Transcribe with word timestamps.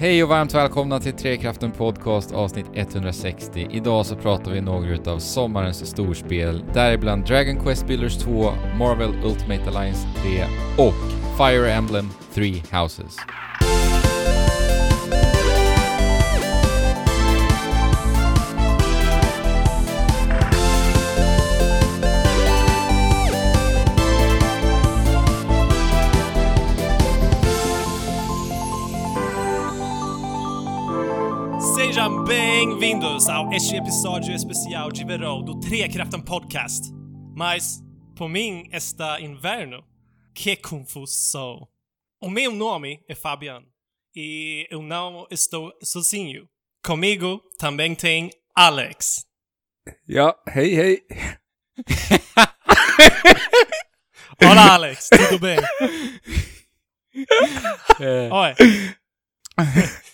Hej 0.00 0.22
och 0.22 0.28
varmt 0.28 0.54
välkomna 0.54 1.00
till 1.00 1.12
Trekraften 1.12 1.72
Podcast 1.72 2.32
avsnitt 2.32 2.66
160. 2.74 3.68
Idag 3.70 4.06
så 4.06 4.16
pratar 4.16 4.50
vi 4.52 4.60
några 4.60 4.90
utav 4.90 5.18
sommarens 5.18 5.90
storspel, 5.90 6.64
däribland 6.74 7.26
Dragon 7.26 7.56
Quest 7.64 7.86
Builders 7.86 8.18
2, 8.18 8.50
Marvel 8.78 9.24
Ultimate 9.24 9.64
Alliance 9.66 10.08
3 10.22 10.44
och 10.86 10.94
Fire 11.38 11.72
Emblem 11.72 12.10
3 12.34 12.62
Houses. 12.72 13.16
Bem-vindos 32.58 33.28
ao 33.28 33.52
este 33.52 33.76
episódio 33.76 34.34
especial 34.34 34.90
de 34.90 35.04
verão 35.04 35.44
do 35.44 35.60
Trekraften 35.60 36.20
Podcast. 36.20 36.90
Mas, 37.36 37.80
por 38.16 38.28
mim, 38.28 38.68
está 38.72 39.20
inverno. 39.20 39.84
Que 40.34 40.56
confusão. 40.56 41.68
O 42.20 42.28
meu 42.28 42.50
nome 42.50 43.04
é 43.08 43.14
Fabian 43.14 43.62
e 44.12 44.66
eu 44.72 44.82
não 44.82 45.28
estou 45.30 45.72
sozinho. 45.84 46.48
Comigo 46.84 47.40
também 47.60 47.94
tem 47.94 48.28
Alex. 48.56 49.24
Ja, 50.08 50.34
hej 50.52 50.74
hej. 50.80 51.04
Olá, 54.42 54.74
Alex. 54.74 55.08
Tudo 55.10 55.38
bem? 55.38 55.58
Oj. 58.32 58.54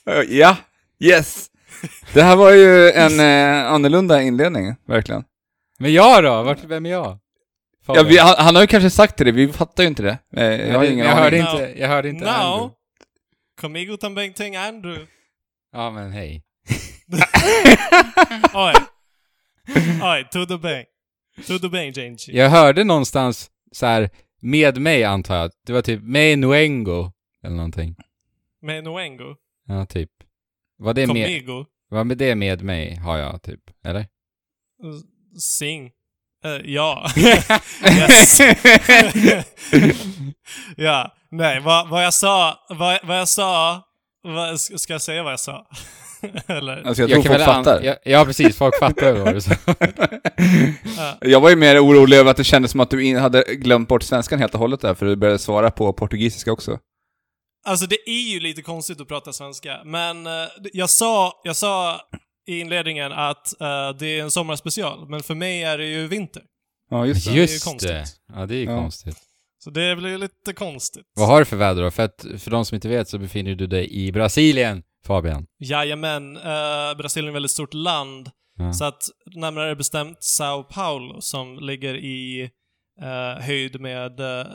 Eh, 0.07 0.25
Ja, 0.29 0.67
yes. 1.03 1.51
Det 2.13 2.23
här 2.23 2.37
var 2.37 2.53
ju 2.53 2.91
en 2.91 3.21
eh, 3.21 3.73
annorlunda 3.73 4.23
inledning, 4.23 4.75
verkligen. 4.87 5.25
Men 5.79 5.93
jag 5.93 6.25
då? 6.25 6.43
Vart, 6.43 6.65
vem 6.65 6.87
är 6.87 6.91
jag? 6.91 7.19
Ja, 7.87 8.03
vi, 8.03 8.19
han, 8.19 8.35
han 8.39 8.55
har 8.55 8.63
ju 8.63 8.67
kanske 8.67 8.91
sagt 8.91 9.17
det, 9.17 9.33
vi 9.33 9.53
fattar 9.53 9.83
ju 9.83 9.89
inte 9.89 10.03
det. 10.03 10.19
Eh, 10.37 10.45
jag 10.45 10.69
jag, 10.69 10.79
har 10.79 10.85
ingen 10.85 11.07
jag, 11.07 11.15
hörde 11.15 11.45
aning. 11.45 11.63
inte, 11.63 11.81
jag 11.81 11.89
hörde 11.89 12.09
inte 12.09 12.31
Andrew. 12.31 12.67
No. 12.67 12.75
Comigo 13.61 13.97
também 13.97 14.33
tem 14.35 14.57
Andrew. 14.57 15.07
Ja 15.73 15.91
men 15.91 16.13
hej. 16.13 16.43
Oj. 18.55 18.75
Oj, 20.03 20.29
tudo 20.33 20.59
bem. 20.59 20.85
Tudo 21.47 21.69
bem, 21.69 21.93
gente. 21.93 22.33
Jag 22.37 22.51
hörde 22.51 22.85
någonstans 22.85 23.51
så 23.73 23.87
här 23.87 24.11
med 24.41 24.79
mig 24.81 25.05
antar 25.05 25.37
jag. 25.37 25.51
Det 25.67 25.73
var 25.73 25.83
typ 25.83 26.03
med 26.03 26.39
Nuengo 26.39 27.13
eller 27.45 27.57
någonting. 27.57 27.97
Med 28.63 28.85
Noengo. 28.85 29.35
Ja, 29.67 29.87
typ. 29.87 30.11
Var 30.79 30.95
det 30.95 31.07
med, 31.07 31.27
Comigo. 31.47 31.65
var 31.91 32.05
med 32.05 32.19
det 32.19 32.35
med 32.35 32.63
mig 32.63 32.97
har 32.97 33.19
jag 33.19 33.43
typ, 33.43 33.61
eller? 33.85 34.07
Sing. 35.41 35.91
Eh, 36.45 36.51
ja. 36.65 37.11
yes. 37.17 38.39
ja. 40.77 41.15
Nej, 41.31 41.61
vad, 41.61 41.89
vad 41.89 42.05
jag 42.05 42.15
sa, 42.15 42.67
vad, 42.69 42.99
vad 43.05 43.19
jag 43.19 43.29
sa, 43.29 43.83
vad, 44.23 44.61
ska 44.61 44.93
jag 44.93 45.03
säga 45.03 45.23
vad 45.23 45.33
jag 45.33 45.41
sa? 45.41 45.67
Eller? 46.47 46.83
Alltså 46.87 47.03
jag 47.03 47.11
tror 47.11 47.23
kan 47.23 47.33
folk 47.33 47.49
an- 47.49 47.65
fattar. 47.65 47.83
Ja, 47.83 47.95
ja, 48.05 48.25
precis. 48.25 48.57
Folk 48.57 48.79
fattar 48.79 49.13
vad 49.13 49.35
du 49.35 49.41
sa. 49.41 49.51
Ja. 50.97 51.19
Jag 51.21 51.41
var 51.41 51.51
ju 51.51 51.57
mer 51.57 51.85
orolig 51.85 52.17
över 52.17 52.31
att 52.31 52.37
det 52.37 52.45
kändes 52.45 52.71
som 52.71 52.81
att 52.81 52.91
du 52.91 53.05
in, 53.05 53.17
hade 53.17 53.43
glömt 53.55 53.89
bort 53.89 54.03
svenskan 54.03 54.39
helt 54.39 54.55
och 54.55 54.61
hållet 54.61 54.81
där, 54.81 54.95
för 54.95 55.07
du 55.07 55.17
började 55.17 55.39
svara 55.39 55.71
på 55.71 55.93
portugisiska 55.93 56.53
också. 56.53 56.79
Alltså 57.65 57.87
det 57.87 58.09
är 58.11 58.33
ju 58.33 58.41
lite 58.41 58.63
konstigt 58.63 59.01
att 59.01 59.09
prata 59.09 59.33
svenska, 59.33 59.81
men 59.85 60.27
eh, 60.27 60.33
jag 60.73 60.91
sa, 60.91 61.41
jag 61.45 61.57
sa 61.57 62.01
i 62.47 62.59
inledningen 62.61 63.13
att 63.13 63.61
eh, 63.61 63.91
det 63.99 64.07
är 64.07 64.23
en 64.23 64.31
sommarspecial, 64.31 65.09
men 65.09 65.23
för 65.23 65.35
mig 65.35 65.63
är 65.63 65.79
det 65.79 65.87
ju 65.87 66.07
vinter. 66.07 66.43
Ja, 66.91 67.07
just 67.07 67.25
det. 67.27 67.31
är 67.31 67.35
ju 67.35 67.41
Just 67.41 67.65
konstigt. 67.65 67.91
det. 67.91 68.05
Ja, 68.35 68.47
det 68.47 68.55
är 68.55 68.59
ju 68.59 68.65
Ja. 68.65 68.77
konstigt. 68.81 69.17
Så 69.65 69.71
det 69.71 69.97
blir 69.97 70.19
lite 70.19 70.53
konstigt. 70.53 71.05
Vad 71.17 71.29
har 71.29 71.39
du 71.39 71.45
för 71.45 71.57
väder 71.57 71.83
då? 71.83 71.91
För 71.91 72.03
att, 72.03 72.27
för 72.39 72.51
de 72.51 72.65
som 72.65 72.75
inte 72.75 72.89
vet 72.89 73.09
så 73.09 73.19
befinner 73.19 73.55
du 73.55 73.67
dig 73.67 73.93
i 73.93 74.13
Brasilien, 74.13 74.83
Fabian. 75.07 75.47
Jajamän, 75.59 76.37
uh, 76.37 76.97
Brasilien 76.97 77.29
är 77.29 77.31
ett 77.33 77.35
väldigt 77.35 77.51
stort 77.51 77.75
land. 77.75 78.31
Ja. 78.59 78.73
Så 78.73 78.85
att 78.85 79.03
närmare 79.35 79.77
bestämt 79.77 80.23
Sao 80.23 80.63
Paulo 80.65 81.21
som 81.21 81.59
ligger 81.59 81.95
i 81.97 82.51
eh, 83.03 83.43
höjd 83.43 83.81
med 83.81 84.21
eh, 84.21 84.47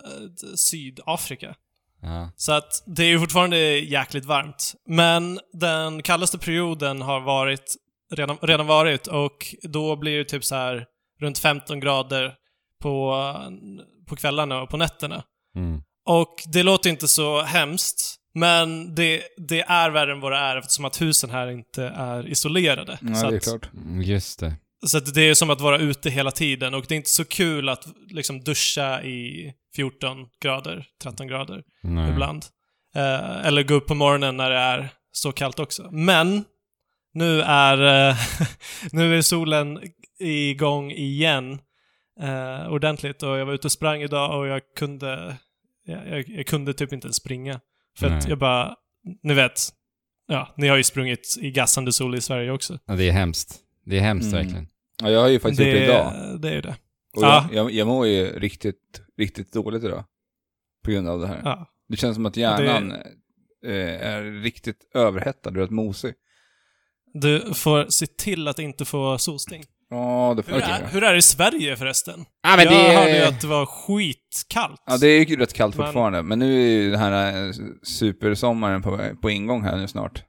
Sydafrika. 0.56 1.56
Ja. 2.02 2.32
Så 2.36 2.52
att 2.52 2.84
det 2.86 3.04
är 3.04 3.08
ju 3.08 3.20
fortfarande 3.20 3.58
jäkligt 3.80 4.26
varmt. 4.26 4.74
Men 4.88 5.40
den 5.54 6.04
kallaste 6.04 6.38
perioden 6.38 7.02
har 7.02 7.20
varit, 7.20 7.76
redan, 8.12 8.38
redan 8.42 8.68
varit 8.68 9.08
och 9.08 9.56
då 9.64 9.96
blir 9.96 10.18
det 10.18 10.24
typ 10.26 10.46
så 10.46 10.56
här 10.56 10.86
runt 11.20 11.40
15 11.40 11.80
grader 11.80 12.34
på, 12.82 13.24
på 14.08 14.16
kvällarna 14.16 14.62
och 14.62 14.70
på 14.70 14.78
nätterna. 14.78 15.24
Mm. 15.56 15.82
Och 16.06 16.36
det 16.54 16.64
låter 16.64 16.90
inte 16.90 17.08
så 17.08 17.42
hemskt, 17.42 18.16
men 18.34 18.96
det, 18.96 19.24
det 19.38 19.62
är 19.62 19.90
värre 19.90 20.12
än 20.12 20.20
vad 20.20 20.32
det 20.32 20.38
är 20.38 20.58
eftersom 20.58 20.86
att 20.86 21.02
husen 21.02 21.30
här 21.30 21.52
inte 21.52 21.84
är 21.84 22.28
isolerade. 22.28 23.00
Ja, 23.02 23.16
så 23.16 23.28
det 23.28 23.34
är 23.34 23.38
att, 23.38 23.44
klart. 23.44 23.70
Mm, 23.74 24.02
Just 24.02 24.40
det. 24.40 24.56
Så 24.86 24.98
att 24.98 25.14
det 25.14 25.22
är 25.22 25.34
som 25.34 25.50
att 25.50 25.62
vara 25.62 25.78
ute 25.78 26.10
hela 26.10 26.32
tiden 26.32 26.74
och 26.74 26.86
det 26.88 26.94
är 26.94 26.98
inte 26.98 27.10
så 27.10 27.26
kul 27.26 27.70
att 27.70 27.88
liksom 28.10 28.40
duscha 28.40 29.04
i 29.04 29.54
14 29.76 30.28
grader, 30.42 30.86
13 31.04 31.28
grader 31.28 31.64
Nej. 31.84 32.12
ibland. 32.12 32.46
Eh, 32.96 33.46
eller 33.46 33.64
gå 33.64 33.74
upp 33.74 33.88
på 33.88 33.96
morgonen 33.96 34.38
när 34.38 34.50
det 34.50 34.58
är 34.58 34.90
så 35.12 35.32
kallt 35.32 35.60
också. 35.60 35.90
Men 35.92 36.44
nu 37.14 37.42
är, 37.42 38.10
eh, 38.10 38.18
nu 38.92 39.18
är 39.18 39.22
solen 39.22 39.80
igång 40.20 40.92
igen 40.92 41.60
eh, 42.22 42.72
ordentligt 42.72 43.24
och 43.24 43.38
jag 43.38 43.46
var 43.46 43.54
ute 43.54 43.68
och 43.68 43.72
sprang 43.72 44.02
idag 44.02 44.40
och 44.40 44.48
jag 44.48 44.62
kunde, 44.78 45.38
jag, 45.86 46.30
jag, 46.30 46.48
kunde 46.48 46.74
typ 46.74 46.94
inte 46.94 47.06
ens 47.06 47.16
springa. 47.16 47.60
För 47.98 48.06
att 48.08 48.12
Nej. 48.12 48.30
jag 48.30 48.38
bara, 48.38 48.76
ni 49.24 49.34
vet, 49.34 49.70
ja, 50.28 50.54
ni 50.58 50.68
har 50.68 50.78
ju 50.78 50.84
sprungit 50.84 51.38
i 51.42 51.52
gassande 51.52 51.94
sol 51.94 52.16
i 52.16 52.22
Sverige 52.22 52.52
också. 52.52 52.80
Ja, 52.86 52.96
det 52.96 53.10
är 53.10 53.12
hemskt. 53.12 53.60
Det 53.86 53.98
är 53.98 54.02
hemskt 54.02 54.34
Mm. 54.34 54.38
verkligen. 54.44 54.68
Ja, 55.02 55.10
jag 55.10 55.20
har 55.22 55.28
ju 55.28 55.40
faktiskt 55.40 55.62
gjort 55.62 55.72
det 55.72 55.84
idag. 55.84 56.14
det 56.42 56.50
är 56.50 56.54
ju 56.54 56.62
det. 56.62 56.76
Och 57.18 57.24
Ja. 57.24 57.48
jag, 57.52 57.64
jag, 57.66 57.72
jag 57.72 57.88
mår 57.88 58.08
ju 58.08 58.40
riktigt, 58.40 59.02
riktigt 59.18 59.54
dåligt 59.54 59.84
idag. 59.84 60.04
På 60.86 60.92
grund 60.92 61.10
av 61.10 61.20
det 61.20 61.28
här. 61.28 61.42
Ja. 61.44 61.68
Det 61.90 61.98
känns 61.98 62.16
som 62.16 62.26
att 62.26 62.38
hjärnan 62.38 62.92
eh, 63.66 64.08
är 64.08 64.42
riktigt 64.42 64.92
överhettad, 64.96 65.52
du 65.52 65.60
vet, 65.60 65.70
mosig. 65.70 66.14
Du 67.14 67.54
får 67.54 67.86
se 67.90 68.06
till 68.08 68.48
att 68.48 68.60
inte 68.60 68.86
få 68.86 69.18
solsting. 69.18 69.64
Ja, 69.90 70.34
det 70.38 70.44
får 70.44 70.52
Hur, 70.52 70.60
jag 70.62 70.70
är, 70.70 70.88
hur 70.88 71.04
är 71.04 71.12
det 71.12 71.18
i 71.18 71.22
Sverige 71.22 71.76
förresten? 71.76 72.26
Ja, 72.44 72.56
men 72.56 72.66
jag 72.66 72.74
det 72.74 72.80
är- 72.80 72.98
hörde 72.98 73.18
ju 73.18 73.24
att 73.24 73.42
det 73.42 73.48
var 73.48 73.66
skitkallt. 73.66 74.84
Ja, 74.86 74.98
det 74.98 75.08
är 75.08 75.26
ju 75.26 75.36
rätt 75.36 75.54
kallt 75.54 75.78
Men- 75.78 75.86
fortfarande, 75.86 76.24
men 76.24 76.40
nu 76.40 76.62
är 76.64 76.68
ju 76.68 76.92
den 76.92 77.00
här 77.00 77.46
eh, 77.48 77.52
supersommaren 77.84 78.82
på, 78.82 79.00
på 79.22 79.30
ingång 79.30 79.64
här 79.64 79.78
nu 79.78 79.88
snart. 79.88 80.24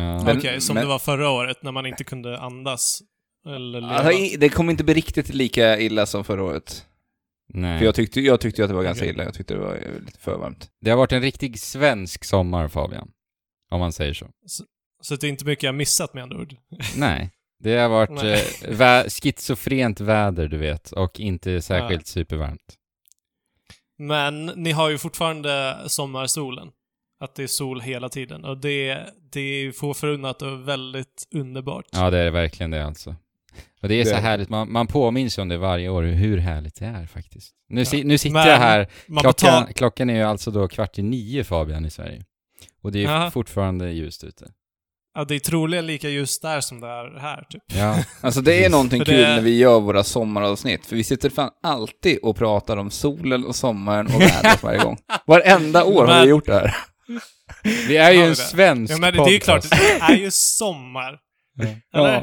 Ja. 0.00 0.24
Men- 0.24 0.38
Okej, 0.38 0.60
som 0.60 0.74
men- 0.74 0.82
det 0.84 0.88
var 0.88 0.98
förra 0.98 1.30
året 1.30 1.62
när 1.62 1.72
man 1.72 1.86
inte 1.86 2.04
kunde 2.04 2.38
andas. 2.38 3.02
Eller 3.46 3.80
leva. 3.80 3.92
Alltså, 3.94 4.38
det 4.38 4.48
kommer 4.48 4.70
inte 4.70 4.84
bli 4.84 4.94
riktigt 4.94 5.34
lika 5.34 5.78
illa 5.80 6.06
som 6.06 6.24
förra 6.24 6.42
året. 6.44 6.86
Nej. 7.54 7.78
För 7.78 7.84
jag 7.86 7.94
tyckte, 7.94 8.20
jag 8.20 8.40
tyckte 8.40 8.62
att 8.64 8.68
det 8.70 8.74
var 8.74 8.82
ganska 8.82 9.04
Okej. 9.04 9.14
illa, 9.14 9.24
jag 9.24 9.34
tyckte 9.34 9.54
det 9.54 9.60
var 9.60 9.74
eh, 9.74 10.00
lite 10.06 10.18
för 10.18 10.36
varmt. 10.38 10.70
Det 10.80 10.90
har 10.90 10.96
varit 10.96 11.12
en 11.12 11.22
riktig 11.22 11.60
svensk 11.60 12.24
sommar, 12.24 12.68
Fabian. 12.68 13.10
Om 13.70 13.80
man 13.80 13.92
säger 13.92 14.14
så. 14.14 14.26
Så 15.02 15.16
det 15.16 15.26
är 15.26 15.28
inte 15.28 15.44
mycket 15.44 15.62
jag 15.62 15.74
missat 15.74 16.14
med 16.14 16.22
andra 16.22 16.38
ord. 16.38 16.54
Nej. 16.96 17.30
Det 17.62 17.76
har 17.78 17.88
varit 17.88 18.10
Nej. 18.10 18.32
eh, 18.64 18.70
vä- 18.70 19.08
schizofrent 19.22 20.00
väder, 20.00 20.48
du 20.48 20.56
vet, 20.56 20.92
och 20.92 21.20
inte 21.20 21.62
särskilt 21.62 22.06
supervarmt. 22.06 22.74
Men 23.98 24.46
ni 24.46 24.70
har 24.70 24.90
ju 24.90 24.98
fortfarande 24.98 25.76
sommarsolen. 25.86 26.68
Att 27.20 27.34
det 27.34 27.42
är 27.42 27.46
sol 27.46 27.80
hela 27.80 28.08
tiden. 28.08 28.44
Och 28.44 28.58
det, 28.58 28.98
det 29.32 29.40
är 29.40 29.72
få 29.72 29.94
förunnat 29.94 30.42
och 30.42 30.68
väldigt 30.68 31.28
underbart. 31.34 31.84
Ja, 31.92 32.10
det 32.10 32.18
är 32.18 32.30
verkligen 32.30 32.70
det 32.70 32.84
alltså. 32.86 33.14
Och 33.82 33.88
det 33.88 33.94
är 34.00 34.04
så 34.04 34.14
härligt, 34.14 34.48
man, 34.48 34.72
man 34.72 34.86
påminns 34.86 35.38
om 35.38 35.48
det 35.48 35.58
varje 35.58 35.88
år, 35.88 36.02
hur 36.02 36.38
härligt 36.38 36.74
det 36.78 36.84
är 36.86 37.06
faktiskt. 37.06 37.52
Nu, 37.68 37.84
si, 37.84 37.98
Ja. 37.98 38.04
nu 38.06 38.18
sitter 38.18 38.34
Men 38.34 38.48
jag 38.48 38.56
här, 38.56 38.88
klockan, 39.20 39.66
ta... 39.66 39.72
klockan 39.72 40.10
är 40.10 40.14
ju 40.14 40.22
alltså 40.22 40.50
då 40.50 40.68
kvart 40.68 40.98
i 40.98 41.02
nio 41.02 41.44
Fabian 41.44 41.84
i 41.86 41.90
Sverige. 41.90 42.24
Och 42.82 42.92
det 42.92 42.98
är 43.04 43.22
Ja. 43.24 43.30
fortfarande 43.30 43.90
ljust 43.92 44.24
ute. 44.24 44.50
Ja, 45.14 45.24
det 45.24 45.34
är 45.34 45.38
troligen 45.38 45.86
lika 45.86 46.08
ljust 46.08 46.42
där 46.42 46.60
som 46.60 46.80
det 46.80 46.86
är 46.86 47.18
här, 47.20 47.44
typ. 47.50 47.62
Ja, 47.74 48.04
Alltså 48.20 48.40
det 48.40 48.64
är 48.64 48.70
någonting 48.70 49.04
kul 49.04 49.14
det- 49.16 49.28
när 49.28 49.40
vi 49.40 49.58
gör 49.58 49.80
våra 49.80 50.04
sommaravsnitt, 50.04 50.86
för 50.86 50.96
vi 50.96 51.04
sitter 51.04 51.30
fan 51.30 51.50
alltid 51.62 52.18
och 52.22 52.36
pratar 52.36 52.76
om 52.76 52.90
solen 52.90 53.44
och 53.44 53.56
sommaren 53.56 54.06
och 54.06 54.20
vädret 54.20 54.62
varje 54.62 54.78
gång. 54.78 54.98
Varenda 55.26 55.84
år 55.84 56.00
har 56.00 56.06
Men- 56.06 56.22
vi 56.22 56.28
gjort 56.30 56.46
det 56.46 56.54
här. 56.54 56.74
Vi 57.86 57.96
är 57.96 58.10
ju 58.10 58.18
Ja, 58.18 58.24
en 58.24 58.28
det. 58.30 58.36
svensk 58.36 58.92
Ja, 58.94 58.98
men 58.98 59.12
det 59.12 59.18
är 59.22 59.28
ju 59.28 59.38
klart, 59.38 59.62
podcast. 59.62 59.82
det 59.82 60.12
är 60.12 60.16
ju 60.16 60.30
sommar. 60.30 61.18
Eller? 61.94 62.12
Ja. 62.20 62.22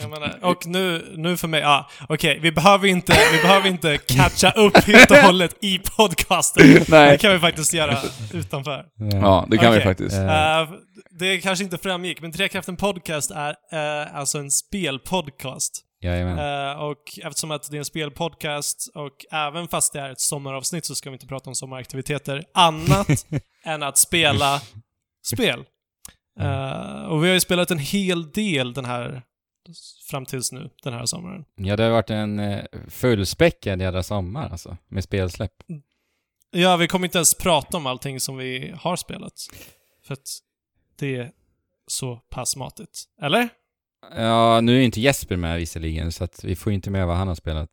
Jag 0.00 0.10
menar, 0.10 0.38
och 0.42 0.66
nu, 0.66 1.14
nu 1.16 1.36
för 1.36 1.48
mig, 1.48 1.60
ja, 1.60 1.90
okej, 2.08 2.38
vi 2.42 2.52
behöver 2.52 2.88
inte, 2.88 3.12
vi 3.32 3.42
behöver 3.42 3.68
inte 3.68 3.98
catcha 3.98 4.50
upp 4.50 4.76
helt 4.76 5.10
och 5.10 5.16
hållet 5.16 5.54
i 5.60 5.78
podcasten. 5.96 6.66
Nej. 6.88 7.10
Det 7.10 7.18
kan 7.18 7.32
vi 7.32 7.38
faktiskt 7.38 7.72
göra 7.74 7.98
utanför. 8.32 8.84
Ja, 9.12 9.46
det 9.50 9.58
kan 9.58 9.72
vi 9.72 9.78
Okej. 9.78 9.84
faktiskt. 9.88 10.16
Eh, 10.16 10.70
det 11.18 11.38
kanske 11.40 11.64
inte 11.64 11.78
framgick, 11.78 12.20
men 12.20 12.32
Trekraften 12.32 12.76
Podcast 12.76 13.30
är 13.30 13.54
eh, 13.72 14.16
alltså 14.16 14.38
en 14.38 14.50
spelpodcast. 14.50 15.82
Jajamän. 16.02 16.38
Eh, 16.38 16.82
och 16.82 17.18
eftersom 17.22 17.50
att 17.50 17.70
det 17.70 17.76
är 17.76 17.78
en 17.78 17.84
spelpodcast 17.84 18.90
och 18.94 19.26
även 19.30 19.68
fast 19.68 19.92
det 19.92 20.00
är 20.00 20.10
ett 20.10 20.20
sommaravsnitt 20.20 20.84
så 20.84 20.94
ska 20.94 21.10
vi 21.10 21.14
inte 21.14 21.26
prata 21.26 21.50
om 21.50 21.54
sommaraktiviteter 21.54 22.44
annat 22.54 23.26
än 23.64 23.82
att 23.82 23.98
spela 23.98 24.60
spel. 25.22 25.64
Eh, 26.40 27.04
och 27.04 27.24
vi 27.24 27.28
har 27.28 27.34
ju 27.34 27.40
spelat 27.40 27.70
en 27.70 27.78
hel 27.78 28.30
del 28.30 28.72
den 28.72 28.84
här, 28.84 29.22
fram 30.10 30.26
tills 30.26 30.52
nu, 30.52 30.70
den 30.82 30.92
här 30.92 31.06
sommaren. 31.06 31.44
Ja, 31.56 31.76
det 31.76 31.82
har 31.82 31.90
varit 31.90 32.10
en 32.10 32.38
eh, 32.38 32.64
fullspäckad 32.88 33.80
jädra 33.82 34.02
sommar 34.02 34.48
alltså, 34.48 34.76
med 34.88 35.04
spelsläpp. 35.04 35.52
Ja, 36.50 36.76
vi 36.76 36.88
kommer 36.88 37.06
inte 37.06 37.18
ens 37.18 37.34
prata 37.34 37.76
om 37.76 37.86
allting 37.86 38.20
som 38.20 38.36
vi 38.36 38.74
har 38.78 38.96
spelat. 38.96 39.32
För 40.06 40.14
att 40.14 40.28
det 40.98 41.16
är 41.16 41.30
så 41.86 42.16
pass 42.16 42.56
matigt. 42.56 43.04
Eller? 43.22 43.48
Ja, 44.16 44.60
nu 44.60 44.76
är 44.78 44.82
inte 44.82 45.00
Jesper 45.00 45.36
med 45.36 45.58
visserligen, 45.58 46.12
så 46.12 46.24
att 46.24 46.44
vi 46.44 46.56
får 46.56 46.72
inte 46.72 46.90
med 46.90 47.06
vad 47.06 47.16
han 47.16 47.28
har 47.28 47.34
spelat. 47.34 47.68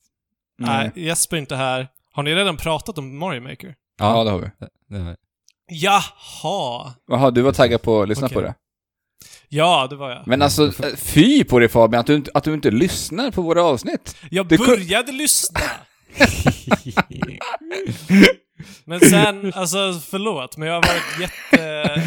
Nej, 0.59 0.91
Jesper 0.95 1.37
är 1.37 1.41
inte 1.41 1.55
här. 1.55 1.87
Har 2.13 2.23
ni 2.23 2.35
redan 2.35 2.57
pratat 2.57 2.97
om 2.97 3.17
Mario 3.19 3.41
Maker? 3.41 3.75
Ja, 3.99 4.23
det 4.23 4.29
har 4.31 4.39
vi. 4.39 4.49
det 4.89 4.97
har 4.97 5.09
vi. 5.09 5.15
Jaha! 5.69 6.93
Jaha, 7.07 7.31
du 7.31 7.41
var 7.41 7.51
taggad 7.51 7.81
på 7.81 8.01
att 8.01 8.09
lyssna 8.09 8.25
Okej. 8.25 8.35
på 8.35 8.41
det. 8.41 8.53
Ja, 9.49 9.87
det 9.89 9.95
var 9.95 10.09
jag. 10.09 10.27
Men 10.27 10.41
alltså, 10.41 10.65
eh, 10.83 10.95
fy 10.95 11.43
på 11.43 11.59
dig 11.59 11.69
Fabian, 11.69 11.99
att 11.99 12.07
du, 12.07 12.15
inte- 12.15 12.31
att 12.33 12.43
du 12.43 12.53
inte 12.53 12.71
lyssnar 12.71 13.31
på 13.31 13.41
våra 13.41 13.63
avsnitt. 13.63 14.15
Jag 14.31 14.47
Det 14.47 14.57
kun- 14.57 14.65
började 14.65 15.11
lyssna! 15.11 15.59
Men 18.85 18.99
sen, 18.99 19.53
alltså 19.53 19.93
förlåt, 19.93 20.57
men 20.57 20.67
jag 20.67 20.75
har 20.75 20.81
varit 20.81 21.19
jätte... 21.21 22.03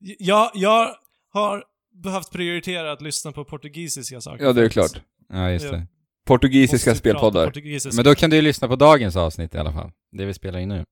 Jag, 0.18 0.50
jag 0.54 0.94
har 1.32 1.64
behövt 2.02 2.32
prioritera 2.32 2.92
att 2.92 3.02
lyssna 3.02 3.32
på 3.32 3.44
portugisiska 3.44 4.20
saker. 4.20 4.44
Ja, 4.44 4.52
det 4.52 4.64
är 4.64 4.68
klart. 4.68 5.00
Ja, 5.28 5.50
just 5.50 5.70
det. 5.70 5.86
Portugisiska 6.26 6.94
spelpoddar. 6.94 7.46
portugisiska. 7.46 7.96
Men 7.96 8.04
då 8.04 8.14
kan 8.14 8.30
du 8.30 8.36
ju 8.36 8.42
lyssna 8.42 8.68
på 8.68 8.76
dagens 8.76 9.16
avsnitt 9.16 9.54
i 9.54 9.58
alla 9.58 9.72
fall. 9.72 9.92
Det 10.12 10.24
vi 10.24 10.34
spelar 10.34 10.58
in 10.58 10.68
nu. 10.68 10.84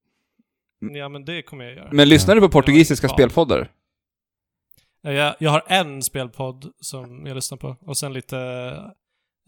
Ja, 0.99 1.08
men 1.08 1.25
det 1.25 1.43
kommer 1.43 1.64
jag 1.64 1.75
göra. 1.75 1.88
Men 1.93 2.08
lyssnar 2.08 2.34
du 2.34 2.40
på 2.40 2.49
portugisiska 2.49 3.06
Ja. 3.06 3.12
spelpoddar? 3.14 3.70
Jag, 5.02 5.34
jag 5.38 5.50
har 5.50 5.62
en 5.66 6.02
spelpodd 6.02 6.72
som 6.81 7.26
jag 7.26 7.34
lyssnar 7.34 7.58
på, 7.58 7.76
och 7.81 7.96
sen 7.96 8.12
lite 8.12 8.38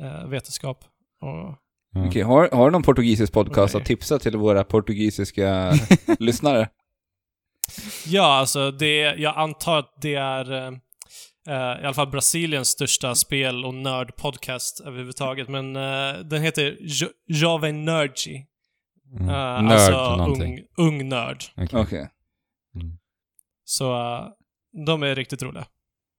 eh, 0.03 0.27
vetenskap. 0.29 0.85
Och, 1.21 1.55
Ja. 1.95 2.07
Okej, 2.07 2.23
har, 2.23 2.49
har 2.53 2.65
du 2.65 2.73
någon 2.73 2.83
portugisisk 2.83 3.33
podcast 3.33 3.75
Okej. 3.75 3.83
att 3.83 3.87
tipsa 3.87 4.19
till 4.19 4.37
våra 4.37 4.65
portugisiska 4.65 5.73
lyssnare? 6.19 6.69
ja, 8.07 8.35
alltså 8.39 8.71
det, 8.71 9.01
jag 9.01 9.37
antar 9.37 9.79
att 9.79 9.95
det 10.03 10.15
är 10.15 10.81
eh, 11.49 11.55
i 11.83 11.85
alla 11.85 11.95
fall 11.95 12.11
Brasiliens 12.11 12.69
största 12.69 13.15
spel 13.15 13.65
och 13.65 13.75
nördpodcast 13.75 14.81
överhuvudtaget, 14.81 15.49
men 15.49 15.77
eh, 15.77 16.19
den 16.25 16.43
heter 16.43 16.77
jo 16.81 17.09
Jovem 17.27 17.85
Nerdgy. 17.85 18.45
Mm. 19.13 19.29
Eh, 19.29 19.35
Nörd 19.35 19.73
alltså 19.73 20.17
någonting. 20.17 20.59
ung, 20.77 20.87
ung 20.87 21.09
nörd. 21.09 21.45
Okej. 21.57 21.81
Okej. 21.81 22.09
Så 23.65 23.93
eh, 23.95 24.27
de 24.87 25.03
är 25.03 25.15
riktigt 25.15 25.43
roliga. 25.43 25.67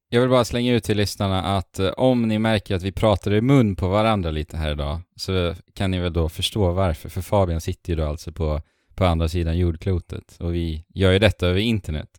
Jag 0.09 0.21
vill 0.21 0.29
bara 0.29 0.45
slänga 0.45 0.73
ut 0.73 0.83
till 0.83 0.97
lyssnarna 0.97 1.57
att 1.57 1.79
om 1.79 2.27
ni 2.27 2.39
märker 2.39 2.75
att 2.75 2.83
vi 2.83 2.91
pratar 2.91 3.33
i 3.33 3.41
mun 3.41 3.75
på 3.75 3.87
varandra 3.87 4.31
lite 4.31 4.57
här 4.57 4.71
idag 4.71 4.99
så 5.15 5.55
kan 5.73 5.91
ni 5.91 5.99
väl 5.99 6.13
då 6.13 6.29
förstå 6.29 6.71
varför. 6.71 7.09
För 7.09 7.21
Fabian 7.21 7.61
sitter 7.61 7.89
ju 7.89 7.95
då 7.95 8.05
alltså 8.05 8.31
på, 8.31 8.61
på 8.95 9.05
andra 9.05 9.29
sidan 9.29 9.57
jordklotet 9.57 10.37
och 10.39 10.55
vi 10.55 10.85
gör 10.93 11.11
ju 11.11 11.19
detta 11.19 11.47
över 11.47 11.59
internet. 11.59 12.09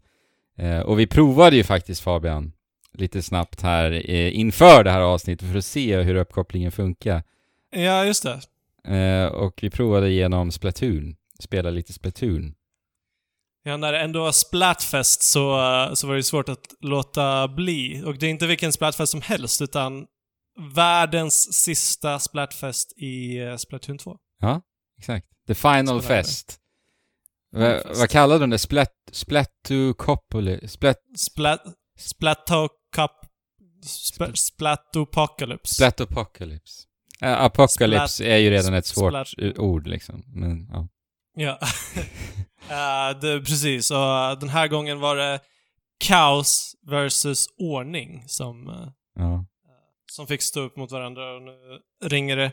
Och 0.84 0.98
vi 0.98 1.06
provade 1.06 1.56
ju 1.56 1.64
faktiskt 1.64 2.00
Fabian 2.00 2.52
lite 2.98 3.22
snabbt 3.22 3.62
här 3.62 4.10
eh, 4.10 4.38
inför 4.38 4.84
det 4.84 4.90
här 4.90 5.00
avsnittet 5.00 5.48
för 5.50 5.58
att 5.58 5.64
se 5.64 6.00
hur 6.00 6.14
uppkopplingen 6.14 6.72
funkar. 6.72 7.22
Ja, 7.70 8.04
just 8.04 8.22
det. 8.22 8.40
Eh, 8.96 9.26
och 9.26 9.58
vi 9.62 9.70
provade 9.70 10.10
genom 10.10 10.50
Splatoon, 10.50 11.16
spela 11.38 11.70
lite 11.70 11.92
Splatoon. 11.92 12.54
Ja, 13.64 13.76
när 13.76 13.92
det 13.92 14.00
ändå 14.00 14.20
var 14.20 14.32
Splatfest 14.32 15.22
så, 15.22 15.60
så 15.94 16.06
var 16.06 16.14
det 16.14 16.22
svårt 16.22 16.48
att 16.48 16.74
låta 16.80 17.48
bli. 17.48 18.02
Och 18.06 18.18
det 18.18 18.26
är 18.26 18.30
inte 18.30 18.46
vilken 18.46 18.72
Splatfest 18.72 19.12
som 19.12 19.20
helst, 19.22 19.62
utan 19.62 20.06
världens 20.74 21.52
sista 21.52 22.18
Splatfest 22.18 22.92
i 22.98 23.38
eh, 23.38 23.56
Splatoon 23.56 23.98
2. 23.98 24.16
Exakt. 24.98 25.26
The 25.46 25.54
Final. 25.54 26.02
Fest. 26.02 26.58
Vad 27.98 28.10
kallade 28.10 28.40
de 28.40 28.50
det? 28.50 28.58
Splat... 28.58 28.92
Splatocopoly... 29.12 30.68
Splat... 30.68 30.96
Splat... 31.16 31.62
Splatocup... 32.02 33.10
Sp 34.08 34.20
Splatopocalypse. 34.34 35.74
Splatopocalypse. 35.74 36.86
Uh, 37.24 37.42
apocalypse 37.42 38.24
är 38.24 38.36
ju 38.36 38.50
redan 38.50 38.74
ett 38.74 38.86
svårt 38.86 39.12
Splat- 39.12 39.58
ord 39.58 39.86
liksom. 39.86 40.24
Men 40.26 40.68
ja. 40.72 40.88
Ja. 41.34 41.58
Eh, 42.70 43.18
det, 43.20 43.40
precis, 43.40 43.90
och 43.90 43.98
eh, 43.98 44.38
den 44.38 44.48
här 44.48 44.68
gången 44.68 45.00
var 45.00 45.16
det 45.16 45.40
kaos 46.04 46.76
versus 46.86 47.46
ordning 47.58 48.24
som, 48.26 48.68
eh, 48.68 48.88
ja. 49.18 49.44
som 50.12 50.26
fick 50.26 50.42
stå 50.42 50.60
upp 50.60 50.76
mot 50.76 50.92
varandra 50.92 51.34
och 51.34 51.42
nu 51.42 51.52
ringer 52.04 52.36
det. 52.36 52.52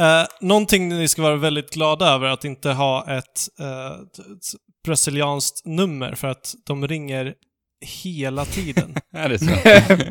Uh, 0.00 0.26
någonting 0.40 0.88
ni 0.88 1.08
ska 1.08 1.22
vara 1.22 1.36
väldigt 1.36 1.70
glada 1.70 2.06
över 2.06 2.26
att 2.26 2.44
inte 2.44 2.70
ha 2.72 3.10
ett, 3.10 3.38
ett, 3.58 4.18
ett 4.18 4.60
brasilianskt 4.84 5.66
nummer 5.66 6.14
för 6.14 6.28
att 6.28 6.54
de 6.66 6.88
ringer 6.88 7.34
hela 7.82 8.44
tiden 8.44 8.94
Är 9.12 9.28
det 9.28 9.38
så? 9.38 9.46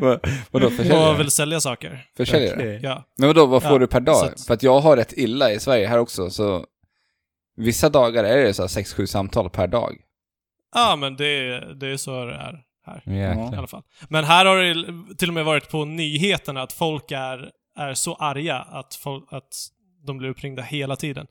Vad- 0.00 0.20
Vadå, 0.50 0.66
och 1.10 1.20
vill 1.20 1.30
sälja 1.30 1.60
saker. 1.60 2.04
Försäljare? 2.16 2.56
Okej. 2.56 2.80
Ja. 2.82 3.04
Men 3.18 3.26
vadå, 3.28 3.46
vad 3.46 3.62
får 3.62 3.72
Ja, 3.72 3.78
du 3.78 3.86
per 3.86 4.00
dag? 4.00 4.26
att- 4.26 4.40
För 4.46 4.54
att 4.54 4.62
jag 4.62 4.80
har 4.80 4.96
rätt 4.96 5.12
illa 5.16 5.52
i 5.52 5.60
Sverige 5.60 5.86
här 5.88 5.98
också, 5.98 6.30
så 6.30 6.66
vissa 7.56 7.88
dagar 7.88 8.24
är 8.24 8.44
det 8.44 8.54
så 8.54 8.62
här 8.62 8.68
6-7 8.68 9.06
samtal 9.06 9.50
per 9.50 9.66
dag. 9.66 9.96
ja, 10.74 10.96
men 10.96 11.16
det, 11.16 11.58
det 11.74 11.86
är 11.86 11.96
så 11.96 12.24
det 12.24 12.32
är 12.34 12.64
här. 12.86 13.02
i 13.06 13.18
Jäklar. 13.18 13.58
alla 13.58 13.66
fall. 13.66 13.82
Men 14.08 14.24
här 14.24 14.46
har 14.46 14.56
det 14.56 15.14
till 15.14 15.28
och 15.28 15.34
med 15.34 15.44
varit 15.44 15.68
på 15.70 15.84
nyheterna 15.84 16.62
att 16.62 16.72
folk 16.72 17.10
är, 17.10 17.50
är 17.78 17.94
så 17.94 18.14
arga 18.14 18.56
att, 18.58 18.94
folk, 18.94 19.24
att 19.30 19.48
de 20.06 20.18
blir 20.18 20.28
uppringda 20.28 20.62
hela 20.62 20.96
tiden. 20.96 21.26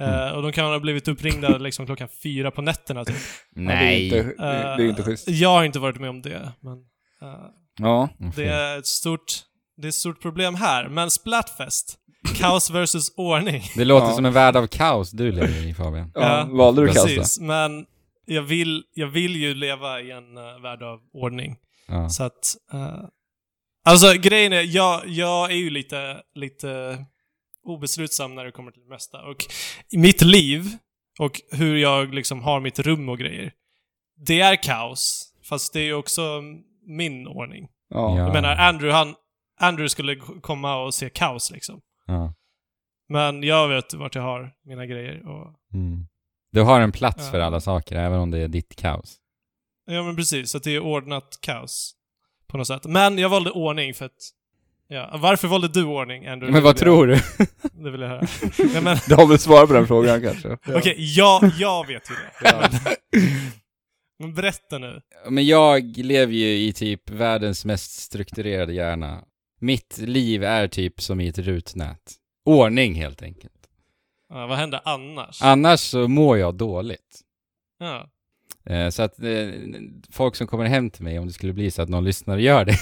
Eh, 0.00 0.28
och 0.30 0.42
de 0.42 0.52
kan 0.52 0.64
ha 0.64 0.78
blivit 0.78 1.08
uppringda 1.08 1.58
liksom 1.58 1.86
klockan 1.86 2.08
fyra 2.22 2.50
på 2.50 2.62
nätterna 2.62 3.04
typ. 3.04 3.16
Nej. 3.54 4.10
Det 4.10 4.16
är 4.18 4.22
inte, 4.22 4.34
det 4.42 4.82
är 4.82 4.88
inte 4.88 5.02
Eh, 5.02 5.06
schysst. 5.06 5.28
Jag 5.28 5.48
har 5.48 5.64
inte 5.64 5.78
varit 5.78 6.00
med 6.00 6.10
om 6.10 6.22
det, 6.22 6.52
men 6.60 6.72
eh, 7.22 7.38
Ja. 7.80 8.08
det 8.36 8.44
är 8.44 8.78
ett 8.78 8.86
stort, 8.86 9.32
det 9.76 9.86
är 9.86 9.88
ett 9.88 9.94
stort 9.94 10.22
problem 10.22 10.54
här. 10.54 10.88
Men 10.88 11.10
Splatfest, 11.10 11.98
kaos 12.40 12.70
versus 12.70 13.12
ordning. 13.16 13.62
Det 13.76 13.84
låter 13.84 14.06
Ja. 14.06 14.12
som 14.14 14.24
en 14.24 14.32
värld 14.32 14.56
av 14.56 14.66
kaos 14.66 15.10
du 15.10 15.32
lever 15.32 15.66
i 15.66 15.74
Fabian. 15.74 16.12
ja. 16.14 16.20
Ja, 16.20 16.44
Valde 16.56 16.82
du 16.82 16.86
kaos? 16.92 17.04
Precis, 17.04 17.40
men 17.40 17.86
jag 18.26 18.42
vill, 18.42 18.82
jag 18.94 19.06
vill 19.06 19.36
ju 19.36 19.54
leva 19.54 20.00
i 20.00 20.10
en 20.10 20.38
uh, 20.38 20.62
värld 20.62 20.82
av 20.82 20.98
ordning. 21.12 21.56
Ja. 21.88 22.08
Så 22.08 22.22
att... 22.24 22.56
eh, 22.72 23.00
alltså 23.84 24.12
grejen 24.12 24.52
är, 24.52 24.62
jag, 24.76 25.02
jag 25.06 25.50
är 25.50 25.56
ju 25.56 25.70
lite, 25.70 26.16
lite 26.34 26.98
obeslutsam 27.68 28.34
när 28.34 28.44
det 28.44 28.52
kommer 28.52 28.70
till 28.70 28.82
det 28.82 28.88
mesta. 28.88 29.22
Och 29.22 29.46
i 29.92 29.98
mitt 29.98 30.22
liv, 30.22 30.64
och 31.20 31.40
hur 31.50 31.76
jag 31.76 32.14
liksom 32.14 32.42
har 32.42 32.60
mitt 32.60 32.78
rum 32.78 33.08
och 33.08 33.18
grejer, 33.18 33.52
det 34.26 34.40
är 34.40 34.62
kaos. 34.62 35.32
Fast 35.48 35.72
det 35.72 35.80
är 35.80 35.92
också 35.92 36.42
min 36.86 37.26
ordning. 37.26 37.68
Ja. 37.88 38.18
Ja. 38.18 38.24
Jag 38.24 38.32
menar, 38.32 38.56
Andrew, 38.56 38.98
han, 38.98 39.14
Andrew 39.60 39.88
skulle 39.88 40.16
komma 40.40 40.76
och 40.76 40.94
se 40.94 41.10
kaos 41.10 41.50
liksom. 41.50 41.80
Ja. 42.06 42.34
Men 43.08 43.42
jag 43.42 43.68
vet 43.68 43.94
vart 43.94 44.14
jag 44.14 44.22
har 44.22 44.52
mina 44.64 44.86
grejer 44.86 45.28
och... 45.28 45.54
Mm. 45.74 46.06
Du 46.52 46.62
har 46.62 46.80
en 46.80 46.92
plats 46.92 47.24
Ja. 47.24 47.30
för 47.30 47.40
alla 47.40 47.60
saker, 47.60 47.96
även 47.96 48.18
om 48.18 48.30
det 48.30 48.38
är 48.38 48.48
ditt 48.48 48.76
kaos. 48.76 49.16
Ja 49.86 50.02
men 50.02 50.16
precis, 50.16 50.50
så 50.50 50.56
att 50.56 50.64
det 50.64 50.70
är 50.70 50.80
ordnat 50.80 51.38
kaos. 51.40 51.94
På 52.46 52.58
något 52.58 52.66
sätt. 52.66 52.84
Men 52.84 53.18
jag 53.18 53.28
valde 53.28 53.50
ordning 53.50 53.94
för 53.94 54.04
att... 54.04 54.16
Ja, 54.90 55.18
varför 55.22 55.48
valde 55.48 55.68
du 55.68 55.84
ordning, 55.84 56.26
Andrew? 56.26 56.52
Men 56.52 56.62
vad 56.62 56.74
vill 56.74 56.80
tror 56.80 57.06
du? 57.06 57.12
Jag, 57.12 57.48
det 57.84 57.90
vill 57.90 58.00
jag 58.00 58.08
höra. 58.08 58.26
ja, 58.74 58.80
men, 58.80 58.96
Du 59.08 59.14
har 59.14 59.26
väl 59.26 59.38
svar 59.38 59.66
på 59.66 59.72
den 59.72 59.86
frågan 59.86 60.22
kanske? 60.22 60.58
Okej, 60.66 60.94
ja, 60.98 61.40
jag 61.58 61.86
vet 61.86 62.10
ju 62.10 62.14
det. 62.14 62.52
Men, 62.52 62.70
men 64.18 64.34
berätta 64.34 64.78
nu. 64.78 65.00
Men 65.28 65.46
jag 65.46 65.96
lever 65.96 66.32
ju 66.32 66.46
i 66.66 66.72
typ 66.72 67.10
världens 67.10 67.64
mest 67.64 67.92
strukturerade 67.92 68.72
hjärna. 68.72 69.24
Mitt 69.60 69.98
liv 69.98 70.44
är 70.44 70.68
typ 70.68 71.00
som 71.00 71.20
i 71.20 71.28
ett 71.28 71.38
rutnät. 71.38 72.14
Ordning 72.44 72.94
helt 72.94 73.22
enkelt. 73.22 73.52
Ja, 74.30 74.46
vad 74.46 74.58
hände 74.58 74.80
annars? 74.84 75.42
Annars 75.42 75.80
så 75.80 76.08
mår 76.08 76.38
jag 76.38 76.54
dåligt. 76.54 77.20
Ja. 77.78 78.08
Eh, 78.74 78.88
Så 78.90 79.02
att 79.02 79.22
eh, 79.22 79.48
folk 80.12 80.36
som 80.36 80.46
kommer 80.46 80.64
hem 80.64 80.90
till 80.90 81.04
mig, 81.04 81.18
om 81.18 81.26
det 81.26 81.32
skulle 81.32 81.52
bli 81.52 81.70
så 81.70 81.82
att 81.82 81.88
någon 81.88 82.04
lyssnare 82.04 82.42
gör 82.42 82.64
det, 82.64 82.76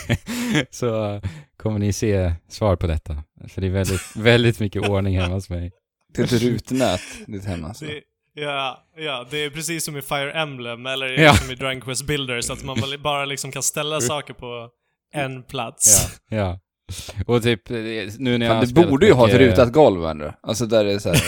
så 0.71 1.21
kommer 1.67 1.79
ni 1.79 1.93
se 1.93 2.33
svar 2.49 2.77
på 2.77 2.87
detta. 2.87 3.23
För 3.49 3.61
det 3.61 3.67
är 3.67 3.71
väldigt, 3.71 4.03
väldigt 4.17 4.61
mycket 4.61 4.89
ordning 4.89 5.21
hemma 5.21 5.35
hos 5.35 5.51
mig. 5.51 5.73
Det 6.15 6.21
är 6.23 6.25
ett 6.25 6.43
rutnät, 6.43 7.01
ditt 7.27 7.45
hem 7.45 7.65
alltså. 7.65 7.85
Det, 7.85 8.03
Ja, 8.39 8.87
ja, 8.97 9.27
det 9.31 9.45
är 9.45 9.51
precis 9.51 9.85
som 9.85 9.97
i 9.97 10.03
Fire 10.03 10.33
Emblem, 10.33 10.87
eller 10.87 11.07
Ja. 11.07 11.35
som 11.35 11.51
i 11.51 11.55
Dragon 11.55 11.81
Quest 11.81 12.07
Builders, 12.07 12.51
att 12.51 12.65
man 12.65 12.77
bara 13.03 13.25
liksom 13.25 13.53
kan 13.53 13.63
ställa 13.63 14.01
saker 14.01 14.35
på 14.35 14.69
en 15.15 15.43
plats. 15.43 16.09
Ja, 16.29 16.37
ja. 16.37 16.59
Och 17.27 17.43
typ, 17.43 17.71
eh, 17.71 17.77
nu 18.19 18.39
när 18.39 18.47
jag 18.47 18.57
Fan, 18.57 18.67
spelat 18.67 18.91
borde 18.91 19.07
ju 19.07 19.13
ha 19.13 19.29
ett 19.29 19.33
mycket- 19.35 19.49
rutat 19.51 19.73
golv 19.73 20.05
ändå. 20.07 20.33
Alltså 20.43 20.67
där 20.67 20.85
det 20.85 20.93
är 20.93 20.99
så 20.99 21.09
här. 21.09 21.23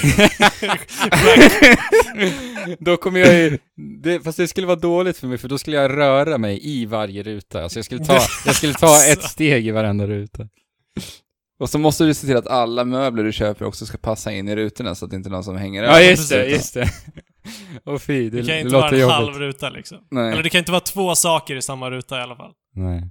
då 2.84 2.96
kommer 2.96 3.20
jag 3.20 3.34
ju... 3.34 3.58
Det, 4.02 4.20
fast 4.20 4.38
det 4.38 4.48
skulle 4.48 4.66
vara 4.66 4.76
dåligt 4.78 5.18
för 5.18 5.26
mig, 5.26 5.38
för 5.38 5.48
då 5.48 5.58
skulle 5.58 5.76
jag 5.76 5.90
röra 5.90 6.38
mig 6.38 6.60
i 6.62 6.86
varje 6.86 7.22
ruta. 7.22 7.62
Alltså 7.62 7.78
jag 7.78 7.84
skulle 7.84 8.04
ta, 8.04 8.18
jag 8.46 8.54
skulle 8.54 8.74
ta 8.74 9.04
ett 9.12 9.22
steg 9.22 9.66
i 9.66 9.70
varenda 9.70 10.06
ruta. 10.06 10.48
Och 11.60 11.70
så 11.70 11.78
måste 11.78 12.04
du 12.04 12.14
se 12.14 12.26
till 12.26 12.36
att 12.36 12.46
alla 12.46 12.84
möbler 12.84 13.24
du 13.24 13.32
köper 13.32 13.64
också 13.64 13.86
ska 13.86 13.98
passa 13.98 14.32
in 14.32 14.48
i 14.48 14.56
rutorna 14.56 14.94
så 14.94 15.04
att 15.04 15.10
det 15.10 15.16
inte 15.16 15.28
är 15.28 15.30
någon 15.30 15.44
som 15.44 15.56
hänger 15.56 15.82
Ja, 15.82 15.90
över 15.90 16.10
just 16.10 16.30
det, 16.30 16.46
just 16.46 16.74
det. 16.74 16.88
Åh 17.86 17.98
fy, 17.98 18.30
det, 18.30 18.36
Det 18.36 18.46
kan 18.46 18.54
det 18.54 18.60
inte 18.60 18.72
vara 18.74 18.82
låter 18.84 18.94
en 18.96 19.00
jobbigt. 19.02 19.14
halv 19.14 19.34
ruta 19.38 19.70
liksom. 19.70 19.98
Nej. 20.10 20.32
Eller 20.32 20.42
det 20.42 20.48
kan 20.50 20.58
inte 20.58 20.72
vara 20.72 20.80
två 20.80 21.14
saker 21.14 21.56
i 21.56 21.62
samma 21.62 21.90
ruta 21.90 22.18
i 22.18 22.22
alla 22.22 22.36
fall. 22.36 22.52
Nej. 22.74 23.10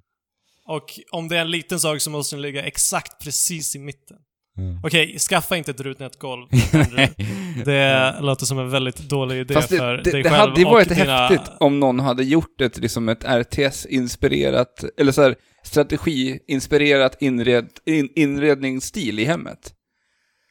Och 0.67 0.99
om 1.11 1.27
det 1.27 1.37
är 1.37 1.41
en 1.41 1.51
liten 1.51 1.79
sak 1.79 2.01
så 2.01 2.09
måste 2.09 2.35
den 2.35 2.41
ligga 2.41 2.63
exakt 2.63 3.23
precis 3.23 3.75
i 3.75 3.79
mitten. 3.79 4.17
Mm. 4.57 4.79
Okej, 4.83 5.19
skaffa 5.19 5.57
inte 5.57 5.71
ett 5.71 5.79
rutnätgolv. 5.79 6.47
Andrew. 6.73 7.13
Det 7.65 8.15
låter 8.21 8.45
som 8.45 8.59
en 8.59 8.69
väldigt 8.69 8.97
dålig 8.97 9.39
idé 9.39 9.53
Fast 9.53 9.67
för 9.67 9.97
det, 9.97 10.03
det, 10.03 10.11
dig 10.11 10.23
det 10.23 10.29
själv 10.29 10.49
hade 10.49 10.61
ju 10.61 10.65
varit 10.65 10.89
dina... 10.89 11.27
häftigt 11.27 11.51
om 11.59 11.79
någon 11.79 11.99
hade 11.99 12.23
gjort 12.23 12.61
ett, 12.61 12.77
liksom 12.77 13.09
ett 13.09 13.23
RTS-inspirerat, 13.23 14.83
eller 14.97 15.11
så 15.11 15.21
här 15.21 15.35
strategi-inspirerat 15.63 17.17
inred, 17.19 17.69
in, 17.85 18.09
inredningsstil 18.15 19.19
i 19.19 19.25
hemmet. 19.25 19.73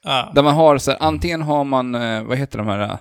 Ja. 0.02 0.32
Där 0.34 0.42
man 0.42 0.54
har 0.54 0.78
så 0.78 0.90
här, 0.90 0.98
antingen 1.02 1.42
har 1.42 1.64
man, 1.64 1.94
eh, 1.94 2.22
vad 2.24 2.38
heter 2.38 2.58
de 2.58 2.66
här, 2.66 2.80
eh, 2.80 2.98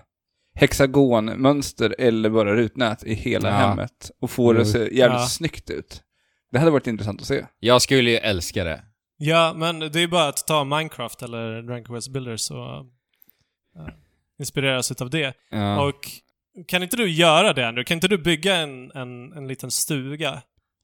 hexagonmönster 0.60 1.96
eller 2.00 2.30
bara 2.30 2.56
rutnät 2.56 3.04
i 3.04 3.14
hela 3.14 3.50
Ja. 3.50 3.56
hemmet. 3.56 4.12
Och 4.22 4.32
få 4.32 4.54
det 4.54 4.62
att 4.62 4.68
se 4.68 4.80
jävligt 4.80 5.20
Ja. 5.20 5.28
snyggt 5.28 5.70
ut. 5.70 6.02
Det 6.56 6.60
hade 6.60 6.72
varit 6.72 6.88
intressant 6.88 7.22
att 7.22 7.28
se. 7.28 7.46
Jag 7.60 7.82
skulle 7.82 8.12
ju 8.12 8.18
älska 8.18 8.64
det. 8.64 8.84
ja, 9.18 9.54
men 9.56 9.80
det 9.80 10.00
är 10.00 10.08
bara 10.08 10.28
att 10.28 10.48
ta 10.48 10.64
Minecraft 10.64 11.22
eller 11.22 11.62
Dragon 11.62 11.84
Quest 11.84 12.12
Builders 12.12 12.52
och 12.52 12.58
uh, 13.80 13.88
inspireras 14.40 14.92
utav 14.92 15.10
det. 15.10 15.34
Ja. 15.50 15.88
Och 15.88 16.10
kan 16.68 16.84
inte 16.84 16.98
du 16.98 17.10
göra 17.10 17.54
det 17.54 17.68
Andrew? 17.68 17.84
Kan 17.88 17.98
inte 17.98 18.08
du 18.08 18.18
bygga 18.18 18.56
en, 18.56 18.92
en, 18.92 19.34
en 19.34 19.48
liten 19.48 19.72
stuga 19.72 20.42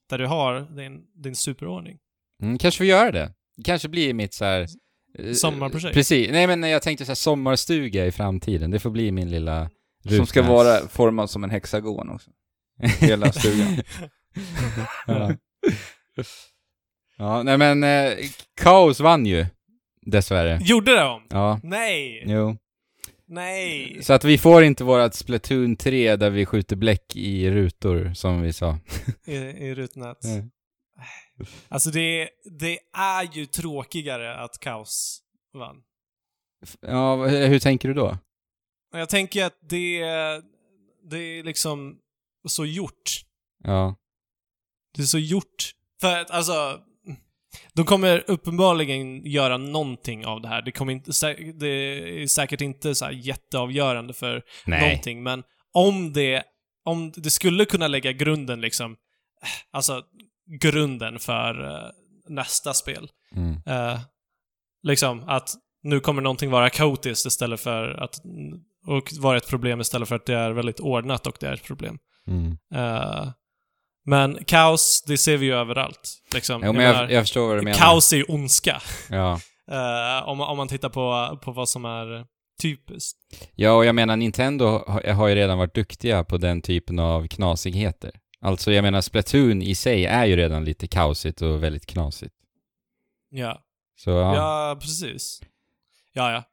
där 0.10 0.18
du 0.18 0.26
har 0.28 0.76
din, 0.76 1.02
din 1.24 1.36
superordning? 1.36 1.98
Mm, 2.42 2.58
kanske 2.58 2.84
vi 2.84 2.90
gör 2.90 3.12
det. 3.12 3.34
Kanske 3.66 3.90
blir 3.90 4.14
mitt 4.14 4.34
så 4.34 4.46
här... 4.46 4.68
eh, 5.20 5.34
Sommarprojekt. 5.34 5.94
Precis. 5.94 6.32
Nej 6.32 6.48
men 6.48 6.64
jag 6.64 6.82
tänkte 6.82 7.06
så 7.06 7.10
här 7.10 7.16
sommarstuga 7.16 8.06
i 8.06 8.12
framtiden. 8.12 8.72
Det 8.72 8.80
får 8.80 8.90
bli 8.90 9.12
min 9.12 9.30
lilla 9.30 9.70
Som 10.18 10.26
ska 10.28 10.42
vara 10.42 10.88
formad 10.88 11.30
som 11.30 11.44
en 11.44 11.50
hexagon 11.50 12.10
också. 12.10 12.32
Hela 13.00 13.32
stugan. 13.32 13.68
ja. 15.08 15.32
Ja, 17.18 17.44
nej 17.44 17.58
men 17.58 17.84
eh, 17.84 18.18
Kaos 18.62 19.00
vann 19.00 19.26
ju. 19.26 19.46
Dessvärre. 20.02 20.60
Gjorde 20.62 21.04
om? 21.04 21.28
Ja, 21.30 21.60
Nej! 21.64 22.24
jo. 22.28 22.58
Nej! 23.28 24.04
Så 24.04 24.14
att 24.14 24.24
vi 24.24 24.38
får 24.38 24.64
inte 24.64 24.84
vårat 24.84 25.16
Splatoon 25.16 25.76
3 25.76 26.16
där 26.16 26.30
vi 26.30 26.46
skjuter 26.46 26.76
bläck 26.76 27.16
i 27.16 27.52
rutor, 27.52 28.14
som 28.14 28.42
vi 28.42 28.54
sa. 28.54 28.78
I, 29.26 29.36
i 29.36 29.76
rutnät. 29.76 30.24
Mm. 30.24 30.52
Alltså 31.68 31.90
det, 31.90 32.30
det 32.60 32.80
är 32.98 33.38
ju 33.38 33.46
tråkigare 33.46 34.36
att 34.36 34.60
Kaos 34.60 35.22
vann. 35.54 35.76
Ja, 36.82 37.26
hur 37.26 37.60
tänker 37.60 37.88
du 37.88 37.94
då? 37.94 38.18
Jag 38.94 39.10
tänker 39.10 39.46
att 39.46 39.58
det, 39.62 40.00
det 41.04 41.18
är 41.18 41.44
liksom 41.44 41.98
så 42.48 42.66
gjort. 42.66 43.22
Ja. 43.64 43.96
Det 44.96 45.02
är 45.02 45.06
så 45.06 45.20
gjort. 45.20 45.72
För 46.02 46.22
att 46.22 46.32
alltså, 46.32 46.80
de 47.74 47.86
kommer 47.86 48.24
uppenbarligen 48.28 49.26
göra 49.26 49.58
någonting 49.58 50.26
av 50.26 50.42
det 50.42 50.48
här. 50.48 50.62
Det, 50.62 50.72
kommer 50.72 50.94
inte, 50.94 51.12
det 51.54 51.68
är 51.68 52.28
säkert 52.28 52.62
inte 52.62 52.96
så 52.96 53.12
jätteavgörande 53.12 54.14
för 54.14 54.44
Nej. 54.66 54.82
någonting, 54.82 55.24
men 55.24 55.44
om 55.74 56.14
det, 56.14 56.44
om 56.86 57.12
det 57.16 57.30
skulle 57.30 57.66
kunna 57.66 57.88
lägga 57.88 58.12
grunden 58.12 58.62
liksom, 58.62 58.96
alltså 59.72 60.04
grunden 60.62 61.20
för 61.20 61.64
eh, 61.64 61.90
nästa 62.30 62.74
spel. 62.74 63.10
Mm. 63.36 63.62
Eh, 63.66 64.00
liksom 64.84 65.24
att 65.28 65.50
nu 65.84 66.00
kommer 66.00 66.22
någonting 66.22 66.52
vara 66.52 66.70
kaotiskt 66.70 67.26
istället 67.26 67.60
för 67.60 67.90
att, 67.90 68.16
och 68.88 69.10
vara 69.20 69.38
ett 69.38 69.50
problem 69.50 69.82
istället 69.82 70.10
för 70.10 70.16
att 70.16 70.26
det 70.26 70.36
är 70.36 70.52
väldigt 70.52 70.80
ordnat 70.80 71.28
och 71.28 71.38
det 71.40 71.48
är 71.48 71.54
ett 71.54 71.64
problem. 71.64 71.98
Mm. 72.28 72.58
Eh, 72.74 73.30
men 74.06 74.44
kaos, 74.44 75.04
det 75.08 75.18
ser 75.18 75.38
vi 75.38 75.46
ju 75.46 75.54
överallt. 75.54 76.14
Liksom. 76.34 76.62
Jo, 76.66 76.74
men 76.74 76.76
menar, 76.84 77.02
jag, 77.02 77.12
jag 77.12 77.24
förstår 77.24 77.48
vad 77.48 77.58
du 77.58 77.62
menar. 77.62 77.78
kaos 77.78 78.14
är 78.14 78.18
ju 78.18 78.24
ondska. 78.24 78.82
Ja. 79.10 79.40
Eh, 79.72 80.28
om, 80.30 80.38
man- 80.38 80.50
om 80.50 80.58
man 80.58 80.68
tittar 80.68 80.90
på, 80.90 81.38
på 81.44 81.52
vad 81.52 81.70
som 81.70 81.86
är 81.86 82.26
typiskt. 82.62 83.18
ja, 83.56 83.72
och 83.72 83.86
jag 83.86 83.96
menar 83.96 84.16
Nintendo 84.18 84.66
har, 84.66 85.14
har 85.14 85.28
ju 85.28 85.36
redan 85.36 85.58
varit 85.58 85.76
duktiga 85.76 86.24
på 86.24 86.38
den 86.38 86.62
typen 86.62 87.00
av 87.00 87.28
knasigheter. 87.28 88.12
Alltså, 88.42 88.72
jag 88.72 88.84
menar 88.84 89.02
Splatoon 89.02 89.62
i 89.62 89.76
sig 89.76 90.06
är 90.06 90.26
ju 90.26 90.36
redan 90.36 90.66
lite 90.66 90.88
kaosigt 90.88 91.42
och 91.42 91.64
väldigt 91.64 91.86
knasigt. 91.86 92.34
Ja, 93.30 93.62
Så, 93.98 94.10
ja. 94.10 94.36
ja 94.36 94.78
precis. 94.82 95.42
Ja, 96.14 96.32
ja. 96.32 96.44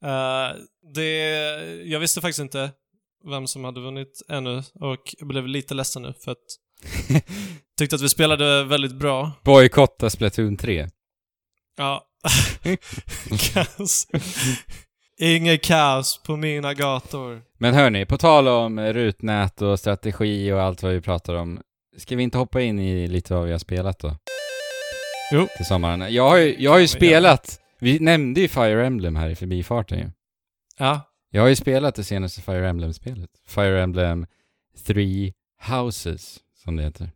Ja. 0.00 0.08
Eh, 0.08 0.56
det, 0.94 1.18
jag 1.84 2.00
visste 2.00 2.20
faktiskt 2.20 2.40
inte 2.40 2.70
vem 3.30 3.46
som 3.46 3.64
hade 3.64 3.80
vunnit 3.80 4.22
ännu 4.28 4.62
och 4.74 5.14
jag 5.18 5.28
blev 5.28 5.46
lite 5.46 5.74
ledsen 5.74 6.02
nu 6.02 6.14
för 6.24 6.32
att 6.32 6.38
tyckte 7.78 7.96
att 7.96 8.02
vi 8.02 8.08
spelade 8.08 8.64
väldigt 8.64 8.94
bra. 8.94 9.32
Bojkotta 9.44 10.10
Splatoon 10.10 10.56
3. 10.56 10.88
Ja. 11.76 12.06
kaos. 13.52 14.06
Inget 15.18 15.62
kaos 15.62 16.20
på 16.22 16.36
mina 16.36 16.74
gator. 16.74 17.42
Men 17.58 17.74
hörni, 17.74 18.06
på 18.06 18.18
tal 18.18 18.48
om 18.48 18.80
rutnät 18.80 19.62
och 19.62 19.78
strategi 19.78 20.52
och 20.52 20.62
allt 20.62 20.82
vad 20.82 20.92
vi 20.92 21.00
pratar 21.00 21.34
om. 21.34 21.60
Ska 21.96 22.16
vi 22.16 22.22
inte 22.22 22.38
hoppa 22.38 22.60
in 22.60 22.78
i 22.78 23.08
lite 23.08 23.34
vad 23.34 23.46
vi 23.46 23.52
har 23.52 23.58
spelat 23.58 23.98
då? 23.98 24.16
Jo. 25.32 25.48
Till 25.56 25.66
sommaren. 25.66 26.14
Jag 26.14 26.28
har 26.28 26.36
ju, 26.36 26.56
jag 26.58 26.70
har 26.70 26.78
ju 26.78 26.88
spelat, 26.88 27.60
vi 27.78 27.98
nämnde 27.98 28.40
ju 28.40 28.48
Fire 28.48 28.86
Emblem 28.86 29.16
här 29.16 29.28
i 29.28 29.36
förbifarten 29.36 29.98
ju. 29.98 30.10
Ja. 30.78 31.00
Jag 31.30 31.42
har 31.42 31.48
ju 31.48 31.56
spelat 31.56 31.94
det 31.94 32.04
senaste 32.04 32.40
Fire 32.40 32.68
Emblem-spelet. 32.68 33.30
Fire 33.46 33.82
Emblem 33.82 34.26
Three 34.86 35.32
Houses, 35.68 36.38
som 36.70 36.76
det 36.76 36.82
heter. 36.82 37.10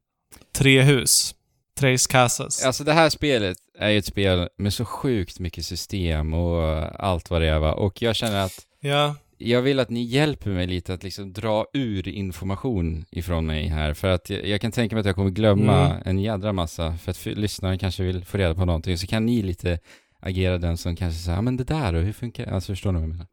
Tre 0.57 0.83
hus. 0.83 1.35
Tres 1.79 2.07
casas. 2.07 2.65
Alltså 2.65 2.85
det 2.85 2.93
här 2.93 3.11
spelet 3.11 3.57
är 3.79 3.89
ju 3.91 3.99
ett 3.99 4.05
spel 4.07 4.49
med 4.59 4.73
så 4.75 4.85
sjukt 4.85 5.39
mycket 5.39 5.65
system 5.65 6.35
och 6.35 6.63
allt 7.05 7.31
vad 7.31 7.41
det 7.43 7.49
är 7.49 7.59
va. 7.59 7.73
Och 7.73 8.03
jag 8.03 8.17
känner 8.17 8.45
att 8.45 8.67
Ja. 8.81 9.15
jag 9.39 9.63
vill 9.63 9.81
att 9.81 9.91
ni 9.91 10.03
hjälper 10.03 10.51
mig 10.51 10.67
lite 10.67 10.95
att 10.95 11.03
liksom 11.03 11.33
dra 11.33 11.67
ur 11.73 12.09
information 12.09 13.05
ifrån 13.11 13.47
mig 13.47 13.67
här. 13.67 13.95
För 13.95 14.09
att 14.09 14.31
jag, 14.31 14.47
jag 14.47 14.61
kan 14.61 14.73
tänka 14.73 14.95
mig 14.97 15.01
att 15.01 15.07
jag 15.07 15.15
kommer 15.15 15.31
glömma 15.31 15.87
Mm. 15.91 16.03
en 16.07 16.19
jädra 16.19 16.53
massa. 16.53 16.97
För 16.99 17.11
att 17.11 17.27
lyssnaren 17.27 17.79
kanske 17.79 18.03
vill 18.03 18.25
få 18.25 18.39
reda 18.39 18.55
på 18.55 18.65
någonting. 18.65 18.99
Så 18.99 19.07
kan 19.07 19.27
ni 19.27 19.43
lite 19.43 19.79
agera 20.21 20.59
den 20.59 20.77
som 20.77 20.97
kanske 20.97 21.21
säger, 21.21 21.37
ja 21.39 21.43
men 21.43 21.57
det 21.57 21.65
där 21.65 21.93
då, 21.93 21.99
hur 21.99 22.13
funkar 22.13 22.47
Alltså 22.53 22.73
förstår 22.73 22.93
ni 22.93 22.99
vad 22.99 23.03
jag 23.03 23.09
menar? 23.11 23.27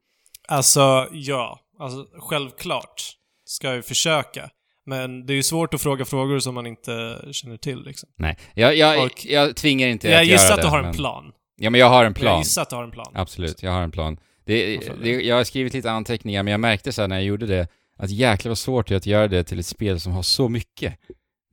Alltså, 0.48 1.08
ja. 1.12 1.60
Alltså, 1.80 2.06
självklart 2.30 3.02
ska 3.46 3.68
jag 3.68 3.76
ju 3.76 3.82
försöka. 3.82 4.50
Men 4.86 5.26
det 5.26 5.34
är 5.34 5.36
ju 5.36 5.44
svårt 5.44 5.74
att 5.74 5.82
fråga 5.82 6.06
frågor 6.06 6.40
som 6.40 6.56
man 6.56 6.68
inte 6.68 7.20
känner 7.32 7.58
till 7.58 7.84
liksom. 7.84 8.10
Nej, 8.18 8.38
jag, 8.54 8.76
jag, 8.78 9.06
Och- 9.06 9.26
jag 9.26 9.56
tvingar 9.56 9.88
inte 9.88 10.10
Jag 10.10 10.22
att 10.22 10.28
gissar 10.28 10.44
göra 10.46 10.54
att 10.54 10.60
du 10.60 10.66
det, 10.66 10.70
har 10.70 10.80
en 10.80 10.86
men- 10.86 10.94
plan. 10.94 11.32
Ja 11.58 11.70
men 11.70 11.80
jag 11.80 11.90
har 11.90 12.00
en 12.06 12.10
Jag 12.12 12.16
plan. 12.16 12.40
gissar 12.40 12.62
att 12.62 12.70
du 12.70 12.76
har 12.76 12.84
en 12.84 12.92
plan. 12.92 13.12
Absolut, 13.16 13.64
jag 13.64 13.72
har 13.72 13.82
en 13.82 13.92
plan. 13.92 14.18
Det, 14.46 14.74
Jag 14.74 14.84
det, 15.04 15.10
jag 15.10 15.36
har 15.36 15.44
skrivit 15.44 15.74
lite 15.74 15.92
anteckningar, 15.92 16.44
men 16.44 16.52
jag 16.52 16.60
märkte 16.60 16.92
så 16.92 17.08
när 17.08 17.16
jag 17.16 17.26
gjorde 17.26 17.46
det, 17.46 17.68
att 17.98 18.10
jäklar 18.10 18.50
vad 18.50 18.58
svårt 18.58 18.88
det 18.88 18.94
är 18.94 18.98
att 18.98 19.06
göra 19.06 19.28
det 19.28 19.44
till 19.44 19.60
ett 19.60 19.66
spel 19.66 20.00
som 20.00 20.12
har 20.14 20.22
så 20.24 20.50
mycket. 20.50 20.94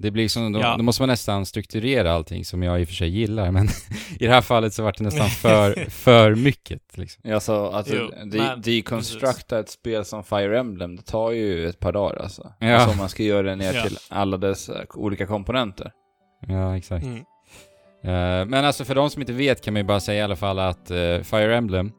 Det 0.01 0.11
blir 0.11 0.29
som, 0.29 0.53
då, 0.53 0.61
Ja. 0.61 0.77
då 0.77 0.83
måste 0.83 1.03
man 1.03 1.09
nästan 1.09 1.47
strukturera 1.47 2.13
allting, 2.13 2.45
som 2.45 2.63
jag 2.63 2.81
i 2.81 2.85
och 2.85 2.89
för 2.89 2.95
sig 2.95 3.09
gillar, 3.09 3.51
men 3.51 3.69
i 4.21 4.27
det 4.27 4.33
här 4.33 4.41
fallet 4.41 4.73
så 4.75 4.83
var 4.83 4.95
det 4.99 5.05
nästan 5.05 5.29
för, 5.29 5.91
för 5.91 6.35
mycket 6.35 6.99
liksom. 6.99 7.33
Alltså, 7.33 7.67
att 7.67 7.89
Jo, 7.93 8.11
de, 8.25 8.39
men- 8.39 8.61
deconstructa 8.63 9.59
ett 9.59 9.69
spel 9.71 10.05
som 10.05 10.25
Fire 10.25 10.59
Emblem, 10.59 10.97
det 10.97 11.03
tar 11.03 11.31
ju 11.31 11.69
ett 11.69 11.81
par 11.81 11.93
dagar 11.93 12.23
alltså. 12.23 12.53
Ja. 12.59 12.75
Alltså 12.75 12.91
om 12.91 12.97
man 12.97 13.09
ska 13.09 13.23
göra 13.23 13.43
det 13.43 13.57
ner 13.57 13.73
Ja. 13.75 13.83
till 13.83 13.99
alla 14.09 14.37
dess 14.37 14.69
eh, 14.69 14.85
olika 14.95 15.27
komponenter. 15.27 15.93
Ja, 16.47 16.77
exakt. 16.77 17.05
Mm. 17.05 17.19
Eh, 18.05 18.47
men 18.47 18.65
alltså 18.65 18.85
för 18.85 18.95
de 18.95 19.11
som 19.11 19.23
inte 19.23 19.33
vet 19.33 19.65
kan 19.65 19.75
man 19.75 19.81
ju 19.81 19.87
bara 19.87 20.01
säga 20.01 20.21
i 20.21 20.23
alla 20.23 20.37
fall 20.37 20.59
att 20.59 20.91
eh, 20.91 21.21
Fire 21.23 21.57
Emblem 21.57 21.93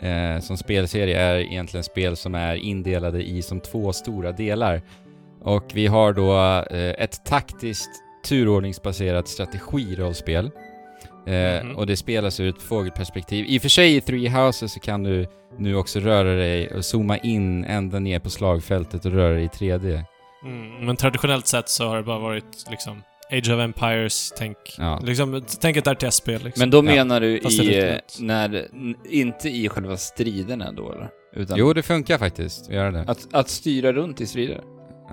eh, 0.00 0.40
som 0.40 0.56
spelserie 0.56 1.20
är 1.20 1.34
egentligen 1.38 1.84
spel 1.84 2.16
som 2.16 2.34
är 2.34 2.54
indelade 2.56 3.22
i 3.22 3.42
som 3.42 3.60
två 3.60 3.92
stora 3.92 4.32
delar. 4.32 4.82
Och 5.44 5.64
vi 5.74 5.86
har 5.86 6.12
då 6.12 6.32
eh, 6.76 7.04
ett 7.04 7.24
taktiskt 7.24 7.90
turordningsbaserat 8.28 9.28
strategirollspel 9.28 10.50
Eh, 11.26 11.64
Mhm. 11.64 11.76
Och 11.76 11.86
det 11.86 11.96
spelas 11.96 12.40
ur 12.40 12.48
ett 12.48 12.62
fågelperspektiv. 12.62 13.44
I 13.48 13.58
och 13.58 13.62
för 13.62 13.68
sig 13.68 13.96
i 13.96 14.00
Three 14.00 14.28
Houses 14.28 14.72
så 14.72 14.80
kan 14.80 15.02
du 15.02 15.26
nu 15.58 15.76
också 15.76 16.00
röra 16.00 16.34
dig 16.34 16.68
och 16.68 16.84
zooma 16.84 17.18
in 17.18 17.64
ända 17.64 17.98
ner 17.98 18.18
på 18.18 18.30
slagfältet 18.30 19.04
och 19.04 19.12
röra 19.12 19.34
dig 19.34 19.44
i 19.44 19.48
3D. 19.48 20.04
Mm, 20.44 20.86
men 20.86 20.96
traditionellt 20.96 21.46
sett 21.46 21.68
så 21.68 21.88
har 21.88 21.96
det 21.96 22.02
bara 22.02 22.18
varit 22.18 22.64
liksom 22.70 23.02
Age 23.32 23.50
of 23.50 23.60
Empires, 23.60 24.32
tänk... 24.38 24.56
Ja. 24.78 25.00
Liksom, 25.04 25.44
tänk 25.60 25.76
ett 25.76 25.86
RTS-spel 25.86 26.42
liksom. 26.44 26.60
Men 26.60 26.70
då 26.70 26.78
Ja. 26.78 26.82
menar 26.82 27.20
du 27.20 27.38
det 27.38 27.46
är 27.46 27.62
i, 27.62 27.90
eh, 27.92 27.98
när, 28.18 28.66
inte 29.10 29.48
i 29.48 29.68
själva 29.68 29.96
striderna 29.96 30.72
då 30.72 30.92
eller? 30.92 31.08
Utan 31.36 31.58
Jo, 31.58 31.72
det 31.72 31.82
funkar 31.82 32.18
faktiskt 32.18 32.66
att 32.68 32.74
göra 32.74 32.90
det. 32.90 33.04
att, 33.06 33.28
att 33.34 33.48
styra 33.48 33.92
runt 33.92 34.20
i 34.20 34.26
strider? 34.26 34.60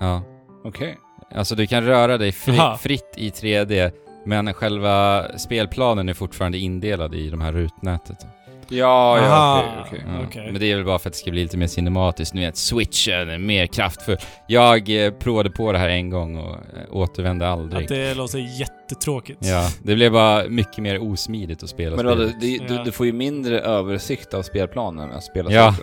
Ja. 0.00 0.22
Okej. 0.64 0.98
Alltså 1.34 1.54
du 1.54 1.66
kan 1.66 1.84
röra 1.84 2.18
dig 2.18 2.32
fri, 2.32 2.56
Jaha. 2.56 2.76
fritt 2.76 3.14
i 3.16 3.30
3D, 3.30 3.92
men 4.26 4.54
själva 4.54 5.24
spelplanen 5.38 6.08
är 6.08 6.14
fortfarande 6.14 6.58
indelad 6.58 7.14
i 7.14 7.30
de 7.30 7.40
här 7.40 7.52
rutnätet. 7.52 8.26
Ja, 8.68 9.18
ja, 9.18 9.24
Aha. 9.24 9.62
okej, 9.62 9.82
okej. 9.86 10.04
Ja. 10.20 10.26
Okej. 10.26 10.52
Men 10.52 10.60
det 10.60 10.72
är 10.72 10.76
väl 10.76 10.84
bara 10.84 10.98
för 10.98 11.08
att 11.08 11.12
det 11.12 11.18
ska 11.18 11.30
bli 11.30 11.42
lite 11.42 11.56
mer 11.56 11.66
cinematiskt. 11.66 12.34
Nu 12.34 12.40
vet, 12.40 12.56
switchen 12.56 13.28
är 13.30 13.38
mer 13.38 13.66
kraftfull. 13.66 14.16
Jag 14.46 15.04
eh, 15.06 15.12
provade 15.12 15.50
på 15.50 15.72
det 15.72 15.78
här 15.78 15.88
en 15.88 16.10
gång 16.10 16.36
och 16.36 16.50
eh, 16.54 16.56
återvände 16.90 17.48
aldrig. 17.48 17.82
Att 17.82 17.88
det 17.88 18.14
låter 18.14 18.38
jättetråkigt. 18.60 19.38
Ja, 19.46 19.68
det 19.82 19.94
blev 19.94 20.12
bara 20.12 20.44
mycket 20.48 20.78
mer 20.78 21.02
osmidigt 21.12 21.62
att 21.62 21.68
spela 21.68 21.96
Men 21.96 22.06
vadå, 22.06 22.28
spelet. 22.28 22.40
det, 22.40 22.66
du, 22.68 22.74
Ja. 22.74 22.84
du 22.84 22.92
får 22.92 23.06
ju 23.06 23.12
mindre 23.12 23.60
översikt 23.60 24.34
av 24.34 24.42
spelplanen 24.42 25.12
att 25.12 25.24
spela 25.24 25.50
Ja. 25.50 25.74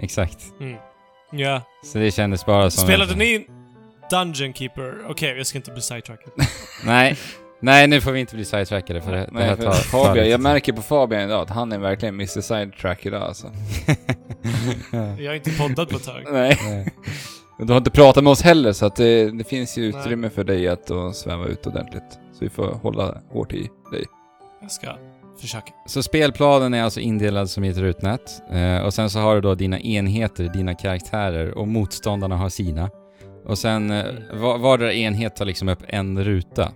Exakt. 0.00 0.38
Mm. 0.60 0.76
Ja. 1.32 1.62
Så 1.84 1.98
det 1.98 2.10
kändes 2.10 2.46
bara 2.46 2.70
som... 2.70 2.84
Spelade 2.84 3.12
en- 3.12 3.18
ni 3.18 3.46
Dungeon 4.10 4.52
Keeper? 4.54 4.94
Okej, 5.08 5.36
jag 5.36 5.46
ska 5.46 5.58
inte 5.58 5.70
bli 5.70 5.82
sidetrackad. 5.82 6.32
Nej. 6.86 7.16
Nej, 7.60 7.86
nu 7.88 8.00
får 8.00 8.12
vi 8.12 8.20
inte 8.20 8.34
bli 8.34 8.44
sidetrackade 8.44 9.00
för 9.02 9.12
det, 9.12 9.18
det 9.18 9.28
Nej, 9.32 9.42
här 9.48 9.56
för 9.56 9.62
tar... 9.62 9.70
tar 9.72 9.78
Fabian, 9.78 10.14
lite 10.14 10.28
jag 10.28 10.40
märker 10.40 10.72
på 10.72 10.82
Fabian 10.82 11.22
idag 11.22 11.40
att 11.42 11.50
han 11.50 11.72
är 11.72 11.78
verkligen 11.78 12.14
Mr 12.14 12.40
Sidetrack 12.40 13.06
idag 13.06 13.22
alltså. 13.22 13.46
Jag 15.18 15.30
har 15.30 15.34
inte 15.34 15.50
poddat 15.58 15.88
på 15.90 15.96
ett 15.96 16.04
tag. 16.04 16.22
Nej. 16.32 16.58
Nej. 16.64 16.94
Men 17.58 17.66
Du 17.66 17.72
har 17.72 17.78
inte 17.78 17.90
pratat 17.90 18.24
med 18.24 18.30
oss 18.30 18.42
heller 18.42 18.72
så 18.72 18.86
att 18.86 18.96
det, 18.96 19.30
det 19.30 19.44
finns 19.44 19.78
ju 19.78 19.92
Nej. 19.92 20.00
utrymme 20.00 20.30
för 20.30 20.44
dig 20.44 20.68
att 20.68 20.86
då 20.86 21.12
sväva 21.12 21.46
ut 21.46 21.66
ordentligt. 21.66 22.18
Så 22.32 22.38
vi 22.40 22.48
får 22.48 22.66
hålla 22.66 23.20
hårt 23.32 23.52
i 23.52 23.70
dig. 23.92 24.04
Jag 24.60 24.70
ska 24.70 24.86
försöka. 25.40 25.72
Så 25.86 26.02
spelplanen 26.02 26.74
är 26.74 26.82
alltså 26.82 27.00
indelad 27.00 27.50
som 27.50 27.64
i 27.64 27.68
ett 27.68 27.76
rutnät. 27.76 28.42
Eh, 28.50 28.78
och 28.78 28.94
sen 28.94 29.10
så 29.10 29.18
har 29.18 29.34
du 29.34 29.40
då 29.40 29.54
dina 29.54 29.80
enheter, 29.80 30.44
dina 30.44 30.74
karaktärer 30.74 31.58
och 31.58 31.68
motståndarna 31.68 32.36
har 32.36 32.48
sina. 32.48 32.90
Och 33.44 33.58
sen 33.58 33.90
eh, 33.90 34.04
var, 34.32 34.58
vardera 34.58 34.92
enhet 34.92 35.36
tar 35.36 35.44
liksom 35.44 35.68
upp 35.68 35.82
en 35.88 36.24
ruta. 36.24 36.72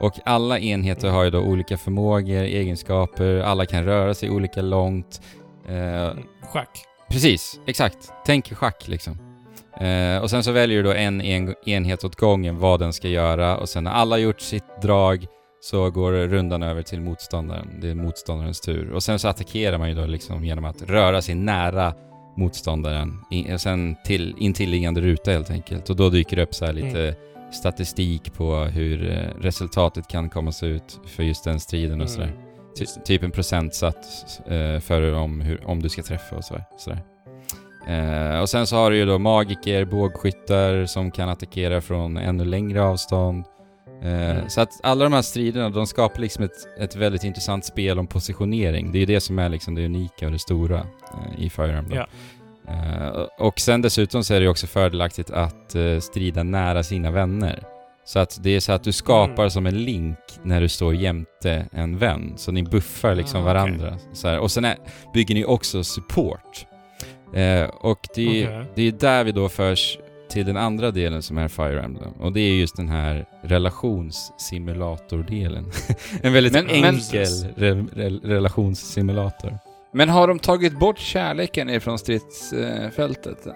Och 0.00 0.14
alla 0.24 0.58
enheter 0.58 1.08
har 1.08 1.24
ju 1.24 1.30
då 1.30 1.40
olika 1.40 1.78
förmågor, 1.78 2.42
egenskaper, 2.42 3.40
alla 3.40 3.66
kan 3.66 3.84
röra 3.84 4.14
sig 4.14 4.30
olika 4.30 4.62
långt. 4.62 5.20
Eh. 5.68 6.10
Schack. 6.52 6.84
Precis, 7.10 7.60
exakt. 7.66 8.12
Tänk 8.26 8.54
schack 8.54 8.88
liksom. 8.88 9.18
Eh, 9.80 10.22
och 10.22 10.30
sen 10.30 10.44
så 10.44 10.52
väljer 10.52 10.76
du 10.76 10.82
då 10.82 10.92
en, 10.92 11.20
en 11.20 11.54
enhet 11.66 12.04
åt 12.04 12.16
gången 12.16 12.58
vad 12.58 12.80
den 12.80 12.92
ska 12.92 13.08
göra 13.08 13.56
och 13.56 13.68
sen 13.68 13.84
när 13.84 13.90
alla 13.90 14.18
gjort 14.18 14.40
sitt 14.40 14.82
drag 14.82 15.26
så 15.64 15.90
går 15.90 16.12
rundan 16.12 16.62
över 16.62 16.82
till 16.82 17.00
motståndaren. 17.00 17.68
Det 17.80 17.90
är 17.90 17.94
motståndarens 17.94 18.60
tur. 18.60 18.90
Och 18.92 19.02
sen 19.02 19.18
så 19.18 19.28
attackerar 19.28 19.78
man 19.78 19.88
ju 19.88 19.94
då 19.94 20.06
liksom 20.06 20.44
genom 20.44 20.64
att 20.64 20.82
röra 20.82 21.22
sig 21.22 21.34
nära 21.34 21.94
motståndaren 22.36 23.18
i, 23.30 23.54
och 23.54 23.60
sen 23.60 23.96
till 24.04 24.34
intilliggande 24.38 25.00
ruta 25.00 25.30
helt 25.30 25.50
enkelt. 25.50 25.90
Och 25.90 25.96
då 25.96 26.08
dyker 26.08 26.36
det 26.36 26.42
upp 26.42 26.54
så 26.54 26.66
här 26.66 26.72
lite 26.72 27.16
statistik 27.52 28.34
på 28.34 28.56
hur 28.56 29.10
eh, 29.10 29.42
resultatet 29.42 30.08
kan 30.08 30.30
komma 30.30 30.52
se 30.52 30.66
ut 30.66 31.00
för 31.06 31.22
just 31.22 31.44
den 31.44 31.60
striden 31.60 32.00
och 32.00 32.10
sådär. 32.10 32.26
Mm. 32.26 32.38
Ty, 32.78 32.86
typ 33.04 33.22
en 33.22 33.30
procentsats 33.30 34.40
eh, 34.40 34.80
för 34.80 35.14
om, 35.14 35.40
hur, 35.40 35.66
om 35.66 35.82
du 35.82 35.88
ska 35.88 36.02
träffa 36.02 36.36
och 36.36 36.44
sådär. 36.44 36.64
sådär. 36.78 37.02
Eh, 37.88 38.40
och 38.40 38.48
sen 38.48 38.66
så 38.66 38.76
har 38.76 38.90
du 38.90 38.96
ju 38.96 39.06
då 39.06 39.18
magiker, 39.18 39.84
bågskyttar 39.84 40.86
som 40.86 41.10
kan 41.10 41.28
attackera 41.28 41.80
från 41.80 42.16
ännu 42.16 42.44
längre 42.44 42.82
avstånd. 42.82 43.44
Eh, 44.02 44.30
Mm. 44.30 44.48
Så 44.48 44.60
att 44.60 44.80
alla 44.82 45.04
de 45.04 45.12
här 45.12 45.22
striderna, 45.22 45.70
de 45.70 45.86
skapar 45.86 46.20
liksom 46.20 46.44
ett, 46.44 46.68
ett 46.80 46.96
väldigt 46.96 47.24
intressant 47.24 47.64
spel 47.64 47.98
om 47.98 48.06
positionering. 48.06 48.92
Det 48.92 48.98
är 48.98 49.00
ju 49.00 49.06
det 49.06 49.20
som 49.20 49.38
är 49.38 49.48
liksom 49.48 49.74
det 49.74 49.84
unika 49.84 50.26
och 50.26 50.32
det 50.32 50.38
stora 50.38 50.78
eh, 50.78 51.44
i 51.44 51.50
Fire 51.50 51.78
Emblem. 51.78 51.98
Ja. 51.98 52.06
Eh, 52.72 53.08
och 53.38 53.60
sen 53.60 53.82
dessutom 53.82 54.24
så 54.24 54.34
är 54.34 54.40
det 54.40 54.48
också 54.48 54.66
fördelaktigt 54.66 55.30
att 55.30 55.76
strida 56.00 56.42
nära 56.42 56.82
sina 56.82 57.10
vänner. 57.10 57.62
Så 58.04 58.18
att 58.18 58.38
det 58.42 58.50
är 58.50 58.60
så 58.60 58.72
att 58.72 58.84
du 58.84 58.92
skapar 58.92 59.42
Mm. 59.42 59.50
som 59.50 59.66
en 59.66 59.84
link 59.84 60.18
när 60.42 60.60
du 60.60 60.68
står 60.68 60.94
jämte 60.94 61.66
en 61.72 61.98
vän. 61.98 62.32
Så 62.36 62.52
ni 62.52 62.62
buffar 62.62 63.14
liksom 63.14 63.40
Ah, 63.40 63.44
varandra. 63.44 63.98
Så 64.12 64.28
här. 64.28 64.38
Och 64.38 64.50
sen 64.50 64.64
är, 64.64 64.76
bygger 65.14 65.34
ni 65.34 65.44
också 65.44 65.84
support. 65.84 66.66
Eh, 67.34 67.64
och 67.64 68.08
det 68.14 68.42
är, 68.42 68.48
Okej. 68.48 68.66
det 68.74 68.82
är 68.82 68.92
där 68.92 69.24
vi 69.24 69.32
då 69.32 69.48
förs 69.48 69.98
till 70.32 70.46
den 70.46 70.56
andra 70.56 70.90
delen 70.90 71.22
som 71.22 71.38
är 71.38 71.48
Fire 71.48 71.82
Emblem. 71.82 72.12
Och 72.12 72.32
det 72.32 72.40
är 72.40 72.54
just 72.54 72.76
den 72.76 72.88
här 72.88 73.26
relationssimulator-delen. 73.42 75.70
en 76.22 76.32
väldigt 76.32 76.52
Men- 76.52 76.66
men- 76.66 76.84
enkel 76.84 77.26
re, 77.56 77.84
re, 77.94 78.08
relationssimulator. 78.22 79.58
Men 79.94 80.08
har 80.08 80.28
de 80.28 80.38
tagit 80.38 80.78
bort 80.78 80.98
kärleken 80.98 81.70
ifrån 81.70 81.98
stridsfältet? 81.98 83.46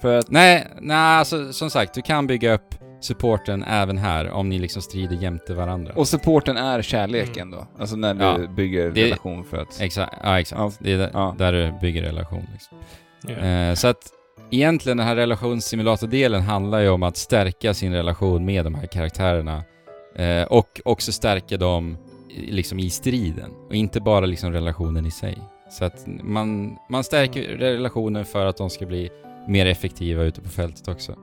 För 0.00 0.18
att... 0.18 0.30
Nej, 0.30 0.66
nej, 0.80 0.96
alltså 0.96 1.52
som 1.52 1.70
sagt, 1.70 1.94
du 1.94 2.02
kan 2.02 2.26
bygga 2.26 2.54
upp 2.54 2.74
supporten 3.00 3.64
även 3.64 3.98
här 3.98 4.30
om 4.30 4.48
ni 4.48 4.58
liksom 4.58 4.82
strider 4.82 5.16
jämte 5.16 5.54
varandra. 5.54 5.92
Och 5.96 6.08
supporten 6.08 6.56
är 6.56 6.82
kärleken 6.82 7.50
då? 7.50 7.66
Alltså 7.78 7.96
när 7.96 8.14
du 8.14 8.24
Ja. 8.24 8.38
bygger 8.56 8.90
Det- 8.90 9.04
relation 9.04 9.44
för 9.44 9.56
att... 9.62 9.80
Exakt, 9.80 10.14
ja 10.24 10.40
exakt. 10.40 10.58
Ja. 10.60 10.72
Det 10.78 10.92
är 10.92 10.98
där, 10.98 11.10
Ja. 11.12 11.34
där 11.38 11.52
du 11.52 11.72
bygger 11.80 12.02
relation. 12.02 12.46
Liksom. 12.52 12.78
Ja. 13.26 13.34
Eh, 13.46 13.74
så 13.74 13.88
att 13.88 14.02
egentligen 14.50 14.98
den 14.98 15.06
här 15.06 15.16
relationssimulator-delen 15.16 16.42
handlar 16.42 16.78
ju 16.78 16.88
om 16.88 17.02
att 17.02 17.16
stärka 17.16 17.74
sin 17.74 17.92
relation 17.92 18.44
med 18.44 18.64
de 18.64 18.74
här 18.74 18.86
karaktärerna. 18.86 19.62
Eh, 20.16 20.42
och 20.42 20.80
också 20.84 21.12
stärka 21.12 21.56
dem 21.56 21.96
liksom 22.48 22.78
i 22.78 22.90
striden. 22.90 23.50
Och 23.68 23.74
inte 23.74 24.00
bara 24.00 24.26
liksom 24.26 24.52
relationen 24.52 25.06
i 25.06 25.10
sig. 25.10 25.38
Så 25.70 25.84
att 25.84 26.06
man, 26.06 26.76
man 26.90 27.04
stärker 27.04 27.42
relationen 27.42 28.24
för 28.24 28.46
att 28.46 28.56
de 28.56 28.70
ska 28.70 28.86
bli 28.86 29.10
mer 29.48 29.66
effektiva 29.66 30.22
ute 30.22 30.40
på 30.40 30.48
fältet 30.48 30.88
också. 30.88 31.14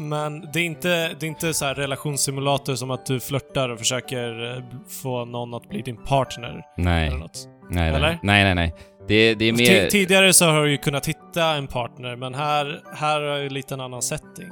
Men 0.00 0.40
det 0.52 0.60
är 0.60 0.64
inte, 0.64 0.88
det 0.88 1.26
är 1.26 1.28
inte 1.28 1.54
så 1.54 1.64
här 1.64 1.74
relationssimulator 1.74 2.74
som 2.74 2.90
att 2.90 3.06
du 3.06 3.20
flörtar 3.20 3.68
och 3.68 3.78
försöker 3.78 4.56
eh, 4.56 4.64
få 5.02 5.24
någon 5.24 5.54
att 5.54 5.68
bli 5.68 5.82
din 5.82 5.96
partner 5.96 6.62
Nej, 6.76 7.08
eller 7.08 7.18
något. 7.18 7.48
nej. 7.70 7.88
Eller? 7.88 8.18
Nej, 8.22 8.44
nej, 8.44 8.54
nej. 8.54 8.74
Det, 9.08 9.34
det 9.34 9.44
är 9.48 9.52
mer... 9.52 9.86
Tidigare 9.90 10.32
så 10.32 10.44
har 10.44 10.64
du 10.64 10.70
ju 10.70 10.76
kunnat 10.78 11.06
hitta 11.08 11.44
en 11.44 11.66
partner, 11.66 12.16
men 12.16 12.34
här, 12.34 12.80
här 12.94 13.20
är 13.20 13.42
det 13.42 13.48
lite 13.50 13.74
en 13.74 13.80
annan 13.80 14.02
setting. 14.02 14.48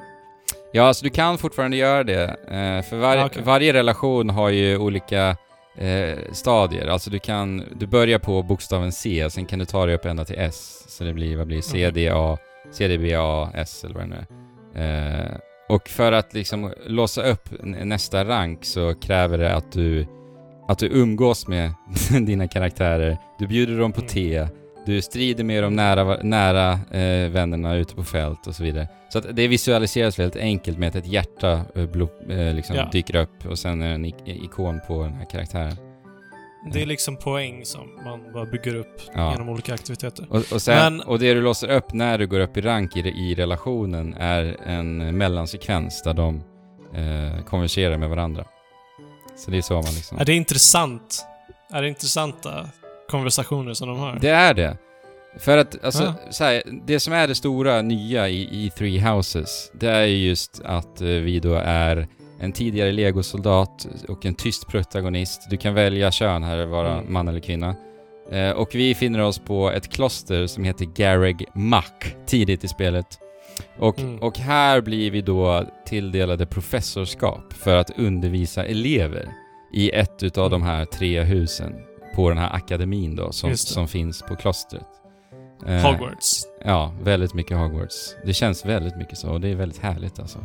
Ja, 0.73 0.83
alltså 0.83 1.05
du 1.05 1.11
kan 1.11 1.39
fortfarande 1.39 1.77
göra 1.77 2.05
det. 2.05 2.23
Eh, 2.25 2.89
för 2.89 2.97
var, 2.97 3.17
Ah, 3.17 3.27
okej. 3.27 3.43
varje 3.45 3.73
relation 3.73 4.31
har 4.31 4.49
ju 4.51 4.79
olika 4.79 5.37
eh, 5.79 6.19
stadier. 6.33 6.87
Alltså 6.87 7.11
du 7.11 7.19
kan, 7.19 7.65
du 7.77 7.87
börjar 7.87 8.19
på 8.19 8.43
bokstaven 8.43 8.93
C, 8.93 9.29
sen 9.31 9.47
kan 9.47 9.59
du 9.59 9.65
ta 9.65 9.87
dig 9.87 9.95
upp 9.95 10.05
ända 10.05 10.25
till 10.25 10.39
S. 10.39 10.85
Så 10.89 11.05
det 11.05 11.13
blir, 11.13 11.37
vad 11.37 11.47
blir 11.47 11.61
C, 11.61 11.85
Mhm. 11.87 11.95
D, 11.95 12.11
A, 12.15 12.39
C, 12.73 12.89
D, 12.89 12.99
B, 12.99 13.15
A, 13.19 13.51
S 13.55 13.85
eller 13.85 13.95
vad 13.95 14.03
det 14.03 14.09
nu 14.09 14.17
är. 14.81 15.21
Eh, 15.31 15.37
och 15.69 15.89
för 15.89 16.13
att 16.13 16.35
liksom 16.35 16.73
låsa 16.87 17.23
upp 17.23 17.49
nästa 17.63 18.25
rank 18.25 18.65
så 18.65 18.95
kräver 18.95 19.39
det 19.39 19.55
att 19.55 19.73
du, 19.73 20.07
att 20.71 20.79
du 20.79 20.87
umgås 20.87 21.49
med 21.49 21.73
dina 22.27 22.49
karaktärer. 22.49 23.19
Du 23.39 23.47
bjuder 23.47 23.79
dem 23.79 23.93
på 23.93 24.01
Mm. 24.01 24.09
te. 24.09 24.47
Du 24.87 25.03
strider 25.03 25.45
med 25.45 25.63
de 25.63 25.77
nära, 25.77 26.19
nära 26.23 26.73
eh, 26.73 27.31
vännerna 27.31 27.75
ute 27.75 27.95
på 27.95 28.05
fält 28.05 28.47
och 28.47 28.55
så 28.55 28.63
vidare. 28.63 28.89
Så 29.13 29.19
att 29.19 29.37
det 29.37 29.49
visualiseras 29.49 30.19
väldigt 30.19 30.43
enkelt 30.43 30.79
med 30.79 30.89
att 30.89 30.95
ett 30.97 31.07
hjärta 31.07 31.53
eh, 31.53 31.81
blo- 31.83 32.31
eh, 32.49 32.55
liksom 32.55 32.77
Ja. 32.77 32.89
dyker 32.93 33.17
upp 33.17 33.47
och 33.47 33.59
sen 33.59 33.83
är 33.83 33.89
det 33.89 33.95
en 33.95 34.05
ik- 34.05 34.23
ikon 34.45 34.81
på 34.87 35.03
den 35.03 35.13
här 35.13 35.25
karaktären. 35.25 35.77
Det 36.73 36.83
är 36.83 36.87
liksom 36.87 37.17
poäng 37.17 37.65
som 37.65 37.81
man 38.05 38.33
bara 38.33 38.45
bygger 38.47 38.75
upp 38.75 39.01
Ja. 39.15 39.33
genom 39.33 39.49
olika 39.49 39.75
aktiviteter. 39.75 40.27
Och, 40.31 40.37
och, 40.53 40.63
sen, 40.63 40.97
Men- 40.97 41.01
och 41.07 41.19
det 41.19 41.35
du 41.35 41.41
låser 41.41 41.71
upp 41.71 41.93
när 41.93 42.19
du 42.19 42.27
går 42.27 42.41
upp 42.41 42.57
i 42.57 42.61
rank 42.61 42.97
i, 42.97 43.01
i 43.01 43.35
relationen 43.35 44.15
är 44.19 44.57
en 44.67 45.19
mellansekvens 45.19 46.03
där 46.03 46.15
de 46.15 46.43
eh, 46.95 47.45
konverserar 47.45 47.97
med 47.97 48.09
varandra. 48.09 48.45
Så 49.45 49.51
det 49.51 49.57
är 49.57 49.63
så 49.63 49.75
man 49.75 49.85
liksom... 49.95 50.19
Är 50.19 50.25
det 50.25 50.35
intressant? 50.35 51.27
Är 51.73 51.83
det 51.83 51.89
intressanta 51.89 52.69
konversationer 53.11 53.75
som 53.75 53.89
de 53.89 53.99
har? 53.99 54.19
Det 54.21 54.29
är 54.31 54.55
det. 54.55 54.77
För 55.39 55.59
att, 55.59 55.85
alltså, 55.85 56.03
Ja. 56.03 56.15
så 56.31 56.45
här, 56.45 56.63
det 56.87 57.01
som 57.01 57.13
är 57.13 57.29
det 57.29 57.35
stora 57.35 57.83
nya 57.83 58.29
i, 58.29 58.67
i 58.67 58.71
Three 58.79 58.99
Houses, 59.01 59.71
det 59.75 59.91
är 59.91 60.05
ju 60.07 60.29
just 60.29 60.61
att 60.65 61.01
eh, 61.01 61.07
vi 61.07 61.41
då 61.41 61.55
är 61.55 62.09
en 62.41 62.53
tidigare 62.53 62.93
legosoldat 62.93 63.87
och 64.09 64.27
en 64.27 64.35
tyst 64.35 64.69
protagonist. 64.69 65.51
Du 65.51 65.57
kan 65.57 65.75
välja 65.75 66.11
kön 66.13 66.43
här, 66.43 66.67
vara 66.67 66.93
Mm. 66.93 67.13
man 67.13 67.29
eller 67.29 67.41
kvinna. 67.41 67.75
Eh, 68.33 68.51
och 68.51 68.69
vi 68.75 68.95
finner 68.95 69.19
oss 69.21 69.39
på 69.39 69.71
ett 69.71 69.89
kloster 69.93 70.47
som 70.47 70.65
heter 70.65 70.85
Garreg 70.85 71.47
Mack, 71.55 72.15
tidigt 72.27 72.65
i 72.65 72.69
spelet. 72.69 73.07
Och, 73.79 73.99
Mm. 73.99 74.19
och 74.19 74.39
här 74.39 74.81
blir 74.81 75.11
vi 75.11 75.21
då 75.21 75.65
tilldelade 75.87 76.47
professorskap 76.47 77.53
för 77.53 77.77
att 77.77 77.99
undervisa 77.99 78.65
elever 78.65 79.29
i 79.73 79.91
ett 79.91 80.23
utav 80.23 80.47
Mm. 80.47 80.61
de 80.61 80.67
här 80.67 80.85
tre 80.85 81.23
husen. 81.23 81.75
på 82.15 82.29
den 82.29 82.39
här 82.39 82.55
akademin 82.57 83.17
då, 83.17 83.33
som, 83.33 83.57
som 83.57 83.89
finns 83.89 84.23
på 84.23 84.37
klostret. 84.37 84.87
Eh, 85.67 85.75
Hogwarts. 85.83 86.43
Ja, 86.65 86.95
väldigt 87.03 87.35
mycket 87.35 87.57
Hogwarts. 87.57 88.17
Det 88.27 88.33
känns 88.33 88.67
väldigt 88.67 88.97
mycket 88.97 89.19
så 89.19 89.31
och 89.31 89.41
det 89.41 89.49
är 89.49 89.55
väldigt 89.55 89.79
härligt 89.83 90.19
alltså. 90.19 90.39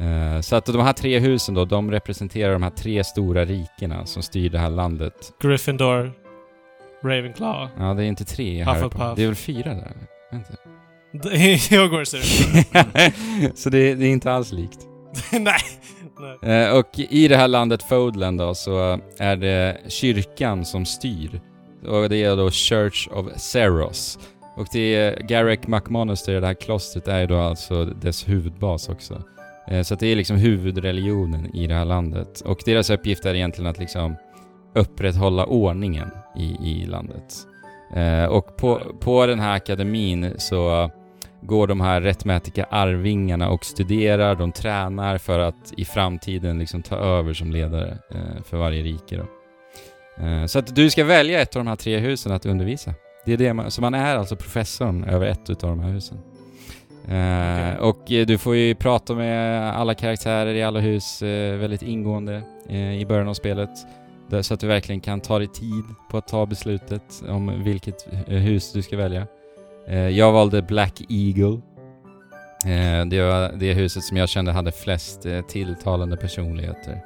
Eh, 0.00 0.40
så 0.40 0.56
att 0.56 0.66
de 0.66 0.80
här 0.80 0.92
tre 0.92 1.18
husen 1.18 1.54
då, 1.54 1.64
de 1.64 1.90
representerar 1.90 2.52
de 2.52 2.62
här 2.62 2.70
tre 2.70 3.04
stora 3.04 3.44
rikena 3.44 4.06
som 4.06 4.22
styr 4.22 4.50
det 4.50 4.58
här 4.58 4.70
landet. 4.70 5.32
Gryffindor. 5.42 6.12
Ravenclaw. 7.02 7.68
Ja, 7.78 7.94
det 7.94 8.04
är 8.04 8.06
inte 8.06 8.24
tre 8.24 8.58
jag 8.58 8.66
hör 8.66 8.74
på. 8.74 8.80
Hufflepuff. 8.84 9.16
Det 9.16 9.22
är 9.22 9.26
väl 9.26 9.34
fyra 9.34 9.74
där? 9.74 9.92
Vänta. 10.30 10.54
Hogwarts 11.70 12.14
är 12.14 12.18
det. 12.18 13.12
så 13.54 13.70
det, 13.70 13.94
det 13.94 14.06
är 14.06 14.10
inte 14.10 14.32
alls 14.32 14.52
likt. 14.52 14.78
Nej. 15.32 15.54
Nej. 16.42 16.64
Eh, 16.64 16.76
och 16.76 16.98
i 16.98 17.28
det 17.28 17.36
här 17.36 17.48
landet 17.48 17.82
Fodland 17.82 18.38
då 18.38 18.54
så 18.54 19.00
är 19.18 19.36
det 19.36 19.80
kyrkan 19.88 20.64
som 20.64 20.84
styr. 20.84 21.40
Och 21.86 22.08
det 22.08 22.16
är 22.16 22.36
då 22.36 22.50
Church 22.50 23.08
of 23.12 23.26
Seros. 23.36 24.18
Och 24.56 24.66
det 24.72 24.94
är 24.94 25.22
Garrick 25.22 25.66
McMonaster, 25.66 26.40
det 26.40 26.46
här 26.46 26.54
klostret, 26.54 27.08
är 27.08 27.20
ju 27.20 27.26
då 27.26 27.36
alltså 27.36 27.84
dess 27.84 28.28
huvudbas 28.28 28.88
också. 28.88 29.22
Eh, 29.68 29.82
så 29.82 29.94
det 29.94 30.06
är 30.06 30.16
liksom 30.16 30.36
huvudreligionen 30.36 31.56
i 31.56 31.66
det 31.66 31.74
här 31.74 31.84
landet. 31.84 32.40
Och 32.40 32.58
deras 32.64 32.90
uppgift 32.90 33.24
är 33.24 33.34
egentligen 33.34 33.70
att 33.70 33.78
liksom 33.78 34.16
upprätthålla 34.74 35.46
ordningen 35.46 36.10
i, 36.36 36.56
i 36.70 36.86
landet. 36.86 37.34
Eh, 37.96 38.24
och 38.24 38.56
på, 38.56 38.80
på 39.00 39.26
den 39.26 39.40
här 39.40 39.56
akademin 39.56 40.34
så 40.38 40.90
går 41.42 41.66
de 41.66 41.80
här 41.80 42.00
rättmätiga 42.00 42.64
arvingarna 42.70 43.50
och 43.50 43.64
studerar, 43.64 44.34
de 44.34 44.52
tränar 44.52 45.18
för 45.18 45.38
att 45.38 45.72
i 45.76 45.84
framtiden 45.84 46.58
liksom 46.58 46.82
ta 46.82 46.96
över 46.96 47.32
som 47.34 47.52
ledare 47.52 47.98
eh, 48.10 48.42
för 48.44 48.56
varje 48.56 48.82
rike 48.82 49.16
då. 49.16 49.26
Eh, 50.24 50.46
så 50.46 50.58
att 50.58 50.76
du 50.76 50.90
ska 50.90 51.04
välja 51.04 51.40
ett 51.42 51.56
av 51.56 51.60
de 51.64 51.68
här 51.68 51.76
tre 51.76 51.98
husen 51.98 52.32
att 52.32 52.46
undervisa. 52.46 52.94
Det 53.24 53.32
är 53.32 53.36
det 53.36 53.54
man, 53.54 53.70
så 53.70 53.80
man 53.80 53.94
är 53.94 54.16
alltså 54.16 54.36
professorn 54.36 55.04
över 55.04 55.26
ett 55.26 55.50
utav 55.50 55.70
de 55.70 55.80
här 55.80 55.90
husen. 55.90 56.18
Eh, 57.08 57.76
Och 57.80 58.12
eh, 58.12 58.26
du 58.26 58.38
får 58.38 58.56
ju 58.56 58.74
prata 58.74 59.14
med 59.14 59.70
alla 59.76 59.94
karaktärer 59.94 60.54
i 60.54 60.62
alla 60.62 60.80
hus 60.80 61.22
väldigt 61.58 61.82
ingående 61.82 62.42
i 62.98 63.04
början 63.08 63.28
av 63.28 63.34
spelet. 63.34 63.70
Så 64.40 64.54
att 64.54 64.60
du 64.60 64.66
verkligen 64.66 65.00
kan 65.00 65.20
ta 65.20 65.38
dig 65.38 65.48
tid 65.48 65.84
på 66.10 66.18
att 66.18 66.28
ta 66.28 66.46
beslutet 66.46 67.22
om 67.28 67.64
vilket 67.64 68.06
hus 68.26 68.72
du 68.72 68.82
ska 68.82 68.96
välja. 68.96 69.26
Eh, 69.88 70.08
jag 70.08 70.32
valde 70.32 70.62
Black 70.62 71.00
Eagle. 71.08 71.60
Eh, 72.66 73.06
det 73.06 73.22
var 73.22 73.52
det 73.58 73.72
huset 73.72 74.02
som 74.02 74.16
jag 74.16 74.28
kände 74.28 74.52
hade 74.52 74.72
flest 74.72 75.26
eh, 75.26 75.40
tilltalande 75.40 76.16
personligheter. 76.16 77.00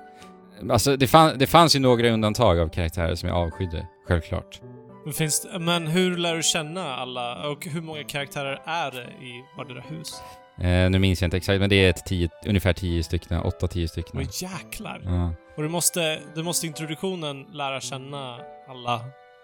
Alltså 0.70 0.96
det, 0.96 1.06
fann, 1.06 1.38
det 1.38 1.46
fanns 1.46 1.76
ju 1.76 1.80
några 1.80 2.10
undantag 2.10 2.58
av 2.58 2.68
karaktärer 2.68 3.14
som 3.14 3.28
jag 3.28 3.38
avskydde, 3.38 3.86
självklart. 4.08 4.60
Men 5.04 5.12
Finns, 5.12 5.46
men 5.60 5.86
hur 5.86 6.16
lär 6.16 6.36
du 6.36 6.42
känna 6.42 6.96
alla 6.96 7.48
och 7.48 7.66
hur 7.66 7.80
många 7.80 8.04
karaktärer 8.04 8.62
är 8.64 8.90
det 8.90 9.26
i 9.26 9.44
vardera 9.56 9.80
hus? 9.80 10.22
Eh, 10.60 10.90
nu 10.90 10.98
minns 10.98 11.22
jag 11.22 11.26
inte 11.26 11.36
exakt, 11.36 11.60
men 11.60 11.70
det 11.70 11.76
är 11.76 11.90
ett 11.90 12.06
tio, 12.06 12.28
ungefär 12.46 12.72
10 12.72 13.02
stycken, 13.02 13.40
8-10 13.40 13.86
stycken. 13.86 14.20
Oj 14.20 14.28
jäklar. 14.32 15.00
Ja. 15.04 15.32
Och 15.56 15.62
du 15.62 15.68
måste, 15.68 16.18
du 16.34 16.42
måste 16.42 16.66
introduktionen 16.66 17.46
lära 17.52 17.80
känna 17.80 18.38
alla 18.68 19.00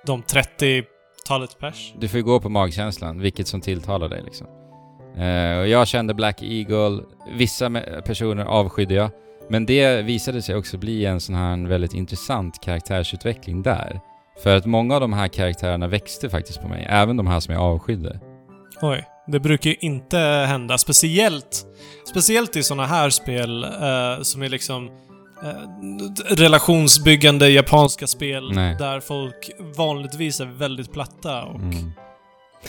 de 0.06 0.22
30-talet 1.22 1.58
pers. 1.58 1.94
Du 1.98 2.08
får 2.08 2.18
ju 2.18 2.24
gå 2.24 2.40
på 2.40 2.48
magkänslan, 2.48 3.20
vilket 3.20 3.48
som 3.48 3.60
tilltalar 3.60 4.08
dig 4.08 4.22
liksom. 4.24 4.46
Eh, 5.16 5.58
och 5.58 5.68
jag 5.68 5.88
kände 5.88 6.14
Black 6.14 6.42
Eagle, 6.42 7.02
vissa 7.36 7.70
personer 8.06 8.44
avskydde 8.44 8.94
jag, 8.94 9.10
men 9.48 9.66
det 9.66 10.02
visade 10.02 10.42
sig 10.42 10.56
också 10.56 10.78
bli 10.78 11.04
en 11.04 11.20
sån 11.20 11.34
här 11.34 11.68
väldigt 11.68 11.94
intressant 11.94 12.60
karaktärsutveckling 12.62 13.62
där. 13.62 14.00
För 14.42 14.56
att 14.56 14.66
många 14.66 14.94
av 14.94 15.00
de 15.00 15.12
här 15.12 15.28
karaktärerna 15.28 15.88
växte 15.88 16.30
faktiskt 16.30 16.62
på 16.62 16.68
mig, 16.68 16.86
även 16.88 17.16
de 17.16 17.26
här 17.26 17.40
som 17.40 17.54
jag 17.54 17.62
avskydde. 17.62 18.20
Oj. 18.82 19.04
Det 19.26 19.40
brukar 19.40 19.70
ju 19.70 19.76
inte 19.80 20.18
hända. 20.18 20.78
Speciellt, 20.78 21.66
speciellt 22.08 22.56
i 22.56 22.62
såna 22.62 22.86
här 22.86 23.10
spel 23.10 23.64
eh, 23.64 24.22
som 24.22 24.42
är 24.42 24.48
liksom 24.48 24.90
eh, 25.44 26.34
relationsbyggande 26.34 27.48
japanska 27.50 28.06
spel 28.06 28.52
Nej. 28.54 28.76
där 28.78 29.00
folk 29.00 29.50
vanligtvis 29.76 30.40
är 30.40 30.44
väldigt 30.46 30.92
platta 30.92 31.42
och, 31.42 31.60
Mm. 31.60 31.92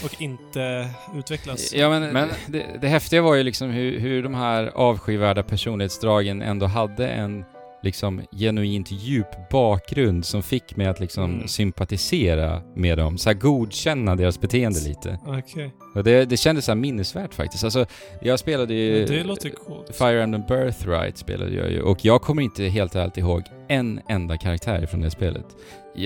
och 0.04 0.22
inte 0.22 0.90
utvecklas. 1.16 1.74
Ja 1.74 1.90
men, 1.90 2.14
Men- 2.14 2.30
det, 2.48 2.66
det 2.82 2.88
häftiga 2.88 3.22
var 3.22 3.36
ju 3.36 3.44
liksom 3.44 3.70
hur, 3.70 4.00
hur 4.00 4.24
de 4.24 4.34
här 4.34 4.72
avskyvärda 4.76 5.44
personlighetsdragen 5.44 6.42
ändå 6.42 6.66
hade 6.66 7.08
en 7.08 7.46
liksom 7.84 8.22
genuint 8.32 8.91
djup 8.91 9.50
bakgrund 9.52 10.26
som 10.26 10.43
fick 10.43 10.76
mig 10.76 10.88
att 10.88 11.00
liksom 11.00 11.34
Mm. 11.34 11.48
sympatisera 11.48 12.62
med 12.76 12.98
dem, 12.98 13.17
så 13.17 13.30
här 13.30 13.34
godkänna 13.38 14.15
deras 14.15 14.41
beteende 14.41 14.80
lite. 14.80 15.19
Okej. 15.26 15.74
Och 15.96 16.04
det, 16.04 16.26
det 16.26 16.38
kändes 16.38 16.65
så 16.65 16.72
här 16.72 16.76
minnesvärt 16.76 17.34
faktiskt. 17.34 17.63
Alltså, 17.63 17.86
jag 18.22 18.39
spelade 18.39 18.74
ju... 18.74 19.06
Det 19.06 19.24
låter 19.24 19.50
coolt. 19.50 19.96
Fire 19.96 20.24
Emblem 20.24 20.43
Birthright 20.48 21.17
spelade 21.17 21.52
jag 21.56 21.72
ju 21.72 21.82
och 21.82 22.06
jag 22.06 22.22
kommer 22.22 22.41
inte 22.41 22.63
helt 22.63 22.96
ärligt 22.96 23.17
ihåg 23.17 23.43
en 23.67 24.00
enda 24.10 24.38
karaktär 24.38 24.86
från 24.86 25.02
det 25.02 25.12
spelet. 25.12 25.46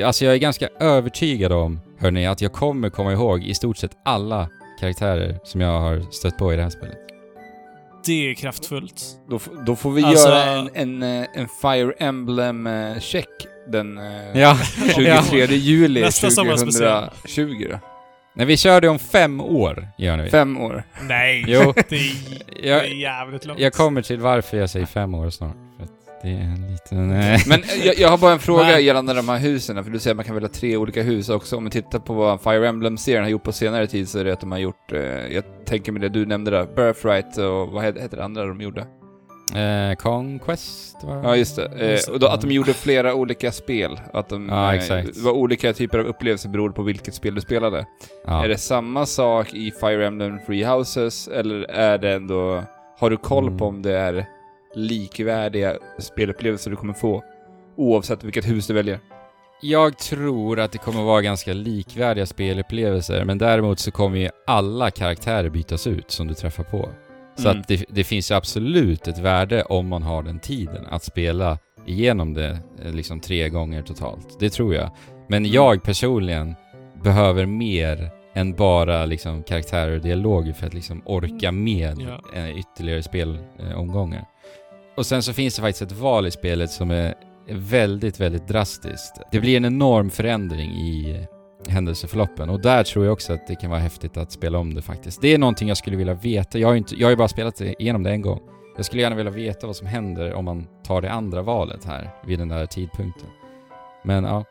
Alltså 0.05 0.25
jag 0.25 0.33
är 0.33 0.37
ganska 0.39 0.69
övertygad 0.79 1.51
om, 1.51 1.79
hörni, 1.99 2.27
att 2.27 2.41
jag 2.41 2.53
kommer 2.53 2.89
komma 2.89 3.13
ihåg 3.13 3.43
i 3.43 3.53
stort 3.53 3.77
sett 3.77 3.91
alla 4.05 4.49
karaktärer 4.79 5.39
som 5.43 5.61
jag 5.61 5.79
har 5.81 6.11
stött 6.11 6.37
på 6.37 6.53
i 6.53 6.55
det 6.55 6.63
här 6.63 6.69
spelet. 6.69 6.97
Det 8.07 8.29
är 8.31 8.33
kraftfullt. 8.33 9.03
Då, 9.29 9.39
då 9.65 9.75
får 9.75 9.91
vi 9.91 10.03
Alltså- 10.03 10.29
göra 10.29 10.43
en, 10.51 10.69
en, 10.73 11.03
eh, 11.21 11.27
en 11.33 11.47
Fire 11.61 11.93
Emblem-check 11.99 13.27
den 13.71 13.97
eh, 13.97 14.39
Ja, 14.41 14.57
23 14.95 15.45
juli 15.55 16.01
Nästa 16.01 16.29
sommarspecial. 16.29 17.09
2020 17.09 17.67
då. 17.71 17.79
Nej, 18.35 18.45
vi 18.45 18.57
kör 18.57 18.81
det 18.81 18.89
om 18.89 18.99
fem 18.99 19.41
år, 19.41 19.87
gör 19.97 20.17
vi. 20.17 20.29
Fem 20.29 20.57
år. 20.61 20.83
Nej, 21.01 21.45
Jo. 21.47 21.73
det, 21.89 21.95
är, 21.95 22.11
det 22.63 22.69
är 22.69 22.83
jävligt 23.01 23.45
långt. 23.45 23.59
jag 23.59 23.73
kommer 23.73 24.01
till 24.01 24.19
varför 24.19 24.57
jag 24.57 24.69
säger 24.69 24.85
fem 24.85 25.13
år 25.15 25.29
snart. 25.29 25.55
Det 26.21 26.27
är 26.30 26.39
en 26.41 26.71
liten... 26.71 27.12
eh, 27.12 27.39
Men 27.47 27.63
eh, 27.63 27.86
jag, 27.86 27.97
jag 27.97 28.10
har 28.10 28.17
bara 28.17 28.32
en 28.32 28.39
fråga 28.39 28.80
gällande 28.80 29.13
de 29.13 29.30
här 29.30 29.38
husen, 29.38 29.84
för 29.84 29.91
du 29.91 29.99
säger 29.99 30.13
att 30.13 30.17
man 30.17 30.25
kan 30.25 30.36
välja 30.36 30.49
tre 30.49 30.77
olika 30.77 31.01
hus 31.03 31.30
också. 31.30 31.58
Om 31.58 31.63
vi 31.63 31.69
tittar 31.69 31.99
på 31.99 32.13
vad 32.13 32.41
Fire 32.41 32.67
Emblem-serien 32.67 33.23
har 33.23 33.30
gjort 33.30 33.43
på 33.43 33.51
senare 33.51 33.88
tid 33.88 34.10
så 34.10 34.19
är 34.19 34.23
det 34.25 34.34
att 34.34 34.39
de 34.39 34.51
har 34.51 34.60
gjort, 34.60 34.91
eh, 34.91 35.01
jag 35.36 35.43
tänker 35.65 35.91
med 35.91 36.01
det 36.01 36.10
du 36.10 36.25
nämnde 36.25 36.51
där, 36.51 36.65
Birthright 36.75 37.38
och 37.38 37.67
vad 37.71 37.84
heter, 37.84 38.17
det 38.17 38.23
andra 38.23 38.45
de 38.45 38.62
gjorde? 38.62 38.86
Eh, 39.56 39.95
Conquest 39.95 40.95
var 41.03 41.23
Ja, 41.23 41.36
just 41.36 41.56
det. 41.56 41.65
Eh, 41.65 42.13
och 42.13 42.19
då, 42.19 42.27
att 42.27 42.41
de 42.41 42.51
gjorde 42.51 42.73
flera 42.73 43.13
olika 43.13 43.51
spel. 43.51 43.99
Att 44.13 44.30
de, 44.30 44.49
Ja, 44.49 44.75
eh, 44.75 44.82
det 45.06 45.17
var 45.21 45.32
olika 45.32 45.73
typer 45.73 45.99
av 45.99 46.06
upplevelser 46.06 46.49
beroende 46.49 46.75
på 46.75 46.84
vilket 46.84 47.13
spel 47.13 47.36
du 47.36 47.41
spelade. 47.41 47.86
Ja. 48.25 48.43
Är 48.43 48.47
det 48.47 48.58
samma 48.58 49.06
sak 49.06 49.53
i 49.53 49.71
Fire 49.80 50.08
Emblem 50.08 50.39
Free 50.47 50.63
Houses, 50.65 51.27
eller 51.27 51.62
är 51.71 51.97
det 51.97 52.13
ändå... 52.13 52.63
Har 52.99 53.10
du 53.10 53.17
koll 53.17 53.47
Mm. 53.47 53.58
på 53.58 53.65
om 53.65 53.82
det 53.82 53.97
är 53.97 54.25
likvärdiga 54.77 55.73
spelupplevelser 55.99 56.71
du 56.71 56.77
kommer 56.77 56.93
få? 56.93 57.23
Oavsett 57.77 58.23
vilket 58.23 58.47
hus 58.49 58.67
du 58.67 58.73
väljer. 58.73 58.99
Jag 59.61 59.97
tror 59.97 60.59
att 60.59 60.71
det 60.71 60.77
kommer 60.77 61.03
vara 61.03 61.21
ganska 61.21 61.53
likvärdiga 61.53 62.25
spelupplevelser, 62.25 63.25
men 63.25 63.37
däremot 63.37 63.79
så 63.79 63.91
kommer 63.91 64.17
ju 64.17 64.29
alla 64.47 64.91
karaktärer 64.91 65.49
bytas 65.49 65.87
ut 65.87 66.11
som 66.11 66.27
du 66.27 66.33
träffar 66.33 66.63
på. 66.63 66.89
Så 67.35 67.49
Mm. 67.49 67.61
att 67.61 67.67
det, 67.67 67.85
det 67.89 68.03
finns 68.03 68.31
ju 68.31 68.35
absolut 68.35 69.07
ett 69.07 69.17
värde 69.19 69.63
om 69.63 69.87
man 69.87 70.03
har 70.03 70.23
den 70.23 70.39
tiden 70.39 70.85
att 70.89 71.03
spela 71.03 71.57
igenom 71.85 72.33
det 72.33 72.59
eh, 72.85 72.91
liksom 72.91 73.19
tre 73.19 73.49
gånger 73.49 73.81
totalt. 73.81 74.39
Det 74.39 74.49
tror 74.49 74.75
jag. 74.75 74.89
Men 75.29 75.37
Mm. 75.45 75.51
jag 75.51 75.83
personligen 75.83 76.55
behöver 77.03 77.45
mer 77.45 78.09
än 78.33 78.53
bara 78.53 79.05
liksom 79.05 79.43
karaktärer 79.43 79.95
och 79.95 80.01
dialoger 80.01 80.53
för 80.53 80.67
att 80.67 80.73
liksom 80.73 81.01
orka 81.05 81.51
med 81.51 81.97
Ja. 81.99 82.39
eh, 82.39 82.59
ytterligare 82.59 83.03
spelomgångar. 83.03 84.25
Och 84.97 85.05
sen 85.05 85.23
så 85.23 85.33
finns 85.33 85.55
det 85.55 85.62
faktiskt 85.62 85.91
ett 85.91 85.97
val 85.97 86.27
i 86.27 86.31
spelet 86.31 86.71
som 86.71 86.91
är 86.91 87.13
väldigt, 87.49 88.19
väldigt 88.19 88.47
drastiskt. 88.47 89.21
Det 89.31 89.39
blir 89.39 89.57
en 89.57 89.65
enorm 89.65 90.10
förändring 90.10 90.71
i 90.71 91.27
händelseförloppen 91.67 92.49
och 92.49 92.62
där 92.62 92.83
tror 92.83 93.05
jag 93.05 93.13
också 93.13 93.33
att 93.33 93.47
det 93.47 93.55
kan 93.55 93.69
vara 93.69 93.79
häftigt 93.79 94.17
att 94.17 94.31
spela 94.31 94.57
om 94.57 94.73
det 94.73 94.81
faktiskt. 94.81 95.21
Det 95.21 95.33
är 95.33 95.38
någonting 95.38 95.67
jag 95.67 95.77
skulle 95.77 95.97
vilja 95.97 96.13
veta. 96.13 96.60
Jag 96.60 96.67
har 96.67 96.73
ju, 96.73 96.77
inte, 96.77 96.95
jag 96.95 97.05
har 97.05 97.10
ju 97.10 97.15
bara 97.15 97.27
spelat 97.27 97.62
igenom 97.62 98.03
det 98.03 98.12
en 98.12 98.21
gång. 98.21 98.39
Jag 98.75 98.86
skulle 98.86 99.01
gärna 99.01 99.15
vilja 99.15 99.31
veta 99.31 99.67
vad 99.67 99.75
som 99.75 99.88
händer 99.88 100.33
om 100.33 100.45
man 100.45 100.67
tar 100.83 101.01
det 101.01 101.12
andra 101.12 101.41
valet 101.41 101.86
här 101.86 102.10
vid 102.25 102.39
den 102.39 102.47
där 102.47 102.65
tidpunkten. 102.65 103.29
Men 104.03 104.23
ja. 104.23 104.45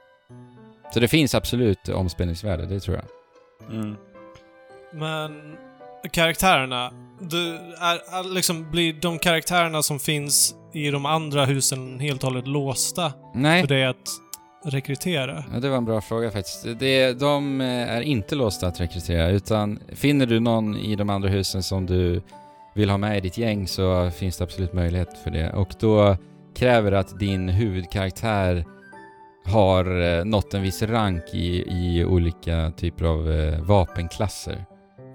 Så 0.95 1.01
det 1.01 1.09
finns 1.09 1.35
absolut 1.35 1.89
omspelningsvärde, 1.89 2.67
det 2.67 2.81
tror 2.81 2.97
jag. 2.97 3.07
Men 4.93 5.57
karaktärerna, 6.11 6.93
du, 7.21 7.55
är, 7.57 8.19
är, 8.19 8.35
liksom, 8.35 8.71
blir 8.71 8.93
de 8.93 9.19
karaktärerna 9.19 9.83
som 9.83 9.99
finns 9.99 10.55
i 10.73 10.91
de 10.91 11.07
andra 11.07 11.45
husen 11.45 12.01
helt 12.01 12.25
och 12.25 12.31
hållet 12.31 12.47
låsta 12.47 13.13
Nej. 13.35 13.61
för 13.61 13.69
dig 13.69 13.85
att 13.85 14.09
rekrytera? 14.65 15.45
Ja, 15.53 15.61
det 15.61 15.69
var 15.69 15.77
en 15.77 15.85
bra 15.85 16.01
fråga 16.01 16.31
faktiskt. 16.31 16.67
Det, 16.79 17.13
de 17.13 17.61
eh, 17.61 17.67
är 17.67 18.01
inte 18.01 18.35
låsta 18.35 18.67
att 18.67 18.81
rekrytera, 18.81 19.29
utan 19.29 19.81
finner 19.93 20.27
du 20.27 20.41
någon 20.41 20.77
i 20.77 20.97
de 20.97 21.11
andra 21.11 21.29
husen 21.29 21.63
som 21.63 21.87
du 21.87 22.23
vill 22.75 22.91
ha 22.91 22.99
med 22.99 23.19
i 23.19 23.21
ditt 23.21 23.39
gäng 23.39 23.69
så 23.69 24.11
finns 24.11 24.37
det 24.37 24.45
absolut 24.45 24.73
möjlighet 24.73 25.19
för 25.25 25.31
det. 25.31 25.53
Och 25.53 25.75
då 25.81 26.17
kräver 26.57 26.91
det 26.91 26.99
att 26.99 27.19
din 27.19 27.49
huvudkaraktär 27.49 28.65
har 29.45 30.19
eh, 30.19 30.25
nått 30.25 30.55
en 30.55 30.63
viss 30.63 30.83
rank 30.83 31.25
i, 31.35 31.65
i 31.69 32.05
olika 32.05 32.73
typer 32.77 33.05
av 33.05 33.33
eh, 33.33 33.61
vapenklasser. 33.61 34.65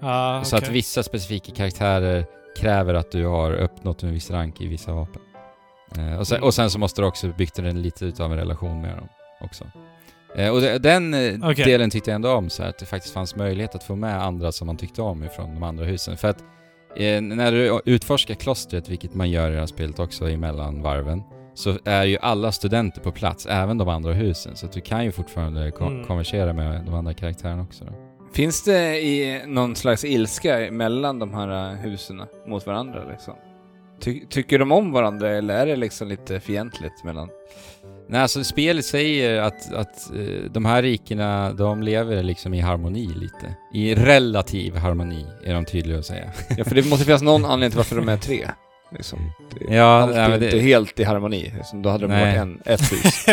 Ah, 0.02 0.42
Så 0.44 0.56
att 0.56 0.62
okej. 0.62 0.74
vissa 0.74 1.02
specifika 1.02 1.52
karaktärer 1.52 2.26
kräver 2.60 2.94
att 2.94 3.10
du 3.12 3.26
har 3.26 3.52
uppnått 3.52 4.02
en 4.02 4.12
viss 4.12 4.30
rank 4.30 4.60
i 4.60 4.66
vissa 4.66 4.92
vapen. 4.92 5.22
Eh, 5.98 6.18
och, 6.18 6.26
sen, 6.26 6.36
Mm. 6.36 6.46
och 6.46 6.54
sen 6.54 6.70
så 6.70 6.78
måste 6.78 7.02
du 7.02 7.06
också 7.06 7.28
bygga 7.28 7.68
en 7.68 7.82
lite 7.82 8.04
utav 8.04 8.32
en 8.32 8.38
relation 8.38 8.80
med 8.82 8.96
dem 8.96 9.08
också. 9.40 9.64
Eh, 10.36 10.48
och 10.48 10.60
det, 10.60 10.78
den 10.78 11.14
eh, 11.14 11.50
Okej. 11.50 11.64
delen 11.64 11.90
tyckte 11.90 12.10
jag 12.10 12.14
ändå 12.14 12.32
om, 12.32 12.50
så 12.50 12.62
att 12.62 12.78
det 12.78 12.86
faktiskt 12.86 13.14
fanns 13.14 13.36
möjlighet 13.36 13.74
att 13.74 13.84
få 13.84 13.96
med 13.96 14.22
andra 14.22 14.52
som 14.52 14.66
man 14.66 14.76
tyckte 14.76 15.02
om 15.02 15.24
ifrån 15.24 15.54
de 15.54 15.62
andra 15.62 15.84
husen. 15.84 16.16
För 16.16 16.28
att 16.28 16.40
eh, 16.96 17.20
när 17.20 17.52
du 17.52 17.80
utforskar 17.84 18.34
klostret, 18.34 18.88
vilket 18.88 19.14
man 19.14 19.30
gör 19.30 19.50
i 19.50 19.52
det 19.54 19.58
här 19.60 19.66
spelet 19.66 19.98
också 19.98 20.30
emellan 20.30 20.82
varven, 20.82 21.22
så 21.54 21.78
är 21.84 22.04
ju 22.04 22.18
alla 22.18 22.52
studenter 22.52 23.00
på 23.00 23.12
plats, 23.12 23.46
även 23.46 23.78
de 23.78 23.88
andra 23.88 24.12
husen. 24.12 24.56
Så 24.56 24.66
att 24.66 24.72
du 24.72 24.80
kan 24.80 25.04
ju 25.04 25.12
fortfarande 25.12 25.70
ko- 25.70 25.84
Mm. 25.86 26.06
konversera 26.06 26.52
med 26.52 26.84
de 26.84 26.94
andra 26.94 27.14
karaktärerna 27.14 27.62
också. 27.62 27.84
Då. 27.84 27.92
Finns 28.34 28.62
det 28.62 29.00
i 29.00 29.42
någon 29.46 29.76
slags 29.76 30.04
ilska 30.04 30.68
mellan 30.70 31.18
de 31.18 31.34
här 31.34 31.76
husen 31.76 32.22
mot 32.46 32.66
varandra 32.66 33.04
liksom? 33.10 33.34
Ty 34.00 34.26
tycker 34.26 34.58
de 34.58 34.72
om 34.72 34.92
varandra 34.92 35.30
eller 35.30 35.54
är 35.54 35.66
det 35.66 35.76
liksom 35.76 36.08
lite 36.08 36.40
fientligt 36.40 37.04
mellan? 37.04 37.28
Nej, 38.08 38.20
alltså 38.20 38.44
spelet 38.44 38.84
säger 38.84 39.40
att, 39.40 39.72
att 39.72 40.10
eh, 40.14 40.50
de 40.50 40.64
här 40.64 40.82
rikena, 40.82 41.52
de 41.52 41.82
lever 41.82 42.22
liksom 42.22 42.54
i 42.54 42.60
harmoni 42.60 43.06
lite. 43.06 43.54
I 43.74 43.94
relativ 43.94 44.76
harmoni, 44.76 45.26
är 45.44 45.54
de 45.54 45.64
tydliga 45.64 45.98
att 45.98 46.06
säga. 46.06 46.32
Ja, 46.58 46.64
för 46.64 46.74
det 46.74 46.88
måste 46.88 47.04
finnas 47.04 47.22
någon 47.22 47.44
anledning 47.44 47.70
till 47.70 47.76
varför 47.76 47.96
de 47.96 48.08
är 48.08 48.16
tre. 48.16 48.48
Liksom. 48.96 49.18
Det 49.68 49.74
Ja, 49.74 49.84
alltid 49.84 50.16
nej, 50.16 50.38
det- 50.38 50.44
inte 50.44 50.58
helt 50.58 51.00
i 51.00 51.04
harmoni. 51.04 51.52
Liksom, 51.56 51.82
då 51.82 51.90
hade 51.90 52.06
de 52.06 52.20
varit 52.20 52.36
en, 52.36 52.60
ett 52.64 52.80
hus. 52.92 53.26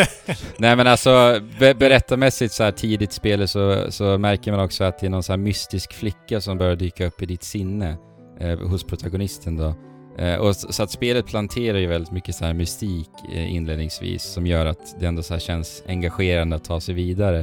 Nej 0.56 0.76
men 0.76 0.86
alltså, 0.86 1.40
be 1.58 1.74
berättarmässigt 1.74 2.54
så 2.54 2.64
här 2.64 2.72
tidigt 2.72 3.10
i 3.10 3.14
spelet 3.14 3.50
så, 3.50 3.84
så 3.92 4.18
märker 4.18 4.52
man 4.52 4.60
också 4.60 4.84
att 4.84 4.98
det 4.98 5.06
är 5.06 5.10
någon 5.10 5.22
så 5.22 5.32
här 5.32 5.38
mystisk 5.38 5.92
flicka 5.92 6.40
som 6.40 6.58
börjar 6.58 6.76
dyka 6.76 7.06
upp 7.06 7.22
i 7.22 7.26
ditt 7.26 7.42
sinne 7.42 7.96
eh, 8.40 8.58
hos 8.58 8.84
protagonisten 8.84 9.56
då. 9.56 9.74
Eh, 10.18 10.34
och 10.34 10.56
så, 10.56 10.72
så 10.72 10.82
att 10.82 10.90
spelet 10.90 11.26
planterar 11.26 11.78
ju 11.78 11.86
väldigt 11.86 12.12
mycket 12.12 12.34
så 12.34 12.44
här 12.44 12.54
mystik 12.54 13.10
eh, 13.34 13.54
inledningsvis 13.54 14.22
som 14.22 14.46
gör 14.46 14.66
att 14.66 15.00
det 15.00 15.06
ändå 15.06 15.22
så 15.22 15.38
känns 15.38 15.82
engagerande 15.88 16.56
att 16.56 16.64
ta 16.64 16.80
sig 16.80 16.94
vidare. 16.94 17.38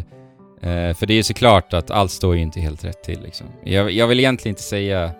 Eh, 0.62 0.93
för 0.93 1.06
det 1.06 1.13
är 1.13 1.15
ju 1.17 1.23
såklart 1.23 1.73
att 1.73 1.91
allt 1.91 2.12
står 2.12 2.36
ju 2.36 2.41
inte 2.41 2.60
helt 2.60 2.84
rätt 2.86 3.03
till 3.03 3.21
liksom. 3.21 3.47
Jag, 3.63 3.91
jag 3.91 4.08
vill 4.08 4.19
egentligen 4.19 4.51
inte 4.51 4.62
säga 4.63 5.12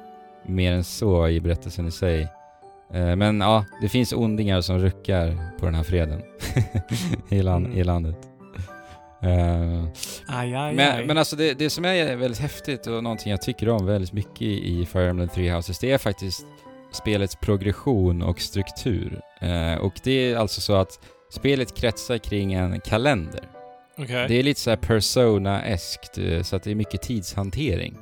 mer 0.46 0.72
än 0.72 0.84
så 0.84 1.28
i 1.28 1.40
berättelsen 1.40 1.88
i 1.88 1.92
sig. 1.92 2.28
Eh, 2.94 3.16
men 3.16 3.42
ja, 3.42 3.66
det 3.82 3.90
finns 3.90 4.14
ondingar 4.14 4.62
som 4.62 4.80
ruckar 4.80 5.38
på 5.60 5.66
den 5.66 5.76
här 5.76 5.84
freden 5.84 6.22
i, 7.30 7.42
land, 7.42 7.66
Mm. 7.66 7.78
i 7.78 7.84
landet. 7.84 8.18
Eh, 9.24 9.84
Aj, 10.28 10.54
aj, 10.56 10.56
aj. 10.56 10.76
men, 10.76 11.08
men 11.08 11.18
alltså 11.18 11.36
det, 11.36 11.54
det 11.54 11.70
som 11.70 11.86
är 11.86 12.16
väldigt 12.16 12.40
häftigt 12.42 12.88
och 12.88 13.04
någonting 13.04 13.32
jag 13.32 13.42
tycker 13.42 13.70
om 13.70 13.86
väldigt 13.86 14.14
mycket 14.14 14.42
i 14.42 14.86
Fire 14.86 15.10
Emblem 15.10 15.30
Three 15.30 15.50
Houses, 15.50 15.80
det 15.80 15.92
är 15.92 15.98
faktiskt 15.98 16.46
spelets 16.92 17.36
progression 17.36 18.22
och 18.22 18.40
struktur. 18.42 19.22
Eh, 19.42 19.74
och 19.76 19.94
det 20.04 20.12
är 20.32 20.36
alltså 20.38 20.62
så 20.62 20.74
att 20.76 21.00
spelet 21.32 21.76
kretsar 21.78 22.18
kring 22.18 22.54
en 22.54 22.80
kalender. 22.80 23.44
Okej. 23.98 24.26
Det 24.28 24.36
är 24.40 24.44
lite 24.44 24.60
så 24.60 24.70
här 24.70 24.78
persona-eskt, 24.78 26.20
så 26.46 26.56
att 26.56 26.64
det 26.64 26.72
är 26.72 26.76
mycket 26.76 27.02
tidshantering. 27.02 27.98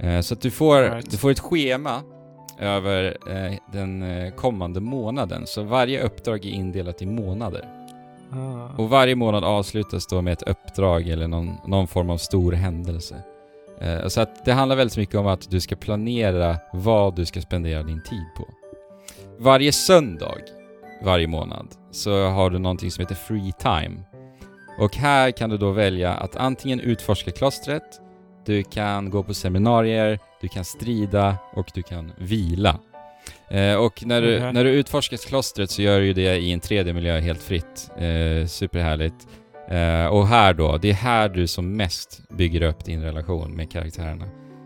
Eh, 0.00 0.20
Så 0.20 0.34
att 0.34 0.40
du 0.40 0.50
får, 0.50 0.82
Right. 0.82 1.10
du 1.10 1.16
får 1.16 1.30
ett 1.30 1.40
schema 1.40 2.02
över 2.58 3.16
eh, 3.28 3.58
den 3.72 4.02
eh, 4.02 4.34
kommande 4.34 4.80
månaden. 4.80 5.46
Så 5.46 5.62
varje 5.62 6.02
uppdrag 6.02 6.44
är 6.44 6.50
indelat 6.50 7.02
i 7.02 7.06
månader. 7.06 7.64
Ah. 8.32 8.82
Och 8.82 8.88
varje 8.88 9.14
månad 9.14 9.44
avslutas 9.44 10.06
då 10.06 10.22
med 10.22 10.32
ett 10.32 10.42
uppdrag 10.42 11.08
eller 11.08 11.28
någon, 11.28 11.56
någon 11.66 11.88
form 11.88 12.10
av 12.10 12.16
stor 12.16 12.52
händelse. 12.52 13.22
Eh, 13.80 14.06
så 14.06 14.20
att 14.20 14.44
det 14.44 14.52
handlar 14.52 14.76
väldigt 14.76 14.96
mycket 14.96 15.14
om 15.14 15.26
att 15.26 15.50
du 15.50 15.60
ska 15.60 15.76
planera 15.76 16.56
vad 16.72 17.16
du 17.16 17.26
ska 17.26 17.40
spendera 17.40 17.82
din 17.82 18.02
tid 18.02 18.26
på. 18.36 18.48
Varje 19.38 19.72
söndag, 19.72 20.38
varje 21.04 21.26
månad, 21.26 21.66
så 21.90 22.26
har 22.26 22.50
du 22.50 22.58
någonting 22.58 22.90
som 22.90 23.02
heter 23.02 23.14
free 23.14 23.52
time. 23.58 24.02
Och 24.78 24.96
här 24.96 25.30
kan 25.30 25.50
du 25.50 25.56
då 25.56 25.70
välja 25.70 26.12
att 26.12 26.36
antingen 26.36 26.80
utforska 26.80 27.30
klostret, 27.30 28.00
du 28.44 28.62
kan 28.62 29.10
gå 29.10 29.22
på 29.22 29.34
seminarier, 29.34 30.18
du 30.40 30.48
kan 30.48 30.64
strida 30.64 31.36
och 31.52 31.70
du 31.74 31.82
kan 31.82 32.12
vila. 32.18 32.78
Eh, 33.50 33.74
och 33.74 34.02
när 34.06 34.22
du, 34.22 34.36
Okej. 34.36 34.52
när 34.52 34.64
du 34.64 34.70
utforskar 34.70 35.16
klostret 35.16 35.70
så 35.70 35.82
gör 35.82 36.00
du 36.00 36.06
ju 36.06 36.12
det 36.12 36.36
i 36.36 36.52
en 36.52 36.60
3D-miljö 36.60 37.20
helt 37.20 37.42
fritt. 37.42 37.90
Eh, 37.96 38.46
superhärligt. 38.46 39.26
Eh, 39.68 40.06
och 40.06 40.26
här 40.26 40.54
då, 40.54 40.76
det 40.78 40.90
är 40.90 40.94
här 40.94 41.28
du 41.28 41.46
som 41.46 41.76
mest 41.76 42.20
bygger 42.30 42.62
upp 42.62 42.84
din 42.84 43.02
relation 43.02 43.56
med 43.56 43.72
karaktärerna. 43.72 44.24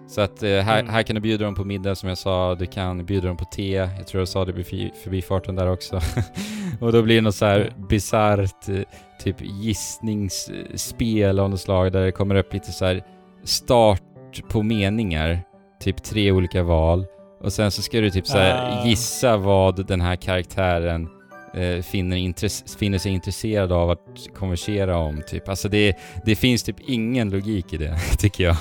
Så 0.08 0.20
att 0.20 0.42
eh, 0.42 0.48
här, 0.50 0.80
Mm. 0.80 0.92
här 0.92 1.02
kan 1.02 1.14
du 1.14 1.20
bjuda 1.20 1.44
dem 1.44 1.54
på 1.54 1.64
middag 1.64 1.94
som 1.94 2.08
jag 2.08 2.18
sa, 2.18 2.54
du 2.54 2.66
kan 2.66 3.06
bjuda 3.06 3.28
dem 3.28 3.36
på 3.36 3.44
te, 3.44 3.72
jag 3.72 4.06
tror 4.06 4.20
jag 4.20 4.28
sa 4.28 4.44
det 4.44 4.52
förbi, 4.52 4.92
förbifarten 5.04 5.56
där 5.56 5.70
också. 5.70 6.00
och 6.80 6.92
då 6.92 7.02
blir 7.02 7.14
det 7.14 7.20
något 7.20 7.34
så 7.34 7.44
här 7.46 7.60
Mm. 7.60 7.86
bisarrt, 7.88 8.68
eh, 8.68 8.76
typ 9.24 9.36
gissningsspel 9.40 11.38
av 11.38 11.50
något 11.50 11.60
slag 11.60 11.92
där 11.92 12.04
det 12.04 12.12
kommer 12.12 12.34
upp 12.34 12.52
lite 12.52 12.72
så 12.72 12.84
här 12.84 13.02
start 13.44 14.02
på 14.48 14.62
meningar, 14.62 15.42
typ 15.82 16.02
tre 16.02 16.32
olika 16.32 16.62
val. 16.62 17.06
Och 17.40 17.52
sen 17.52 17.70
så 17.70 17.82
ska 17.82 18.00
du 18.00 18.10
typ 18.10 18.26
så 18.26 18.38
här 18.38 18.80
Ah. 18.82 18.86
gissa 18.86 19.36
vad 19.36 19.86
den 19.86 20.00
här 20.00 20.16
karaktären 20.16 21.08
eh, 21.54 21.82
finner, 21.82 22.16
intress- 22.16 22.78
finner 22.78 22.98
sig 22.98 23.12
intresserad 23.12 23.72
av 23.72 23.90
att 23.90 24.00
konversera 24.34 24.96
om 24.96 25.22
typ. 25.26 25.48
Alltså 25.48 25.68
det, 25.68 25.96
det 26.24 26.34
finns 26.36 26.62
typ 26.62 26.76
ingen 26.80 27.30
logik 27.30 27.72
i 27.72 27.76
det, 27.76 27.98
tycker 28.18 28.44
jag. 28.44 28.56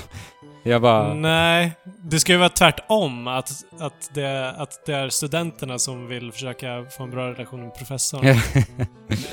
Jag 0.64 0.82
bara... 0.82 1.14
Nej, 1.14 1.72
det 2.10 2.20
ska 2.20 2.32
ju 2.32 2.38
vara 2.38 2.48
tvärtom. 2.48 3.26
Att, 3.28 3.50
att, 3.80 4.10
det, 4.14 4.50
att 4.50 4.86
det 4.86 4.94
är 4.94 5.08
studenterna 5.08 5.78
som 5.78 6.06
vill 6.06 6.32
försöka 6.32 6.84
få 6.96 7.02
en 7.02 7.10
bra 7.10 7.30
relation 7.30 7.60
med 7.62 7.74
professorn. 7.74 8.20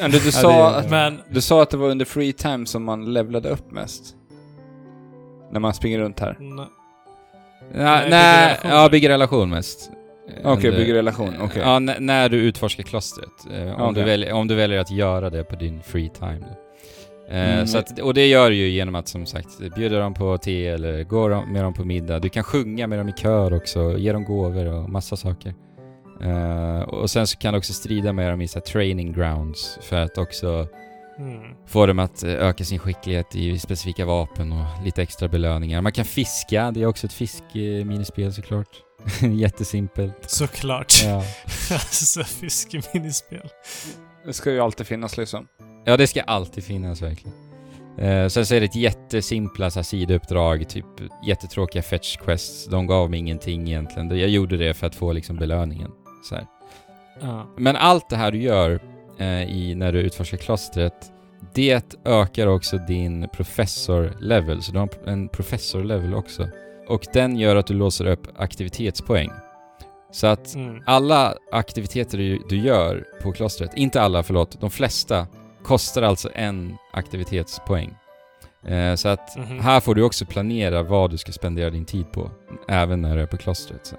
Men 0.01 0.11
du, 0.11 0.19
du, 0.19 0.31
sa 0.31 0.69
att, 0.75 0.89
Men, 0.89 1.19
du 1.29 1.41
sa 1.41 1.61
att 1.61 1.69
det 1.69 1.77
var 1.77 1.89
under 1.89 2.05
free 2.05 2.33
time 2.33 2.65
som 2.65 2.83
man 2.83 3.13
levlade 3.13 3.49
upp 3.49 3.71
mest. 3.71 4.15
När 5.51 5.59
man 5.59 5.73
springer 5.73 5.99
runt 5.99 6.19
här. 6.19 6.37
n- 6.39 6.67
Nej, 7.73 8.03
bygger 8.03 8.09
nej, 8.09 8.47
relation. 8.47 8.71
ja, 8.71 8.89
bygger 8.89 9.09
relation 9.09 9.49
mest. 9.49 9.91
Okej, 10.43 10.67
Under- 10.69 10.71
bygger 10.79 10.93
relation, 10.93 11.33
okej. 11.41 11.61
Ja, 11.65 11.75
n- 11.77 11.91
när 11.99 12.29
du 12.29 12.37
utforskar 12.37 12.83
klostret. 12.83 13.29
Eh, 13.53 13.81
om, 13.81 13.93
du 13.93 14.01
Okej. 14.01 14.03
väljer, 14.03 14.33
om 14.33 14.47
du 14.47 14.55
väljer 14.55 14.79
att 14.79 14.91
göra 14.91 15.29
det 15.29 15.43
på 15.43 15.55
din 15.55 15.81
free 15.81 16.09
time. 16.19 16.45
Eh, 17.29 17.53
Mm. 17.53 17.67
så 17.67 17.77
att, 17.77 17.99
och 17.99 18.13
det 18.13 18.27
gör 18.27 18.49
du 18.49 18.55
ju 18.55 18.69
genom 18.69 18.95
att 18.95 19.07
som 19.07 19.25
sagt 19.25 19.75
bjuda 19.75 19.99
dem 19.99 20.13
på 20.13 20.37
te 20.37 20.67
eller 20.67 21.03
gå 21.03 21.41
med 21.45 21.63
dem 21.63 21.73
på 21.73 21.85
middag. 21.85 22.19
Du 22.19 22.29
kan 22.29 22.43
sjunga 22.43 22.87
med 22.87 22.99
dem 22.99 23.09
i 23.09 23.13
kör 23.13 23.53
också, 23.53 23.97
ge 23.97 24.11
dem 24.11 24.23
gåvor 24.25 24.65
och 24.65 24.89
massa 24.89 25.15
saker. 25.15 25.53
Eh, 26.23 26.81
och 26.81 27.09
sen 27.09 27.27
så 27.27 27.37
kan 27.37 27.53
du 27.53 27.57
också 27.57 27.73
strida 27.73 28.13
med 28.13 28.31
dem 28.31 28.41
i 28.41 28.47
så 28.47 28.59
training 28.59 29.13
grounds 29.13 29.79
för 29.81 29.95
att 29.97 30.17
också 30.17 30.67
mm. 31.19 31.55
få 31.67 31.85
dem 31.85 31.99
att 31.99 32.23
eh, 32.23 32.31
öka 32.31 32.63
sin 32.63 32.79
skicklighet 32.79 33.35
i 33.35 33.59
specifika 33.59 34.05
vapen 34.05 34.51
och 34.51 34.85
lite 34.85 35.01
extra 35.01 35.27
belöningar. 35.27 35.81
Man 35.81 35.91
kan 35.91 36.05
fiska, 36.05 36.71
det 36.71 36.81
är 36.81 36.85
också 36.85 37.07
ett 37.07 37.13
fiskminispel 37.13 38.33
såklart. 38.33 38.69
Jättesimpelt. 39.21 40.29
Såklart. 40.29 40.93
Ja. 41.03 41.15
alltså, 41.71 42.23
fiskeminispel. 42.23 43.49
Det 44.25 44.33
ska 44.33 44.51
ju 44.51 44.59
alltid 44.59 44.87
finnas 44.87 45.17
liksom. 45.17 45.47
ja, 45.85 45.97
det 45.97 46.07
ska 46.07 46.21
alltid 46.21 46.63
finnas 46.63 47.01
verkligen. 47.01 47.49
Eh, 47.97 48.27
sen 48.27 48.45
så 48.45 48.55
är 48.55 48.59
det 48.59 48.65
ett 48.65 48.75
jättesimpla 48.75 49.71
så 49.71 49.79
här, 49.79 49.83
sidouppdrag, 49.83 50.69
typ 50.69 50.85
jättetråkiga 51.25 51.81
fetch 51.81 52.17
quests. 52.17 52.65
De 52.65 52.87
gav 52.87 53.09
mig 53.09 53.19
ingenting 53.19 53.67
egentligen. 53.67 54.09
Jag 54.09 54.29
gjorde 54.29 54.57
det 54.57 54.73
för 54.73 54.87
att 54.87 54.95
få 54.95 55.13
liksom 55.13 55.35
belöningen. 55.35 55.91
Så 56.23 56.35
här. 56.35 56.45
Ja. 57.21 57.47
Men 57.57 57.75
allt 57.75 58.09
det 58.09 58.15
här 58.15 58.31
du 58.31 58.41
gör 58.41 58.71
eh, 58.71 58.79
i, 59.21 59.75
när 59.75 59.91
du 59.91 59.99
utforskar 59.99 60.37
klostret, 60.37 61.11
det 61.53 61.95
ökar 62.05 62.47
också 62.47 62.77
din 62.77 63.27
professor-level. 63.33 64.61
Så 64.63 64.71
du 64.71 64.79
har 64.79 64.89
en 65.05 65.27
professor-level 65.27 66.13
också. 66.15 66.49
Och 66.87 67.05
den 67.13 67.37
gör 67.37 67.55
att 67.55 67.67
du 67.67 67.73
låser 67.73 68.05
upp 68.05 68.27
aktivitetspoäng. 68.37 69.31
Så 70.11 70.27
att 70.27 70.55
Mm. 70.55 70.83
alla 70.85 71.35
aktiviteter 71.51 72.17
du, 72.17 72.39
du 72.49 72.57
gör 72.57 73.03
på 73.23 73.31
klostret, 73.31 73.71
inte 73.75 74.01
alla 74.01 74.23
förlåt, 74.23 74.61
de 74.61 74.69
flesta, 74.71 75.27
kostar 75.63 76.01
alltså 76.01 76.29
en 76.35 76.77
aktivitetspoäng. 76.93 77.95
Eh, 78.67 78.95
så 78.95 79.07
att 79.09 79.37
Mhm. 79.37 79.59
här 79.59 79.79
får 79.79 79.95
du 79.95 80.03
också 80.03 80.25
planera 80.25 80.83
vad 80.83 81.09
du 81.11 81.17
ska 81.17 81.31
spendera 81.31 81.69
din 81.69 81.85
tid 81.85 82.11
på, 82.11 82.31
även 82.67 83.01
när 83.01 83.15
du 83.15 83.21
är 83.21 83.27
på 83.27 83.37
klostret. 83.37 83.85
Så. 83.85 83.95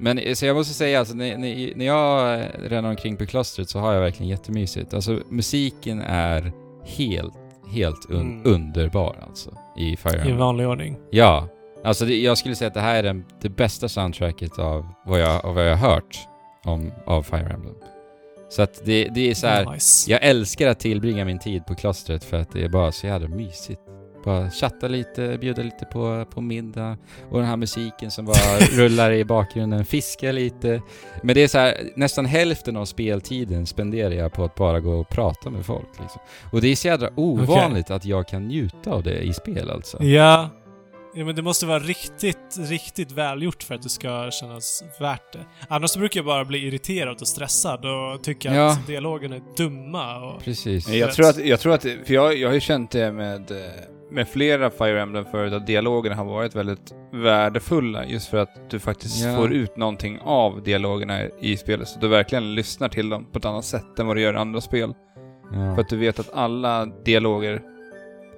Men 0.00 0.18
eh, 0.18 0.34
så 0.34 0.46
jag 0.46 0.56
måste 0.56 0.74
säga, 0.74 0.98
alltså, 0.98 1.14
när, 1.14 1.36
när, 1.36 1.72
när 1.76 1.86
jag 1.86 2.34
eh, 2.40 2.46
ränner 2.68 2.88
omkring 2.90 3.16
på 3.16 3.26
klostret 3.26 3.68
så 3.68 3.78
har 3.78 3.92
jag 3.92 4.00
verkligen 4.00 4.30
jättemysigt. 4.30 4.94
Alltså 4.94 5.20
musiken 5.28 6.00
är 6.00 6.52
helt, 6.84 7.34
helt 7.72 8.06
un- 8.08 8.20
Mm. 8.20 8.42
underbar 8.54 9.16
alltså 9.28 9.50
i 9.76 9.96
Fire 9.96 10.28
I 10.28 10.32
vanlig 10.32 10.68
ordning. 10.68 10.96
Ja, 11.10 11.48
alltså 11.84 12.04
det, 12.04 12.16
jag 12.20 12.38
skulle 12.38 12.54
säga 12.54 12.68
att 12.68 12.74
det 12.74 12.80
här 12.80 12.94
är 12.94 13.02
den, 13.02 13.24
det 13.42 13.48
bästa 13.48 13.88
soundtracket 13.88 14.58
av 14.58 14.86
vad 15.06 15.20
jag, 15.20 15.44
av 15.44 15.54
vad 15.54 15.68
jag 15.68 15.76
har 15.76 15.90
hört 15.90 16.18
om, 16.64 16.92
av 17.06 17.22
Fire 17.22 17.50
Emblem. 17.54 17.74
Så 18.50 18.62
att 18.62 18.84
det, 18.84 19.08
det 19.14 19.30
är 19.30 19.34
så 19.34 19.46
här. 19.46 19.72
Nice. 19.72 20.10
Jag 20.10 20.22
älskar 20.24 20.68
att 20.68 20.80
tillbringa 20.80 21.24
min 21.24 21.38
tid 21.38 21.66
på 21.66 21.74
klostret 21.74 22.24
för 22.24 22.36
att 22.40 22.52
det 22.52 22.64
är 22.64 22.68
bara 22.68 22.92
så 22.92 23.06
jävla 23.06 23.28
mysigt. 23.28 23.80
Bara 24.24 24.50
chatta 24.50 24.88
lite, 24.88 25.38
bjuda 25.40 25.62
lite 25.62 25.84
på, 25.84 26.24
på 26.30 26.40
middag 26.40 26.96
och 27.30 27.38
den 27.38 27.48
här 27.48 27.56
musiken 27.56 28.10
som 28.10 28.24
bara 28.24 28.58
rullar 28.72 29.12
i 29.12 29.24
bakgrunden, 29.24 29.84
fiska 29.84 30.32
lite. 30.32 30.82
Men 31.22 31.34
det 31.34 31.42
är 31.42 31.48
så 31.48 31.58
här, 31.58 31.74
nästan 31.96 32.26
hälften 32.26 32.76
av 32.76 32.84
speltiden 32.84 33.66
spenderar 33.66 34.14
jag 34.14 34.32
på 34.32 34.44
att 34.44 34.54
bara 34.54 34.80
gå 34.80 34.92
och 34.92 35.08
prata 35.08 35.50
med 35.50 35.66
folk 35.66 35.88
liksom. 36.00 36.20
Och 36.52 36.60
det 36.60 36.68
är 36.68 36.76
så 36.76 36.88
jävla 36.88 37.10
ovanligt 37.16 37.90
att 37.90 38.04
jag 38.04 38.28
kan 38.28 38.48
njuta 38.48 38.90
av 38.90 39.02
det 39.02 39.18
i 39.18 39.32
spel 39.32 39.70
alltså. 39.70 40.02
Ja. 40.02 40.50
Ja, 41.14 41.24
men 41.24 41.34
det 41.34 41.42
måste 41.42 41.66
vara 41.66 41.78
riktigt, 41.78 42.56
riktigt 42.58 43.12
välgjort 43.12 43.62
för 43.62 43.74
att 43.74 43.82
det 43.82 43.88
ska 43.88 44.30
kännas 44.30 44.82
värt 45.00 45.32
det. 45.32 45.38
Annars 45.68 45.96
brukar 45.96 46.18
jag 46.18 46.24
bara 46.26 46.44
bli 46.44 46.66
irriterad 46.66 47.20
och 47.20 47.28
stressad 47.28 47.84
och 47.84 48.22
tycka 48.24 48.54
Ja. 48.54 48.70
att 48.72 48.86
dialogen 48.86 49.32
är 49.32 49.42
dumma 49.56 50.20
och... 50.30 50.42
Precis. 50.44 50.88
Jag 50.88 51.12
tror 51.12 51.28
att, 51.28 51.44
jag 51.46 51.60
tror 51.60 51.74
att, 51.74 51.82
för 51.82 52.10
jag, 52.14 52.36
jag 52.36 52.48
har 52.48 52.54
ju 52.54 52.60
känt 52.60 52.90
det 52.90 53.12
med, 53.12 53.52
med 54.10 54.28
flera 54.28 54.70
Fire 54.70 55.02
Emblem 55.02 55.24
förut, 55.24 55.52
att 55.52 55.66
dialogerna 55.66 56.16
har 56.16 56.24
varit 56.24 56.54
väldigt 56.54 56.92
värdefulla 57.12 58.06
just 58.06 58.28
för 58.28 58.36
att 58.38 58.70
du 58.70 58.78
faktiskt 58.78 59.24
Ja. 59.24 59.36
får 59.36 59.52
ut 59.52 59.76
någonting 59.76 60.18
av 60.22 60.62
dialogerna 60.62 61.22
i 61.40 61.56
spelet. 61.56 61.88
Så 61.88 61.98
du 62.00 62.08
verkligen 62.08 62.54
lyssnar 62.54 62.88
till 62.88 63.08
dem 63.08 63.26
på 63.32 63.38
ett 63.38 63.44
annat 63.44 63.64
sätt 63.64 63.98
än 63.98 64.06
vad 64.06 64.16
du 64.16 64.20
gör 64.22 64.34
i 64.34 64.36
andra 64.36 64.60
spel. 64.60 64.94
Ja. 65.52 65.74
För 65.74 65.82
att 65.82 65.88
du 65.88 65.96
vet 65.96 66.18
att 66.18 66.32
alla 66.32 66.86
dialoger 66.86 67.62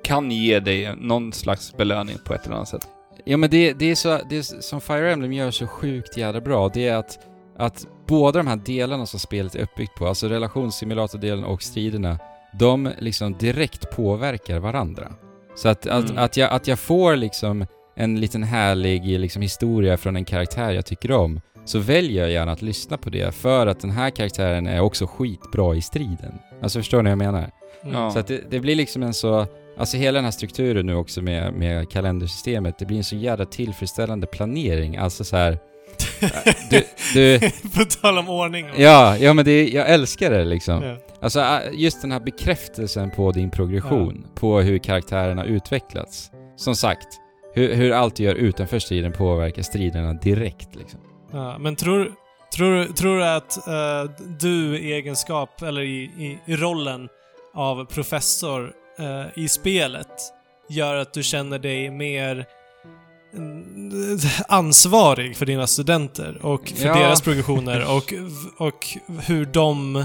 kan 0.05 0.31
ge 0.31 0.61
dig 0.61 0.97
någon 0.97 1.33
slags 1.33 1.77
belöning 1.77 2.17
på 2.25 2.35
ett 2.35 2.47
eller 2.47 2.57
annat 2.57 2.69
sätt. 2.69 2.89
Ja 3.25 3.37
men 3.37 3.51
det, 3.51 3.73
det 3.73 3.91
är 3.91 3.95
så, 3.95 4.19
det 4.29 4.37
är 4.37 4.43
som 4.43 4.81
Fire 4.81 5.13
Emblem 5.13 5.33
gör 5.33 5.51
så 5.51 5.67
sjukt 5.67 6.17
jävla 6.17 6.41
bra, 6.41 6.69
det 6.75 6.89
är 6.89 6.97
att, 6.97 7.19
att 7.59 7.87
båda 8.07 8.39
de 8.39 8.47
här 8.47 8.57
delarna 8.57 9.07
som 9.07 9.21
spelet 9.21 9.55
är 9.55 9.63
uppbyggt 9.63 9.95
på, 9.95 10.07
alltså 10.07 10.29
relationssimulatordelen 10.29 11.45
och 11.45 11.63
striderna, 11.63 12.19
de 12.59 12.91
liksom 12.99 13.39
direkt 13.39 13.91
påverkar 13.91 14.59
varandra. 14.59 15.13
Så 15.57 15.69
att, 15.69 15.87
att, 15.87 16.11
Mm. 16.11 16.19
att, 16.25 16.37
jag, 16.37 16.51
att 16.51 16.67
jag 16.69 16.79
får 16.79 17.17
liksom 17.17 17.67
en 17.97 18.21
liten 18.21 18.43
härlig 18.43 19.19
liksom, 19.19 19.43
historia 19.43 19.97
från 19.97 20.17
en 20.17 20.25
karaktär 20.25 20.71
jag 20.71 20.87
tycker 20.87 21.13
om, 21.13 21.41
så 21.65 21.79
väljer 21.79 22.23
jag 22.23 22.31
gärna 22.33 22.53
att 22.53 22.63
lyssna 22.63 22.99
på 22.99 23.11
det 23.11 23.35
för 23.35 23.67
att 23.67 23.81
den 23.81 23.91
här 23.91 24.11
karaktären 24.11 24.67
är 24.67 24.81
också 24.81 25.07
skitbra 25.07 25.75
i 25.75 25.83
striden. 25.83 26.39
Alltså 26.63 26.79
förstår 26.79 27.03
ni 27.03 27.11
vad 27.11 27.11
jag 27.11 27.33
menar? 27.33 27.51
Mm. 27.85 28.11
Så 28.11 28.19
att 28.19 28.27
det, 28.27 28.51
det 28.51 28.61
blir 28.61 28.75
liksom 28.75 29.03
en 29.03 29.15
så, 29.15 29.47
alltså 29.83 29.97
hela 29.97 30.19
den 30.19 30.25
här 30.25 30.33
strukturen 30.33 30.87
nu 30.87 30.95
också 30.95 31.23
med, 31.23 31.53
med 31.53 31.91
kalendersystemet, 31.91 32.79
det 32.79 32.87
blir 32.87 32.97
en 32.97 33.05
så 33.05 33.17
jävla 33.17 33.45
tillfredsställande 33.45 34.27
planering. 34.27 34.97
Alltså 34.97 35.25
så 35.25 35.37
här. 35.37 35.59
du, 36.71 36.85
du, 37.15 37.51
På 37.75 37.85
tal 37.85 38.19
om 38.19 38.29
ordning 38.29 38.67
ja, 38.77 39.17
ja 39.17 39.35
men 39.35 39.45
det, 39.45 39.69
jag 39.69 39.91
älskar 39.91 40.31
det 40.31 40.45
liksom. 40.45 40.83
Ja. 40.83 40.97
Alltså 41.21 41.61
just 41.73 42.03
den 42.03 42.13
här 42.13 42.21
bekräftelsen 42.21 43.11
på 43.11 43.33
din 43.33 43.51
progression, 43.51 44.27
på 44.35 44.61
hur 44.61 44.79
kärna 44.79 45.45
utvecklats. 45.45 46.31
Som 46.57 46.77
sagt, 46.77 47.09
hur, 47.55 47.75
hur 47.75 47.93
allt 47.93 48.17
du 48.17 48.23
gör 48.23 48.35
utanför 48.35 48.79
striden 48.79 49.13
påverkar 49.13 49.63
striderna 49.63 50.13
direkt 50.13 50.75
liksom. 50.75 51.01
Ja, 51.33 51.59
men 51.59 51.77
tror, 51.77 52.13
tror, 52.57 52.85
tror 52.85 53.17
du 53.17 53.25
att 53.25 53.69
eh, 53.69 54.11
du 54.41 54.79
i 54.79 54.93
egenskap, 54.93 55.63
eller 55.63 55.83
i, 55.83 56.03
i, 56.03 56.39
i 56.47 56.57
rollen 56.57 57.09
av 57.55 57.85
professor 57.85 58.82
eh, 58.99 59.25
i 59.45 59.49
spelet, 59.49 60.09
gör 60.69 60.97
att 60.97 61.15
du 61.15 61.23
känner 61.23 61.59
dig 61.59 61.91
mer 61.91 62.47
mm, 63.35 64.19
ansvarig 64.49 65.37
för 65.37 65.47
dina 65.47 65.67
studenter 65.67 66.39
och 66.47 66.69
för 66.69 66.87
Ja. 66.87 66.95
deras 66.95 67.21
progressioner 67.23 67.97
och, 67.97 68.13
och 68.69 68.87
hur 69.27 69.45
de 69.45 69.97
eh, 69.97 70.05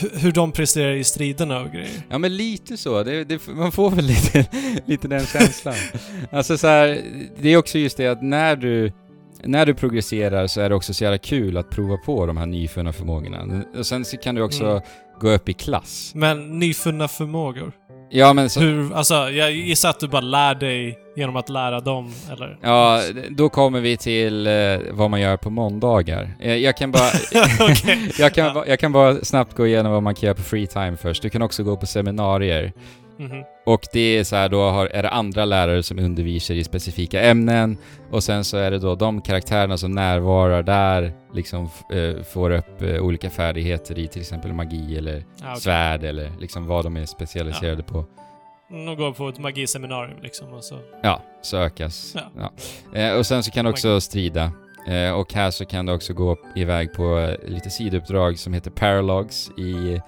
hu- 0.00 0.18
hur 0.18 0.32
de 0.32 0.52
presterar 0.52 0.92
i 0.92 1.04
striderna 1.04 1.60
och 1.60 1.70
grejer. 1.72 2.02
Ja 2.10 2.18
men 2.18 2.36
lite 2.36 2.76
så, 2.76 3.02
det, 3.02 3.24
det, 3.24 3.46
man 3.48 3.72
får 3.72 3.90
väl 3.90 4.04
lite, 4.06 4.46
lite 4.86 5.08
den 5.08 5.26
känslan. 5.26 5.74
alltså 6.32 6.58
så 6.58 6.66
här, 6.66 7.00
det 7.40 7.48
är 7.48 7.56
också 7.56 7.78
just 7.78 7.96
det 7.96 8.06
att 8.06 8.22
när 8.22 8.56
du, 8.56 8.92
när 9.44 9.66
du 9.66 9.74
progresserar 9.74 10.46
så 10.46 10.60
är 10.60 10.68
det 10.68 10.74
också 10.74 10.94
så 10.94 11.04
jävla 11.04 11.18
kul 11.18 11.56
att 11.56 11.70
prova 11.70 11.96
på 11.96 12.26
de 12.26 12.36
här 12.36 12.46
nyfunna 12.46 12.92
förmågorna. 12.92 13.62
Och 13.78 13.86
sen 13.86 14.04
så 14.04 14.16
kan 14.16 14.34
du 14.34 14.42
också 14.42 14.64
Mm. 14.64 14.82
Gå 15.24 15.30
upp 15.30 15.48
i 15.48 15.52
klass. 15.52 16.12
Men 16.14 16.58
nyfunna 16.58 17.08
förmågor. 17.08 17.72
Ja 18.10 18.32
men 18.32 18.50
så, 18.50 18.60
Hur, 18.60 18.94
alltså, 18.94 19.14
jag 19.14 19.52
gissar 19.52 19.90
att 19.90 20.00
du 20.00 20.08
bara 20.08 20.20
lär 20.20 20.54
dig 20.54 20.98
genom 21.16 21.36
att 21.36 21.48
lära 21.48 21.80
dem, 21.80 22.12
eller? 22.32 22.58
Ja, 22.62 23.00
då 23.30 23.48
kommer 23.48 23.80
vi 23.80 23.96
till 23.96 24.46
eh, 24.46 24.52
vad 24.92 25.10
man 25.10 25.20
gör 25.20 25.36
på 25.36 25.50
måndagar. 25.50 26.36
Eh, 26.40 26.54
jag 26.54 26.76
kan 26.76 26.90
bara... 26.92 27.10
Jag, 28.18 28.34
kan, 28.34 28.44
Ja. 28.44 28.64
jag 28.66 28.78
kan 28.78 28.92
bara 28.92 29.16
snabbt 29.24 29.56
gå 29.56 29.66
igenom 29.66 29.92
vad 29.92 30.02
man 30.02 30.14
kan 30.14 30.26
göra 30.26 30.36
på 30.36 30.42
free 30.42 30.66
time 30.66 30.96
först. 30.96 31.22
Du 31.22 31.30
kan 31.30 31.42
också 31.42 31.62
gå 31.64 31.76
på 31.76 31.86
seminarier. 31.86 32.72
Mhm. 33.18 33.42
Och 33.66 33.80
det 33.92 34.18
är 34.18 34.24
så 34.24 34.36
här, 34.36 34.48
då 34.48 34.60
har, 34.70 34.86
är 34.86 35.02
det 35.02 35.10
andra 35.10 35.44
lärare 35.44 35.82
som 35.82 35.98
undervisar 35.98 36.54
i 36.54 36.64
specifika 36.64 37.22
ämnen 37.22 37.76
och 38.10 38.24
sen 38.24 38.44
så 38.44 38.56
är 38.56 38.70
det 38.70 38.78
då 38.78 38.94
de 38.94 39.20
karaktärerna 39.22 39.76
som 39.78 39.92
närvarar 39.94 40.62
där 40.62 41.12
liksom 41.34 41.68
eh, 41.92 42.22
får 42.22 42.50
upp 42.50 42.82
eh, 42.82 43.00
olika 43.02 43.30
färdigheter 43.30 43.98
i 43.98 44.08
till 44.08 44.20
exempel 44.20 44.52
magi 44.52 44.98
eller 44.98 45.14
Ja, 45.40 45.46
okej. 45.50 45.60
svärd 45.60 46.04
eller 46.04 46.30
liksom 46.40 46.66
vad 46.66 46.84
de 46.84 46.96
är 46.96 47.06
specialiserade 47.06 47.82
på. 47.82 48.04
De 48.68 48.96
går 48.96 49.12
på 49.12 49.28
ett 49.28 49.38
magiseminarium 49.38 50.18
liksom 50.22 50.52
och 50.52 50.64
så. 50.64 50.78
Ja, 51.02 51.22
sökas. 51.42 52.14
Ja. 52.36 52.50
Ja. 52.92 52.98
Eh, 53.00 53.14
och 53.18 53.26
sen 53.26 53.42
så 53.42 53.50
kan 53.50 53.64
du 53.64 53.70
också 53.70 54.00
strida. 54.00 54.52
Eh, 54.88 55.10
och 55.12 55.32
här 55.34 55.50
så 55.50 55.64
kan 55.64 55.86
du 55.86 55.92
också 55.92 56.12
gå 56.14 56.36
iväg 56.56 56.92
på 56.92 57.18
eh, 57.18 57.48
lite 57.50 57.70
sidouppdrag 57.70 58.38
som 58.38 58.54
heter 58.54 58.70
Paralogs 58.70 59.50
i 59.50 60.00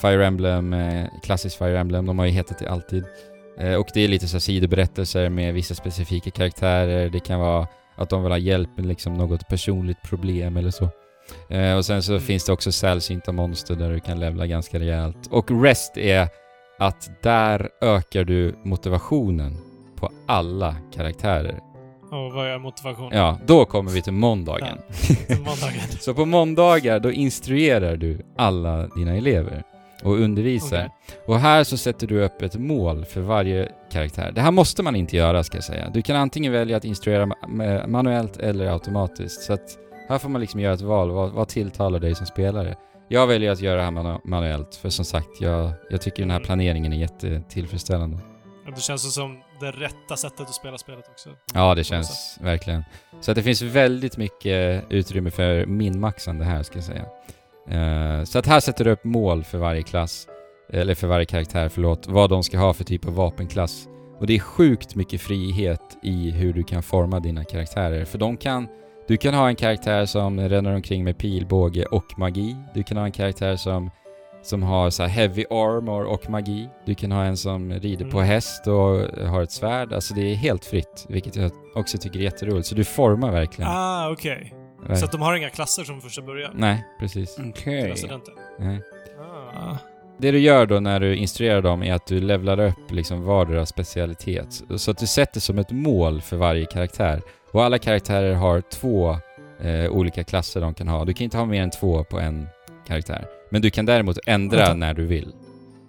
Fire 0.00 0.26
Emblem, 0.26 0.72
eh, 0.72 1.06
klassisk 1.22 1.58
Fire 1.58 1.78
Emblem. 1.78 2.06
De 2.06 2.18
har 2.18 2.26
ju 2.26 2.32
hetat 2.32 2.58
det 2.58 2.68
alltid. 2.70 3.04
Eh, 3.58 3.74
och 3.74 3.86
det 3.94 4.00
är 4.04 4.08
lite 4.08 4.28
så 4.28 4.40
sidoberättelser 4.40 5.28
med 5.28 5.54
vissa 5.54 5.74
specifika 5.74 6.30
karaktärer. 6.30 7.08
Det 7.10 7.20
kan 7.20 7.40
vara 7.40 7.66
att 7.96 8.10
de 8.10 8.22
vill 8.22 8.32
ha 8.32 8.38
hjälp 8.38 8.70
med 8.76 8.86
liksom 8.86 9.14
något 9.14 9.48
personligt 9.48 10.02
problem 10.02 10.56
eller 10.56 10.70
så. 10.70 10.88
Eh, 11.50 11.76
och 11.76 11.84
sen 11.84 12.02
så 12.02 12.12
Mm. 12.12 12.22
finns 12.22 12.44
det 12.44 12.52
också 12.52 12.72
sällsynta 12.72 13.32
monster 13.32 13.74
där 13.74 13.90
du 13.92 14.00
kan 14.00 14.20
levla 14.20 14.46
ganska 14.46 14.78
rejält. 14.78 15.26
Och 15.30 15.62
Rest 15.64 15.96
är 15.96 16.28
att 16.78 17.22
där 17.22 17.68
ökar 17.82 18.24
du 18.24 18.54
motivationen 18.64 19.56
på 19.96 20.10
alla 20.26 20.76
karaktärer. 20.94 21.58
Och 22.10 22.32
vad 22.32 22.46
är 22.46 22.58
motivationen? 22.58 23.18
Ja, 23.18 23.38
då 23.46 23.64
kommer 23.64 23.90
vi 23.90 24.02
till 24.02 24.12
måndagen. 24.12 24.78
Måndagen. 25.28 25.80
Så 26.00 26.14
på 26.14 26.24
måndagar, 26.24 27.00
då 27.00 27.12
instruerar 27.12 27.96
du 27.96 28.20
alla 28.36 28.86
dina 28.86 29.16
elever 29.16 29.62
och 30.02 30.12
undervisar. 30.20 30.78
Okej. 30.78 31.18
Och 31.26 31.38
här 31.40 31.64
så 31.64 31.76
sätter 31.76 32.06
du 32.06 32.22
upp 32.24 32.42
ett 32.42 32.54
mål 32.56 33.04
för 33.04 33.20
varje 33.20 33.68
karaktär. 33.92 34.32
Det 34.34 34.40
här 34.40 34.50
måste 34.50 34.82
man 34.82 34.96
inte 34.96 35.16
göra 35.16 35.44
ska 35.44 35.56
jag 35.56 35.64
säga. 35.64 35.90
Du 35.90 36.02
kan 36.02 36.16
antingen 36.16 36.52
välja 36.52 36.76
att 36.76 36.84
instruera 36.84 37.26
ma- 37.26 37.34
ma- 37.48 37.86
manuellt 37.86 38.36
eller 38.36 38.66
automatiskt. 38.66 39.42
Så 39.42 39.52
att 39.52 39.78
här 40.08 40.18
får 40.18 40.28
man 40.28 40.40
liksom 40.40 40.60
göra 40.60 40.74
ett 40.74 40.80
val. 40.80 41.10
Vad, 41.10 41.30
vad 41.32 41.48
tilltalar 41.48 41.98
dig 41.98 42.14
som 42.14 42.26
spelare? 42.26 42.76
Jag 43.08 43.26
väljer 43.26 43.50
att 43.52 43.60
göra 43.60 43.76
det 43.76 43.82
här 43.82 43.90
manu- 43.90 44.20
manuellt, 44.24 44.74
för 44.74 44.88
som 44.88 45.04
sagt, 45.04 45.40
jag, 45.40 45.70
jag 45.90 46.00
tycker 46.00 46.22
den 46.22 46.30
här 46.30 46.36
Mm. 46.38 46.46
planeringen 46.46 46.92
är 46.92 46.96
jättetillfredsställande. 46.96 48.18
Det 48.74 48.80
känns 48.82 49.14
som 49.14 49.38
det 49.60 49.70
rätta 49.70 50.16
sättet 50.16 50.40
att 50.40 50.54
spela 50.54 50.78
spelet 50.78 51.08
också. 51.10 51.28
Ja, 51.54 51.74
det 51.74 51.84
känns 51.84 52.38
verkligen. 52.40 52.84
Så 53.20 53.30
att 53.30 53.34
det 53.34 53.42
finns 53.42 53.62
väldigt 53.62 54.16
mycket 54.16 54.84
utrymme 54.90 55.30
för 55.30 55.66
minmaxande 55.66 56.44
här, 56.44 56.62
ska 56.62 56.76
jag 56.76 56.84
säga. 56.84 57.04
Eh, 57.70 58.24
så 58.24 58.38
att 58.38 58.46
här 58.46 58.60
sätter 58.60 58.84
du 58.84 58.90
upp 58.90 59.04
mål 59.04 59.44
för 59.44 59.58
varje 59.58 59.82
klass, 59.82 60.26
eller 60.72 60.94
för 60.94 61.06
varje 61.06 61.26
karaktär, 61.26 61.68
förlåt, 61.68 62.06
vad 62.08 62.30
de 62.30 62.42
ska 62.42 62.58
ha 62.58 62.74
för 62.74 62.84
typ 62.84 63.06
av 63.06 63.14
vapenklass. 63.14 63.88
Och 64.18 64.26
det 64.26 64.34
är 64.34 64.38
sjukt 64.40 64.94
mycket 64.94 65.20
frihet 65.20 65.80
i 66.02 66.30
hur 66.30 66.52
du 66.52 66.62
kan 66.62 66.82
forma 66.82 67.20
dina 67.20 67.44
karaktärer, 67.44 68.04
för 68.04 68.18
de 68.18 68.36
kan 68.36 68.68
du 69.08 69.16
kan 69.16 69.34
ha 69.34 69.48
en 69.48 69.56
karaktär 69.56 70.06
som 70.06 70.40
ränner 70.40 70.74
omkring 70.74 71.04
med 71.04 71.18
pilbåge 71.18 71.84
och 71.84 72.18
magi. 72.18 72.56
Du 72.74 72.82
kan 72.82 72.96
ha 72.96 73.04
en 73.04 73.12
karaktär 73.12 73.56
som, 73.56 73.90
som 74.42 74.62
har 74.62 74.90
så 74.90 75.04
heavy 75.04 75.44
armor 75.50 76.04
och 76.04 76.30
magi. 76.30 76.68
Du 76.86 76.94
kan 76.94 77.12
ha 77.12 77.24
en 77.24 77.36
som 77.36 77.72
rider 77.72 78.04
på 78.04 78.18
Mm. 78.18 78.28
häst 78.28 78.66
och 78.66 78.74
har 79.28 79.42
ett 79.42 79.52
svärd. 79.52 79.92
Alltså 79.92 80.14
det 80.14 80.20
är 80.32 80.34
helt 80.34 80.64
fritt, 80.64 81.06
vilket 81.08 81.36
jag 81.36 81.50
också 81.74 81.98
tycker 81.98 82.18
är 82.18 82.22
jätteroligt. 82.22 82.66
Så 82.66 82.74
du 82.74 82.84
formar 82.84 83.32
verkligen. 83.32 83.70
Ah, 83.70 84.10
okej. 84.10 84.54
Ver- 84.86 84.94
Så 84.96 85.04
att 85.04 85.12
de 85.12 85.20
har 85.22 85.34
inga 85.36 85.50
klasser 85.50 85.84
från 85.84 86.00
första 86.00 86.22
början? 86.22 86.50
Nej, 86.54 86.84
precis. 87.00 87.38
Okej. 87.48 87.96
Studenter? 87.96 88.34
Nej. 88.58 88.80
Ah. 89.56 89.76
Det 90.18 90.30
du 90.30 90.38
gör 90.38 90.66
då 90.66 90.80
när 90.80 91.00
du 91.00 91.16
instruerar 91.16 91.62
dem 91.62 91.82
är 91.82 91.92
att 91.94 92.06
du 92.06 92.20
levlar 92.20 92.60
upp 92.60 92.90
liksom 92.90 93.22
vardera 93.24 93.66
specialitet. 93.66 94.62
Så 94.76 94.90
att 94.90 94.98
du 94.98 95.06
sätter 95.06 95.40
som 95.40 95.58
ett 95.58 95.70
mål 95.70 96.20
för 96.20 96.36
varje 96.36 96.64
karaktär. 96.66 97.20
Och 97.52 97.64
alla 97.64 97.78
karaktärer 97.78 98.34
har 98.34 98.60
två 98.60 99.16
eh, 99.60 99.90
olika 99.90 100.24
klasser 100.24 100.60
de 100.60 100.74
kan 100.74 100.88
ha. 100.88 101.04
Du 101.04 101.12
kan 101.12 101.24
inte 101.24 101.36
ha 101.38 101.44
mer 101.44 101.62
än 101.62 101.70
två 101.70 102.04
på 102.04 102.20
en 102.20 102.48
karaktär. 102.86 103.24
Men 103.50 103.62
du 103.62 103.70
kan 103.70 103.86
däremot 103.86 104.18
ändra 104.26 104.56
Vänta. 104.58 104.74
när 104.74 104.94
du 104.94 105.06
vill. 105.06 105.32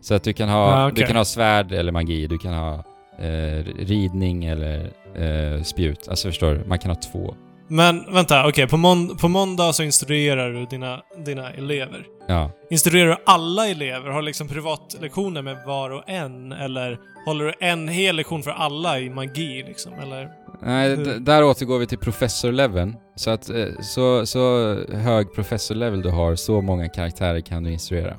Så 0.02 0.14
att 0.14 0.24
du 0.24 0.34
kan 0.34 0.50
ha, 0.50 0.74
Ah, 0.74 0.86
du 0.86 0.92
okej. 0.92 1.08
kan 1.08 1.16
ha 1.16 1.26
svärd 1.26 1.72
eller 1.72 1.92
magi, 1.92 2.28
du 2.28 2.38
kan 2.38 2.54
ha 2.54 2.74
eh, 3.20 3.64
ridning 3.80 4.46
eller 4.46 4.92
eh, 5.16 5.64
spjut. 5.64 6.08
Alltså 6.08 6.28
förstår 6.28 6.54
du? 6.54 6.64
Man 6.66 6.80
kan 6.80 6.92
ha 6.92 6.96
två. 6.96 7.36
Men 7.72 8.14
vänta, 8.14 8.48
okej. 8.48 8.68
På, 8.68 8.78
mån- 8.78 9.18
på 9.18 9.28
måndag 9.28 9.74
så 9.74 9.84
instruerar 9.84 10.52
du 10.52 10.66
dina, 10.66 11.02
dina 11.26 11.52
elever. 11.52 12.06
Ja. 12.28 12.52
Instruerar 12.70 13.08
du 13.08 13.18
alla 13.26 13.68
elever? 13.68 14.10
Har 14.10 14.20
du 14.20 14.26
liksom 14.26 14.48
privatlektioner 14.48 15.42
med 15.42 15.58
var 15.66 15.90
och 15.90 16.04
en? 16.10 16.52
Eller 16.52 16.98
håller 17.26 17.46
du 17.46 17.54
en 17.60 17.88
hel 17.88 18.16
lektion 18.16 18.44
för 18.44 18.52
alla 18.52 19.00
i 19.00 19.10
magi 19.10 19.64
liksom? 19.68 19.94
Eller? 19.94 20.30
Nej, 20.62 20.98
där 21.20 21.44
återgår 21.44 21.80
vi 21.80 21.88
till 21.88 21.98
professor-leveln. 21.98 22.96
Så 23.16 23.30
att 23.30 23.50
eh, 23.50 23.66
så, 23.82 24.26
så 24.26 24.76
hög 24.94 25.34
professor-level 25.34 26.02
du 26.02 26.10
har, 26.10 26.36
så 26.36 26.62
många 26.62 26.90
karaktärer 26.90 27.42
kan 27.42 27.64
du 27.64 27.72
instruera. 27.72 28.16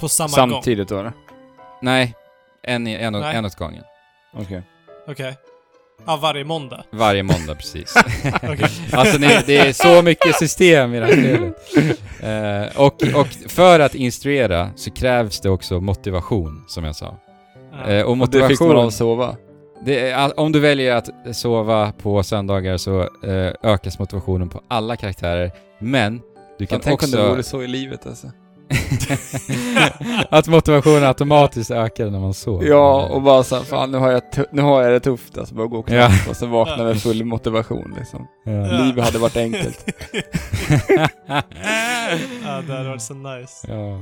På 0.00 0.08
samma 0.08 0.36
gång? 0.36 0.50
Samtidigt 0.50 0.88
då 0.88 0.98
eller? 0.98 1.12
Nej, 1.82 2.14
en, 2.62 2.86
en, 2.86 3.12
Nej. 3.12 3.36
en 3.36 3.44
åt 3.44 3.54
gången. 3.56 3.84
Okej. 4.34 4.62
Okej. 5.08 5.36
Ja, 6.06 6.16
varje 6.22 6.44
måndag? 6.44 6.84
Varje 6.90 7.22
måndag 7.22 7.54
precis. 7.54 7.94
Alltså 8.92 9.18
ni, 9.18 9.26
det 9.46 9.56
är 9.58 9.72
så 9.72 10.02
mycket 10.02 10.36
system 10.36 10.94
i 10.94 11.00
det 11.00 11.06
här 11.06 11.12
spelet. 11.12 12.74
Eh, 12.74 12.80
och, 12.82 13.20
och 13.20 13.26
för 13.48 13.80
att 13.80 13.94
instruera 13.94 14.70
så 14.76 14.90
krävs 14.90 15.40
det 15.40 15.50
också 15.50 15.80
motivation, 15.80 16.64
som 16.68 16.84
jag 16.84 16.96
sa. 16.96 17.16
Ja. 17.72 17.90
Eh, 17.90 18.02
och 18.04 18.10
Och 18.10 18.16
det 18.18 18.48
fick 18.48 18.60
man 18.60 18.68
motivation... 18.68 18.76
av 18.76 18.90
sova? 18.90 19.36
Det 19.84 20.10
är, 20.10 20.40
om 20.40 20.52
du 20.52 20.60
väljer 20.60 20.96
att 20.96 21.08
sova 21.36 21.92
på 21.92 22.22
söndagar 22.22 22.76
så 22.76 23.00
eh, 23.00 23.52
ökas 23.62 23.98
motivationen 23.98 24.48
på 24.48 24.60
alla 24.68 24.96
karaktärer, 24.96 25.52
men 25.78 26.20
du 26.58 26.66
kan 26.66 26.76
Jag 26.76 26.82
tänk 26.82 27.02
om 27.02 27.10
det 27.10 27.16
också... 27.18 27.30
vore 27.30 27.42
så 27.42 27.62
i 27.62 27.66
livet 27.66 28.06
alltså. 28.06 28.26
att 30.30 30.46
motivationen 30.48 31.04
automatiskt 31.04 31.70
ökar 31.70 32.10
när 32.10 32.18
man 32.18 32.34
sover. 32.34 32.66
Ja, 32.66 33.06
och 33.06 33.22
bara 33.22 33.42
så 33.42 33.56
här, 33.56 33.62
fan 33.62 33.90
nu 33.90 33.98
har 33.98 34.10
jag, 34.10 34.22
nu 34.52 34.62
har 34.62 34.82
jag 34.82 34.92
det 34.92 35.00
tufft 35.00 35.38
alltså. 35.38 35.54
Bara 35.54 35.66
gå 35.66 35.78
och 35.78 35.90
Ja. 35.90 36.08
knappa 36.08 36.30
och 36.30 36.36
så 36.36 36.46
vakna 36.46 36.84
med 36.84 37.02
full 37.02 37.24
motivation 37.24 37.94
liksom. 37.98 38.26
Ja. 38.44 38.52
Ja. 38.52 38.84
Livet 38.84 39.04
hade 39.04 39.18
varit 39.18 39.36
enkelt. 39.36 39.84
ja, 42.44 42.62
det 42.66 42.72
hade 42.72 42.88
varit 42.88 43.02
så 43.02 43.14
nice. 43.14 43.66
Ja. 43.68 44.00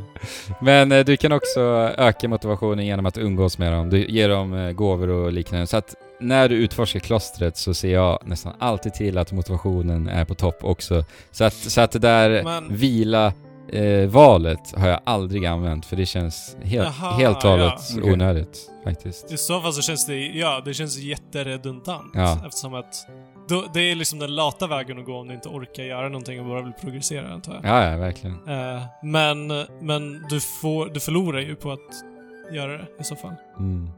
Men 0.60 0.92
eh, 0.92 1.04
du 1.04 1.16
kan 1.16 1.32
också 1.32 1.60
öka 1.98 2.28
motivationen 2.28 2.86
genom 2.86 3.06
att 3.06 3.18
umgås 3.18 3.58
med 3.58 3.72
dem. 3.72 3.90
Du 3.90 4.06
ger 4.06 4.28
dem 4.28 4.54
eh, 4.54 4.72
gåvor 4.72 5.08
och 5.08 5.32
liknande. 5.32 5.66
Så 5.66 5.76
att 5.76 5.94
när 6.20 6.48
du 6.48 6.54
utforskar 6.56 7.00
klostret 7.00 7.56
så 7.56 7.74
ser 7.74 7.92
jag 7.92 8.18
nästan 8.24 8.52
alltid 8.58 8.94
till 8.94 9.18
att 9.18 9.32
motivationen 9.32 10.08
är 10.08 10.24
på 10.24 10.34
topp 10.34 10.58
också. 10.60 11.04
Så 11.30 11.44
att, 11.44 11.54
så 11.54 11.80
att 11.80 11.90
det 11.90 11.98
där 11.98 12.42
Men- 12.44 12.76
vila 12.76 13.32
eh, 13.72 14.08
valet 14.08 14.74
har 14.76 14.88
jag 14.88 15.00
aldrig 15.04 15.46
använt 15.46 15.86
för 15.86 15.96
det 15.96 16.06
känns 16.06 16.56
helt, 16.62 16.94
Jaha, 17.00 17.12
helt 17.12 17.42
hållet 17.42 17.80
ja. 17.96 18.12
Onödigt 18.12 18.70
faktiskt. 18.84 19.32
I 19.32 19.36
så 19.36 19.60
fall 19.60 19.72
så 19.72 19.82
känns 19.82 20.06
det, 20.06 20.16
ja, 20.16 20.62
det 20.64 20.74
känns 20.74 20.98
jätteredundant. 20.98 22.12
Ja. 22.14 22.42
Eftersom 22.46 22.74
att 22.74 23.06
då, 23.48 23.64
det 23.74 23.80
är 23.80 23.94
liksom 23.94 24.18
den 24.18 24.34
lata 24.34 24.66
vägen 24.66 24.98
att 24.98 25.04
gå 25.04 25.18
om 25.18 25.28
du 25.28 25.34
inte 25.34 25.48
orkar 25.48 25.82
göra 25.82 26.08
någonting 26.08 26.40
och 26.40 26.46
bara 26.46 26.62
vill 26.62 26.72
progressera, 26.72 27.28
antar 27.28 27.54
jag. 27.54 27.64
Ja, 27.64 27.90
ja, 27.90 27.96
verkligen. 27.96 28.36
Eh, 28.48 28.82
men, 29.02 29.46
men 29.80 30.26
du, 30.30 30.40
får, 30.40 30.86
du 30.86 31.00
förlorar 31.00 31.40
ju 31.40 31.54
på 31.54 31.72
att 31.72 32.04
göra 32.52 32.72
det 32.72 32.86
i 33.00 33.04
så 33.04 33.16
fall. 33.16 33.34
Mm. 33.58 33.90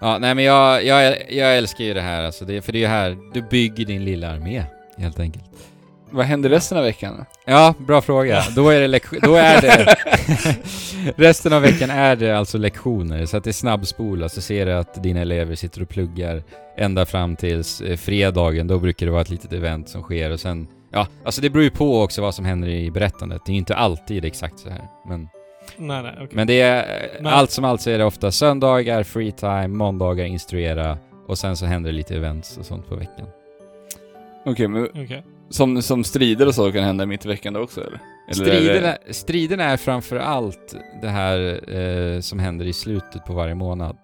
Ja, 0.00 0.18
nej 0.18 0.34
men 0.34 0.44
jag, 0.44 0.84
jag, 0.84 1.32
jag 1.32 1.56
älskar 1.56 1.84
ju 1.84 1.94
det 1.94 2.00
här 2.00 2.24
alltså, 2.24 2.44
det, 2.44 2.62
för 2.62 2.72
det 2.72 2.78
är 2.78 2.80
ju 2.80 2.86
här, 2.86 3.16
du 3.34 3.42
bygger 3.42 3.84
din 3.84 4.04
lilla 4.04 4.30
armé, 4.30 4.64
helt 4.98 5.20
enkelt. 5.20 5.44
Vad 6.10 6.26
händer 6.26 6.50
resten 6.50 6.78
av 6.78 6.84
veckan? 6.84 7.24
Ja, 7.44 7.74
bra 7.78 8.00
fråga. 8.00 8.42
Då 8.56 8.68
är 8.68 8.80
det, 8.80 8.86
lek- 8.88 9.18
då 9.22 9.34
är 9.34 9.60
det 9.60 9.96
Resten 11.16 11.52
av 11.52 11.62
veckan 11.62 11.90
är 11.90 12.16
det 12.16 12.38
alltså 12.38 12.58
lektioner, 12.58 13.26
så 13.26 13.36
att 13.36 13.44
det 13.44 13.50
är 13.50 13.52
snabbspola, 13.52 14.28
så 14.28 14.40
ser 14.40 14.66
du 14.66 14.72
att 14.72 15.02
dina 15.02 15.20
elever 15.20 15.54
sitter 15.54 15.82
och 15.82 15.88
pluggar 15.88 16.42
ända 16.76 17.06
fram 17.06 17.36
tills 17.36 17.80
eh, 17.80 17.96
fredagen, 17.96 18.66
då 18.66 18.78
brukar 18.78 19.06
det 19.06 19.12
vara 19.12 19.22
ett 19.22 19.30
litet 19.30 19.52
event 19.52 19.88
som 19.88 20.02
sker 20.02 20.30
och 20.30 20.40
sen 20.40 20.66
Ja, 20.92 21.06
alltså 21.24 21.40
det 21.40 21.50
beror 21.50 21.62
ju 21.64 21.70
på 21.70 22.02
också 22.02 22.22
vad 22.22 22.34
som 22.34 22.44
händer 22.44 22.68
i 22.68 22.90
berättandet. 22.90 23.42
Det 23.46 23.50
är 23.50 23.54
ju 23.54 23.58
inte 23.58 23.76
alltid 23.76 24.24
exakt 24.24 24.58
så 24.58 24.68
här. 24.70 24.82
Men, 25.08 25.28
Nej, 25.76 26.02
nej, 26.02 26.12
okej. 26.16 26.28
men 26.32 26.46
det 26.46 26.60
är... 26.60 26.78
eh, 26.78 27.08
Men- 27.22 27.32
Allt 27.32 27.50
som 27.50 27.64
allt 27.64 27.80
så 27.80 27.90
är 27.90 27.98
det 27.98 28.04
ofta 28.04 28.30
söndagar, 28.30 29.02
free 29.02 29.32
time, 29.32 29.68
måndagar 29.68 30.24
instruera 30.24 30.98
och 31.28 31.38
sen 31.38 31.56
så 31.56 31.66
händer 31.66 31.90
det 31.90 31.96
lite 31.96 32.14
events 32.16 32.56
och 32.58 32.66
sånt 32.66 32.88
på 32.88 32.94
veckan. 32.96 33.26
Okej, 34.44 34.68
men 34.68 34.84
Okej. 34.94 35.24
Som, 35.50 35.82
som 35.82 36.04
strider 36.04 36.46
och 36.46 36.54
så 36.54 36.72
kan 36.72 36.84
hända 36.84 37.06
mitt 37.06 37.24
i 37.24 37.28
veckan 37.28 37.52
då 37.52 37.60
också 37.60 37.80
eller? 37.80 38.00
eller 38.28 38.46
är 38.46 38.50
det- 38.50 38.56
Striderna, 38.60 38.96
striderna 39.10 39.64
är 39.64 39.76
framför 39.76 40.16
allt 40.16 40.74
det 41.02 41.08
här 41.08 41.60
eh, 41.76 42.20
som 42.20 42.38
händer 42.38 42.64
i 42.66 42.72
slutet 42.72 43.24
på 43.24 43.32
varje 43.32 43.54
månad. 43.54 43.96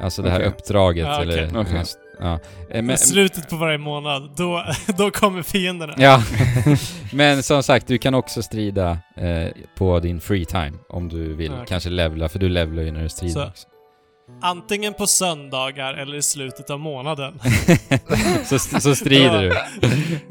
Alltså 0.00 0.22
det 0.22 0.30
här 0.30 0.38
Okej. 0.38 0.48
uppdraget 0.48 1.06
Ja, 1.06 1.22
okej. 1.22 1.38
eller... 1.38 1.60
Okej. 1.60 1.82
Ja. 2.20 2.32
Eh, 2.34 2.38
Men 2.70 2.86
Men, 2.86 2.98
slutet 2.98 3.48
på 3.50 3.56
varje 3.56 3.78
månad, 3.78 4.30
då, 4.36 4.64
då 4.98 5.10
kommer 5.10 5.42
fienderna. 5.42 5.94
ja. 5.98 6.22
men 7.12 7.42
som 7.42 7.62
sagt, 7.62 7.86
du 7.86 7.98
kan 7.98 8.14
också 8.14 8.42
strida 8.42 8.98
eh, 9.16 9.48
på 9.76 10.00
din 10.00 10.20
free 10.20 10.44
time 10.44 10.72
om 10.88 11.08
du 11.08 11.34
vill. 11.34 11.52
Okej. 11.52 11.64
Kanske 11.68 11.90
levla, 11.90 12.28
för 12.28 12.38
du 12.38 12.48
levlar 12.48 12.82
ju 12.82 12.90
när 12.90 13.02
du 13.02 13.08
strider 13.08 13.34
Så- 13.34 13.46
också. 13.48 13.66
Antingen 14.40 14.94
på 14.94 15.06
söndagar 15.06 15.94
eller 15.94 16.16
i 16.16 16.22
slutet 16.22 16.70
av 16.70 16.80
månaden. 16.80 17.40
så, 18.44 18.58
så 18.58 18.94
strider 18.94 19.42
du. 19.42 19.56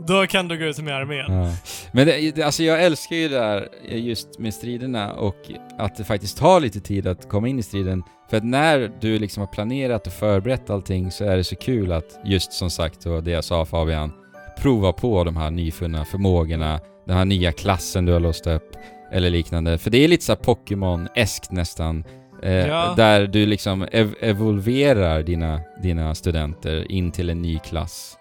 Då 0.07 0.27
kan 0.27 0.47
du 0.47 0.57
gå 0.57 0.65
ut 0.65 0.79
med 0.79 0.95
armén. 0.95 1.33
Ja. 1.33 1.51
Men 1.91 2.07
det, 2.07 2.43
alltså 2.43 2.63
jag 2.63 2.83
älskar 2.83 3.15
ju 3.15 3.29
det 3.29 3.35
där 3.35 3.69
just 3.89 4.39
med 4.39 4.53
striderna 4.53 5.13
och 5.13 5.35
att 5.77 5.95
det 5.95 6.03
faktiskt 6.03 6.37
tar 6.37 6.59
lite 6.59 6.79
tid 6.79 7.07
att 7.07 7.29
komma 7.29 7.47
in 7.47 7.59
i 7.59 7.63
striden. 7.63 8.03
För 8.29 8.37
att 8.37 8.43
när 8.43 8.91
du 9.01 9.19
liksom 9.19 9.41
har 9.41 9.47
planerat 9.47 10.07
och 10.07 10.13
förberett 10.13 10.69
allting 10.69 11.11
så 11.11 11.23
är 11.25 11.37
det 11.37 11.43
så 11.43 11.55
kul 11.55 11.91
att 11.91 12.19
just 12.25 12.53
som 12.53 12.69
sagt, 12.69 13.05
och 13.05 13.23
det 13.23 13.31
jag 13.31 13.43
sa 13.43 13.65
Fabian, 13.65 14.11
prova 14.57 14.93
på 14.93 15.23
de 15.23 15.37
här 15.37 15.51
nyfunna 15.51 16.05
förmågorna, 16.05 16.79
den 17.07 17.17
här 17.17 17.25
nya 17.25 17.51
klassen 17.51 18.05
du 18.05 18.13
har 18.13 18.19
låst 18.19 18.47
upp 18.47 18.75
eller 19.11 19.29
liknande. 19.29 19.77
För 19.77 19.89
det 19.89 20.03
är 20.03 20.07
lite 20.07 20.23
så 20.23 20.31
här 20.31 20.39
Pokémon-eskt 20.39 21.51
nästan. 21.51 22.03
Eh, 22.43 22.53
Ja. 22.67 22.93
Där 22.97 23.27
du 23.27 23.45
liksom 23.45 23.83
ev- 23.91 24.15
evolverar 24.19 25.23
dina, 25.23 25.61
dina 25.83 26.15
studenter 26.15 26.91
in 26.91 27.11
till 27.11 27.29
en 27.29 27.41
ny 27.41 27.59
klass. 27.59 28.17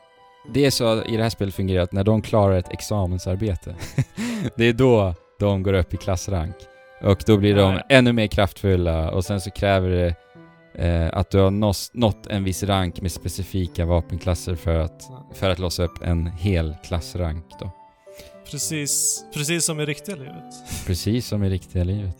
Det 0.55 0.67
är 0.67 0.71
så 0.71 1.03
i 1.05 1.17
det 1.17 1.23
här 1.23 1.31
spelet 1.31 1.55
fungerar 1.55 1.83
att 1.83 1.93
när 1.93 2.05
de 2.05 2.23
klarar 2.23 2.59
ett 2.59 2.73
examensarbete, 2.73 3.75
det 4.57 4.65
är 4.65 4.73
då 4.73 5.15
de 5.39 5.63
går 5.63 5.73
upp 5.73 5.95
i 5.95 5.97
klassrank. 5.97 6.55
Och 7.03 7.23
då 7.27 7.37
blir 7.37 7.55
de 7.57 7.81
ännu 7.89 8.13
mer 8.13 8.27
kraftfulla 8.27 9.11
och 9.11 9.25
sen 9.25 9.41
så 9.41 9.51
kräver 9.51 9.89
det 9.91 10.15
eh, 10.85 11.19
att 11.19 11.31
du 11.31 11.39
har 11.39 11.51
nått 11.99 12.27
en 12.27 12.45
viss 12.45 12.63
rank 12.63 13.01
med 13.01 13.13
specifika 13.13 13.85
vapenklasser 13.87 14.55
för 14.55 14.79
att, 14.79 15.03
för 15.35 15.51
att 15.51 15.59
låsa 15.59 15.83
upp 15.85 16.03
en 16.03 16.27
hel 16.27 16.77
klassrank 16.85 17.45
då. 17.61 17.71
Precis, 18.51 19.25
precis 19.35 19.65
som 19.65 19.81
i 19.81 19.85
riktiga 19.87 20.17
livet. 20.17 20.55
Precis 20.87 21.27
som 21.27 21.45
i 21.45 21.49
riktiga 21.51 21.85
livet. 21.85 22.17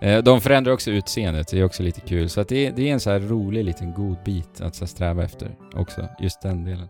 Eh, 0.00 0.22
de 0.22 0.40
förändrar 0.40 0.72
också 0.72 0.90
utseendet, 0.90 1.48
det 1.48 1.58
är 1.60 1.64
också 1.64 1.82
lite 1.82 2.00
kul. 2.00 2.28
Så 2.28 2.40
att 2.40 2.48
det, 2.48 2.66
är- 2.66 2.72
det 2.72 2.88
är 2.88 2.92
en 2.92 3.00
så 3.00 3.10
här 3.10 3.20
rolig 3.20 3.64
liten 3.64 3.92
god 3.94 4.16
bit 4.24 4.60
att 4.60 4.74
så 4.74 4.86
sträva 4.86 5.24
efter 5.24 5.56
också, 5.74 6.08
just 6.20 6.42
den 6.42 6.64
delen. 6.64 6.88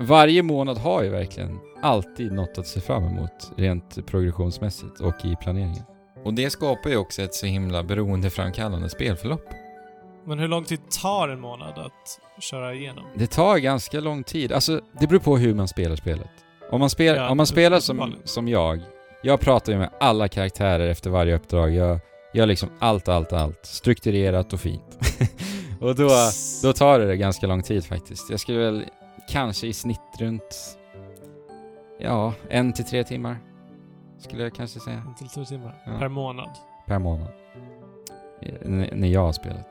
Varje 0.00 0.42
månad 0.42 0.78
har 0.78 1.02
ju 1.02 1.08
verkligen 1.08 1.58
alltid 1.82 2.32
något 2.32 2.58
att 2.58 2.66
se 2.66 2.80
fram 2.80 3.04
emot, 3.04 3.52
rent 3.56 4.06
progressionsmässigt 4.06 5.00
och 5.00 5.24
i 5.24 5.36
planeringen. 5.40 5.82
Och 6.24 6.34
det 6.34 6.50
skapar 6.50 6.90
ju 6.90 6.96
också 6.96 7.22
ett 7.22 7.34
så 7.34 7.46
himla 7.46 7.82
beroendeframkallande 7.82 8.88
spelförlopp. 8.88 9.44
Men 10.26 10.38
hur 10.38 10.48
lång 10.48 10.64
tid 10.64 10.80
tar 11.02 11.28
en 11.28 11.40
månad 11.40 11.78
att 11.78 12.42
köra 12.42 12.74
igenom? 12.74 13.04
Det 13.14 13.26
tar 13.30 13.58
ganska 13.58 14.00
lång 14.00 14.24
tid. 14.24 14.52
Alltså, 14.52 14.80
det 15.00 15.06
beror 15.06 15.20
på 15.20 15.36
hur 15.36 15.54
man 15.54 15.68
spelar 15.68 15.96
spelet. 15.96 16.30
Om 16.70 16.80
man, 16.80 16.90
spel, 16.90 17.16
Ja, 17.16 17.28
om 17.30 17.36
man 17.36 17.46
spelar 17.46 17.80
som, 17.80 18.14
som 18.24 18.48
jag, 18.48 18.80
jag 19.22 19.40
pratar 19.40 19.72
ju 19.72 19.78
med 19.78 19.90
alla 20.00 20.28
karaktärer 20.28 20.88
efter 20.88 21.10
varje 21.10 21.34
uppdrag. 21.34 21.74
Jag 21.74 21.98
gör 22.34 22.46
liksom 22.46 22.68
allt, 22.78 23.08
allt, 23.08 23.32
allt. 23.32 23.66
Strukturerat 23.66 24.52
och 24.52 24.60
fint. 24.60 24.98
och 25.80 25.94
då, 25.94 26.10
då 26.62 26.72
tar 26.72 26.98
det 26.98 27.16
ganska 27.16 27.46
lång 27.46 27.62
tid 27.62 27.84
faktiskt. 27.84 28.30
Jag 28.30 28.40
skulle 28.40 28.58
väl 28.58 28.84
kanske 29.28 29.66
i 29.66 29.72
snitt 29.72 30.00
runt, 30.18 30.78
ja, 32.00 32.34
en 32.50 32.72
till 32.72 32.84
tre 32.84 33.04
timmar. 33.04 33.36
Skulle 34.18 34.42
jag 34.42 34.54
kanske 34.54 34.80
säga. 34.80 35.02
En 35.06 35.14
till 35.14 35.28
två 35.28 35.44
timmar 35.44 35.82
Ja. 35.86 35.98
per 35.98 36.08
månad. 36.08 36.50
Per 36.86 36.98
månad. 36.98 37.28
N- 38.64 38.88
När 38.92 39.08
jag 39.08 39.20
har 39.20 39.32
spelat. 39.32 39.68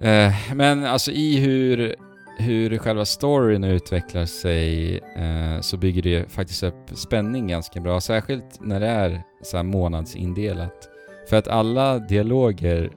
Eh, 0.00 0.54
men 0.54 0.84
alltså 0.84 1.10
i 1.10 1.36
hur, 1.40 1.96
hur 2.38 2.78
själva 2.78 3.04
storyn 3.04 3.64
utvecklar 3.64 4.24
sig 4.26 4.96
eh, 4.98 5.60
så 5.60 5.76
bygger 5.76 6.02
det 6.02 6.32
faktiskt 6.32 6.62
upp 6.62 6.90
spänning 6.94 7.46
ganska 7.48 7.80
bra. 7.80 8.00
Särskilt 8.00 8.60
när 8.60 8.80
det 8.80 8.86
är 8.88 9.22
så 9.42 9.62
månadsindelat. 9.62 10.88
För 11.28 11.36
att 11.36 11.48
alla 11.48 11.98
dialoger 11.98 12.90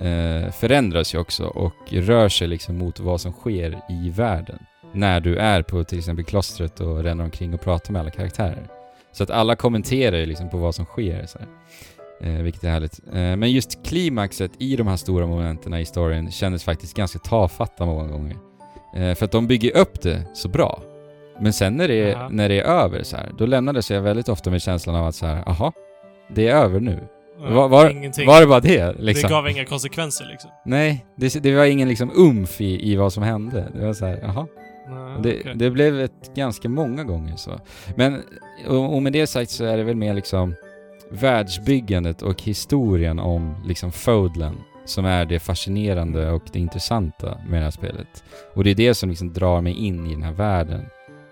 eh, 0.00 0.50
förändras 0.50 1.14
ju 1.14 1.18
också 1.18 1.44
och 1.44 1.92
rör 1.92 2.28
sig 2.28 2.48
liksom 2.48 2.78
mot 2.78 3.00
vad 3.00 3.20
som 3.20 3.32
sker 3.32 3.80
i 3.88 4.10
världen. 4.10 4.58
När 4.92 5.20
du 5.20 5.36
är 5.36 5.62
på 5.62 5.84
till 5.84 5.98
exempel 5.98 6.24
klostret 6.24 6.80
och 6.80 7.02
ränner 7.02 7.24
omkring 7.24 7.54
och 7.54 7.60
pratar 7.60 7.92
med 7.92 8.00
alla 8.00 8.10
karaktärer. 8.10 8.66
Så 9.12 9.22
att 9.22 9.30
alla 9.30 9.56
kommenterar 9.56 10.16
ju 10.16 10.26
liksom 10.26 10.50
på 10.50 10.56
vad 10.56 10.74
som 10.74 10.84
sker. 10.84 11.26
Så 11.26 11.38
här. 11.38 11.48
Eh, 12.20 12.42
vilket 12.42 12.64
är 12.64 12.70
härligt. 12.70 13.00
Eh, 13.06 13.36
men 13.36 13.50
just 13.50 13.86
klimaxet 13.86 14.50
i 14.58 14.76
de 14.76 14.86
här 14.86 14.96
stora 14.96 15.26
momenten 15.26 15.74
i 15.74 15.84
storyn 15.84 16.30
kändes 16.30 16.64
faktiskt 16.64 16.96
ganska 16.96 17.18
tafatta 17.18 17.86
många 17.86 18.08
gånger. 18.08 18.36
Eh, 18.96 19.14
för 19.14 19.24
att 19.24 19.32
de 19.32 19.46
bygger 19.46 19.76
upp 19.76 20.02
det 20.02 20.22
så 20.34 20.48
bra. 20.48 20.82
Men 21.40 21.52
sen 21.52 21.76
när 21.76 21.88
det, 21.88 22.14
Aha. 22.14 22.28
när 22.28 22.48
det 22.48 22.60
är 22.60 22.64
över 22.64 23.02
så 23.02 23.16
här, 23.16 23.32
då 23.38 23.46
lämnades 23.46 23.90
jag 23.90 24.02
väldigt 24.02 24.28
ofta 24.28 24.50
med 24.50 24.62
känslan 24.62 24.96
av 24.96 25.06
att 25.06 25.14
så 25.14 25.26
här, 25.26 25.48
aha, 25.48 25.72
det 26.34 26.48
är 26.48 26.56
över 26.56 26.80
nu. 26.80 27.00
Var, 27.38 27.68
var, 27.68 27.90
Ingenting. 27.90 28.26
var 28.26 28.40
det 28.40 28.46
bara 28.46 28.60
det 28.60 28.94
liksom? 28.98 29.28
Det 29.28 29.34
gav 29.34 29.48
inga 29.48 29.64
konsekvenser 29.64 30.26
liksom. 30.30 30.50
Nej, 30.64 31.06
det, 31.16 31.42
det 31.42 31.54
var 31.54 31.64
ingen 31.64 31.88
liksom 31.88 32.10
umf 32.14 32.60
i, 32.60 32.92
i 32.92 32.96
vad 32.96 33.12
som 33.12 33.22
hände. 33.22 33.68
Det 33.74 33.86
var 33.86 33.92
så 33.92 34.06
här, 34.06 34.18
jaha. 34.22 34.46
Nej, 34.88 35.22
Det, 35.22 35.40
okej. 35.40 35.52
det 35.56 35.70
blev 35.70 36.00
ett 36.00 36.34
ganska 36.34 36.68
många 36.68 37.04
gånger 37.04 37.36
så. 37.36 37.60
Men, 37.96 38.22
och, 38.68 38.94
och 38.94 39.02
med 39.02 39.12
det 39.12 39.26
sagt 39.26 39.50
så 39.50 39.64
är 39.64 39.76
det 39.76 39.84
väl 39.84 39.96
mer 39.96 40.14
liksom 40.14 40.54
världsbyggandet 41.10 42.22
och 42.22 42.42
historien 42.42 43.18
om 43.18 43.64
liksom 43.66 43.92
Foodland 43.92 44.56
som 44.84 45.04
är 45.04 45.24
det 45.24 45.38
fascinerande 45.40 46.30
och 46.30 46.42
det 46.52 46.58
intressanta 46.58 47.38
med 47.48 47.60
det 47.60 47.64
här 47.64 47.70
spelet. 47.70 48.24
Och 48.54 48.64
det 48.64 48.70
är 48.70 48.74
det 48.74 48.94
som 48.94 49.08
liksom 49.08 49.32
drar 49.32 49.60
mig 49.60 49.72
in 49.86 50.06
i 50.06 50.10
den 50.14 50.22
här 50.22 50.32
världen. 50.32 50.86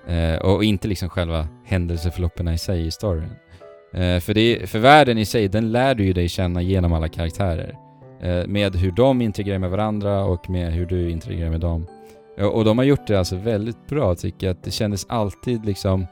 Eh, 0.09 0.39
och 0.43 0.65
inte 0.65 0.89
liksom 0.89 1.09
själva 1.09 1.49
händelseförloppen 1.65 2.49
i 2.49 2.59
sig 2.59 2.87
i 2.87 2.91
storyn. 2.91 3.31
Eh, 3.95 4.21
för, 4.21 4.35
det, 4.35 4.71
för 4.71 4.79
världen 4.79 5.19
i 5.19 5.25
sig, 5.25 5.49
den 5.49 5.73
lär 5.73 5.95
du 5.95 6.05
ju 6.05 6.13
dig 6.13 6.29
känna 6.29 6.63
genom 6.63 6.93
alla 6.93 7.09
karaktärer. 7.09 7.79
Eh, 8.23 8.47
med 8.47 8.77
hur 8.77 8.91
de 8.93 9.23
integrerar 9.23 9.59
med 9.59 9.71
varandra 9.71 10.25
och 10.25 10.51
med 10.51 10.73
hur 10.73 10.87
du 10.87 11.11
integrerar 11.11 11.51
med 11.51 11.61
dem. 11.61 11.87
Ja, 12.37 12.47
och 12.47 12.65
de 12.65 12.79
har 12.79 12.85
gjort 12.85 13.07
det 13.07 13.19
alltså 13.19 13.37
väldigt 13.37 13.87
bra 13.89 14.15
tycker 14.15 14.47
jag. 14.47 14.55
Att 14.55 14.63
det 14.65 14.71
kändes 14.71 15.07
alltid 15.09 15.67
liksom 15.67 16.07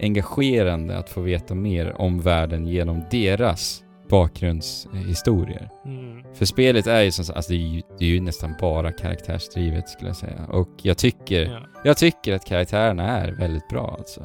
engagerande 0.00 0.98
att 0.98 1.10
få 1.10 1.20
veta 1.20 1.54
mer 1.54 2.00
om 2.00 2.20
världen 2.20 2.66
genom 2.66 3.04
deras 3.10 3.82
bakgrundshistorier. 4.10 5.68
Mm. 5.84 6.24
För 6.34 6.44
spelet 6.44 6.86
är 6.86 7.02
ju 7.02 7.10
som 7.10 7.24
sagt, 7.24 7.36
alltså 7.36 7.52
det 7.52 7.58
är 7.58 7.68
ju, 7.74 7.82
det 7.98 8.04
är 8.04 8.08
ju 8.08 8.20
nästan 8.20 8.54
bara 8.60 8.92
karaktärsdrivet 8.92 9.88
skulle 9.88 10.08
jag 10.08 10.16
säga. 10.16 10.46
Och 10.48 10.68
jag 10.82 10.98
tycker, 10.98 11.44
Ja. 11.44 11.60
jag 11.84 11.96
tycker 11.96 12.32
att 12.34 12.44
karaktärerna 12.44 13.18
är 13.18 13.32
väldigt 13.32 13.68
bra 13.68 13.96
alltså. 13.98 14.22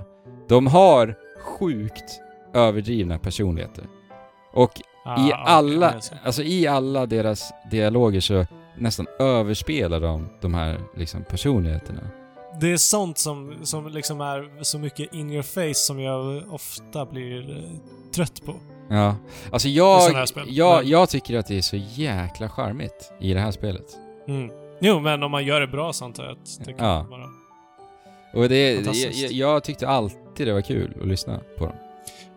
De 0.49 0.67
har 0.67 1.15
sjukt 1.59 2.19
överdrivna 2.53 3.19
personligheter. 3.19 3.83
Och 4.53 4.71
Ah, 5.05 5.27
i 5.27 5.31
alla, 5.33 6.01
ser. 6.01 6.17
alltså 6.23 6.43
i 6.43 6.67
alla 6.67 7.05
deras 7.05 7.51
dialoger 7.71 8.19
så 8.19 8.45
nästan 8.77 9.07
överspelar 9.19 9.99
de 9.99 10.27
de 10.41 10.53
här 10.53 10.79
liksom 10.97 11.23
personligheterna. 11.23 12.01
Det 12.61 12.71
är 12.71 12.77
sånt 12.77 13.17
som, 13.17 13.53
som 13.63 13.87
liksom 13.87 14.21
är 14.21 14.63
så 14.63 14.79
mycket 14.79 15.13
in 15.13 15.31
your 15.31 15.43
face 15.43 15.73
som 15.73 15.99
jag 15.99 16.43
ofta 16.53 17.05
blir 17.05 17.57
eh, 17.57 17.63
trött 18.15 18.45
på. 18.45 18.55
Ja. 18.89 19.15
Alltså 19.51 19.67
jag, 19.67 20.11
jag, 20.47 20.83
jag 20.83 21.09
tycker 21.09 21.37
att 21.37 21.47
det 21.47 21.57
är 21.57 21.61
så 21.61 21.75
jäkla 21.77 22.49
charmigt 22.49 23.13
i 23.19 23.33
det 23.33 23.39
här 23.39 23.51
spelet. 23.51 23.85
Mm. 24.27 24.51
Jo, 24.81 24.99
men 24.99 25.23
om 25.23 25.31
man 25.31 25.45
gör 25.45 25.61
det 25.61 25.67
bra 25.67 25.93
så 25.93 26.05
antar 26.05 26.23
jag 26.23 26.31
att 26.31 26.59
det 26.65 26.73
kan 26.73 26.87
Ja. 26.87 27.05
vara... 27.09 27.29
Och 28.33 28.49
det, 28.49 28.71
jag, 28.73 29.31
jag 29.31 29.63
tyckte 29.63 29.87
alltid 29.87 30.47
det 30.47 30.53
var 30.53 30.61
kul 30.61 30.97
att 31.01 31.07
lyssna 31.07 31.39
på 31.57 31.65
dem. 31.65 31.75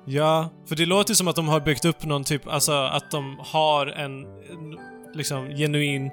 Ja, 0.08 0.48
för 0.68 0.76
det 0.76 0.86
låter 0.86 1.14
som 1.14 1.28
att 1.28 1.36
de 1.36 1.48
har 1.48 1.60
byggt 1.60 1.84
upp 1.84 2.04
någon 2.04 2.24
typ, 2.24 2.48
alltså 2.48 2.72
att 2.72 3.10
de 3.10 3.36
har 3.40 3.86
en, 3.86 4.24
liksom 5.14 5.48
genuin, 5.48 6.10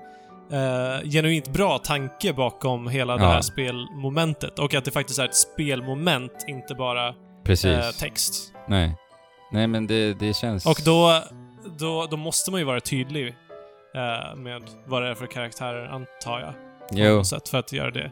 eh, 0.51 1.09
genuint 1.09 1.53
bra 1.53 1.77
tanke 1.77 2.33
bakom 2.33 2.87
hela 2.87 3.17
det 3.17 3.23
Ja. 3.23 3.29
här 3.29 3.41
spelmomentet. 3.41 4.59
Och 4.59 4.73
att 4.73 4.85
det 4.85 4.91
faktiskt 4.91 5.19
är 5.19 5.25
ett 5.25 5.35
spelmoment, 5.35 6.31
inte 6.47 6.75
bara 6.75 7.07
eh, 7.07 7.91
text. 7.99 8.53
Nej. 8.67 8.95
Nej 9.51 9.67
men 9.67 9.87
det, 9.87 10.13
det 10.13 10.35
känns... 10.35 10.65
Och 10.65 10.81
då, 10.85 11.21
då, 11.79 12.07
då 12.11 12.17
måste 12.17 12.51
man 12.51 12.59
ju 12.59 12.65
vara 12.65 12.79
tydlig 12.79 13.27
eh, 13.95 14.35
med 14.35 14.61
vad 14.85 15.01
det 15.01 15.09
är 15.09 15.15
för 15.15 15.27
karaktärer, 15.27 15.85
antar 15.87 16.39
jag. 16.39 16.53
På 16.89 16.95
Jo, 16.95 17.15
något 17.15 17.27
sätt, 17.27 17.49
för 17.49 17.57
att 17.57 17.73
göra 17.73 17.91
det 17.91 18.11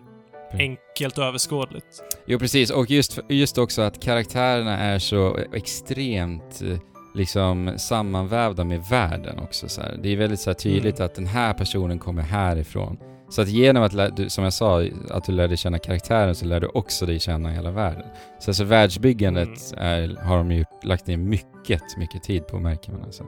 enkelt 0.53 1.17
och 1.17 1.23
överskådligt. 1.23 2.03
jo 2.25 2.39
precis. 2.39 2.69
Och 2.69 2.91
just, 2.91 3.19
just 3.29 3.57
också 3.57 3.81
att 3.81 3.99
karaktärerna 4.03 4.77
är 4.77 4.99
så 4.99 5.39
extremt 5.53 6.61
eh, 6.61 6.77
liksom 7.15 7.73
sammanvävda 7.77 8.63
med 8.63 8.83
världen 8.89 9.39
också 9.39 9.69
så 9.69 9.81
här. 9.81 9.99
Det 10.03 10.09
är 10.09 10.15
väldigt 10.17 10.39
så 10.39 10.49
här, 10.49 10.55
tydligt 10.55 10.95
Mm. 10.99 11.05
att 11.05 11.15
den 11.15 11.27
här 11.27 11.53
personen 11.53 11.99
kommer 11.99 12.21
härifrån. 12.21 12.97
Så 13.29 13.41
att 13.41 13.47
genom 13.49 13.83
att, 13.83 14.15
du, 14.17 14.29
som 14.29 14.43
jag 14.43 14.53
sa, 14.53 14.83
att 15.09 15.23
du 15.25 15.31
lär 15.31 15.47
dig 15.47 15.57
känna 15.57 15.79
karaktären 15.79 16.35
så 16.35 16.45
lär 16.45 16.59
du 16.59 16.67
också 16.67 17.05
dig 17.05 17.19
känna 17.19 17.49
hela 17.49 17.71
världen. 17.71 18.05
Så 18.39 18.49
alltså 18.51 18.63
världsbyggandet 18.63 19.73
är, 19.77 20.15
har 20.23 20.37
de 20.37 20.51
ju 20.51 20.65
lagt 20.83 21.07
ner 21.07 21.17
mycket, 21.17 21.83
mycket 21.97 22.23
tid 22.23 22.47
på 22.47 22.59
märker 22.59 22.91
man 22.91 23.01
alltså. 23.03 23.23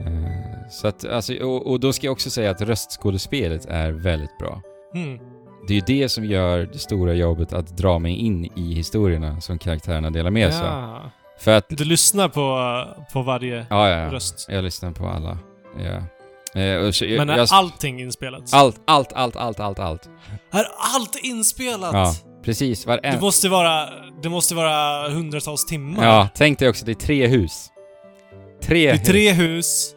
Eh, 0.00 0.68
Så 0.70 0.88
att, 0.88 1.04
alltså, 1.04 1.34
och, 1.34 1.66
och 1.66 1.80
då 1.80 1.92
ska 1.92 2.06
jag 2.06 2.12
också 2.12 2.30
säga 2.30 2.50
att 2.50 2.60
röstskådespelet 2.60 3.66
är 3.66 3.90
väldigt 3.92 4.38
bra. 4.38 4.62
Mm. 4.94 5.18
Det 5.66 5.72
är 5.72 5.74
ju 5.74 6.00
det 6.00 6.08
som 6.08 6.24
gör 6.24 6.68
det 6.72 6.78
stora 6.78 7.12
jobbet 7.14 7.52
att 7.52 7.76
dra 7.76 7.98
mig 7.98 8.12
in 8.16 8.44
i 8.44 8.74
historierna 8.74 9.40
som 9.40 9.58
karaktärerna 9.58 10.10
delar 10.10 10.30
med 10.30 10.52
sig. 10.54 10.62
Ja. 10.66 11.10
För 11.40 11.50
att, 11.56 11.64
Du 11.68 11.84
lyssnar 11.84 12.28
på, 12.28 12.84
på 13.12 13.22
varje 13.22 13.66
ja, 13.70 13.88
ja, 13.88 14.12
röst. 14.12 14.46
Jag 14.50 14.64
lyssnar 14.64 14.92
på 14.92 15.06
alla. 15.06 15.38
Ja. 15.84 16.02
Eh, 16.60 16.90
så, 16.90 17.04
jag, 17.04 17.18
Men 17.18 17.30
är 17.30 17.36
jag, 17.38 17.48
allting 17.50 18.00
inspelat? 18.00 18.42
allt, 18.52 18.80
allt, 18.86 19.12
allt, 19.12 19.36
allt, 19.36 19.60
allt, 19.60 19.78
allt. 19.78 20.08
Är 20.52 20.64
allt 20.94 21.16
inspelat? 21.22 21.94
Ja, 21.94 22.14
precis. 22.44 22.84
Det 22.84 22.88
Varenda. 22.88 23.20
måste 23.20 23.48
vara, 23.48 23.88
det 24.22 24.28
måste 24.28 24.54
vara 24.54 25.08
hundratals 25.10 25.66
timmar. 25.66 26.04
Ja, 26.06 26.28
tänk 26.34 26.58
dig 26.58 26.68
också, 26.68 26.84
det 26.84 26.92
är 26.92 26.94
tre 26.94 27.26
hus. 27.26 27.66
Tre 28.62 28.86
Det 28.86 28.90
är 28.92 28.98
hus. 28.98 29.08
tre 29.08 29.32
hus. 29.32 29.94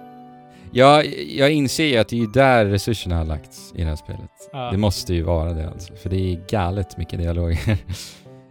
Ja, 0.73 1.03
jag 1.27 1.51
inser 1.51 1.85
ju 1.85 1.97
att 1.97 2.09
det 2.09 2.15
är 2.15 2.19
ju 2.19 2.27
där 2.27 2.65
resurserna 2.65 3.17
har 3.17 3.25
lagts 3.25 3.73
i 3.75 3.81
det 3.81 3.89
här 3.89 3.95
spelet. 3.95 4.31
Ja. 4.51 4.71
Det 4.71 4.77
måste 4.77 5.13
ju 5.13 5.23
vara 5.23 5.53
det 5.53 5.69
alltså, 5.69 5.95
för 5.95 6.09
det 6.09 6.33
är 6.33 6.39
galet 6.49 6.97
mycket 6.97 7.19
dialoger. 7.19 7.77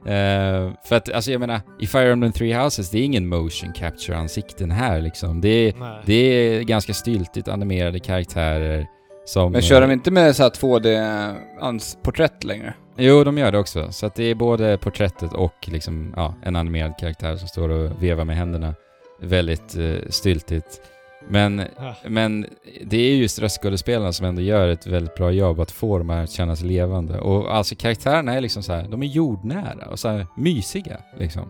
Eh, 0.01 0.73
för 0.85 0.97
att, 0.97 1.13
alltså 1.13 1.33
jag 1.33 1.41
menar, 1.41 1.61
i 1.81 1.87
Fire 1.87 2.13
Emblem 2.13 2.33
Three 2.33 2.55
Houses, 2.55 2.91
det 2.91 2.99
är 2.99 3.03
ingen 3.03 3.29
motion 3.29 3.73
capture-ansikten 3.73 4.71
här 4.71 5.01
liksom. 5.01 5.41
Det 5.41 5.49
är, 5.49 5.75
Nej. 5.79 6.03
det 6.07 6.15
är 6.15 6.63
ganska 6.63 6.95
styltigt 6.95 7.49
animerade 7.49 7.99
karaktärer 7.99 8.87
som... 9.25 9.53
Men 9.53 9.63
kör 9.63 9.81
de 9.81 9.87
eh, 9.87 9.93
inte 9.93 10.11
med 10.11 10.37
så 10.37 10.43
här 10.43 10.51
2D-porträtt 10.51 12.45
längre? 12.45 12.75
Jo, 12.97 13.25
de 13.25 13.39
gör 13.39 13.53
det 13.53 13.59
också. 13.59 13.93
Så 13.93 14.07
att 14.07 14.15
det 14.15 14.25
är 14.25 14.35
både 14.35 14.79
porträttet 14.79 15.33
och 15.33 15.69
liksom, 15.69 16.13
ja, 16.17 16.35
en 16.43 16.57
animerad 16.57 16.99
karaktär 16.99 17.37
som 17.37 17.49
står 17.49 17.69
och 17.69 18.03
vevar 18.03 18.25
med 18.25 18.37
händerna. 18.37 18.75
Väldigt 19.21 19.77
eh, 19.77 19.95
styltigt. 20.09 20.81
Men 21.29 21.63
Ja. 21.79 21.95
Men 22.09 22.47
det 22.85 22.97
är 22.97 23.17
just 23.17 23.39
röstskådespelarna 23.39 24.13
som 24.13 24.27
ändå 24.27 24.43
gör 24.43 24.69
ett 24.69 24.87
väldigt 24.87 25.15
bra 25.15 25.31
jobb 25.31 25.61
att 25.61 25.71
få 25.71 25.99
de 25.99 26.11
här 26.11 26.25
att 26.25 26.31
kännas 26.31 26.63
levande. 26.63 27.21
Och 27.21 27.57
alltså 27.57 27.75
karaktärerna 27.75 28.35
är 28.35 28.41
liksom 28.41 28.63
så 28.63 28.73
här, 28.73 28.89
de 28.89 29.03
är 29.03 29.07
jordnära 29.07 29.87
och 29.91 29.99
så 29.99 30.09
här 30.09 30.27
mysiga 30.37 31.01
liksom. 31.19 31.49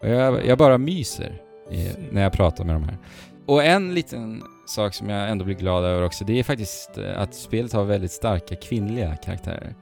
Och 0.00 0.08
jag, 0.08 0.46
jag 0.46 0.58
bara 0.58 0.78
myser 0.78 1.42
i, 1.70 1.90
när 2.10 2.22
jag 2.22 2.32
pratar 2.32 2.64
med 2.64 2.74
de 2.74 2.82
här. 2.82 2.98
Och 3.46 3.64
en 3.64 3.94
liten 3.94 4.42
sak 4.66 4.94
som 4.94 5.08
jag 5.08 5.30
ändå 5.30 5.44
blir 5.44 5.54
glad 5.54 5.84
över 5.84 6.02
också, 6.02 6.24
det 6.24 6.38
är 6.38 6.42
faktiskt 6.42 6.98
eh, 6.98 7.20
att 7.20 7.34
spelet 7.34 7.72
har 7.72 7.84
väldigt 7.84 8.12
starka 8.12 8.56
kvinnliga 8.56 9.16
karaktärer. 9.16 9.74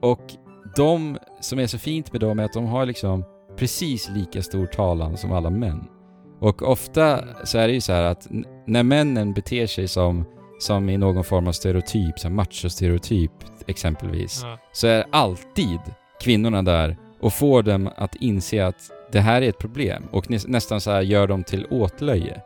Och 0.00 0.20
de 0.76 1.18
som 1.40 1.58
är 1.58 1.66
så 1.66 1.78
fint 1.78 2.12
med 2.12 2.20
dem 2.20 2.38
är 2.38 2.44
att 2.44 2.52
de 2.52 2.66
har 2.66 2.86
liksom 2.86 3.24
precis 3.56 4.08
lika 4.08 4.42
stor 4.42 4.66
talan 4.66 5.16
som 5.16 5.32
alla 5.32 5.50
män. 5.50 5.88
Och 6.40 6.62
ofta 6.62 7.24
så 7.44 7.58
är 7.58 7.68
det 7.68 7.74
ju 7.74 7.80
så 7.80 7.92
här 7.92 8.02
att 8.02 8.28
när 8.66 8.82
männen 8.82 9.32
beter 9.32 9.66
sig 9.66 9.88
som, 9.88 10.24
som 10.60 10.88
i 10.90 10.96
någon 10.96 11.24
form 11.24 11.48
av 11.48 11.52
stereotyp, 11.52 12.18
som 12.18 12.34
machostereotyp 12.34 13.32
exempelvis, 13.66 14.40
Ja. 14.42 14.58
så 14.72 14.86
är 14.86 15.04
alltid 15.12 15.80
kvinnorna 16.22 16.62
där 16.62 16.96
och 17.20 17.32
får 17.32 17.62
dem 17.62 17.90
att 17.96 18.14
inse 18.14 18.66
att 18.66 18.76
det 19.12 19.20
här 19.20 19.42
är 19.42 19.48
ett 19.48 19.58
problem 19.58 20.02
och 20.12 20.30
nä- 20.30 20.38
nästan 20.46 20.80
så 20.80 20.90
här 20.90 21.00
gör 21.02 21.26
dem 21.26 21.44
till 21.44 21.66
åtlöje. 21.70 22.40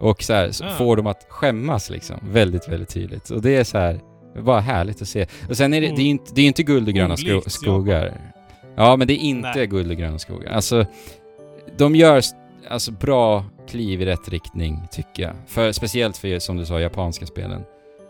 Och 0.00 0.22
så 0.22 0.32
här 0.34 0.50
så 0.50 0.64
Ah. 0.64 0.70
får 0.70 0.96
dem 0.96 1.06
att 1.06 1.26
skämmas 1.28 1.90
liksom, 1.90 2.16
väldigt, 2.22 2.68
väldigt 2.68 2.88
tydligt. 2.88 3.30
Och 3.30 3.42
det 3.42 3.56
är 3.56 3.64
så 3.64 3.78
här, 3.78 4.00
bara 4.42 4.60
härligt 4.60 5.02
att 5.02 5.08
se. 5.08 5.26
Och 5.48 5.56
sen 5.56 5.74
är 5.74 5.80
det, 5.80 5.86
det 5.96 6.02
är 6.02 6.06
inte, 6.06 6.32
det 6.34 6.42
är 6.42 6.46
inte 6.46 6.62
guld 6.62 6.88
och 6.88 6.94
gröna 6.94 7.14
Olikt 7.14 7.52
skogar. 7.52 8.12
Ja, 8.76 8.96
men 8.96 9.06
det 9.08 9.14
är 9.14 9.18
inte 9.24 9.52
Nej. 9.56 9.66
guld 9.66 9.90
och 9.90 9.96
gröna 9.96 10.18
skogar. 10.18 10.52
Alltså, 10.52 10.86
de 11.76 11.94
gör 11.96 12.20
alltså 12.70 12.92
bra 12.92 13.44
kliv 13.68 14.02
i 14.02 14.06
rätt 14.06 14.28
riktning, 14.28 14.88
tycker 14.90 15.22
jag. 15.22 15.34
För, 15.46 15.72
speciellt 15.72 16.16
för, 16.16 16.38
som 16.38 16.56
du 16.56 16.66
sa, 16.66 16.80
japanska 16.80 17.26
spelen. 17.26 17.62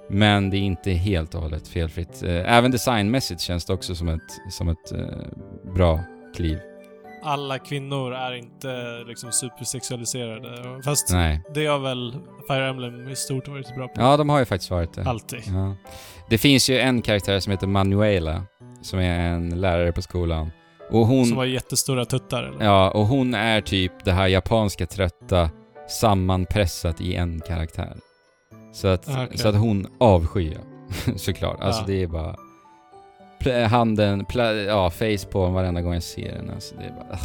Men 0.09 0.51
det 0.51 0.57
är 0.57 0.61
inte 0.61 0.91
helt 0.91 1.35
och 1.35 1.43
hållet 1.43 1.69
felfritt. 1.69 2.23
Eh, 2.23 2.57
Även 2.57 2.71
designmässigt 2.71 3.41
känns 3.41 3.65
det 3.65 3.73
också 3.73 3.95
som 3.95 4.09
ett, 4.09 4.21
som 4.51 4.69
ett 4.69 4.93
eh, 4.93 4.99
bra 5.75 6.01
kliv. 6.37 6.59
Alla 7.23 7.59
kvinnor 7.59 8.15
är 8.15 8.35
inte 8.35 8.69
liksom 9.07 9.33
supersexualiserade. 9.33 10.83
Fast 10.83 11.13
Nej. 11.13 11.43
det 11.55 11.67
har 11.67 11.79
väl 11.79 12.15
Fire 12.49 12.69
Emblem 12.69 13.09
i 13.09 13.17
stort 13.17 13.49
varit 13.49 13.75
bra 13.75 13.89
på. 13.89 14.01
Ja, 14.01 14.17
de 14.17 14.29
har 14.29 14.39
ju 14.39 14.45
faktiskt 14.45 14.71
varit 14.71 14.93
det. 14.95 15.05
Alltid. 15.05 15.41
Ja. 15.47 15.77
Det 16.29 16.39
finns 16.39 16.71
ju 16.71 16.79
en 16.79 17.03
karaktär 17.03 17.41
som 17.41 17.51
heter 17.51 17.67
Manuela, 17.67 18.43
som 18.83 18.99
är 18.99 19.21
en 19.21 19.61
lärare 19.61 19.93
på 19.93 20.03
skolan. 20.03 20.51
Och 20.91 21.07
hon... 21.07 21.27
Som 21.27 21.37
har 21.37 21.45
jättestora 21.45 22.05
tuttar 22.05 22.43
eller? 22.43 22.65
Ja, 22.65 22.91
och 22.91 23.07
hon 23.07 23.35
är 23.35 23.61
typ 23.61 23.93
det 24.05 24.13
här 24.13 24.27
japanska 24.29 24.87
trötta 24.87 25.51
sammanpressat 25.89 27.01
i 27.01 27.15
en 27.15 27.41
karaktär. 27.41 27.97
Så 28.73 28.89
att, 28.89 29.09
Ah, 29.09 29.25
okej. 29.25 29.39
så 29.39 29.49
att 29.49 29.55
hon 29.57 29.87
avskyr 30.01 30.53
jag, 30.53 31.21
såklart. 31.21 31.61
Alltså 31.61 31.81
Ja. 31.81 31.87
det 31.87 32.03
är 32.03 32.07
bara 32.07 32.37
handen, 33.69 34.27
ja, 34.67 34.91
face 34.91 35.27
på 35.31 35.47
varenda 35.47 35.83
gång 35.83 35.95
jag 35.95 36.03
ser 36.03 36.33
den. 36.33 36.51
Alltså, 36.51 36.75
det 36.79 36.85
är 36.85 36.91
bara, 36.91 37.09
ugh. 37.13 37.23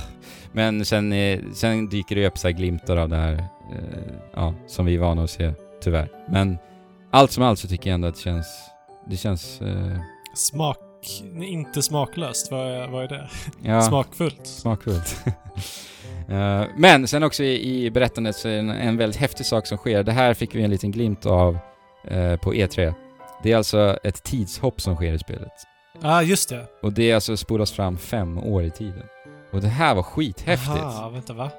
Men 0.51 0.86
sen, 0.86 1.14
eh, 1.14 1.39
sen 1.53 1.89
dyker 1.89 2.16
det 2.16 2.28
upp 2.28 2.38
så 2.38 2.49
glimtar 2.49 2.97
av 2.97 3.09
det 3.09 3.16
här, 3.16 3.34
eh, 3.34 4.14
ja, 4.34 4.53
som 4.68 4.86
vi 4.86 4.95
är 4.95 4.99
vana 4.99 5.24
att 5.24 5.30
se, 5.30 5.53
tyvärr. 5.82 6.09
Men 6.30 6.57
allt 7.12 7.32
som 7.32 7.43
allt 7.43 7.59
så 7.59 7.68
tycker 7.68 7.89
jag 7.89 7.95
ändå 7.95 8.07
att 8.07 8.16
det 8.16 8.22
känns, 8.22 8.47
det 9.09 9.18
känns, 9.18 9.62
eh, 9.62 9.97
Smak... 10.36 10.78
Inte 11.43 11.82
smaklöst, 11.82 12.52
vad 12.52 12.68
är, 12.72 12.88
vad 12.88 13.04
är 13.04 13.08
det? 13.08 13.30
ja, 13.64 13.82
Smakfullt. 13.82 14.47
smakfullt. 14.47 15.16
Eh, 16.30 16.64
men 16.78 17.08
sen 17.08 17.24
också 17.24 17.43
i, 17.43 17.86
i 17.86 17.91
berättandet 17.91 18.36
så 18.36 18.47
är 18.47 18.52
det 18.54 18.60
en, 18.60 18.70
en 18.70 18.97
väldigt 18.97 19.20
häftig 19.22 19.45
sak 19.45 19.68
som 19.68 19.78
sker. 19.78 20.04
Det 20.04 20.12
här 20.12 20.34
fick 20.34 20.56
vi 20.56 20.64
en 20.64 20.70
liten 20.72 20.91
glimt 20.91 21.26
av 21.26 21.58
eh, 22.08 22.36
på 22.36 22.54
E3. 22.54 22.93
Det 23.43 23.52
är 23.52 23.58
alltså 23.58 23.97
ett 24.04 24.24
tidshopp 24.24 24.82
som 24.82 24.95
sker 24.95 25.14
i 25.14 25.20
spelet. 25.20 25.52
Ja, 25.93 25.99
ah, 26.18 26.22
just 26.22 26.49
det. 26.49 26.66
Och 26.82 26.93
det 26.93 27.12
är 27.12 27.16
alltså 27.16 27.38
spolas 27.38 27.72
fram 27.72 27.97
fem 27.97 28.38
år 28.38 28.64
i 28.64 28.72
tiden. 28.72 29.04
Och 29.52 29.62
det 29.62 29.68
här 29.68 29.95
var 29.95 30.04
skithäftigt. 30.04 30.80
Aha, 30.84 31.10
vänta 31.10 31.34
va? 31.34 31.52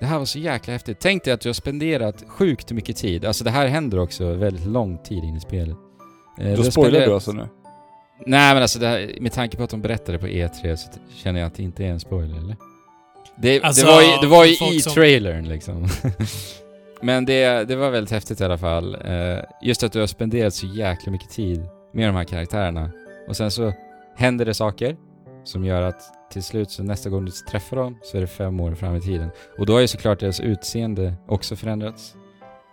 Det 0.00 0.06
här 0.06 0.18
var 0.18 0.24
så 0.24 0.38
jäkla 0.38 0.72
häftigt. 0.72 0.98
Tänk 1.00 1.24
dig 1.24 1.32
att 1.34 1.40
du 1.40 1.48
har 1.48 1.54
spenderat 1.54 2.24
sjukt 2.28 2.72
mycket 2.72 2.96
tid. 2.96 3.24
Alltså 3.24 3.44
det 3.44 3.50
här 3.50 3.66
händer 3.66 3.98
också 3.98 4.34
väldigt 4.34 4.66
lång 4.66 4.98
tid 4.98 5.24
in 5.24 5.36
i 5.36 5.40
spelet. 5.40 5.76
Eh, 6.40 6.56
Då 6.56 6.62
spoilar 6.62 7.00
du 7.00 7.14
alltså 7.14 7.32
nu? 7.32 7.48
Nej 8.26 8.54
men 8.54 8.62
alltså 8.62 8.78
det 8.78 8.86
här, 8.86 9.16
med 9.20 9.32
tanke 9.32 9.56
på 9.56 9.62
att 9.62 9.70
de 9.70 9.82
berättade 9.82 10.18
på 10.18 10.26
E3 10.26 10.76
så 10.76 10.88
känner 11.14 11.40
jag 11.40 11.46
att 11.46 11.54
det 11.54 11.62
inte 11.62 11.84
är 11.84 11.88
en 11.88 12.00
spoiler 12.00 12.36
eller? 12.38 12.56
Det, 13.36 13.62
Alltså, 13.62 13.86
det 13.86 13.92
var 13.92 14.02
ju, 14.02 14.08
det 14.20 14.26
var 14.26 14.44
ju 14.44 14.76
i 14.76 14.80
som- 14.80 14.92
trailern 14.92 15.48
liksom. 15.48 15.88
men 17.02 17.24
det, 17.24 17.64
det 17.68 17.76
var 17.76 17.90
väldigt 17.90 18.10
häftigt 18.10 18.40
i 18.40 18.44
alla 18.44 18.58
fall. 18.58 18.94
Eh, 19.04 19.38
just 19.62 19.82
att 19.82 19.92
du 19.92 20.00
har 20.00 20.06
spenderat 20.06 20.54
så 20.54 20.66
jäkla 20.66 21.12
mycket 21.12 21.30
tid 21.30 21.66
med 21.92 22.08
de 22.08 22.16
här 22.16 22.24
karaktärerna. 22.24 22.90
Och 23.28 23.36
sen 23.36 23.50
så 23.50 23.72
händer 24.16 24.44
det 24.44 24.54
saker 24.54 24.96
som 25.44 25.64
gör 25.64 25.82
att 25.82 26.02
till 26.32 26.42
slut 26.42 26.70
så 26.70 26.82
nästa 26.82 27.10
gång 27.10 27.24
du 27.24 27.30
träffar 27.50 27.76
dem 27.76 27.98
så 28.02 28.16
är 28.16 28.20
det 28.20 28.26
fem 28.26 28.60
år 28.60 28.74
fram 28.74 28.96
i 28.96 29.00
tiden. 29.00 29.30
Och 29.58 29.66
då 29.66 29.72
har 29.72 29.80
ju 29.80 29.86
såklart 29.88 30.20
deras 30.20 30.40
utseende 30.40 31.14
också 31.28 31.56
förändrats. 31.56 32.14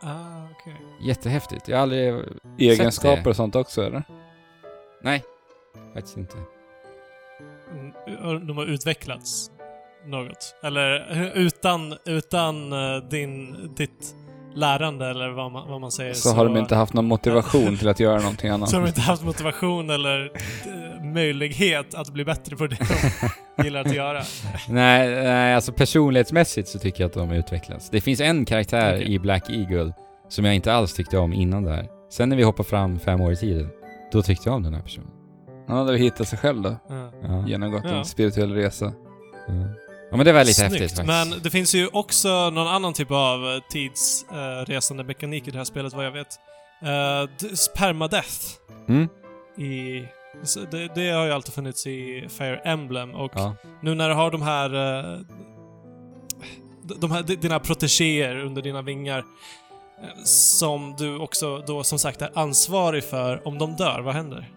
Ah, 0.03 0.47
okej. 0.51 0.75
Jättehäftigt. 1.07 1.67
Jag 1.67 1.77
har 1.77 1.81
aldrig... 1.81 2.13
Egenskaper 2.59 3.15
Sett 3.15 3.23
det. 3.23 3.29
och 3.29 3.35
sånt 3.35 3.55
också 3.55 3.83
eller? 3.85 4.03
Nej, 5.03 5.23
faktiskt 5.93 6.17
inte. 6.17 6.38
Mm, 7.72 8.47
De 8.47 8.57
har 8.57 8.65
utvecklats 8.65 9.51
något? 10.05 10.55
Eller 10.63 11.07
utan, 11.36 11.95
utan 12.05 12.74
eh, 12.74 13.03
din, 13.09 13.55
ditt 13.76 14.15
lärande 14.55 15.09
eller 15.09 15.30
vad 15.30 15.51
man, 15.51 15.69
vad 15.69 15.82
man 15.82 15.91
säger 15.91 16.13
Så, 16.13 16.30
har 16.30 16.45
de 16.45 16.57
inte 16.57 16.76
haft 16.76 16.93
någon 16.93 17.05
motivation 17.05 17.78
till 17.78 17.88
att 17.88 17.99
göra 17.99 18.19
någonting 18.19 18.49
annat. 18.49 18.69
så 18.69 18.76
har 18.76 18.82
de 18.82 18.88
inte 18.88 19.01
haft 19.01 19.24
motivation 19.24 19.89
eller 19.89 20.32
eh, 20.65 21.03
möjlighet 21.03 21.95
att 21.95 22.09
bli 22.13 22.26
bättre 22.26 22.55
på 22.55 22.67
det 22.67 22.78
de 23.57 23.63
gillar 23.63 23.82
att 23.82 23.93
göra. 23.95 24.22
Nej, 24.69 25.24
nej, 25.24 25.55
alltså 25.55 25.74
personlighetsmässigt 25.74 26.67
så 26.67 26.80
tycker 26.80 27.03
jag 27.03 27.07
att 27.07 27.13
de 27.13 27.30
har 27.30 27.36
utvecklats. 27.36 27.89
Det 27.89 28.01
finns 28.01 28.22
en 28.22 28.45
karaktär 28.45 28.95
Okej. 28.95 29.13
i 29.13 29.19
Black 29.19 29.49
Eagle 29.49 29.93
som 30.30 30.45
jag 30.45 30.55
inte 30.55 30.74
alls 30.74 30.93
tyckte 30.93 31.17
om 31.17 31.34
innan 31.34 31.63
där. 31.63 31.88
Sen 32.11 32.30
när 32.30 32.36
vi 32.36 32.43
hoppar 32.43 32.63
fram 32.63 32.99
fem 32.99 33.22
år 33.22 33.32
i 33.32 33.36
tiden, 33.36 33.69
då 34.11 34.22
tyckte 34.22 34.49
jag 34.49 34.55
om 34.55 34.63
den 34.63 34.74
här 34.74 34.82
personen. 34.82 35.20
Han 35.68 35.78
hade 35.78 35.91
väl 35.91 36.01
hittat 36.01 36.28
sig 36.28 36.39
själv 36.39 36.62
då. 36.62 36.76
Ja. 36.89 37.12
Ja, 37.24 37.47
Genomgått 37.47 37.84
Ja. 37.86 37.89
en 37.91 38.05
spirituell 38.05 38.53
resa. 38.53 38.86
ja. 39.47 39.53
ja 40.12 40.18
men 40.18 40.26
det 40.26 40.32
var 40.34 40.39
lite 40.43 40.53
Snyggt, 40.53 40.72
häftigt 40.72 40.97
faktiskt. 40.97 41.07
men 41.32 41.39
det 41.43 41.49
finns 41.49 41.76
ju 41.76 41.88
också 41.88 42.49
någon 42.49 42.68
annan 42.68 42.93
typ 42.93 43.12
av 43.12 43.45
eh, 43.51 43.62
tidsresande 43.70 45.03
mekanik 45.03 45.47
i 45.47 45.51
det 45.51 45.57
här 45.57 45.66
spelet 45.66 45.93
vad 45.93 46.05
jag 46.05 46.12
vet. 46.12 46.28
Uh, 46.84 47.30
permadeath 47.78 48.45
Mm? 48.88 49.09
i... 49.57 50.03
så 50.43 50.59
Det, 50.72 50.88
det 50.95 51.09
har 51.12 51.26
ju 51.26 51.32
alltid 51.32 51.53
funnits 51.53 51.88
i 51.88 52.28
Fire 52.30 52.57
Emblem 52.57 53.12
och 53.16 53.32
Ja. 53.36 53.55
nu 53.82 53.95
när 53.95 54.09
du 54.09 54.16
har 54.16 54.32
de 54.32 54.41
här... 54.41 54.74
eh, 55.14 55.20
de 56.99 57.12
här 57.12 57.24
dina 57.24 57.59
protegéer 57.59 58.36
under 58.39 58.62
dina 58.62 58.82
vingar 58.82 59.18
eh, 59.20 60.24
som 60.26 60.95
du 60.97 61.18
också 61.18 61.57
då 61.68 61.84
som 61.84 61.99
sagt 61.99 62.22
är 62.22 62.30
ansvarig 62.36 63.03
för, 63.03 63.47
om 63.47 63.57
de 63.57 63.76
dör, 63.76 64.01
vad 64.01 64.14
händer? 64.16 64.49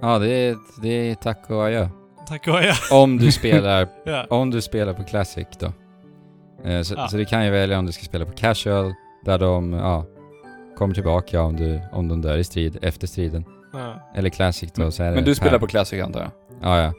Ja, 0.00 0.18
det 0.18 0.28
är, 0.30 0.56
det 0.82 0.88
är 1.10 1.14
tack 1.14 1.50
och 1.50 1.64
adjö. 1.66 1.88
Tack 2.28 2.48
och 2.48 2.54
adjö. 2.54 2.72
Om 2.92 3.18
du 3.18 3.32
spelar, 3.32 3.88
ja. 4.04 4.26
om 4.30 4.50
du 4.50 4.60
spelar 4.60 4.92
på 4.92 5.02
Classic 5.04 5.46
då. 5.60 5.66
Eh, 6.70 6.82
så, 6.82 6.94
Ja. 6.94 7.08
så 7.08 7.16
du 7.16 7.24
kan 7.24 7.44
ju 7.44 7.50
välja 7.50 7.78
om 7.78 7.86
du 7.86 7.92
ska 7.92 8.04
spela 8.04 8.24
på 8.24 8.32
Casual, 8.32 8.92
där 9.24 9.38
de, 9.38 9.72
ja, 9.72 10.04
kommer 10.78 10.94
tillbaka 10.94 11.42
om, 11.42 11.56
du, 11.56 11.80
om 11.92 12.08
de 12.08 12.22
dör 12.22 12.38
i 12.38 12.44
strid, 12.44 12.78
efter 12.82 13.06
striden. 13.06 13.44
Ja. 13.72 13.94
Eller 14.14 14.30
Classic 14.30 14.72
då, 14.72 14.90
så 14.90 15.02
är 15.02 15.08
det 15.08 15.14
Men 15.14 15.24
du 15.24 15.34
spelar 15.34 15.52
per- 15.52 15.58
på 15.58 15.66
Classic 15.66 16.02
antar 16.02 16.20
jag? 16.20 16.30
Ja, 16.62 16.80
ja. 16.82 16.92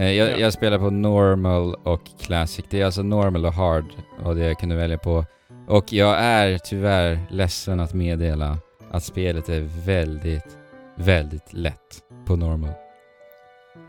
Eh, 0.00 0.10
jag, 0.12 0.30
Ja. 0.30 0.36
jag 0.36 0.52
spelar 0.52 0.78
på 0.78 0.90
normal 0.90 1.74
och 1.84 2.00
classic. 2.20 2.64
Det 2.70 2.80
är 2.80 2.84
alltså 2.84 3.02
normal 3.02 3.46
och 3.46 3.52
hard 3.52 3.84
och 4.24 4.34
det 4.36 4.46
jag 4.46 4.58
kunde 4.58 4.74
välja 4.76 4.98
på. 4.98 5.24
Och 5.68 5.92
jag 5.92 6.16
är 6.18 6.58
tyvärr 6.58 7.18
ledsen 7.30 7.80
att 7.80 7.94
meddela 7.94 8.58
att 8.90 9.02
spelet 9.04 9.48
är 9.48 9.60
väldigt, 9.86 10.58
väldigt 10.94 11.52
lätt 11.52 12.02
på 12.28 12.36
normal. 12.36 12.70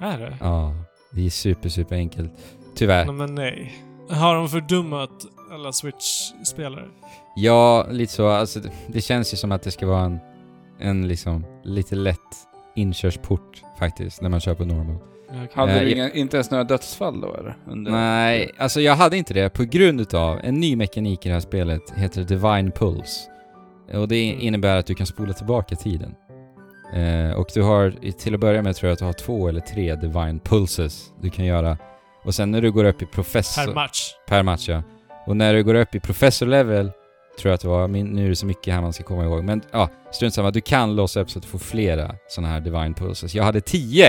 Är 0.02 0.18
det? 0.20 0.38
Ja, 0.40 0.74
det 1.12 1.26
är 1.26 1.30
super, 1.30 1.70
super 1.70 1.96
enkelt. 1.96 2.32
Tyvärr. 2.76 3.06
Nej, 3.06 3.16
men 3.16 3.36
nej. 3.36 3.76
Har 4.10 4.36
de 4.36 4.50
fördummat 4.50 5.10
alla 5.52 5.72
Switch-spelare? 5.72 6.86
Ja, 7.36 7.88
lite 7.92 8.14
så. 8.14 8.28
Alltså, 8.28 8.60
det, 8.88 9.02
känns 9.02 9.34
ju 9.34 9.38
som 9.38 9.52
att 9.52 9.64
det 9.64 9.72
ska 9.72 9.88
vara 9.88 10.02
en, 10.06 10.20
en 10.80 11.08
liksom 11.08 11.46
lite 11.64 11.96
lätt 11.96 12.18
inkörsport 12.76 13.64
faktiskt, 13.80 14.22
när 14.22 14.30
man 14.30 14.40
kör 14.40 14.56
på 14.56 14.66
normal. 14.66 14.98
Okej. 15.30 15.48
Hade 15.54 15.72
Eh, 15.74 15.80
du 15.80 15.84
jag- 15.86 15.92
inga, 15.92 16.12
inte 16.12 16.38
ens 16.38 16.52
några 16.52 16.64
dödsfall 16.64 17.22
då 17.22 17.36
eller? 17.36 17.58
Under, 17.68 17.92
Nej, 17.92 18.52
alltså 18.58 18.82
jag 18.82 18.96
hade 18.96 19.18
inte 19.18 19.34
det 19.34 19.50
på 19.50 19.64
grund 19.64 20.02
utav 20.02 20.40
en 20.44 20.60
ny 20.60 20.76
mekanik 20.76 21.26
i 21.26 21.30
det 21.30 21.34
här 21.34 21.42
spelet, 21.42 21.82
heter 21.96 22.24
Divine 22.24 22.72
Pulse. 22.72 23.30
Och 23.94 24.08
det 24.08 24.30
Mm. 24.30 24.42
innebär 24.42 24.76
att 24.78 24.86
du 24.86 24.96
kan 24.96 25.08
spola 25.08 25.34
tillbaka 25.34 25.76
tiden. 25.76 26.16
Eh, 26.94 27.32
och 27.32 27.48
du 27.54 27.62
har, 27.62 28.12
till 28.12 28.34
att 28.34 28.40
börja 28.40 28.62
med 28.62 28.76
tror 28.76 28.88
jag 28.88 28.94
att 28.94 29.00
du 29.00 29.06
har 29.06 29.14
två 29.14 29.48
eller 29.48 29.60
tre 29.60 29.96
Divine 29.96 30.40
Pulses 30.40 31.10
du 31.22 31.30
kan 31.30 31.46
göra. 31.46 31.78
Och 32.24 32.36
sen 32.36 32.52
när 32.52 32.62
du 32.62 32.72
går 32.72 32.84
upp 32.86 33.02
i 33.02 33.06
professor... 33.06 33.66
Per 33.66 33.74
match? 33.74 34.00
Per 34.28 34.44
match 34.44 34.70
ja. 34.70 34.84
Och 35.28 35.38
när 35.38 35.54
du 35.54 35.64
går 35.64 35.76
upp 35.76 35.96
i 35.96 36.00
professor 36.00 36.46
level, 36.46 36.86
tror 37.42 37.50
jag 37.50 37.54
att 37.54 37.62
det 37.62 37.68
var, 37.68 37.88
min, 37.88 38.08
nu 38.08 38.26
är 38.26 38.30
det 38.30 38.36
så 38.36 38.46
mycket 38.46 38.74
här 38.74 38.82
man 38.82 38.94
ska 38.94 39.04
komma 39.04 39.24
ihåg, 39.24 39.44
men 39.44 39.62
ja, 39.72 39.90
strunt 40.12 40.34
samma, 40.34 40.52
du 40.52 40.62
kan 40.62 40.96
låsa 40.96 41.20
upp 41.22 41.30
så 41.30 41.40
att 41.40 41.44
du 41.44 41.50
får 41.50 41.60
flera 41.60 42.16
sådana 42.28 42.54
här 42.54 42.60
Divine 42.60 42.94
Pulses. 42.94 43.36
Jag 43.36 43.44
hade 43.44 43.62
tio 43.62 44.06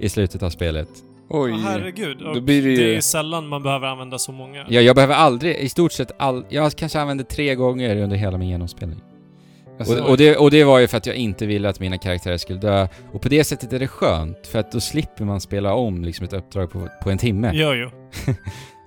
i 0.00 0.08
slutet 0.08 0.42
av 0.42 0.50
spelet. 0.50 0.88
Oj. 1.30 1.52
Åh, 1.52 1.58
herregud. 1.64 2.22
Och 2.22 2.34
Då 2.34 2.40
blir 2.40 2.62
det 2.62 2.68
ju- 2.68 2.76
det 2.76 2.82
är 2.90 2.94
ju 2.94 3.02
sällan 3.02 3.48
man 3.48 3.62
behöver 3.62 3.86
använda 3.86 4.18
så 4.18 4.32
många. 4.32 4.66
Ja, 4.68 4.80
jag 4.80 4.94
behöver 4.96 5.14
aldrig, 5.14 5.56
i 5.56 5.68
stort 5.68 5.92
sett 5.92 6.12
all, 6.18 6.44
jag 6.48 6.72
kanske 6.72 7.00
använde 7.00 7.24
tre 7.24 7.54
gånger 7.54 7.96
under 7.96 8.16
hela 8.16 8.38
min 8.38 8.48
genomspelning. 8.48 9.00
Alltså, 9.78 10.02
Och, 10.02 10.10
och, 10.10 10.16
det, 10.16 10.36
och 10.36 10.50
det 10.50 10.64
var 10.64 10.78
ju 10.78 10.86
för 10.88 10.96
att 10.96 11.06
jag 11.06 11.16
inte 11.16 11.46
ville 11.46 11.68
att 11.68 11.80
mina 11.80 11.98
karaktärer 11.98 12.36
skulle 12.36 12.58
dö. 12.58 12.88
Och 13.12 13.22
på 13.22 13.28
det 13.28 13.44
sättet 13.44 13.72
är 13.72 13.78
det 13.78 13.88
skönt, 13.88 14.46
för 14.46 14.58
att 14.58 14.72
då 14.72 14.80
slipper 14.80 15.24
man 15.24 15.40
spela 15.40 15.74
om 15.74 16.04
liksom 16.04 16.24
ett 16.24 16.32
uppdrag 16.32 16.70
på, 16.70 16.88
på 17.02 17.10
en 17.10 17.18
timme. 17.18 17.50
Jo, 17.54 17.72
jo. 17.74 17.90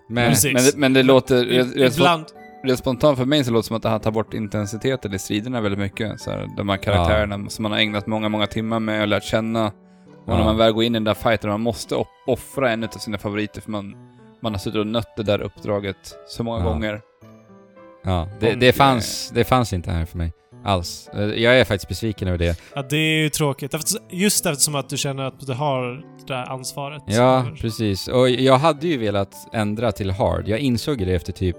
Men, 0.10 0.30
Precis. 0.30 0.54
men, 0.54 0.64
det- 0.64 0.78
men 0.78 0.94
det 0.94 1.04
låter... 1.04 1.46
Rätt 1.46 1.94
Ibland... 1.96 2.26
Rent 2.64 2.80
spontant 2.80 3.18
för 3.18 3.26
mig 3.26 3.44
så 3.44 3.52
låter 3.52 3.62
det 3.64 3.68
som 3.68 3.76
att 3.76 3.84
det 3.84 3.89
här 3.89 4.00
tar 4.00 4.12
bort 4.12 4.34
intensiteten 4.34 5.14
i 5.14 5.20
striderna 5.20 5.62
väldigt 5.62 5.80
mycket. 5.80 6.22
Så 6.22 6.32
här, 6.32 6.48
de 6.58 6.70
här 6.70 6.78
karaktärerna 6.78 7.50
som 7.50 7.64
man 7.64 7.72
har 7.72 7.80
ägnat 7.80 8.08
många, 8.08 8.30
många 8.30 8.48
timmar 8.48 8.80
med 8.80 9.02
och 9.02 9.08
lärt 9.08 9.24
känna. 9.24 9.66
Och 9.68 10.28
när 10.28 10.38
Ja. 10.38 10.44
man 10.44 10.58
väl 10.58 10.72
går 10.74 10.84
in 10.84 10.92
i 10.92 10.96
den 10.96 11.04
där 11.04 11.14
fighten 11.14 11.50
och 11.50 11.54
man 11.54 11.62
måste 11.62 11.96
off- 11.96 12.08
offra 12.28 12.72
en 12.72 12.84
av 12.84 12.88
sina 12.88 13.18
favoriter 13.18 13.62
för 13.62 13.72
man, 13.72 13.96
man 14.42 14.52
har 14.54 14.60
suttit 14.60 14.80
och 14.80 14.88
nött 14.88 15.16
det 15.18 15.24
där 15.24 15.42
uppdraget 15.42 15.96
så 16.28 16.44
många 16.44 16.60
Ja. 16.60 16.64
gånger. 16.72 17.02
ja, 18.04 18.28
det, 18.39 18.54
det, 18.56 18.72
fanns, 18.74 19.32
det 19.36 19.44
fanns 19.44 19.74
inte 19.74 19.92
här 19.92 20.06
för 20.06 20.18
mig. 20.18 20.34
Alls. 20.64 21.09
Eh, 21.14 21.20
Jag 21.22 21.59
är 21.59 21.64
faktiskt 21.66 21.88
besviken 21.89 22.28
över 22.28 22.38
det. 22.38 22.59
Ja, 22.76 22.82
det 22.89 22.97
är 22.97 23.22
ju 23.24 23.30
tråkigt. 23.30 23.76
Just 24.09 24.45
eftersom 24.45 24.76
att 24.76 24.89
du 24.89 24.97
känner 24.97 25.24
att 25.24 25.39
du 25.39 25.53
har 25.53 25.84
det 26.20 26.34
där 26.34 26.49
ansvaret. 26.51 27.01
Ja, 27.05 27.45
precis. 27.59 28.07
Och 28.07 28.30
jag 28.30 28.57
hade 28.57 28.88
ju 28.88 28.97
velat 28.97 29.34
ändra 29.53 29.91
till 29.91 30.12
hard. 30.12 30.47
Jag 30.47 30.59
insåg 30.59 30.97
det 30.97 31.14
efter 31.16 31.34
typ 31.34 31.57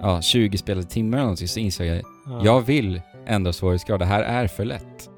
ja, 0.00 0.22
20 0.22 0.58
spelade 0.58 0.86
timmar 0.86 1.16
eller 1.18 1.24
någonting, 1.24 1.48
så 1.48 1.60
insåg 1.60 1.86
jag 1.86 1.96
Ja. 2.26 2.40
jag 2.44 2.60
vill 2.60 3.00
ändra 3.26 3.52
svårighetsgrad. 3.52 4.00
Det 4.00 4.04
här 4.06 4.22
är 4.22 4.46
för 4.46 4.64
lätt. 4.64 5.10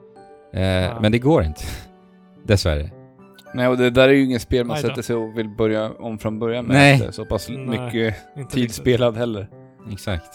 Eh, 0.54 0.62
Ja. 0.62 1.00
Men 1.00 1.12
det 1.12 1.18
går 1.18 1.44
inte. 1.44 1.64
Dessvärre. 2.46 2.90
Nej, 3.54 3.68
och 3.68 3.76
det 3.78 3.90
där 3.90 4.08
är 4.08 4.12
ju 4.12 4.24
inget 4.24 4.42
spel 4.42 4.64
man 4.66 4.76
sätter 4.78 5.02
sig 5.02 5.16
och 5.16 5.38
vill 5.38 5.48
börja 5.48 5.90
om 5.98 6.18
från 6.18 6.38
början 6.38 6.64
med. 6.64 6.76
Nej. 6.76 6.94
Efter 6.94 7.10
Så 7.10 7.24
pass 7.24 7.48
Nej, 7.48 7.58
mycket 7.66 8.14
Inte 8.36 8.54
tid 8.54 8.74
spelad 8.74 9.16
heller. 9.16 9.48
Exakt. 9.92 10.30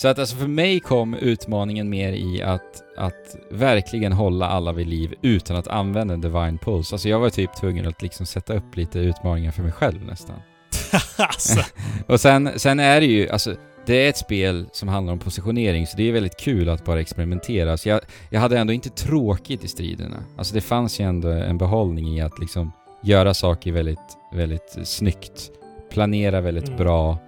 Så 0.00 0.08
att 0.08 0.18
alltså 0.18 0.36
för 0.36 0.46
mig 0.46 0.80
kom 0.80 1.14
utmaningen 1.14 1.90
mer 1.90 2.12
i 2.12 2.42
att, 2.42 2.82
att 2.96 3.36
verkligen 3.50 4.12
hålla 4.12 4.48
alla 4.48 4.72
vid 4.72 4.86
liv 4.86 5.14
utan 5.22 5.56
att 5.56 5.68
använda 5.68 6.16
Divine 6.16 6.58
Pulse. 6.58 6.94
Alltså 6.94 7.08
jag 7.08 7.20
var 7.20 7.30
typ 7.30 7.56
tvungen 7.56 7.88
att 7.88 8.02
liksom 8.02 8.26
sätta 8.26 8.54
upp 8.54 8.76
lite 8.76 8.98
utmaningar 8.98 9.50
för 9.52 9.62
mig 9.62 9.72
själv 9.72 10.04
nästan. 10.04 10.36
alltså. 11.16 11.60
Och 12.06 12.20
sen, 12.20 12.50
sen 12.56 12.80
är 12.80 13.00
det 13.00 13.06
ju, 13.06 13.28
alltså 13.28 13.54
det 13.86 14.06
är 14.06 14.08
ett 14.08 14.16
spel 14.16 14.66
som 14.72 14.88
handlar 14.88 15.12
om 15.12 15.18
positionering, 15.18 15.86
så 15.86 15.96
det 15.96 16.08
är 16.08 16.12
väldigt 16.12 16.40
kul 16.40 16.68
att 16.68 16.84
bara 16.84 17.00
experimentera. 17.00 17.76
Så 17.76 17.88
jag, 17.88 18.00
jag 18.30 18.40
hade 18.40 18.58
ändå 18.58 18.72
inte 18.72 18.90
tråkigt 18.90 19.64
i 19.64 19.68
striderna. 19.68 20.24
Alltså 20.36 20.54
det 20.54 20.60
fanns 20.60 21.00
ju 21.00 21.04
ändå 21.04 21.28
en 21.28 21.58
behållning 21.58 22.18
i 22.18 22.20
att 22.20 22.38
liksom 22.38 22.72
göra 23.02 23.34
saker 23.34 23.72
väldigt, 23.72 24.16
väldigt 24.32 24.78
snyggt. 24.84 25.50
Planera 25.90 26.40
väldigt 26.40 26.68
Mm. 26.68 26.78
bra. 26.78 27.18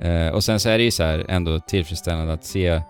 Eh, 0.00 0.28
och 0.28 0.44
sen 0.44 0.60
så 0.60 0.68
är 0.68 0.78
det 0.78 0.84
ju 0.84 0.90
så 0.90 1.02
här 1.02 1.26
ändå 1.28 1.60
tillfredsställande 1.60 2.32
att 2.32 2.44
se, 2.44 2.80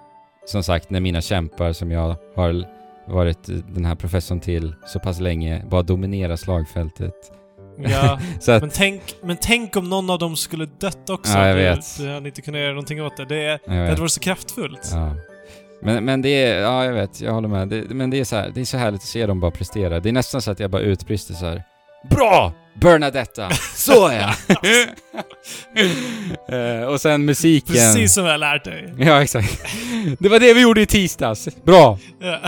som 0.47 0.63
sagt, 0.63 0.91
när 0.91 1.01
mina 1.01 1.21
kämpar 1.21 1.73
som 1.73 1.91
jag 1.91 2.17
har 2.37 2.65
varit 3.13 3.47
den 3.75 3.85
här 3.85 3.95
professorn 3.95 4.41
till 4.41 4.75
så 4.87 4.99
pass 4.99 5.21
länge, 5.21 5.63
bara 5.71 5.83
dominera 5.83 6.37
slagfältet. 6.37 7.15
Ja, 7.79 8.19
att, 8.55 8.61
men 8.63 8.71
tänk, 8.71 9.03
men 9.23 9.37
tänk 9.41 9.77
om 9.77 9.89
någon 9.91 10.11
av 10.11 10.19
dem 10.19 10.37
skulle 10.37 10.67
dött 10.67 11.11
också. 11.11 11.33
Ja, 11.39 11.47
jag 11.47 11.57
Du- 11.57 11.63
vet. 11.63 11.99
Du 11.99 12.09
hade 12.15 12.29
inte 12.29 12.43
kunnat 12.43 12.61
göra 12.61 12.71
någonting 12.73 13.03
åt 13.03 13.17
det. 13.17 13.25
Det, 13.25 13.59
det 13.67 13.75
hade 13.75 14.01
varit 14.01 14.13
så 14.13 14.21
kraftfullt. 14.21 14.91
Ja. 14.93 15.15
Men, 15.83 16.05
men 16.05 16.23
det 16.23 16.29
är, 16.29 16.61
ja 16.63 16.85
jag 16.85 16.93
vet, 16.93 17.21
jag 17.21 17.33
håller 17.33 17.49
med. 17.49 17.69
Det, 17.69 17.85
men 17.91 18.11
det 18.11 18.21
är 18.21 18.25
så 18.25 18.37
här, 18.37 18.51
det 18.55 18.61
är 18.61 18.65
så 18.65 18.77
härligt 18.77 19.01
att 19.01 19.07
se 19.07 19.27
dem 19.27 19.41
bara 19.41 19.51
prestera. 19.51 20.01
Det 20.01 20.09
är 20.09 20.13
nästan 20.13 20.43
så 20.43 20.51
att 20.51 20.61
jag 20.61 20.71
bara 20.71 20.83
utbrister 20.83 21.35
så 21.35 21.47
här. 21.47 21.63
Bra! 22.11 22.53
Bernadetta! 22.75 23.51
Så 23.75 24.11
ja! 24.13 24.35
Eh, 26.49 26.85
och 26.85 27.01
sen 27.01 27.25
musiken. 27.25 27.75
Precis 27.75 28.15
som 28.15 28.25
jag 28.25 28.41
lärt 28.41 28.65
dig. 28.65 28.95
Ja, 28.99 29.23
exakt. 29.23 29.63
Det 30.19 30.29
var 30.29 30.41
det 30.41 30.55
vi 30.55 30.63
gjorde 30.63 30.81
i 30.81 30.87
tisdags. 30.87 31.49
Bra! 31.65 31.99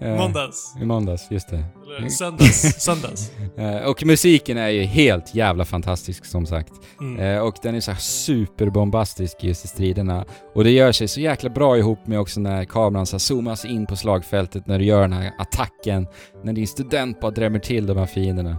Eh, 0.00 0.16
Måndags. 0.16 0.74
I 0.80 0.84
måndags, 0.84 1.30
just 1.30 1.48
det. 1.50 1.64
Eller 1.98 2.08
söndags. 2.08 2.82
Söndags. 2.82 3.30
Eh, 3.58 3.76
och 3.76 4.06
musiken 4.06 4.58
är 4.58 4.68
ju 4.68 4.82
helt 4.82 5.34
jävla 5.34 5.64
fantastisk 5.64 6.24
som 6.24 6.46
sagt. 6.46 6.72
Mm. 7.00 7.42
Och 7.42 7.54
den 7.62 7.74
är 7.74 7.80
så 7.80 7.94
superbombastisk 7.94 9.36
just 9.44 9.64
i 9.64 9.68
striderna. 9.68 10.24
Och 10.54 10.64
det 10.64 10.70
gör 10.70 10.92
sig 10.92 11.08
så 11.08 11.20
jäkla 11.20 11.50
bra 11.50 11.78
ihop 11.78 12.06
med 12.06 12.20
också 12.20 12.40
när 12.40 12.64
kameran 12.64 13.06
så 13.06 13.18
zoomas 13.18 13.64
in 13.64 13.86
på 13.86 13.96
slagfältet, 13.96 14.66
när 14.66 14.78
du 14.78 14.84
gör 14.84 15.00
den 15.00 15.12
här 15.12 15.30
attacken, 15.38 16.06
när 16.44 16.52
din 16.52 16.66
student 16.66 17.20
bara 17.20 17.30
drämmer 17.30 17.58
till 17.58 17.86
de 17.86 17.96
här 17.96 18.06
fienderna. 18.06 18.56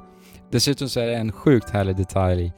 Dessutom 0.53 0.89
så 0.89 0.99
är 0.99 1.07
det 1.07 1.15
en 1.15 1.31
sjukt 1.31 1.69
härlig 1.69 1.95
detalj 1.95 2.51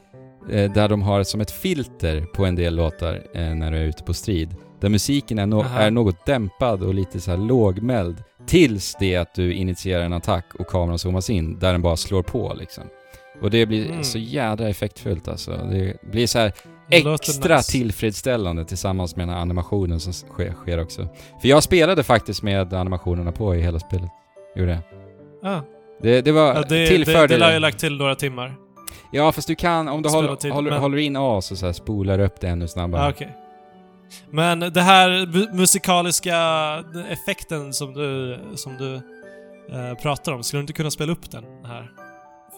eh, 0.50 0.72
där 0.72 0.88
de 0.88 1.02
har 1.02 1.22
som 1.22 1.40
ett 1.40 1.50
filter 1.50 2.20
på 2.34 2.44
en 2.46 2.54
del 2.54 2.74
låtar 2.76 3.22
eh, 3.34 3.54
när 3.54 3.70
du 3.70 3.76
är 3.78 3.84
ute 3.84 4.02
på 4.02 4.14
strid. 4.14 4.54
Där 4.80 4.88
musiken 4.88 5.38
är, 5.38 5.46
no- 5.46 5.60
Aha. 5.64 5.78
är 5.78 5.90
något 5.90 6.26
dämpad 6.26 6.82
och 6.82 6.94
lite 6.94 7.20
så 7.20 7.30
här 7.30 7.38
lågmäld 7.38 8.16
tills 8.46 8.96
det 9.00 9.16
att 9.16 9.34
du 9.34 9.54
initierar 9.54 10.02
en 10.04 10.12
attack 10.12 10.44
och 10.58 10.66
kameran 10.66 10.98
zoomas 10.98 11.30
in, 11.30 11.58
där 11.58 11.72
den 11.72 11.82
bara 11.82 11.96
slår 11.96 12.22
på 12.22 12.54
liksom. 12.58 12.84
Och 13.42 13.50
det 13.50 13.66
blir 13.66 13.90
Mm. 13.90 14.04
så 14.04 14.18
jädra 14.18 14.68
effektfullt 14.68 15.28
alltså. 15.28 15.50
Det 15.70 15.96
blir 16.02 16.26
så 16.26 16.38
här 16.38 16.52
extra 16.90 17.56
nice. 17.56 17.72
tillfredsställande 17.72 18.64
tillsammans 18.64 19.16
med 19.16 19.28
den 19.28 19.34
här 19.34 19.40
animationen 19.42 20.00
som 20.00 20.12
sker, 20.12 20.52
sker 20.52 20.82
också. 20.82 21.08
För 21.40 21.48
jag 21.48 21.62
spelade 21.62 22.02
faktiskt 22.02 22.42
med 22.42 22.74
animationerna 22.74 23.32
på 23.32 23.54
i 23.54 23.60
hela 23.60 23.78
spelet. 23.78 24.10
Gjorde 24.56 24.70
jag. 24.72 25.52
Ah. 25.52 25.60
Det, 26.02 26.20
det 26.22 26.32
var 26.32 26.54
Ja, 26.54 26.62
det, 26.62 26.78
det, 26.80 26.86
tillförde... 26.86 27.26
det 27.26 27.38
lär 27.38 27.52
jag 27.52 27.60
lagt 27.62 27.78
till 27.78 27.96
några 27.96 28.14
timmar. 28.14 28.54
Ja, 29.12 29.32
fast 29.32 29.48
du 29.48 29.54
kan, 29.54 29.88
om 29.88 30.02
du 30.02 30.08
håller, 30.08 30.36
till, 30.36 30.50
håller, 30.52 30.70
men- 30.70 30.80
håller 30.80 30.98
in 30.98 31.16
A 31.16 31.40
så, 31.42 31.56
så 31.56 31.66
här 31.66 31.72
spolar 31.72 32.18
upp 32.18 32.40
det 32.40 32.48
ännu 32.48 32.68
snabbare. 32.68 33.02
Ah, 33.02 33.10
okej. 33.10 33.36
Men 34.30 34.60
det 34.60 34.80
här 34.82 35.08
mu- 35.10 35.54
musikaliska 35.54 36.36
effekten 37.10 37.72
som 37.72 37.94
du, 37.94 38.38
som 38.54 38.76
du 38.76 38.94
eh, 39.74 39.94
pratar 40.02 40.32
om, 40.32 40.42
skulle 40.42 40.58
du 40.58 40.62
inte 40.62 40.72
kunna 40.72 40.90
spela 40.90 41.12
upp 41.12 41.30
den 41.30 41.44
här? 41.64 41.90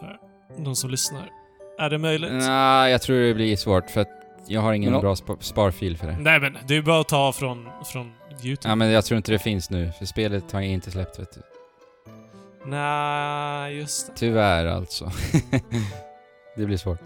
För 0.00 0.18
de 0.64 0.76
som 0.76 0.90
lyssnar. 0.90 1.22
Är 1.78 1.90
det 1.90 1.98
möjligt? 1.98 2.32
Nej, 2.32 2.92
jag 2.92 3.02
tror 3.02 3.16
det 3.20 3.34
blir 3.34 3.56
svårt 3.56 3.90
för 3.90 4.00
att 4.00 4.08
jag 4.46 4.60
har 4.60 4.72
ingen 4.72 4.92
Ja. 4.92 5.00
bra 5.00 5.16
spa, 5.16 5.36
sparfil 5.40 5.96
för 5.96 6.06
det. 6.06 6.16
Nej 6.20 6.40
men, 6.40 6.56
det 6.68 6.76
är 6.76 6.82
bara 6.82 7.00
att 7.00 7.08
ta 7.08 7.32
från, 7.32 7.68
från 7.92 8.12
YouTube. 8.44 8.68
Ja, 8.68 8.74
men 8.74 8.90
jag 8.90 9.04
tror 9.04 9.16
inte 9.16 9.32
det 9.32 9.38
finns 9.38 9.70
nu, 9.70 9.92
för 9.98 10.04
spelet 10.06 10.52
har 10.52 10.60
jag 10.60 10.70
inte 10.70 10.90
släppt 10.90 11.18
vet 11.18 11.34
du. 11.34 11.40
Nej, 12.70 13.76
just 13.76 14.06
det. 14.06 14.12
Tyvärr 14.16 14.66
alltså. 14.66 15.10
det 16.56 16.66
blir 16.66 16.76
svårt. 16.76 16.98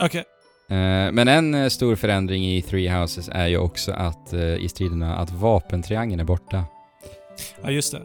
Okej. 0.00 0.24
Eh, 0.70 1.12
Men 1.12 1.28
en 1.28 1.54
eh, 1.54 1.68
stor 1.68 1.96
förändring 1.96 2.46
i 2.46 2.62
Three 2.62 2.88
Houses 2.88 3.28
är 3.32 3.46
ju 3.46 3.58
också 3.58 3.92
att 3.92 4.32
eh, 4.32 4.40
i 4.40 4.68
striderna 4.68 5.16
att 5.16 5.30
vapentriangeln 5.30 6.20
är 6.20 6.24
borta. 6.24 6.64
Ja, 7.62 7.70
just 7.70 7.92
det. 7.92 8.02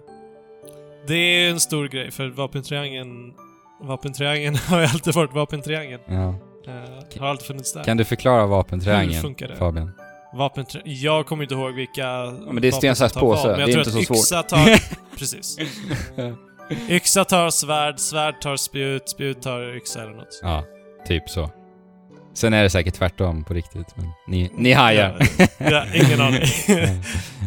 Det 1.08 1.16
är 1.16 1.50
en 1.50 1.60
stor 1.60 1.88
grej, 1.88 2.12
för 2.12 2.30
vapentriangeln... 2.30 3.34
Vapentriangeln 3.82 4.56
har 4.68 4.80
ju 4.80 4.86
alltid 4.86 5.14
varit 5.14 5.34
vapentriangeln. 5.34 6.02
Ja. 6.08 6.36
Uh, 6.68 7.20
har 7.20 7.28
alltid 7.28 7.48
funnits 7.48 7.74
där. 7.74 7.84
Kan 7.84 7.98
du 7.98 8.04
förklara 8.06 8.42
Hur 8.42 8.48
vapentriangeln, 8.48 9.22
funkar 9.22 9.48
det? 9.48 9.56
Fabian? 9.56 9.92
Vapenträ... 10.34 10.82
Jag 10.86 11.26
kommer 11.26 11.44
inte 11.44 11.56
ihåg 11.56 11.74
vilka... 11.74 12.34
men 12.52 12.62
det 12.62 12.68
är 12.68 12.72
sten, 12.72 12.96
sax, 12.96 13.14
påse. 13.14 13.48
Men 13.48 13.60
jag 13.60 13.70
Det 13.70 13.72
är 13.72 13.84
tror 13.84 13.88
inte 13.88 14.00
att 14.00 14.06
så 14.08 14.14
svårt. 14.14 14.18
yxa 14.18 14.44
tar... 14.44 15.18
Precis. 15.18 15.58
Yxa 16.90 17.26
tar 17.26 17.50
svärd, 17.50 18.00
svärd 18.00 18.42
tar 18.42 18.56
spjut, 18.56 19.10
spjut 19.10 19.42
tar 19.42 19.76
yxa 19.76 20.02
eller 20.02 20.14
något. 20.14 20.40
Ja, 20.42 20.64
typ 21.08 21.30
så. 21.30 21.50
Sen 22.34 22.54
är 22.54 22.64
det 22.64 22.70
säkert 22.70 22.94
tvärtom 22.94 23.44
på 23.44 23.54
riktigt, 23.54 23.96
men 23.96 24.08
ni, 24.28 24.52
ni 24.58 24.72
hajar. 24.74 25.18
Ja, 25.38 25.48
ja, 25.58 25.84
ingen 25.94 26.22
aning. 26.22 26.42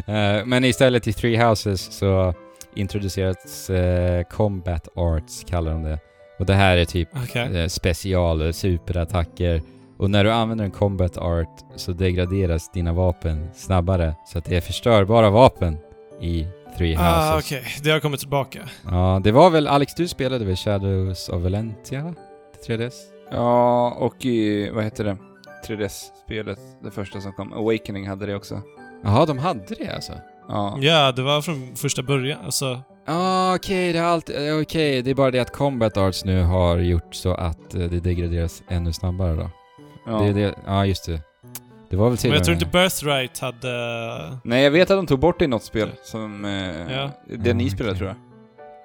Eh, 0.07 0.45
Men 0.45 0.63
istället 0.65 1.07
i 1.07 1.13
Three 1.13 1.37
Houses 1.43 1.97
så 1.97 2.33
introducerats 2.75 3.69
eh, 3.69 4.23
Combat 4.23 4.87
Arts, 4.95 5.43
kallar 5.49 5.71
de 5.71 5.83
det. 5.83 5.99
Och 6.39 6.45
det 6.45 6.53
här 6.53 6.77
är 6.77 6.85
typ 6.85 7.09
Okej. 7.23 7.57
eh, 7.61 7.67
special, 7.67 8.53
superattacker. 8.53 9.61
Och 9.97 10.09
när 10.09 10.23
du 10.23 10.31
använder 10.31 10.65
en 10.65 10.71
Combat 10.71 11.17
Art 11.17 11.59
så 11.75 11.91
degraderas 11.91 12.71
dina 12.71 12.93
vapen 12.93 13.49
snabbare. 13.55 14.15
Så 14.27 14.37
att 14.37 14.45
det 14.45 14.57
är 14.57 14.61
förstörbara 14.61 15.29
vapen 15.29 15.77
i 16.21 16.47
Three 16.77 16.95
Houses. 16.95 17.13
Ah, 17.13 17.37
okej. 17.37 17.63
Det 17.83 17.91
har 17.91 17.99
kommit 17.99 18.19
tillbaka. 18.19 18.59
Ja, 18.91 19.21
det 19.23 19.31
var 19.31 19.49
väl, 19.49 19.67
Alex 19.67 19.93
du 19.95 20.07
spelade 20.07 20.45
väl 20.45 20.55
Shadows 20.55 21.29
of 21.29 21.41
Valentia? 21.41 22.13
Till 22.65 22.77
3DS? 22.79 22.93
Ja, 23.31 23.91
och 23.99 24.25
i, 24.25 24.69
vad 24.69 24.83
heter 24.83 25.03
det? 25.03 25.17
3DS-spelet, 25.67 26.59
det 26.83 26.91
första 26.91 27.21
som 27.21 27.33
kom. 27.33 27.53
Awakening 27.53 28.07
hade 28.07 28.25
det 28.25 28.35
också. 28.35 28.61
Jaha, 29.03 29.25
de 29.25 29.37
hade 29.37 29.75
det 29.79 29.95
alltså? 29.95 30.13
Ja. 30.47 30.77
Ja, 30.81 31.11
det 31.11 31.21
var 31.21 31.41
från 31.41 31.75
första 31.75 32.03
början. 32.03 32.39
Alltså, 32.45 32.81
Ah, 33.09 33.55
okej, 33.55 33.93
det 33.93 33.99
är 33.99 34.03
allt, 34.03 34.29
eh, 34.29 34.35
okej, 34.61 35.01
det 35.01 35.09
är 35.11 35.15
bara 35.15 35.31
det 35.31 35.39
att 35.39 35.53
Combat 35.53 35.97
Arts 35.97 36.25
nu 36.25 36.43
har 36.43 36.77
gjort 36.77 37.15
så 37.15 37.33
att 37.33 37.73
eh, 37.75 37.79
det 37.81 37.99
degraderas 37.99 38.63
ännu 38.69 38.93
snabbare 38.93 39.35
då. 39.35 39.49
ja. 40.05 40.11
Det 40.19 40.25
är 40.29 40.33
det, 40.33 40.55
ja 40.65 40.85
just 40.85 41.05
det. 41.05 41.21
Det 41.89 41.95
var 41.95 42.09
väl 42.09 42.17
till 42.17 42.29
men 42.29 42.35
jag 42.37 42.45
tror 42.45 42.53
inte 42.53 42.65
Birthright 42.65 43.39
hade... 43.39 44.37
Nej, 44.43 44.63
jag 44.63 44.71
vet 44.71 44.91
att 44.91 44.97
de 44.97 45.07
tog 45.07 45.19
bort 45.19 45.39
det 45.39 45.45
i 45.45 45.47
något 45.47 45.63
spel 45.63 45.89
som... 46.03 46.45
Eh, 46.45 46.93
Ja. 46.93 47.11
Det 47.37 47.53
ni 47.53 47.67
Ah, 47.67 47.69
spelade 47.69 47.97
tror 47.97 48.07
jag. 48.09 48.17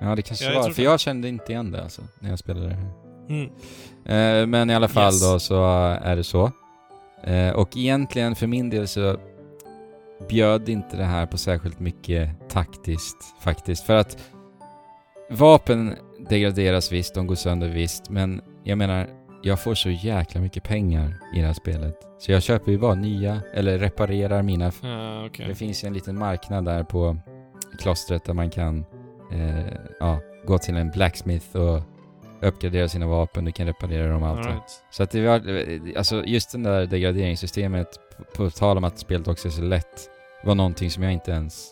Ja, 0.09 0.14
det 0.16 0.22
kanske 0.22 0.44
Ja, 0.44 0.61
var, 0.62 0.68
för 0.70 0.76
det. 0.76 0.82
jag 0.82 1.00
kände 1.00 1.28
inte 1.28 1.53
igen 1.53 1.70
det 1.70 1.82
alltså, 1.82 2.03
när 2.18 2.30
jag 2.30 2.38
spelade 2.38 2.66
det. 2.68 2.76
Mm. 3.34 3.50
Eh, 4.05 4.46
men 4.46 4.70
i 4.70 4.74
alla 4.74 4.88
fall 4.88 5.12
Yes. 5.12 5.22
då 5.32 5.38
så 5.38 5.64
är 6.03 6.16
det 6.16 6.24
så. 6.24 6.50
Eh, 7.24 7.50
och 7.50 7.76
egentligen 7.76 8.34
för 8.34 8.46
min 8.46 8.70
del 8.70 8.88
så 8.88 9.16
bjöd 10.28 10.68
inte 10.68 10.96
det 10.96 11.05
här 11.05 11.26
på 11.26 11.38
särskilt 11.38 11.80
mycket 11.80 12.50
taktiskt 12.50 13.16
faktiskt. 13.40 13.86
För 13.86 13.96
att 13.96 14.18
vapen 15.30 15.94
degraderas 16.28 16.92
visst, 16.92 17.14
de 17.14 17.26
går 17.26 17.34
sönder 17.34 17.68
visst, 17.68 18.11
men 18.11 18.40
jag 18.64 18.78
menar, 18.78 19.07
jag 19.43 19.62
får 19.62 19.74
så 19.74 19.90
jäkla 19.90 20.40
mycket 20.40 20.62
pengar 20.64 21.14
i 21.34 21.40
det 21.40 21.47
här 21.47 21.53
spelet. 21.55 21.95
Så 22.18 22.32
jag 22.32 22.43
köper 22.43 22.72
ju 22.72 22.78
bara 22.78 22.95
nya, 22.95 23.40
eller 23.55 23.78
reparerar 23.78 24.43
mina 24.43 24.72
Ja, 24.82 25.26
okej. 25.26 25.47
det 25.49 25.55
finns 25.55 25.84
ju 25.84 25.86
en 25.86 25.95
liten 25.95 26.18
marknad 26.18 26.64
där 26.64 26.82
på 26.84 27.16
klostret 27.78 28.24
där 28.24 28.34
man 28.34 28.51
kan 28.51 28.84
eh, 29.32 29.66
ja, 30.01 30.20
gå 30.47 30.59
till 30.59 30.76
en 30.76 30.90
blacksmith 30.90 31.57
och 31.57 31.82
uppgradera 32.43 32.88
sina 32.88 33.07
vapen, 33.07 33.45
du 33.45 33.53
kan 33.53 33.66
reparera 33.66 34.12
dem 34.12 34.22
och 34.22 34.28
allt 34.28 34.47
right. 34.47 34.82
Så 34.90 35.03
att 35.03 35.11
det 35.11 35.26
var, 35.26 35.43
alltså 35.97 36.24
just 36.24 36.53
det 36.53 36.59
där 36.59 36.86
degraderingssystemet, 36.86 37.88
på, 38.16 38.24
på 38.45 38.51
tal 38.51 38.76
om 38.76 38.84
att 38.84 38.99
spelet 38.99 39.28
också 39.28 39.49
är 39.49 39.53
så 39.53 39.62
lätt, 39.62 40.11
var 40.45 40.55
någonting 40.55 40.90
som 40.90 41.03
jag 41.03 41.12
inte 41.12 41.30
ens 41.30 41.68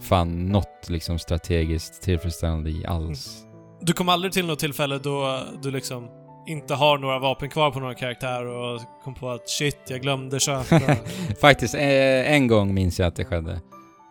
fann 0.00 0.46
något 0.48 0.88
liksom 0.88 1.18
strategiskt 1.18 2.02
tillfredsställande 2.02 2.70
i 2.70 2.86
alls. 2.86 3.44
Du 3.80 3.92
kom 3.92 4.08
aldrig 4.08 4.32
till 4.32 4.46
något 4.46 4.58
tillfälle 4.58 4.98
då 4.98 5.40
du 5.62 5.70
liksom 5.70 6.08
inte 6.46 6.74
har 6.74 6.98
några 6.98 7.18
vapen 7.18 7.48
kvar 7.50 7.70
på 7.70 7.80
några 7.80 7.94
karaktär 7.94 8.46
och 8.46 8.80
kom 9.04 9.14
på 9.14 9.30
att 9.30 9.48
shit, 9.48 9.78
jag 9.88 10.00
glömde 10.00 10.40
köpa. 10.40 10.80
Faktiskt, 11.40 11.74
eh, 11.74 12.32
en 12.32 12.46
gång 12.46 12.74
minns 12.74 12.98
jag 12.98 13.06
att 13.08 13.16
det 13.16 13.24
skedde. 13.24 13.60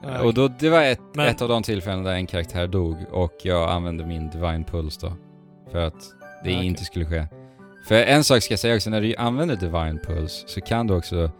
Ja, 0.03 0.21
Och 0.21 0.34
då, 0.34 0.47
det 0.47 0.69
var 0.69 0.81
ett, 0.81 0.99
Men- 1.13 1.27
ett 1.27 1.41
av 1.41 1.49
de 1.49 1.63
tillfällen 1.63 2.03
där 2.03 2.13
en 2.13 2.27
karaktär 2.27 2.67
dog 2.67 2.97
och 3.11 3.34
jag 3.43 3.69
använde 3.69 4.05
min 4.05 4.29
Divine 4.29 4.63
Pulse 4.63 4.99
då. 5.07 5.13
För 5.71 5.79
att 5.79 6.03
det 6.43 6.51
Ja, 6.51 6.61
inte 6.63 6.84
skulle 6.86 7.05
ske. 7.05 7.27
För 7.88 7.95
en 7.95 8.23
sak 8.23 8.43
ska 8.43 8.51
jag 8.51 8.59
säga 8.59 8.75
också, 8.75 8.89
när 8.89 9.01
du 9.01 9.15
använder 9.15 9.55
Divine 9.55 9.99
Pulse 10.05 10.47
så 10.47 10.61
kan 10.61 10.88
du 10.88 10.93
också 10.95 11.31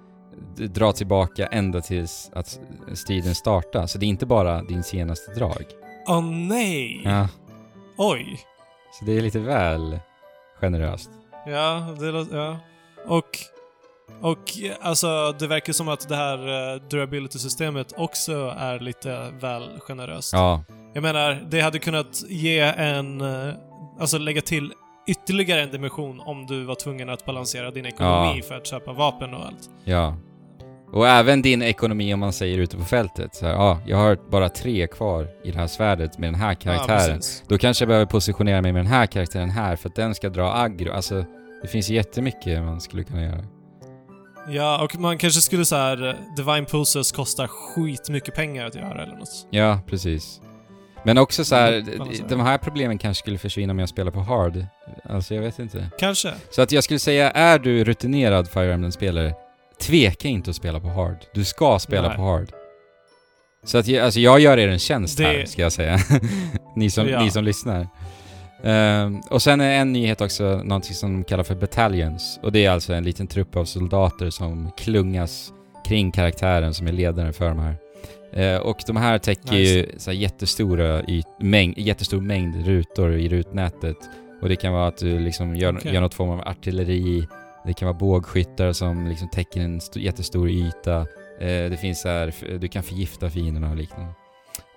dra 0.58 0.92
tillbaka 0.92 1.48
ända 1.48 1.82
tills 1.82 2.32
att 2.34 2.60
striden 2.94 3.36
startar. 3.36 3.88
Så 3.88 3.98
det 3.98 4.06
är 4.06 4.08
inte 4.08 4.26
bara 4.26 4.62
din 4.62 4.84
senaste 4.84 5.32
drag. 5.34 5.64
Åh 6.08 6.22
nej! 6.26 7.02
Ja. 7.04 7.28
Oj. 7.98 8.40
Så 9.00 9.06
det 9.06 9.18
är 9.18 9.22
lite 9.22 9.40
väl 9.40 10.00
generöst. 10.64 11.10
Ja, 11.46 11.88
det. 12.00 12.36
Ja. 12.38 12.58
Och... 13.08 13.38
Och 14.22 14.40
alltså, 14.82 15.36
det 15.40 15.48
verkar 15.48 15.74
som 15.74 15.90
att 15.90 16.10
det 16.10 16.16
här 16.16 16.38
eh, 16.74 16.82
durability-systemet 16.90 17.94
också 17.98 18.54
är 18.58 18.80
lite 18.80 19.32
väl 19.40 19.70
generöst. 19.80 20.34
Ja, 20.34 20.64
Jag 20.94 21.02
menar, 21.02 21.44
det 21.50 21.62
hade 21.62 21.80
kunnat 21.80 22.24
ge 22.30 22.60
en... 22.60 23.22
eh, 23.22 23.54
Alltså 24.00 24.18
lägga 24.18 24.42
till 24.42 24.74
ytterligare 25.08 25.62
en 25.62 25.72
dimension 25.72 26.20
om 26.20 26.46
du 26.46 26.64
var 26.64 26.76
tvungen 26.76 27.10
att 27.10 27.26
balansera 27.26 27.72
din 27.72 27.86
ekonomi 27.86 28.34
Ja. 28.38 28.44
för 28.48 28.56
att 28.58 28.68
köpa 28.68 28.94
vapen 28.94 29.34
och 29.34 29.46
allt. 29.46 29.70
ja. 29.84 30.16
Och 30.94 31.08
även 31.08 31.42
din 31.42 31.62
ekonomi 31.62 32.14
om 32.14 32.20
man 32.20 32.34
säger 32.34 32.58
ute 32.58 32.78
på 32.78 32.84
fältet. 32.84 33.36
Så 33.36 33.46
här, 33.46 33.54
ja, 33.54 33.80
jag 33.86 33.98
har 33.98 34.18
bara 34.30 34.50
tre 34.50 34.88
kvar 34.88 35.28
i 35.44 35.52
det 35.52 35.58
här 35.60 35.68
svärdet 35.68 36.18
med 36.18 36.28
den 36.28 36.40
här 36.40 36.50
Ja, 36.50 36.56
karaktären. 36.56 37.18
precis. 37.18 37.44
Då 37.48 37.58
kanske 37.58 37.84
jag 37.84 37.88
behöver 37.88 38.06
positionera 38.06 38.62
mig 38.62 38.74
med 38.74 38.80
den 38.86 38.92
här 38.92 39.06
karaktären 39.06 39.50
här 39.50 39.76
för 39.76 39.90
att 39.90 39.96
den 39.96 40.16
ska 40.16 40.30
dra 40.30 40.54
aggro. 40.54 40.92
Alltså, 40.94 41.26
det 41.62 41.68
finns 41.68 41.90
jättemycket 41.90 42.62
man 42.64 42.82
skulle 42.82 43.04
kunna 43.04 43.24
göra. 43.24 43.44
Ja, 44.50 44.84
och 44.84 45.00
man 45.00 45.18
kanske 45.18 45.42
skulle 45.42 45.66
så 45.66 45.76
här 45.76 46.08
eh, 46.10 46.16
Divine 46.38 46.66
Pulses 46.66 47.12
kostar 47.12 47.48
skitmycket 47.48 48.36
pengar 48.36 48.66
att 48.66 48.76
göra 48.76 49.04
eller 49.04 49.16
något. 49.16 49.48
Ja, 49.50 49.80
precis. 49.88 50.42
Men 51.06 51.18
också 51.18 51.46
så 51.46 51.56
här, 51.56 51.74
Mm, 51.74 52.08
de 52.30 52.40
här 52.40 52.58
problemen 52.58 52.98
kanske 52.98 53.22
skulle 53.22 53.38
försvinna 53.38 53.72
om 53.72 53.80
jag 53.80 53.90
spelar 53.90 54.12
på 54.12 54.20
hard. 54.20 54.66
Alltså 55.04 55.36
jag 55.36 55.42
vet 55.42 55.60
inte. 55.60 55.88
Kanske. 56.00 56.34
Så 56.52 56.62
att 56.62 56.72
jag 56.72 56.84
skulle 56.84 57.00
säga, 57.00 57.32
är 57.32 57.60
du 57.60 57.84
rutinerad 57.84 58.50
Fire 58.50 58.74
Emblem-spelare, 58.74 59.34
tveka 59.88 60.28
inte 60.28 60.50
att 60.50 60.56
spela 60.56 60.80
på 60.80 60.88
hard. 60.88 61.18
Du 61.34 61.46
ska 61.46 61.80
spela 61.80 62.08
Nej. 62.08 62.18
på 62.18 62.24
hard. 62.24 62.48
Så 63.66 63.78
att 63.78 63.88
jag, 63.88 64.06
alltså 64.06 64.20
jag 64.20 64.40
gör 64.40 64.58
er 64.58 64.68
en 64.68 64.80
tjänst 64.80 65.18
Det- 65.18 65.24
här, 65.24 65.46
ska 65.46 65.62
jag 65.62 65.72
säga. 65.72 66.00
ni, 66.76 66.90
som, 66.90 67.08
Ja. 67.08 67.24
ni 67.24 67.32
som 67.32 67.44
lyssnar. 67.44 67.88
Ehm, 68.64 69.20
och 69.30 69.42
sen 69.42 69.62
är 69.62 69.72
en 69.72 69.94
nyhet 69.94 70.22
också, 70.22 70.62
någonting 70.64 70.94
som 70.96 71.14
de 71.14 71.24
kallar 71.24 71.44
för 71.44 71.56
battalions. 71.56 72.40
Och 72.44 72.52
det 72.52 72.66
är 72.66 72.70
alltså 72.72 72.94
en 72.94 73.04
liten 73.04 73.28
trupp 73.28 73.56
av 73.56 73.66
soldater 73.66 74.30
som 74.30 74.72
klungas 74.78 75.52
kring 75.88 76.12
karaktären 76.12 76.74
som 76.74 76.88
är 76.88 76.92
ledaren 76.92 77.34
för 77.34 77.50
de 77.50 77.60
här. 77.60 77.76
Eh, 78.34 78.58
och 78.58 78.78
de 78.88 78.98
här 78.98 79.18
täcker 79.18 79.56
ju 79.56 79.90
så 79.98 80.12
här 80.12 80.18
jättestora 80.18 81.04
yt, 81.08 81.26
mäng, 81.40 81.74
jättestor 81.78 82.22
mängd 82.22 82.66
rutor 82.66 83.14
i 83.14 83.30
rutnätet. 83.30 83.98
Och 84.42 84.50
det 84.50 84.56
kan 84.56 84.74
vara 84.74 84.88
att 84.88 84.98
du 84.98 85.20
liksom 85.20 85.56
gör, 85.56 85.78
Okej. 85.78 85.94
gör 85.94 86.02
något 86.02 86.14
form 86.14 86.30
av 86.30 86.40
artilleri, 86.48 87.28
det 87.66 87.74
kan 87.74 87.86
vara 87.86 87.98
bågskyttar 87.98 88.74
som 88.74 89.08
liksom 89.08 89.30
täcker 89.30 89.62
en 89.62 89.78
st- 89.78 90.00
jättestor 90.00 90.50
yta. 90.50 91.00
Eh, 91.40 91.70
det 91.70 91.78
finns 91.82 92.02
så 92.02 92.08
här, 92.10 92.58
du 92.60 92.68
kan 92.68 92.84
förgifta 92.84 93.30
fienderna 93.30 93.70
och 93.70 93.76
liknande. 93.78 94.14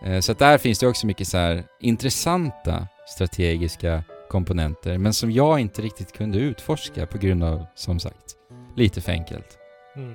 Eh, 0.04 0.20
så 0.20 0.32
att 0.32 0.38
där 0.38 0.58
finns 0.58 0.78
det 0.78 0.86
också 0.86 1.06
mycket 1.06 1.28
så 1.28 1.38
här 1.38 1.64
intressanta 1.80 2.88
strategiska 3.06 4.04
komponenter, 4.28 4.98
men 4.98 5.12
som 5.14 5.30
jag 5.30 5.60
inte 5.60 5.82
riktigt 5.82 6.12
kunde 6.12 6.38
utforska 6.38 7.06
på 7.06 7.18
grund 7.18 7.44
av, 7.44 7.66
som 7.74 7.98
sagt, 8.00 8.36
lite 8.76 9.00
för 9.00 9.12
enkelt. 9.12 9.58
Mm. 9.96 10.14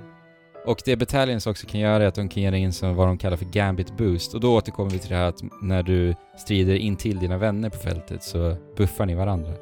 Och 0.66 0.82
det 0.86 0.96
Battalions 0.96 1.48
också 1.48 1.68
kan 1.68 1.80
göra 1.80 2.04
är 2.04 2.08
att 2.08 2.16
de 2.16 2.30
kan 2.30 2.44
ge 2.44 2.52
dig 2.52 2.64
en 2.64 2.74
som 2.74 2.96
vad 2.96 3.08
de 3.08 3.18
kallar 3.18 3.38
för 3.38 3.46
Gambit 3.46 3.98
Boost. 3.98 4.34
Och 4.34 4.40
då 4.40 4.56
återkommer 4.56 4.92
vi 4.92 5.00
till 5.00 5.10
det 5.10 5.16
här 5.16 5.26
att 5.30 5.42
när 5.62 5.84
du 5.84 6.16
strider 6.38 6.76
in 6.76 6.96
till 6.96 7.20
dina 7.20 7.38
vänner 7.38 7.70
på 7.70 7.78
fältet 7.78 8.24
så 8.24 8.56
buffar 8.78 9.06
ni 9.06 9.16
varandra. 9.16 9.54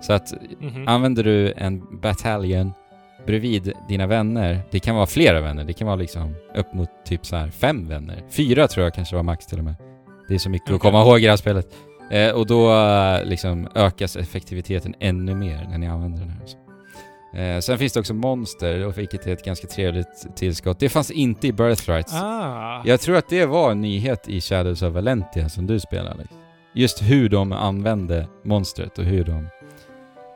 Så 0.00 0.12
att 0.12 0.32
Mhm. 0.60 0.88
använder 0.88 1.24
du 1.24 1.52
en 1.56 2.00
Battalion 2.00 2.72
bredvid 3.26 3.72
dina 3.88 4.06
vänner, 4.06 4.60
det 4.70 4.80
kan 4.80 4.94
vara 4.96 5.06
flera 5.06 5.40
vänner, 5.40 5.64
det 5.64 5.72
kan 5.72 5.86
vara 5.86 5.96
liksom 5.96 6.34
upp 6.56 6.74
mot 6.74 6.88
typ 7.04 7.26
så 7.26 7.36
här 7.36 7.50
fem 7.50 7.88
vänner. 7.88 8.22
Fyra 8.30 8.68
tror 8.68 8.84
jag 8.84 8.94
kanske 8.94 9.16
var 9.16 9.22
max 9.22 9.46
till 9.46 9.58
och 9.58 9.64
med. 9.64 9.74
Det 10.28 10.34
är 10.34 10.38
så 10.38 10.50
mycket 10.50 10.68
att 10.70 10.74
Okej. 10.76 10.90
komma 10.90 11.02
ihåg 11.04 11.18
i 11.20 11.22
det 11.24 11.30
här 11.30 11.36
spelet. 11.36 11.66
Eh, 12.10 12.30
och 12.30 12.46
då 12.46 12.74
eh, 12.74 13.24
liksom 13.24 13.68
ökas 13.74 14.16
effektiviteten 14.16 14.94
ännu 15.00 15.34
mer 15.34 15.66
när 15.70 15.78
ni 15.78 15.86
använder 15.88 16.20
den 16.20 16.30
här. 16.30 16.46
Så. 16.46 16.58
Eh, 17.38 17.60
sen 17.60 17.78
finns 17.78 17.92
det 17.92 18.00
också 18.00 18.14
monster, 18.14 18.86
och 18.86 18.98
vilket 18.98 19.26
är 19.26 19.32
ett 19.32 19.44
ganska 19.44 19.66
trevligt 19.66 20.36
tillskott. 20.36 20.80
Det 20.80 20.88
fanns 20.88 21.10
inte 21.10 21.46
i 21.46 21.52
Birthrights. 21.52 22.12
Ah. 22.14 22.82
Jag 22.84 23.00
tror 23.00 23.16
att 23.16 23.28
det 23.28 23.46
var 23.46 23.70
en 23.70 23.80
nyhet 23.80 24.28
i 24.28 24.40
Shadows 24.40 24.82
of 24.82 24.94
Valentia 24.94 25.48
som 25.48 25.66
du 25.66 25.80
spelar 25.80 26.10
Alex. 26.10 26.30
Just 26.74 27.02
hur 27.02 27.28
de 27.28 27.52
använde 27.52 28.26
monstret 28.44 28.98
och 28.98 29.04
hur 29.04 29.24
de... 29.24 29.48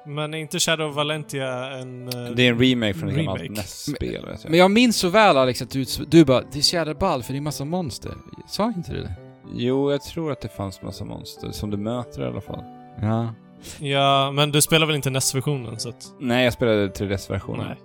Men 0.06 0.34
är 0.34 0.38
inte 0.38 0.58
Shadow 0.58 0.88
of 0.90 0.96
Valentia 0.96 1.70
en... 1.70 2.08
eh, 2.08 2.14
Det 2.34 2.42
är 2.46 2.52
en 2.52 2.58
remake 2.58 2.94
från 2.94 3.08
ett 3.08 3.16
gammalt. 3.16 3.50
NES-spel. 3.50 4.26
vet 4.26 4.40
jag. 4.42 4.50
Men 4.50 4.58
jag 4.58 4.70
minns 4.70 4.96
så 4.96 5.08
väl 5.08 5.36
Alex 5.36 5.62
att 5.62 5.70
du, 5.70 5.84
du 6.08 6.24
bara 6.24 6.42
det 6.52 6.58
är 6.58 6.62
Shadow 6.62 6.94
Ball 6.98 7.22
för 7.22 7.32
det 7.32 7.38
är 7.38 7.40
massa 7.40 7.64
monster. 7.64 8.12
Sa 8.48 8.66
inte 8.76 8.92
du 8.92 9.02
det? 9.02 9.14
Jo, 9.54 9.90
jag 9.90 10.02
tror 10.02 10.32
att 10.32 10.40
det 10.40 10.48
fanns 10.48 10.82
massa 10.82 11.04
monster 11.04 11.50
som 11.50 11.70
du 11.70 11.76
möter 11.76 12.22
i 12.22 12.24
alla 12.26 12.40
fall. 12.40 12.62
Ja. 13.00 13.34
Ja, 13.80 14.30
men 14.30 14.52
du 14.52 14.62
spelar 14.62 14.86
väl 14.86 14.96
inte 14.96 15.10
NES-versionen 15.10 15.78
så 15.78 15.88
att... 15.88 16.04
Nej, 16.20 16.44
jag 16.44 16.52
spelade 16.52 16.88
3DS-versionen. 16.88 17.66
Nej. 17.66 17.76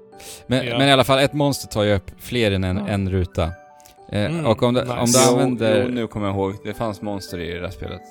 Men, 0.48 0.68
Ja. 0.68 0.78
men 0.78 0.88
i 0.88 0.92
alla 0.92 1.04
fall, 1.04 1.20
ett 1.20 1.34
monster 1.34 1.68
tar 1.68 1.84
ju 1.84 1.94
upp 1.96 2.12
fler 2.20 2.52
än 2.52 2.64
en, 2.64 2.78
Ja. 2.78 2.88
en 2.88 3.10
ruta. 3.10 3.44
Eh, 4.12 4.26
Mm, 4.26 4.46
och 4.46 4.64
om 4.64 4.74
du, 4.74 4.82
nice. 4.82 4.94
om 4.94 5.06
du 5.12 5.20
använder... 5.20 5.84
jo, 5.84 5.90
nu 5.92 6.08
kommer 6.08 6.28
jag 6.28 6.36
ihåg. 6.36 6.54
Det 6.64 6.74
fanns 6.74 7.02
monster 7.02 7.40
i 7.40 7.54
det 7.54 7.60
där 7.60 7.70
spelet. 7.70 8.02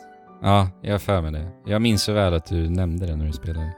Ja, 0.43 0.69
jag 0.83 0.93
har 0.95 0.99
för 0.99 1.21
mig 1.21 1.33
det. 1.33 1.49
Jag 1.67 1.83
minns 1.83 2.03
så 2.03 2.13
väl 2.13 2.35
att 2.35 2.47
du 2.47 2.69
nämnde 2.71 3.07
det 3.07 3.17
när 3.17 3.27
du 3.27 3.33
spelade. 3.33 3.73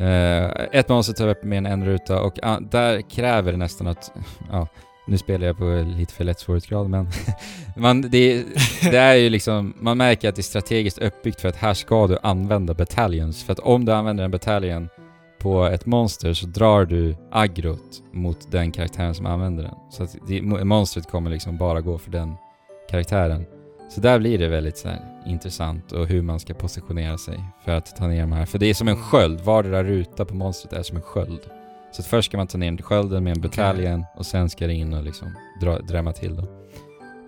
Eh, 0.00 0.50
ett 0.72 0.88
monster 0.88 1.14
tar 1.14 1.28
upp 1.28 1.44
mer 1.44 1.58
än 1.58 1.66
en 1.66 1.84
ruta 1.84 2.20
och 2.20 2.38
uh, 2.44 2.60
där 2.60 3.10
kräver 3.10 3.52
det 3.52 3.58
nästan 3.58 3.86
att... 3.86 4.12
Ja, 4.50 4.68
nu 5.06 5.18
spelar 5.18 5.46
jag 5.46 5.58
på 5.58 5.84
lite 5.96 6.14
för 6.14 6.24
lätt 6.24 6.38
svårighetsgrad 6.38 6.90
men... 6.90 7.08
man, 7.76 8.02
det, 8.02 8.44
det 8.82 8.98
är 8.98 9.14
ju 9.14 9.30
liksom... 9.30 9.74
Man 9.80 9.98
märker 9.98 10.28
att 10.28 10.36
det 10.36 10.40
är 10.40 10.42
strategiskt 10.42 10.98
uppbyggt 10.98 11.40
för 11.40 11.48
att 11.48 11.56
här 11.56 11.74
ska 11.74 12.06
du 12.06 12.18
använda 12.22 12.74
battalions. 12.74 13.44
För 13.44 13.52
att 13.52 13.58
om 13.58 13.84
du 13.84 13.92
använder 13.92 14.24
en 14.24 14.30
battalion 14.30 14.88
på 15.40 15.64
ett 15.64 15.86
monster 15.86 16.34
så 16.34 16.46
drar 16.46 16.84
du 16.84 17.16
aggrot 17.32 18.02
mot 18.12 18.50
den 18.52 18.72
karaktären 18.72 19.14
som 19.14 19.26
använder 19.26 19.62
den. 19.62 19.74
Så 19.90 20.02
att 20.02 20.16
det, 20.28 20.42
monstret 20.42 21.10
kommer 21.10 21.30
liksom 21.30 21.58
bara 21.58 21.80
gå 21.80 21.98
för 21.98 22.10
den 22.10 22.34
karaktären. 22.90 23.46
Så 23.90 24.00
där 24.00 24.18
blir 24.18 24.38
det 24.38 24.48
väldigt 24.48 24.78
så 24.78 24.88
här, 24.88 25.00
intressant 25.26 25.92
och 25.92 26.06
hur 26.06 26.22
man 26.22 26.40
ska 26.40 26.54
positionera 26.54 27.18
sig 27.18 27.44
för 27.64 27.72
att 27.72 27.96
ta 27.96 28.06
ner 28.06 28.20
de 28.20 28.32
här. 28.32 28.46
För 28.46 28.58
det 28.58 28.66
är 28.66 28.74
som 28.74 28.88
en 28.88 28.96
sköld, 28.96 29.40
vardera 29.40 29.84
ruta 29.84 30.24
på 30.24 30.34
monstret 30.34 30.72
är 30.72 30.82
som 30.82 30.96
en 30.96 31.02
sköld. 31.02 31.40
Så 31.92 32.02
först 32.02 32.28
ska 32.28 32.36
man 32.36 32.46
ta 32.46 32.58
ner 32.58 32.76
skölden 32.76 33.24
med 33.24 33.36
en 33.36 33.42
bataljon 33.42 34.04
och 34.16 34.26
sen 34.26 34.50
ska 34.50 34.66
det 34.66 34.74
in 34.74 34.94
och 34.94 35.02
liksom 35.02 35.34
dra, 35.60 35.78
drämma 35.78 36.12
till 36.12 36.36
dem. 36.36 36.46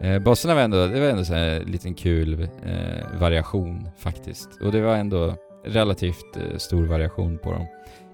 Eh, 0.01 0.19
bossarna 0.19 0.55
var 0.55 0.63
ändå, 0.63 0.87
det 0.87 1.01
var 1.01 1.07
ändå 1.07 1.25
så 1.25 1.35
här 1.35 1.49
en 1.49 1.63
liten 1.63 1.95
kul 1.95 2.49
eh, 2.65 3.21
variation 3.21 3.89
faktiskt. 3.99 4.49
Och 4.65 4.73
det 4.73 4.81
var 4.81 4.97
ändå 4.97 5.35
relativt 5.65 6.37
eh, 6.37 6.59
stor 6.59 6.85
variation 6.85 7.39
på 7.39 7.53
dem. 7.53 7.67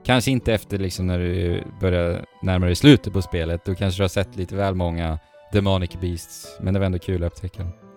Kanske 0.05 0.31
inte 0.31 0.55
efter 0.55 0.79
liksom 0.79 1.07
när 1.07 1.19
du 1.19 1.63
börjar 1.81 2.25
närma 2.43 2.67
dig 2.67 2.75
slutet 2.75 3.13
på 3.13 3.23
spelet, 3.23 3.65
då 3.65 3.75
kanske 3.75 3.99
du 3.99 4.05
har 4.05 4.09
sett 4.09 4.37
lite 4.37 4.57
väl 4.57 4.75
många 4.75 5.19
Demonic 5.53 5.91
Beasts, 6.01 6.59
men 6.61 6.75
det 6.75 6.81
var 6.81 6.87
ändå 6.87 6.99
kul 6.99 7.25
att 7.25 7.33
upptäcka 7.33 7.63
dem. 7.63 7.88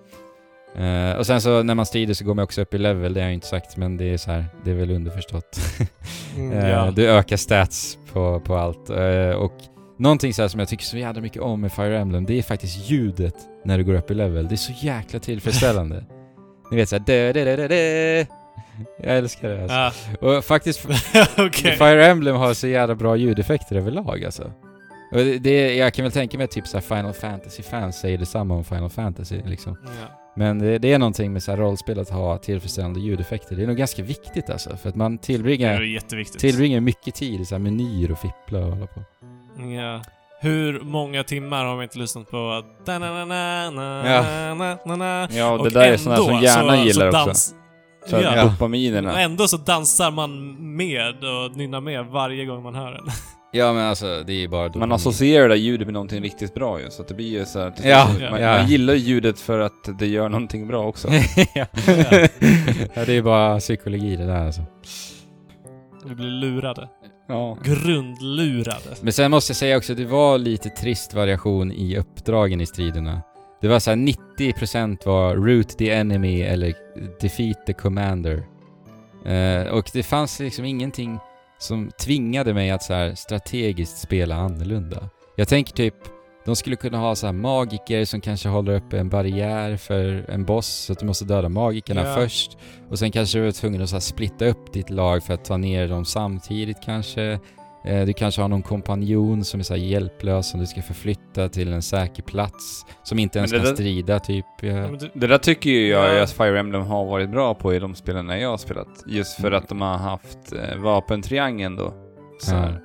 Eh, 0.76 1.17
och 1.17 1.26
sen 1.28 1.41
så 1.41 1.63
när 1.63 1.76
man 1.76 1.86
strider 1.86 2.13
så 2.13 2.26
går 2.26 2.34
man 2.34 2.43
också 2.43 2.61
upp 2.61 2.74
i 2.74 2.78
level, 2.78 3.13
det 3.13 3.19
har 3.19 3.26
jag 3.28 3.34
inte 3.34 3.47
sagt 3.47 3.78
men 3.78 3.97
det 3.97 4.05
är 4.13 4.17
så 4.17 4.32
här, 4.32 4.45
det 4.63 4.72
är 4.72 4.76
väl 4.76 4.91
underförstått. 4.91 5.59
Mm, 6.38 6.67
ja. 6.69 6.91
Du 6.91 7.09
ökar 7.09 7.38
stats 7.38 7.97
på, 8.13 8.39
på 8.39 8.55
allt. 8.55 8.89
Eh, 8.89 9.30
och 9.30 9.53
någonting 9.97 10.34
så 10.34 10.41
här 10.41 10.49
som 10.49 10.59
jag 10.59 10.69
tycker 10.69 10.84
så 10.86 10.97
jävla 10.97 11.22
mycket 11.22 11.41
om 11.41 11.61
med 11.61 11.72
Fire 11.74 11.99
Emblem, 11.99 12.26
det 12.26 12.34
är 12.39 12.43
faktiskt 12.43 12.89
ljudet 12.89 13.36
när 13.65 13.78
du 13.78 13.84
går 13.84 13.93
upp 13.93 14.11
i 14.11 14.13
level. 14.13 14.47
Det 14.47 14.55
är 14.55 14.57
så 14.57 14.72
jäkla 14.86 15.19
tillfredsställande. 15.19 16.03
Ni 16.72 16.78
vet 16.78 16.89
såhär 16.89 17.03
dö, 17.05 17.34
dö, 17.34 17.43
dö, 17.45 17.55
dö, 17.55 17.67
dö. 17.67 18.26
Jag 19.03 19.17
älskar 19.17 19.49
det 19.49 19.61
alltså. 19.63 19.78
Ah, 20.22 20.28
Och 20.28 20.45
faktiskt, 20.45 20.86
Okej. 21.38 21.76
Fire 21.78 22.05
Emblem 22.05 22.36
har 22.36 22.53
så 22.53 22.67
jävla 22.67 22.95
bra 22.95 23.15
ljudeffekter 23.15 23.76
överlag 23.76 24.26
alltså. 24.26 24.43
Och 25.11 25.17
det, 25.17 25.39
det, 25.39 25.76
jag 25.76 25.93
kan 25.93 26.03
väl 26.03 26.11
tänka 26.11 26.38
mig 26.38 26.43
att 26.45 26.51
typ 26.51 26.67
så 26.67 26.78
här 26.78 26.82
Final 26.82 27.13
Fantasy-fans 27.13 27.99
säger 27.99 28.17
detsamma 28.17 28.55
om 28.55 28.63
Final 28.63 28.89
Fantasy 28.89 29.41
liksom. 29.45 29.78
Ja. 29.84 30.20
Men 30.36 30.59
det, 30.59 30.77
det 30.79 30.93
är 30.93 30.99
någonting 30.99 31.34
med 31.34 31.43
så 31.43 31.51
här 31.51 31.57
rollspel 31.57 31.99
att 31.99 32.09
ha 32.09 32.38
tillfredsställande 32.38 32.99
ljudeffekter. 32.99 33.55
Det 33.55 33.63
är 33.63 33.67
nog 33.67 33.77
ganska 33.77 34.03
viktigt 34.03 34.49
alltså, 34.49 34.77
för 34.77 34.89
att 34.89 34.95
man 34.95 35.17
Det 35.17 35.23
tillbringar, 35.23 35.73
är 35.73 35.82
jätteviktigt. 35.82 36.41
tillbringar 36.41 36.79
mycket 36.79 37.15
tid 37.15 37.41
i 37.41 37.45
så 37.45 37.55
här 37.55 37.59
menyer 37.59 38.11
och 38.11 38.19
fippla 38.19 38.59
och 38.59 38.71
hålla 38.71 38.88
på. 38.88 39.03
Ja. 39.75 40.01
Hur 40.41 40.79
många 40.82 41.23
timmar 41.23 41.65
har 41.65 41.77
vi 41.77 41.84
inte 41.84 41.99
lyssnat 41.99 42.29
på 42.32 42.38
Ja. 42.38 43.01
ja. 44.05 45.27
Ja, 45.32 45.51
och 45.51 45.63
det 45.63 45.69
där 45.79 45.91
är 45.91 45.97
sådana 45.97 46.23
som 46.23 46.39
hjärnan 46.41 46.84
gillar 46.86 47.07
också. 47.07 47.17
dans, 47.25 47.55
Så 48.07 48.15
att 48.15 48.23
ja. 48.23 48.43
dopaminerna. 48.43 49.11
Och 49.11 49.19
ändå 49.19 49.47
så 49.47 49.57
dansar 49.57 50.11
man 50.11 50.55
med 50.75 51.15
och 51.23 51.57
nynnar 51.57 51.82
med 51.82 52.05
varje 52.05 52.45
gång 52.45 52.63
man 52.63 52.75
hör 52.75 52.91
den. 52.91 53.05
Ja 53.54 53.74
men 53.74 53.84
alltså, 53.84 54.24
det 54.28 54.34
är 54.34 54.38
ju 54.38 54.47
bara 54.47 54.62
Man 54.62 54.72
dopamin. 54.72 54.91
associerar 54.91 55.41
det 55.49 55.56
där 55.56 55.62
ljudet 55.62 55.88
med 55.88 55.93
någonting 55.93 56.22
riktigt 56.24 56.54
bra 56.54 56.82
ju, 56.82 56.89
så 56.89 57.02
att 57.02 57.08
det 57.08 57.14
blir 57.14 57.30
ju 57.39 57.45
så 57.45 57.60
här, 57.60 57.74
Ja, 57.84 58.08
man, 58.32 58.41
ja. 58.41 58.58
man 58.58 58.68
gillar 58.68 58.93
ju 58.93 58.99
ljudet 58.99 59.39
för 59.39 59.60
att 59.60 59.99
det 59.99 60.08
gör 60.08 60.30
någonting 60.30 60.68
bra 60.68 60.88
också. 60.88 61.08
ja. 61.56 61.66
ja, 62.93 63.06
det 63.06 63.14
är 63.18 63.22
bara 63.22 63.60
psykologi 63.60 64.16
det 64.16 64.26
där 64.26 64.45
alltså. 64.45 64.62
Vi 66.06 66.16
blir 66.16 66.28
lurade. 66.28 66.89
Ja. 67.28 67.58
Grundlurade. 67.64 68.95
Men 69.02 69.14
sen 69.14 69.32
måste 69.32 69.49
jag 69.52 69.58
säga 69.58 69.78
också, 69.78 69.93
det 69.95 70.06
var 70.06 70.38
lite 70.38 70.70
trist 70.70 71.14
variation 71.14 71.72
i 71.72 71.97
uppdragen 71.97 72.62
i 72.62 72.66
striderna. 72.66 73.22
Det 73.62 73.68
var 73.68 73.80
så 73.80 73.89
här 73.91 73.97
90% 74.39 75.06
var 75.06 75.36
root 75.36 75.78
the 75.78 75.89
enemy 75.89 76.41
eller 76.41 76.74
defeat 77.22 77.66
the 77.68 77.74
commander. 77.74 78.43
Eh, 79.26 79.68
och 79.74 79.89
det 79.93 80.04
fanns 80.04 80.39
liksom 80.39 80.66
ingenting 80.66 81.20
som 81.62 81.91
tvingade 81.91 82.53
mig 82.53 82.72
att 82.72 82.84
så 82.84 82.93
här 82.93 83.16
strategiskt 83.16 83.97
spela 83.97 84.36
annorlunda. 84.36 85.09
Jag 85.36 85.47
tänker 85.47 85.74
typ, 85.74 85.95
de 86.45 86.55
skulle 86.55 86.76
kunna 86.76 86.97
ha 86.97 87.16
så 87.16 87.26
här 87.26 87.34
magiker 87.34 88.05
som 88.05 88.22
kanske 88.22 88.49
håller 88.49 88.76
upp 88.76 88.93
en 88.93 89.09
barriär 89.09 89.78
för 89.78 90.26
en 90.30 90.45
boss, 90.45 90.68
så 90.68 90.93
att 90.93 90.99
du 90.99 91.05
måste 91.05 91.26
döda 91.26 91.49
magikerna 91.49 92.01
Ja. 92.01 92.16
först. 92.16 92.57
Och 92.89 92.99
sen 92.99 93.12
kanske 93.12 93.39
du 93.39 93.47
är 93.47 93.51
tvungen 93.51 93.82
att 93.82 93.89
så 93.89 93.99
splitta 93.99 94.45
upp 94.45 94.74
ditt 94.74 94.89
lag 94.89 95.24
för 95.24 95.34
att 95.34 95.45
ta 95.45 95.57
ner 95.57 95.88
dem 95.88 96.05
samtidigt 96.05 96.78
kanske. 96.86 97.39
Eh, 97.86 98.05
Du 98.05 98.13
kanske 98.13 98.41
har 98.41 98.49
någon 98.49 98.61
kompanjon 98.61 99.43
som 99.43 99.59
är 99.59 99.63
så 99.63 99.73
här 99.73 99.82
hjälplös 99.82 100.49
som 100.49 100.59
du 100.59 100.65
ska 100.67 100.82
förflytta 100.82 101.49
till 101.49 101.73
en 101.73 101.82
säker 101.82 102.23
plats. 102.23 102.86
Som 103.03 103.19
inte 103.19 103.39
ens 103.39 103.51
kan 103.51 103.61
där- 103.63 103.73
strida 103.73 104.19
typ. 104.19 104.45
Ja, 104.61 104.69
Ja. 104.69 104.88
Det 105.13 105.27
där 105.27 105.38
tycker 105.38 105.69
ju 105.69 105.88
jag 105.88 106.15
Ja. 106.15 106.23
att 106.23 106.32
Fire 106.32 106.59
Emblem 106.59 106.82
har 106.82 107.05
varit 107.05 107.29
bra 107.29 107.53
på 107.55 107.73
i 107.73 107.79
de 107.79 107.95
spelen 107.95 108.29
jag 108.29 108.49
har 108.49 108.57
spelat. 108.57 109.03
Just 109.07 109.36
för 109.36 109.47
Mm. 109.47 109.57
att 109.57 109.69
de 109.69 109.82
har 109.82 109.97
haft 109.97 110.53
eh, 110.53 110.77
vapentriangeln 110.77 111.75
då. 111.75 111.93
Så 112.41 112.55
här. 112.55 112.82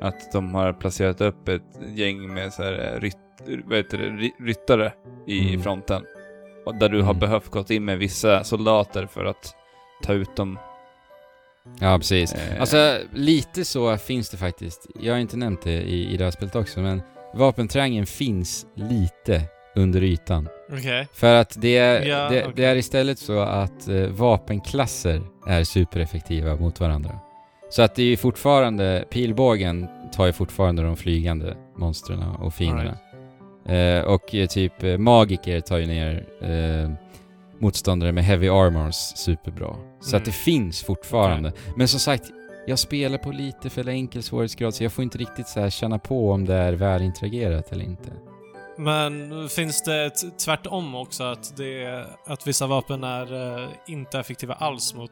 Att 0.00 0.32
de 0.32 0.54
har 0.54 0.72
placerat 0.72 1.20
upp 1.20 1.48
ett 1.48 1.62
gäng 1.94 2.34
med 2.34 2.52
så 2.52 2.62
här, 2.62 2.92
eh, 2.94 3.00
rytt, 3.00 3.16
vad 3.64 3.76
heter 3.76 3.98
det, 3.98 4.04
ry- 4.08 4.46
ryttare 4.46 4.92
i 5.26 5.48
Mm. 5.48 5.62
fronten. 5.62 6.02
Och 6.66 6.74
där 6.74 6.88
du 6.88 6.96
har 7.02 7.10
Mm. 7.10 7.20
behövt 7.20 7.48
gått 7.50 7.70
in 7.70 7.84
med 7.84 7.98
vissa 7.98 8.44
soldater 8.44 9.06
för 9.06 9.24
att 9.24 9.54
ta 10.02 10.12
ut 10.12 10.36
dem. 10.36 10.58
Ja, 11.80 11.98
precis. 11.98 12.32
Eh. 12.32 12.60
Alltså, 12.60 12.98
lite 13.12 13.64
så 13.64 13.96
finns 13.96 14.30
det 14.30 14.36
faktiskt. 14.36 14.86
Jag 15.00 15.12
har 15.14 15.20
inte 15.20 15.36
nämnt 15.36 15.62
det 15.62 15.82
i, 15.82 16.12
i 16.12 16.16
det 16.16 16.24
här 16.24 16.30
spelet 16.30 16.56
också, 16.56 16.80
men 16.80 17.02
vapentriangeln 17.34 18.06
finns 18.06 18.66
lite 18.74 19.42
under 19.74 20.02
ytan. 20.02 20.48
Okej. 20.72 21.08
För 21.12 21.34
att 21.34 21.54
det 21.60 21.76
är, 21.76 22.06
Ja, 22.06 22.28
det, 22.28 22.42
okej. 22.42 22.52
det 22.56 22.64
är 22.64 22.76
istället 22.76 23.18
så 23.18 23.38
att 23.40 23.88
eh, 23.88 24.06
vapenklasser 24.06 25.22
är 25.46 25.64
supereffektiva 25.64 26.56
mot 26.56 26.80
varandra. 26.80 27.18
Så 27.70 27.82
att 27.82 27.94
det 27.94 28.02
är 28.02 28.06
ju 28.06 28.16
fortfarande, 28.16 29.04
pilbågen 29.10 29.88
tar 30.12 30.26
ju 30.26 30.32
fortfarande 30.32 30.82
de 30.82 30.96
flygande 30.96 31.54
monstren 31.76 32.22
och 32.22 32.54
fienderna. 32.54 32.98
Eh, 33.68 34.04
och 34.04 34.34
eh, 34.34 34.46
typ 34.46 34.82
eh, 34.82 34.98
magiker 34.98 35.60
tar 35.60 35.78
ju 35.78 35.86
ner 35.86 36.26
eh, 36.42 36.90
motståndare 37.60 38.12
med 38.12 38.24
heavy 38.24 38.48
armors 38.48 38.94
superbra. 38.94 39.76
Så 40.00 40.08
Mm. 40.10 40.18
att 40.18 40.24
det 40.24 40.32
finns 40.32 40.82
fortfarande. 40.82 41.52
Men 41.76 41.88
som 41.88 42.00
sagt, 42.00 42.24
jag 42.66 42.78
spelar 42.78 43.18
på 43.18 43.30
lite 43.32 43.70
för 43.70 43.88
enkel 43.88 44.22
svårighetsgrad 44.22 44.74
så 44.74 44.84
jag 44.84 44.92
får 44.92 45.04
inte 45.04 45.18
riktigt 45.18 45.48
så 45.48 45.70
känna 45.70 45.98
på 45.98 46.30
om 46.32 46.44
det 46.44 46.54
är 46.54 46.72
välinteragerat 46.72 47.72
eller 47.72 47.84
inte. 47.84 48.12
Men 48.78 49.48
finns 49.48 49.82
det 49.82 50.10
t- 50.10 50.26
tvärtom 50.44 50.94
också? 50.94 51.24
Att, 51.24 51.56
det, 51.56 52.06
att 52.26 52.46
vissa 52.46 52.66
vapen 52.66 53.04
är 53.04 53.58
eh, 53.62 53.68
inte 53.86 54.18
effektiva 54.18 54.54
alls 54.54 54.94
mot, 54.94 55.10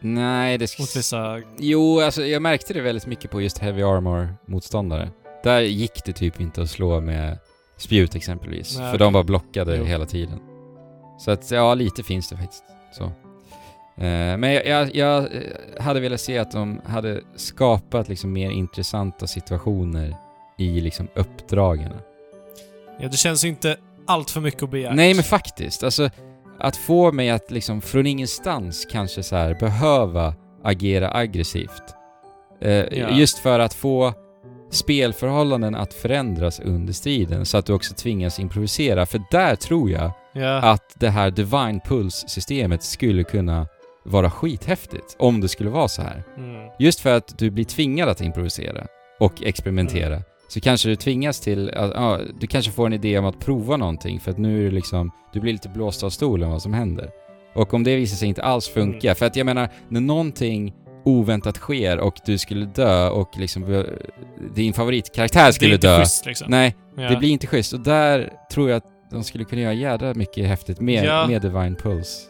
Nej, 0.00 0.58
det... 0.58 0.78
mot 0.78 0.96
vissa... 0.96 1.40
Jo, 1.58 2.00
alltså 2.00 2.24
jag 2.24 2.42
märkte 2.42 2.74
det 2.74 2.80
väldigt 2.80 3.06
mycket 3.06 3.30
på 3.30 3.40
just 3.40 3.58
heavy 3.58 3.82
armor-motståndare. 3.82 5.10
Där 5.44 5.60
gick 5.60 6.04
det 6.04 6.12
typ 6.12 6.40
inte 6.40 6.62
att 6.62 6.70
slå 6.70 7.00
med 7.00 7.38
spjut 7.76 8.14
exempelvis. 8.14 8.78
Nej, 8.78 8.90
för 8.90 8.98
de 8.98 9.12
var 9.12 9.24
blockade 9.24 9.76
Jo. 9.76 9.84
hela 9.84 10.06
tiden. 10.06 10.38
Så 11.18 11.30
att, 11.30 11.50
ja, 11.50 11.74
lite 11.74 12.02
finns 12.02 12.28
det 12.28 12.36
faktiskt. 12.36 12.64
Så. 12.92 13.04
Eh, 14.02 14.36
men 14.36 14.52
jag, 14.52 14.66
jag, 14.66 14.94
jag 14.96 15.18
eh, 15.22 15.28
hade 15.80 16.00
velat 16.00 16.20
se 16.20 16.38
att 16.38 16.52
de 16.52 16.80
hade 16.84 17.20
skapat 17.36 18.08
liksom 18.08 18.32
mer 18.32 18.50
intressanta 18.50 19.26
situationer 19.26 20.16
i 20.58 20.80
liksom 20.80 21.08
uppdragen. 21.14 21.92
Ja, 23.00 23.08
det 23.08 23.16
känns 23.16 23.44
ju 23.44 23.48
inte 23.48 23.76
allt 24.06 24.30
för 24.30 24.40
mycket 24.40 24.62
att 24.62 24.70
begära. 24.70 24.94
Nej 24.94 25.14
men 25.14 25.24
faktiskt, 25.24 25.84
alltså 25.84 26.10
att 26.58 26.76
få 26.76 27.12
mig 27.12 27.30
att 27.30 27.50
liksom 27.50 27.80
från 27.80 28.06
ingenstans 28.06 28.86
kanske 28.90 29.22
så 29.22 29.36
här 29.36 29.54
behöva 29.54 30.34
agera 30.62 31.10
aggressivt. 31.14 31.82
Eh, 32.60 32.70
Ja. 32.70 33.10
Just 33.10 33.38
för 33.38 33.58
att 33.58 33.74
få 33.74 34.14
spelförhållanden 34.70 35.74
att 35.74 35.94
förändras 35.94 36.60
under 36.60 36.92
striden 36.92 37.46
så 37.46 37.58
att 37.58 37.66
du 37.66 37.72
också 37.72 37.94
tvingas 37.94 38.40
improvisera. 38.40 39.06
För 39.06 39.22
där 39.30 39.56
tror 39.56 39.90
jag 39.90 40.10
Ja. 40.36 40.56
att 40.58 40.82
det 41.00 41.08
här 41.10 41.30
Divine 41.30 41.80
Pulse-systemet 41.84 42.82
skulle 42.82 43.24
kunna 43.24 43.66
vara 44.04 44.30
skithäftigt 44.30 45.16
om 45.18 45.40
det 45.40 45.48
skulle 45.48 45.70
vara 45.70 45.88
så 45.88 46.02
här. 46.02 46.22
Mm. 46.36 46.70
Just 46.78 47.00
för 47.00 47.14
att 47.16 47.38
du 47.38 47.50
blir 47.50 47.64
tvingad 47.64 48.08
att 48.08 48.20
improvisera 48.20 48.86
och 49.20 49.42
experimentera. 49.42 50.06
Mm. 50.14 50.22
Så 50.48 50.60
kanske 50.60 50.88
du 50.88 50.96
tvingas 50.96 51.40
till, 51.40 51.70
att- 51.70 51.92
ja, 51.94 52.18
du 52.40 52.46
kanske 52.46 52.72
får 52.72 52.86
en 52.86 52.92
idé 52.92 53.18
om 53.18 53.24
att 53.24 53.40
prova 53.40 53.76
någonting 53.76 54.20
för 54.20 54.30
att 54.30 54.38
nu 54.38 54.60
är 54.60 54.64
det 54.64 54.74
liksom, 54.74 55.10
du 55.32 55.40
blir 55.40 55.52
lite 55.52 55.68
blåst 55.68 56.02
av 56.04 56.10
stolen 56.10 56.50
vad 56.50 56.62
som 56.62 56.72
händer. 56.74 57.10
Och 57.54 57.74
om 57.74 57.84
det 57.84 57.96
visar 57.96 58.16
sig 58.16 58.28
inte 58.28 58.42
alls 58.42 58.68
funka, 58.68 59.08
Mm. 59.08 59.16
för 59.16 59.26
att 59.26 59.36
jag 59.36 59.46
menar, 59.46 59.68
när 59.88 60.00
någonting 60.00 60.74
oväntat 61.04 61.56
sker 61.56 61.98
och 62.00 62.14
du 62.26 62.38
skulle 62.38 62.66
dö 62.66 63.08
och 63.08 63.30
liksom 63.36 63.74
eh, 63.74 63.82
din 64.54 64.72
favoritkaraktär 64.72 65.40
det 65.42 65.46
är 65.48 65.52
skulle 65.52 65.74
inte 65.74 65.86
dö. 65.86 65.98
schysst 65.98 66.26
liksom. 66.26 66.46
Nej, 66.50 66.76
Ja. 66.96 67.08
det 67.08 67.16
blir 67.16 67.30
inte 67.30 67.46
schysst. 67.46 67.72
Och 67.72 67.80
där 67.80 68.32
tror 68.52 68.70
jag 68.70 68.76
att 68.76 68.84
de 69.10 69.24
skulle 69.24 69.44
kunna 69.44 69.62
göra 69.62 69.72
jädra 69.72 70.14
mycket 70.14 70.46
häftigt 70.48 70.80
med, 70.80 71.04
Ja. 71.04 71.26
med 71.26 71.42
Divine 71.42 71.76
Pulse. 71.76 72.22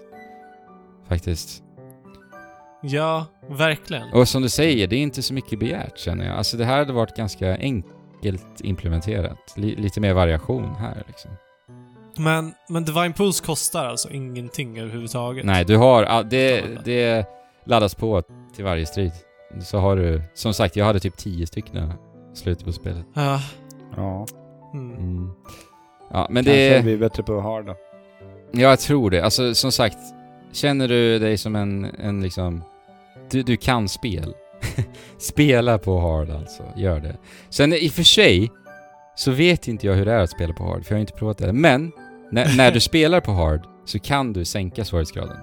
Faktiskt. 1.09 1.63
Ja, 2.83 3.27
verkligen. 3.49 4.13
Och 4.13 4.29
som 4.29 4.43
du 4.43 4.49
säger, 4.49 4.87
det 4.87 4.97
är 4.97 5.01
inte 5.01 5.23
så 5.23 5.35
mycket 5.35 5.59
begärt 5.59 5.99
känner 5.99 6.27
jag. 6.27 6.37
Alltså 6.37 6.57
det 6.57 6.65
här 6.65 6.79
hade 6.79 6.93
varit 6.93 7.17
ganska 7.17 7.57
enkelt 7.57 8.61
implementerat. 8.61 9.55
Li- 9.57 9.77
lite 9.77 10.01
mer 10.01 10.13
variation 10.15 10.75
här 10.75 11.03
liksom. 11.07 11.31
Men, 12.19 12.55
men 12.69 12.85
Divine 12.85 13.13
Pulse 13.13 13.45
kostar 13.45 13.87
alltså 13.87 14.11
ingenting 14.11 14.79
överhuvudtaget? 14.79 15.45
Nej, 15.47 15.65
du 15.65 15.77
har... 15.77 16.23
Det, 16.23 16.65
det 16.85 17.27
laddas 17.65 17.95
på 17.95 18.23
till 18.55 18.65
varje 18.65 18.87
strid. 18.87 19.13
Så 19.61 19.79
har 19.79 19.97
du... 19.97 20.23
Som 20.35 20.55
sagt, 20.55 20.77
jag 20.77 20.85
hade 20.85 21.01
typ 21.01 21.17
tio 21.17 21.47
stycken 21.47 21.77
i 21.77 22.37
slutet 22.37 22.65
på 22.65 22.73
spelet. 22.73 23.07
Ja. 23.15 23.41
Ja. 23.97 24.27
Mm. 24.75 24.97
Mm. 24.97 25.31
Ja, 26.11 26.27
men 26.31 26.45
Kanske 26.45 26.77
det... 26.77 26.83
blir 26.83 26.99
bättre 26.99 27.23
på 27.23 27.41
hard 27.41 27.67
då. 27.67 27.77
Ja, 28.53 28.61
jag 28.61 28.79
tror 28.81 29.11
det. 29.11 29.21
Alltså 29.25 29.55
som 29.55 29.73
sagt, 29.73 29.99
känner 30.53 30.89
du 30.89 31.19
dig 31.19 31.39
som 31.39 31.57
en, 31.57 31.85
en 31.85 32.23
liksom... 32.23 32.65
Du, 33.31 33.43
du 33.43 33.57
kan 33.57 33.89
spel. 33.89 34.35
spela 35.19 35.79
på 35.79 36.01
hard 36.01 36.31
alltså, 36.31 36.63
gör 36.77 37.01
det. 37.01 37.17
Sen 37.51 37.73
i 37.73 37.89
och 37.89 37.93
för 37.93 38.03
sig 38.03 38.51
så 39.17 39.31
vet 39.31 39.69
inte 39.69 39.87
jag 39.87 39.95
hur 39.95 40.05
det 40.05 40.13
är 40.13 40.23
att 40.23 40.31
spela 40.31 40.55
på 40.55 40.65
hard, 40.65 40.85
för 40.85 40.93
jag 40.93 40.97
har 40.97 41.01
inte 41.01 41.13
provat 41.13 41.39
det. 41.39 41.53
Men 41.53 41.93
när, 42.31 42.57
när 42.57 42.71
du 42.73 42.81
spelar 42.91 43.21
på 43.21 43.33
hard 43.33 43.61
så 43.85 43.99
kan 43.99 44.33
du 44.33 44.45
sänka 44.45 44.85
svårighetsgraden. 44.85 45.37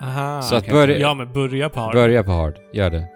Aha. 0.00 0.42
Så 0.42 0.54
att 0.54 0.68
börja, 0.70 0.98
Ja, 0.98 1.14
men 1.14 1.32
börja 1.32 1.68
på 1.68 1.80
hard. 1.80 1.94
börja 1.94 2.22
på 2.24 2.30
hard, 2.32 2.54
gör 2.72 2.90
det. 2.90 3.06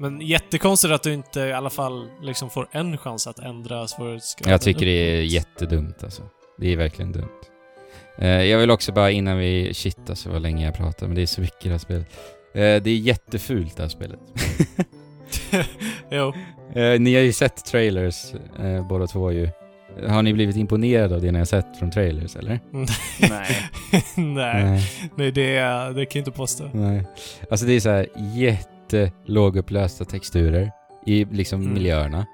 Men 0.00 0.20
jättekonstigt 0.20 0.92
att 0.92 1.02
du 1.02 1.12
inte 1.12 1.40
i 1.40 1.52
alla 1.52 1.70
fall 1.70 2.08
liksom 2.22 2.50
får 2.50 2.68
en 2.72 2.98
chans 2.98 3.26
att 3.26 3.38
ändra 3.38 3.88
svårighetsgraden. 3.88 4.52
Jag 4.52 4.60
tycker 4.60 4.86
det 4.86 4.92
är 4.92 5.22
jättedumt 5.22 6.04
alltså. 6.04 6.22
Det 6.58 6.72
är 6.72 6.76
verkligen 6.76 7.12
dumt. 7.12 7.28
Eh, 8.18 8.28
jag 8.28 8.58
vill 8.58 8.70
också 8.70 8.92
bara 8.92 9.10
innan 9.10 9.38
vi... 9.38 9.74
Shit 9.74 10.10
alltså 10.10 10.30
vad 10.30 10.42
länge 10.42 10.64
jag 10.64 10.74
pratar, 10.74 11.06
men 11.06 11.16
det 11.16 11.22
är 11.22 11.26
så 11.26 11.40
mycket 11.40 11.62
det 11.62 11.70
här 11.70 11.78
spelet. 11.78 12.06
Eh, 12.54 12.60
det 12.60 12.90
är 12.90 12.96
jättefult 12.96 13.76
det 13.76 13.82
här 13.82 13.90
spelet. 13.90 14.20
jo. 16.10 16.32
Eh, 16.74 17.00
ni 17.00 17.14
har 17.14 17.22
ju 17.22 17.32
sett 17.32 17.64
trailers 17.64 18.32
båda 18.88 19.06
två 19.06 19.32
ju. 19.32 19.48
Har 20.08 20.22
ni 20.22 20.32
blivit 20.32 20.56
imponerade 20.56 21.14
av 21.14 21.20
det 21.20 21.32
ni 21.32 21.38
har 21.38 21.46
sett 21.46 21.78
från 21.78 21.90
trailers 21.90 22.36
eller? 22.36 22.60
Nej. 23.20 23.70
Nej. 24.16 24.82
Nej, 25.16 25.32
det, 25.32 25.56
är- 25.56 25.92
det 25.92 26.06
kan 26.06 26.18
jag 26.18 26.28
inte 26.28 26.38
påstå. 26.38 26.70
Nej. 26.72 27.06
Alltså 27.50 27.66
det 27.66 27.72
är 27.72 27.80
så 27.80 27.90
här 27.90 28.06
jättelågupplösta 28.92 30.04
texturer 30.04 30.72
i 31.06 31.24
liksom 31.24 31.60
Mm. 31.60 31.74
miljöerna. 31.74 32.26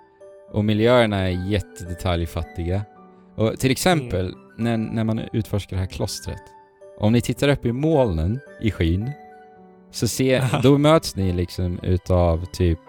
Och 0.53 0.65
miljöerna 0.65 1.17
är 1.19 1.51
jättedetaljfattiga. 1.51 2.83
Och 3.35 3.59
till 3.59 3.71
exempel 3.71 4.35
när, 4.59 4.77
när 4.77 5.05
man 5.05 5.21
utforskar 5.33 5.77
det 5.77 5.81
här 5.81 5.91
klostret. 5.91 6.43
Om 6.99 7.13
ni 7.13 7.21
tittar 7.21 7.49
upp 7.49 7.67
i 7.67 7.73
molnen 7.73 8.41
i 8.61 8.71
skyn 8.71 9.11
så 9.91 10.09
ser, 10.09 10.45
då 10.63 10.79
möts 10.79 11.17
ni 11.17 11.33
liksom 11.33 11.79
utav 11.83 12.45
typ 12.45 12.81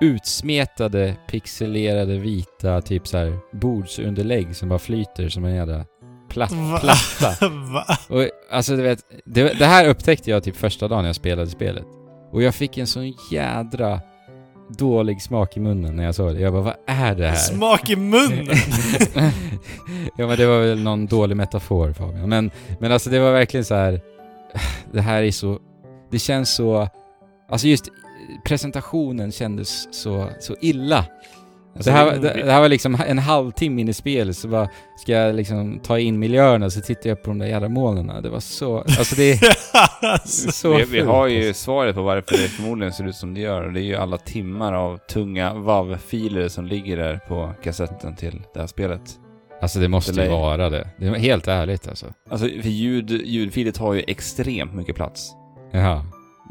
utsmetade, 0.00 1.16
pixelerade, 1.28 2.18
vita 2.18 2.80
typ 2.82 3.06
så 3.06 3.18
här 3.18 3.38
bordsunderlägg 3.52 4.56
som 4.56 4.68
bara 4.68 4.78
flyter 4.78 5.28
som 5.28 5.44
en 5.44 5.54
jävla 5.54 5.84
platt, 6.30 6.52
Va? 6.52 6.78
platta. 6.78 7.48
Va? 7.72 7.98
Och 8.08 8.24
alltså 8.50 8.76
du 8.76 8.82
vet, 8.82 9.04
det, 9.24 9.58
det 9.58 9.66
här 9.66 9.88
upptäckte 9.88 10.30
jag 10.30 10.44
typ 10.44 10.56
första 10.56 10.88
dagen 10.88 11.04
jag 11.04 11.14
spelade 11.14 11.50
spelet. 11.50 11.84
Och 12.32 12.42
jag 12.42 12.54
fick 12.54 12.78
en 12.78 12.86
sån 12.86 13.14
jädra 13.30 14.00
dålig 14.78 15.22
smak 15.22 15.56
i 15.56 15.60
munnen 15.60 15.96
när 15.96 16.04
jag 16.04 16.14
såg 16.14 16.34
det. 16.34 16.40
Jag 16.40 16.52
bara, 16.52 16.62
vad 16.62 16.76
är 16.86 17.14
det 17.14 17.28
här? 17.28 17.34
Smak 17.34 17.90
i 17.90 17.96
munnen! 17.96 18.46
ja 20.16 20.26
men 20.26 20.36
det 20.36 20.46
var 20.46 20.60
väl 20.60 20.82
någon 20.82 21.06
dålig 21.06 21.36
metafor 21.36 21.92
Fabian. 21.92 22.28
Men, 22.28 22.50
men 22.80 22.92
alltså 22.92 23.10
det 23.10 23.18
var 23.18 23.32
verkligen 23.32 23.64
så 23.64 23.74
här. 23.74 24.00
Det 24.92 25.00
här 25.00 25.22
är 25.22 25.30
så... 25.30 25.58
Det 26.10 26.18
känns 26.18 26.54
så... 26.54 26.88
Alltså 27.50 27.66
just 27.66 27.88
presentationen 28.44 29.32
kändes 29.32 29.94
så, 30.02 30.28
så 30.40 30.56
illa. 30.60 31.04
Det 31.84 31.90
här, 31.90 32.04
var- 32.04 32.12
det, 32.12 32.42
det 32.44 32.52
här 32.52 32.60
var 32.60 32.68
liksom 32.68 32.98
en 33.06 33.18
halvtimme 33.18 33.80
in 33.80 33.88
i 33.88 33.92
spelet 33.92 34.36
så 34.36 34.48
bara 34.48 34.68
ska 34.96 35.12
jag 35.12 35.34
liksom 35.34 35.78
ta 35.78 35.98
in 35.98 36.18
miljöerna 36.18 36.70
så 36.70 36.80
tittar 36.80 37.10
jag 37.10 37.22
på 37.22 37.30
de 37.30 37.38
där 37.38 37.46
jävla 37.46 37.68
molnen. 37.68 38.22
Det 38.22 38.28
var 38.28 38.40
så... 38.40 38.78
Alltså 38.78 39.14
det 39.16 39.32
är 39.32 39.56
så 40.52 40.74
vi, 40.76 40.84
vi 40.84 41.00
har 41.00 41.26
ju 41.26 41.48
alltså. 41.48 41.62
svaret 41.64 41.94
på 41.94 42.02
varför 42.02 42.32
det 42.32 42.48
förmodligen 42.48 42.92
ser 42.92 43.08
ut 43.08 43.16
som 43.16 43.34
det 43.34 43.40
gör. 43.40 43.68
Det 43.68 43.80
är 43.80 43.84
ju 43.84 43.96
alla 43.96 44.18
timmar 44.18 44.72
av 44.72 44.96
tunga 44.96 45.54
WAV-filer 45.54 46.48
som 46.48 46.66
ligger 46.66 46.96
där 46.96 47.20
på 47.28 47.50
kassetten 47.62 48.16
till 48.16 48.42
det 48.54 48.60
här 48.60 48.66
spelet. 48.66 49.00
Alltså 49.62 49.78
det 49.78 49.88
måste 49.88 50.22
ju 50.22 50.28
vara 50.28 50.70
det. 50.70 50.88
Det 50.96 51.06
är 51.06 51.14
helt 51.14 51.48
ärligt 51.48 51.88
alltså. 51.88 52.06
Alltså, 52.30 52.46
för 52.46 52.68
ljud, 52.68 53.10
ljudfiler 53.10 53.72
tar 53.72 53.94
ju 53.94 54.02
extremt 54.06 54.74
mycket 54.74 54.96
plats. 54.96 55.30
Jaha. 55.72 56.04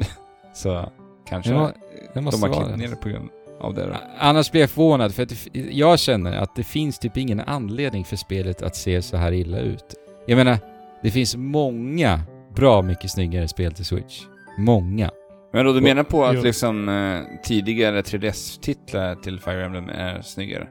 Så 0.54 0.90
kanske 1.30 1.52
Det, 1.52 1.58
må, 1.58 1.72
det 2.14 2.22
måste 2.22 2.42
de 2.42 2.44
har 2.44 2.56
vara 2.56 2.66
klippt 2.66 2.78
ner 2.80 2.88
det. 2.88 2.94
det 2.94 3.02
på 3.02 3.10
grund 3.10 3.30
av 3.60 3.74
det 3.74 3.86
då. 3.86 3.96
Annars 4.20 4.52
blir 4.52 4.62
jag 4.62 4.70
förvånad 4.70 5.16
för 5.16 5.24
att 5.24 5.30
det, 5.30 5.60
jag 5.72 6.00
känner 6.00 6.38
att 6.38 6.56
det 6.56 6.64
finns 6.64 7.00
typ 7.00 7.18
ingen 7.18 7.40
anledning 7.40 8.06
för 8.06 8.16
spelet 8.16 8.62
att 8.62 8.76
se 8.76 9.02
så 9.02 9.18
här 9.18 9.32
illa 9.32 9.60
ut. 9.60 9.96
Jag 10.28 10.38
menar, 10.38 10.58
det 11.04 11.12
finns 11.12 11.36
många 11.36 12.22
bra 12.56 12.82
mycket 12.82 13.12
snyggare 13.12 13.48
spel 13.48 13.74
till 13.74 13.86
Switch. 13.86 14.22
Många. 14.58 15.12
Men 15.54 15.66
då 15.66 15.74
du 15.74 15.82
menar 15.82 16.04
på 16.04 16.26
att 16.26 16.36
Jo. 16.36 16.42
liksom 16.42 16.90
eh, 16.90 17.42
tidigare 17.44 18.02
3DS-titlar 18.02 19.16
till 19.16 19.40
Fire 19.40 19.66
Emblem 19.66 19.90
är 19.90 20.22
snyggare? 20.22 20.68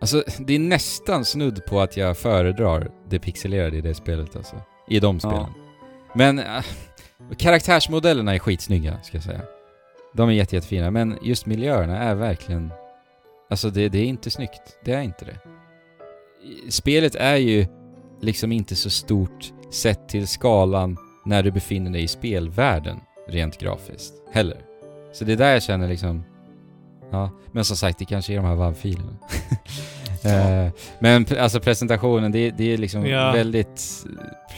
Alltså, 0.00 0.24
det 0.38 0.54
är 0.54 0.58
nästan 0.58 1.24
snudd 1.24 1.64
på 1.64 1.80
att 1.80 1.96
jag 1.96 2.18
föredrar 2.18 2.90
det 3.08 3.18
pixelerade 3.18 3.76
i 3.76 3.80
det 3.80 3.94
spelet 3.94 4.36
alltså. 4.36 4.56
I 4.88 5.00
de 5.00 5.20
spelen. 5.20 5.46
Men 6.14 6.38
äh, 6.38 6.64
karaktärsmodellerna 7.38 8.34
är 8.34 8.38
skitsnygga, 8.38 9.02
ska 9.02 9.16
jag 9.16 9.24
säga. 9.24 9.40
De 10.14 10.28
är 10.28 10.32
jätte, 10.32 10.56
jättefina, 10.56 10.90
men 10.90 11.18
just 11.22 11.46
miljöerna 11.46 11.98
är 11.98 12.14
verkligen... 12.14 12.72
Alltså 13.50 13.70
det, 13.70 13.88
det 13.88 13.98
är 13.98 14.04
inte 14.04 14.30
snyggt. 14.30 14.78
Det 14.84 14.92
är 14.92 15.02
inte 15.02 15.24
det. 15.24 15.38
Spelet 16.70 17.14
är 17.14 17.36
ju 17.36 17.66
liksom 18.20 18.52
inte 18.52 18.76
så 18.76 18.90
stort 18.90 19.52
sett 19.70 20.08
till 20.08 20.28
skalan 20.28 20.96
när 21.24 21.42
du 21.42 21.50
befinner 21.50 21.90
dig 21.90 22.02
i 22.02 22.08
spelvärlden, 22.08 23.00
rent 23.28 23.58
grafiskt, 23.58 24.14
heller. 24.32 24.58
Så 25.12 25.24
det 25.24 25.32
är 25.32 25.36
där 25.36 25.52
jag 25.52 25.62
känner 25.62 25.88
liksom... 25.88 26.24
Ja, 27.10 27.30
men 27.52 27.64
som 27.64 27.76
sagt, 27.76 27.98
det 27.98 28.04
kanske 28.04 28.32
är 28.32 28.36
de 28.36 28.44
här 28.44 28.54
WAV-filerna. 28.54 29.16
Eh, 30.24 30.68
men 30.98 31.26
alltså 31.38 31.60
presentationen, 31.60 32.32
det, 32.32 32.50
det 32.50 32.72
är 32.72 32.78
liksom 32.78 33.06
Ja. 33.06 33.32
väldigt 33.32 33.82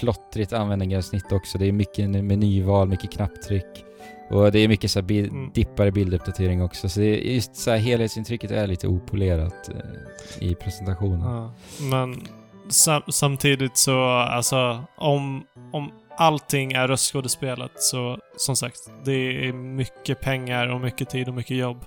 plottrigt 0.00 0.53
användargränssnitt 0.53 1.32
också. 1.32 1.59
Det 1.59 1.66
är 1.66 1.72
mycket 1.72 2.11
menyval, 2.11 2.88
mycket 2.88 3.11
knapptryck. 3.11 3.84
Och 4.33 4.53
det 4.53 4.59
är 4.59 4.68
mycket 4.68 4.91
så 4.91 4.99
här 5.01 5.07
bil- 5.07 5.28
Mm. 5.30 5.51
dippar 5.55 5.87
i 5.87 5.91
bilduppdatering 5.91 6.62
också. 6.62 6.89
Så 6.89 7.01
det 7.01 7.07
är 7.07 7.35
just 7.35 7.57
så 7.57 7.70
här 7.70 7.78
helhetsintrycket 7.78 8.51
är 8.51 8.66
lite 8.66 8.89
opolerat 8.89 9.68
eh, 9.68 10.43
i 10.49 10.55
presentationen. 10.55 11.20
Ja, 11.20 11.53
men 11.91 12.22
sam 12.68 13.03
samtidigt 13.09 13.76
så, 13.78 14.05
alltså 14.09 14.85
om, 14.97 15.45
om 15.72 15.91
allting 16.16 16.72
är 16.72 16.89
röstskådespelat 16.89 17.70
så, 17.83 18.18
som 18.37 18.57
sagt, 18.57 18.91
det 19.05 19.49
är 19.49 19.53
mycket 19.53 20.20
pengar 20.20 20.66
och 20.68 20.80
mycket 20.80 21.11
tid 21.11 21.28
och 21.28 21.35
mycket 21.35 21.57
jobb 21.57 21.85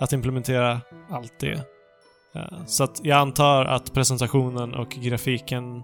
att 0.00 0.12
implementera 0.12 0.80
allt 1.10 1.34
det. 1.40 1.60
Eh, 2.34 2.64
Så 2.66 2.84
att 2.84 3.00
jag 3.04 3.18
antar 3.18 3.64
att 3.64 3.94
presentationen 3.94 4.74
och 4.74 4.90
grafiken 4.90 5.82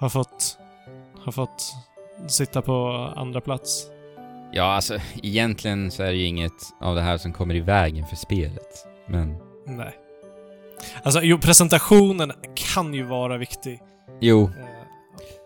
har 0.00 0.08
fått, 0.08 0.58
har 1.24 1.32
fått 1.32 1.72
sitta 2.28 2.62
på 2.62 2.86
andra 3.16 3.40
plats. 3.40 3.86
Ja, 4.56 4.64
alltså 4.74 4.98
egentligen 5.22 5.90
så 5.90 6.02
är 6.02 6.06
det 6.06 6.16
ju 6.16 6.26
inget 6.26 6.52
av 6.80 6.94
det 6.94 7.00
här 7.02 7.18
som 7.18 7.32
kommer 7.32 7.54
i 7.54 7.60
vägen 7.60 8.06
för 8.06 8.16
spelet. 8.16 8.86
Men 9.08 9.36
Nej. 9.66 9.94
Alltså, 11.02 11.20
jo, 11.22 11.38
presentationen 11.38 12.32
kan 12.54 12.94
ju 12.94 13.02
vara 13.02 13.38
viktig. 13.38 13.80
jo, 14.20 14.44
Eh, 14.44 14.50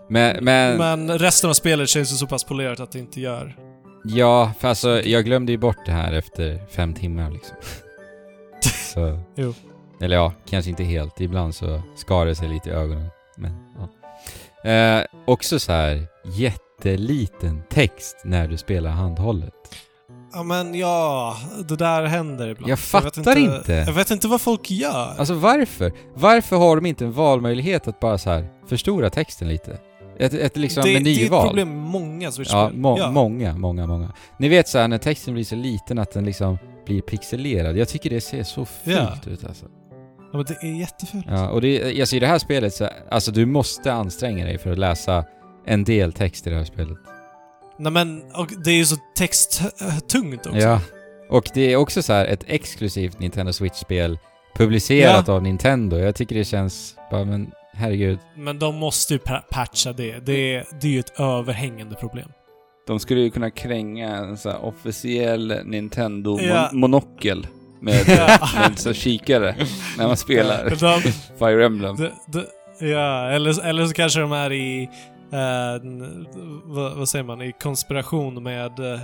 men, 0.08 0.44
men, 0.44 0.76
Men 0.76 1.18
resten 1.18 1.50
av 1.50 1.54
spelet 1.54 1.88
känns 1.88 2.12
ju 2.12 2.16
så 2.16 2.26
pass 2.26 2.44
polerat 2.44 2.80
att 2.80 2.92
det 2.92 2.98
inte 2.98 3.20
gör. 3.20 3.56
ja, 4.04 4.52
för 4.58 4.68
alltså 4.68 5.02
jag 5.02 5.24
glömde 5.24 5.52
ju 5.52 5.58
bort 5.58 5.86
det 5.86 5.92
här 5.92 6.12
efter 6.12 6.66
fem 6.70 6.94
timmar 6.94 7.30
liksom. 7.30 7.56
så, 8.94 9.18
Jo. 9.34 9.54
Eller 10.00 10.16
ja, 10.16 10.32
kanske 10.48 10.70
inte 10.70 10.84
helt. 10.84 11.20
Ibland 11.20 11.54
så 11.54 11.82
skar 11.96 12.26
det 12.26 12.34
sig 12.34 12.48
lite 12.48 12.70
i 12.70 12.72
ögonen. 12.72 13.08
Men, 13.36 13.56
ja. 13.78 13.88
Eh, 14.70 15.04
också 15.24 15.58
så 15.58 15.72
här 15.72 16.06
jätteliten 16.84 17.62
text 17.70 18.16
när 18.24 18.48
du 18.48 18.56
spelar 18.56 18.90
handhållet. 18.90 19.54
Ja 20.32 20.42
men 20.42 20.74
ja, 20.74 21.36
det 21.68 21.76
där 21.76 22.04
händer 22.04 22.48
ibland. 22.48 22.70
Jag 22.70 22.78
fattar 22.78 23.38
inte. 23.38 23.72
Jag 23.86 23.92
vet 23.92 24.10
inte 24.10 24.28
vad 24.28 24.40
folk 24.40 24.70
gör. 24.70 25.14
Alltså 25.18 25.34
varför? 25.34 25.92
Varför 26.14 26.56
har 26.56 26.76
de 26.76 26.86
inte 26.86 27.04
en 27.04 27.12
valmöjlighet 27.12 27.88
att 27.88 28.00
bara 28.00 28.18
så 28.18 28.30
här 28.30 28.48
förstora 28.66 29.10
texten 29.10 29.48
lite? 29.48 29.78
Ett, 30.18 30.34
ett 30.34 30.56
liksom 30.56 30.82
det, 30.82 30.88
det 30.88 30.94
är 30.94 30.98
ett 30.98 31.04
menyval. 31.04 31.46
problem 31.46 31.68
med 31.68 31.78
många 31.90 32.30
switch 32.32 32.52
Ja, 32.52 32.70
må, 32.74 33.10
många, 33.10 33.56
många, 33.56 33.86
många. 33.86 34.12
Ni 34.38 34.48
vet 34.48 34.68
så 34.68 34.78
här 34.78 34.88
när 34.88 34.98
texten 34.98 35.34
blir 35.34 35.44
så 35.44 35.56
liten 35.56 35.98
att 35.98 36.12
den 36.12 36.24
liksom 36.24 36.58
blir 36.86 37.00
pixelerad. 37.02 37.76
Jag 37.76 37.88
tycker 37.88 38.10
det 38.10 38.20
ser 38.20 38.42
så 38.42 38.64
fult 38.64 38.96
Ja. 39.26 39.30
ut 39.32 39.44
alltså. 39.44 39.66
Ja, 40.32 40.36
men 40.38 40.44
det 40.44 40.66
är 40.66 40.80
jättefult. 40.80 41.26
Ja, 41.28 41.48
och 41.50 41.60
det, 41.60 42.00
alltså 42.00 42.16
i 42.16 42.20
det 42.20 42.26
här 42.26 42.38
spelet 42.38 42.74
så, 42.74 42.88
alltså 43.10 43.30
du 43.32 43.46
måste 43.46 43.92
anstränga 43.92 44.44
dig 44.44 44.58
för 44.58 44.72
att 44.72 44.78
läsa 44.78 45.24
en 45.64 45.84
del 45.84 46.12
text 46.12 46.46
i 46.46 46.50
det 46.50 46.56
här 46.56 46.64
spelet. 46.64 46.98
Nej 47.78 47.92
men, 47.92 48.22
och 48.34 48.48
det 48.64 48.70
är 48.70 48.74
ju 48.76 48.84
så 48.84 48.96
texttungt 49.16 50.46
också. 50.46 50.58
Ja. 50.58 50.80
Och 51.28 51.48
det 51.54 51.72
är 51.72 51.76
också 51.76 52.02
så 52.02 52.12
här 52.12 52.26
ett 52.26 52.44
exklusivt 52.46 53.18
Nintendo 53.18 53.52
Switch-spel 53.52 54.18
publicerat 54.56 55.28
av 55.28 55.42
Nintendo. 55.42 55.96
Jag 55.96 56.14
tycker 56.14 56.34
det 56.34 56.44
känns 56.44 56.96
bara, 57.10 57.24
men 57.24 57.50
herregud. 57.72 58.18
Men 58.36 58.58
de 58.58 58.74
måste 58.76 59.12
ju 59.14 59.18
pa- 59.18 59.44
patcha 59.50 59.92
det. 59.92 60.26
Det 60.26 60.54
är, 60.54 60.64
det 60.80 60.86
är 60.86 60.92
ju 60.92 61.00
ett 61.00 61.20
överhängande 61.20 61.94
problem. 61.94 62.28
De 62.86 63.00
skulle 63.00 63.20
ju 63.20 63.30
kunna 63.30 63.50
kränga 63.50 64.16
en 64.16 64.38
sån 64.38 64.52
här 64.52 64.64
officiell 64.64 65.50
Ja. 65.50 65.62
Nintendo-monokel 65.64 67.46
med, 67.80 68.04
Ja. 68.08 68.38
med 68.68 68.78
så 68.78 68.92
kikare 68.92 69.54
när 69.98 70.06
man 70.06 70.16
spelar 70.16 70.70
De, 70.70 71.02
Fire 71.38 71.66
Emblem. 71.66 71.96
de, 71.96 72.10
de, 72.26 72.44
ja, 72.90 73.30
eller, 73.30 73.64
eller 73.66 73.86
så 73.86 73.92
kanske 73.94 74.20
de 74.20 74.32
är 74.32 74.52
i... 74.52 74.90
eh, 75.32 75.82
vad, 76.64 76.92
vad 76.96 77.08
säger 77.08 77.24
man? 77.24 77.42
I 77.42 77.52
konspiration 77.62 78.42
med, 78.42 78.78
eh, 78.94 79.00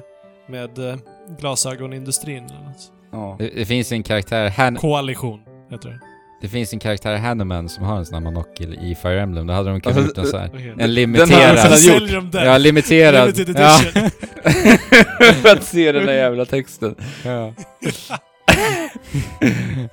med 0.49 0.79
eh, 0.79 0.97
glasögonindustrin 1.39 2.45
eller 2.45 2.65
något. 2.65 2.93
Ja. 3.13 3.37
Det, 3.39 3.49
det 3.55 3.67
finns 3.67 3.93
en 3.93 4.03
karaktär, 4.03 4.51
Han, 4.51 4.77
Koalition, 4.77 5.41
heter 5.71 5.89
det. 5.89 6.01
det 6.43 6.49
finns 6.49 6.73
en 6.73 6.79
karaktär 6.79 7.17
Hanuman 7.17 7.69
som 7.69 7.85
har 7.85 7.97
en 7.97 8.07
sån 8.07 8.15
här 8.15 8.21
monokel 8.23 8.75
i 8.75 8.95
Fire 8.95 9.21
Emblem. 9.21 9.47
Då 9.47 9.55
hade 9.55 9.71
de 9.71 9.81
kunnat 9.81 9.99
Alltså, 9.99 10.09
gjort 10.09 10.19
en 10.19 10.27
sån 10.27 10.41
här, 10.41 10.51
Okej. 10.55 10.69
en 10.69 10.77
Den 10.79 10.81
har 10.81 10.87
de 10.87 10.93
limiterad... 10.93 11.79
gjort. 11.79 12.35
Ja, 12.35 12.59
limiterad. 12.59 13.27
Limited 13.37 13.57
Ja. 13.59 13.79
För 15.43 15.49
att 15.57 15.65
se 15.65 15.93
den 15.93 16.07
där 16.07 16.15
jävla 16.15 16.45
texten. 16.45 16.95
ja. 17.25 17.53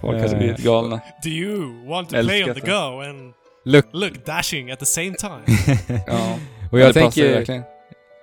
Folk 0.02 0.22
hade 0.22 0.36
blivit 0.38 0.58
galna. 0.58 1.00
Do 1.24 1.30
you 1.30 1.88
want 1.90 2.10
to 2.10 2.16
play 2.24 2.44
on 2.44 2.54
the 2.54 2.60
go 2.60 3.02
and 3.10 3.34
Look. 3.66 3.86
look 3.91 4.26
dashing 4.26 4.72
at 4.72 4.80
the 4.80 4.86
same 4.86 5.14
time? 5.14 5.41
Ja. 6.07 6.39
Och 6.72 6.80
jag 6.80 6.89
det 6.89 6.93
tänker, 6.93 7.64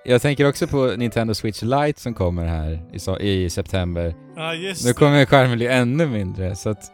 jag 0.05 0.21
tänker 0.21 0.47
också 0.49 0.67
på 0.67 0.85
Nintendo 0.97 1.33
Switch 1.33 1.61
Lite 1.61 2.01
som 2.01 2.13
kommer 2.13 2.45
här 2.45 2.81
i, 2.93 2.97
so- 2.97 3.19
i 3.19 3.49
september. 3.49 4.15
Ja, 4.35 4.53
just 4.53 4.83
Nu 4.85 4.89
det. 4.91 4.93
kommer 4.97 5.25
skärmen 5.25 5.57
bli 5.57 5.67
ännu 5.67 6.05
mindre, 6.07 6.55
så 6.55 6.69
att 6.69 6.91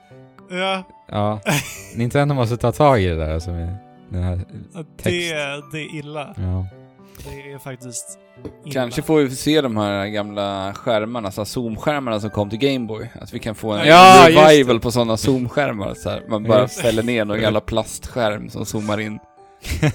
Ja, 0.50 0.84
ja, 1.08 1.40
Nintendo 1.96 2.36
måste 2.36 2.58
ta 2.58 2.72
tag 2.72 3.02
i 3.02 3.08
det 3.08 3.16
där 3.16 3.34
alltså 3.34 3.50
med 3.52 3.78
den 4.10 4.24
här 4.24 4.36
det, 4.36 4.84
text. 5.04 5.10
det 5.72 5.78
är 5.80 5.96
illa. 6.00 6.36
Ja. 6.38 6.68
Det 7.30 7.52
är 7.52 7.58
faktiskt 7.58 8.20
illa. 8.66 8.74
Kanske 8.74 9.02
får 9.02 9.20
vi 9.20 9.36
se 9.36 9.62
de 9.62 9.78
här 9.78 10.08
gamla 10.08 10.74
skärmarna, 10.74 11.32
så 11.32 11.46
zoomskärmarna 11.46 12.20
som 12.20 12.30
kom 12.30 12.50
till 12.50 12.60
Gameboy. 12.60 13.10
Att 13.22 13.34
vi 13.34 13.40
kan 13.40 13.56
få 13.56 13.72
en 13.72 13.88
Ja, 13.88 14.26
revival 14.30 14.80
på 14.80 14.92
sådana 14.92 15.18
zoomskärmar. 15.18 15.94
Så 15.94 16.10
här. 16.10 16.24
Man 16.30 16.44
bara 16.44 16.62
Just. 16.62 16.80
fäller 16.82 17.04
ner 17.04 17.26
någon 17.26 17.42
jävla 17.42 17.60
plastskärm 17.62 18.50
som 18.50 18.66
zoomar 18.66 19.00
in. 19.00 19.20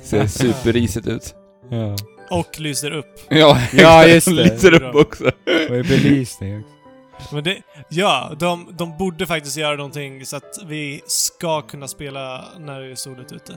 Ser 0.03 0.27
superrisigt 0.27 1.07
ut. 1.07 1.35
ja. 1.71 1.97
Och 2.31 2.61
lyser 2.61 2.91
upp. 2.93 3.15
Ja, 3.29 3.59
Ja, 3.73 4.07
just 4.07 4.27
det. 4.27 4.33
Lyser 4.33 4.83
upp 4.83 4.95
också. 4.95 5.25
Och 5.71 5.77
i 5.77 5.83
belysning 5.83 6.59
också. 6.59 7.35
Men 7.35 7.45
det, 7.45 7.57
ja, 7.91 8.33
de, 8.39 8.67
de 8.79 8.99
borde 8.99 9.27
faktiskt 9.27 9.57
göra 9.57 9.77
någonting 9.77 10.27
så 10.27 10.37
att 10.37 10.59
vi 10.67 11.01
ska 11.07 11.63
kunna 11.63 11.89
spela 11.89 12.45
när 12.59 12.81
det 12.81 12.91
är 12.91 12.95
soligt 12.95 13.33
ute. 13.33 13.53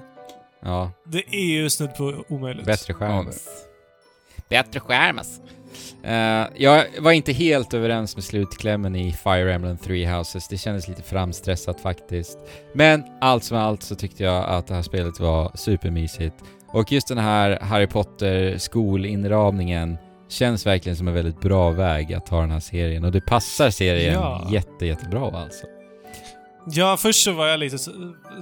Ja, 0.64 0.91
Det 1.06 1.24
är 1.36 1.45
ju 1.45 1.70
snudd 1.70 1.95
på 1.95 2.14
omöjligt. 2.30 2.66
bättre 2.66 2.94
skärm. 2.94 3.12
Ja, 3.28 3.34
Bättre 4.50 4.80
skärm 4.80 5.18
alltså. 5.18 5.42
Eh, 6.04 6.48
jag 6.64 6.86
var 7.00 7.12
inte 7.12 7.32
helt 7.34 7.74
överens 7.74 8.16
med 8.16 8.24
slutklämmen 8.24 8.96
i 8.96 9.12
Fire 9.14 9.54
Emblem 9.54 9.78
Three 9.78 10.06
Houses. 10.06 10.48
Det 10.48 10.58
kändes 10.58 10.88
lite 10.88 11.04
framstressat 11.04 11.80
faktiskt. 11.82 12.38
Men 12.74 13.04
allt 13.22 13.44
som 13.44 13.58
allt 13.58 13.84
så 13.84 13.96
tyckte 13.96 14.24
jag 14.24 14.46
att 14.46 14.68
det 14.68 14.74
här 14.76 14.82
spelet 14.82 15.20
var 15.20 15.52
supermysigt. 15.56 16.36
Och 16.68 16.92
just 16.92 17.08
den 17.08 17.18
här 17.18 17.60
Harry 17.62 17.88
Potter 17.88 18.58
skolinramningen 18.58 19.98
känns 20.30 20.66
verkligen 20.66 20.96
som 20.96 21.08
en 21.08 21.14
väldigt 21.14 21.42
bra 21.42 21.72
väg 21.72 22.14
att 22.14 22.26
ta 22.26 22.42
den 22.42 22.52
här 22.52 22.60
serien. 22.60 23.04
Och 23.06 23.12
det 23.12 23.22
passar 23.22 23.70
serien 23.70 24.14
Ja. 24.14 24.48
jätte, 24.52 24.86
jättebra 24.86 25.42
alltså. 25.42 25.66
Ja, 26.68 26.98
först 26.98 27.24
så 27.24 27.32
var 27.32 27.48
jag 27.48 27.60
lite, 27.60 27.78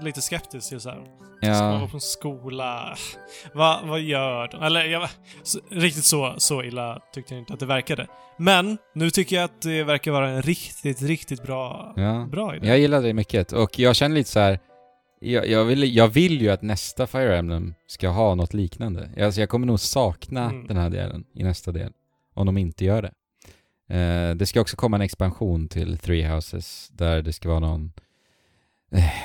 lite 0.01 0.21
skeptisk 0.21 0.69
till 0.69 0.79
så 0.79 0.89
här. 0.89 1.01
Ska 1.43 1.51
man 1.63 1.71
Ja, 1.73 1.77
vara 1.79 1.87
på 1.89 1.97
en 1.97 2.01
skola? 2.01 2.95
Vad, 3.53 3.87
vad 3.87 4.01
gör 4.01 4.47
de? 4.47 4.63
Eller, 4.63 4.85
jag, 4.85 5.09
riktigt 5.71 6.03
så, 6.05 6.33
så 6.37 6.63
illa 6.63 6.99
tyckte 7.13 7.33
jag 7.33 7.41
inte 7.41 7.53
att 7.53 7.59
det 7.59 7.65
verkade. 7.65 8.07
Men, 8.37 8.77
nu 8.95 9.09
tycker 9.09 9.35
jag 9.35 9.45
att 9.45 9.61
det 9.61 9.83
verkar 9.83 10.11
vara 10.11 10.29
en 10.29 10.41
riktigt, 10.41 11.01
riktigt 11.01 11.43
bra, 11.43 11.93
ja. 11.95 12.27
bra 12.31 12.55
idé. 12.55 12.67
Jag 12.67 12.79
gillar 12.79 13.01
det 13.01 13.13
mycket 13.13 13.51
och 13.51 13.79
jag 13.79 13.95
känner 13.95 14.15
lite 14.15 14.29
så 14.29 14.39
här. 14.39 14.59
Jag, 15.19 15.47
jag, 15.47 15.65
vill, 15.65 15.95
jag 15.95 16.07
vill 16.07 16.41
ju 16.41 16.49
att 16.49 16.61
nästa 16.61 17.07
Fire 17.07 17.37
Emblem 17.37 17.73
ska 17.87 18.09
ha 18.09 18.35
något 18.35 18.53
liknande. 18.53 19.09
Alltså 19.21 19.39
jag 19.39 19.49
kommer 19.49 19.67
nog 19.67 19.79
sakna 19.79 20.43
Mm. 20.49 20.67
den 20.67 20.77
här 20.77 20.89
delen 20.89 21.23
i 21.35 21.43
nästa 21.43 21.71
del. 21.71 21.91
Om 22.33 22.45
de 22.45 22.57
inte 22.57 22.85
gör 22.85 23.01
det. 23.01 23.11
Eh, 23.95 24.35
det 24.35 24.45
ska 24.45 24.61
också 24.61 24.75
komma 24.77 24.97
en 24.97 25.01
expansion 25.01 25.67
till 25.67 25.97
Three 25.97 26.27
Houses 26.27 26.89
där 26.89 27.21
det 27.21 27.33
ska 27.33 27.49
vara 27.49 27.59
någon 27.59 27.91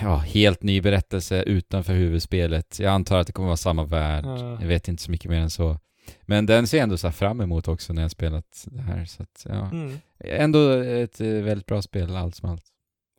ja, 0.02 0.16
helt 0.16 0.62
ny 0.62 0.80
berättelse 0.80 1.42
utanför 1.42 1.92
huvudspelet. 1.92 2.78
Jag 2.78 2.92
antar 2.92 3.18
att 3.18 3.26
det 3.26 3.32
kommer 3.32 3.46
vara 3.48 3.56
samma 3.56 3.84
värld. 3.84 4.24
Ja. 4.24 4.60
Jag 4.60 4.68
vet 4.68 4.88
inte 4.88 5.02
så 5.02 5.10
mycket 5.10 5.30
mer 5.30 5.40
än 5.40 5.50
så. 5.50 5.78
Men 6.22 6.46
den 6.46 6.66
ser 6.66 6.78
jag 6.78 6.82
ändå 6.82 6.96
så 6.96 7.06
här 7.06 7.12
fram 7.12 7.40
emot 7.40 7.68
också 7.68 7.92
när 7.92 8.02
jag 8.02 8.10
spelat 8.10 8.64
det 8.66 8.82
här. 8.82 9.04
Så 9.04 9.22
att, 9.22 9.46
ja. 9.48 9.70
Mm. 9.70 9.98
Ändå 10.24 10.70
ett 10.70 11.20
eh, 11.20 11.26
väldigt 11.28 11.66
bra 11.66 11.82
spel 11.82 12.16
allt 12.16 12.34
som 12.36 12.50
allt. 12.50 12.64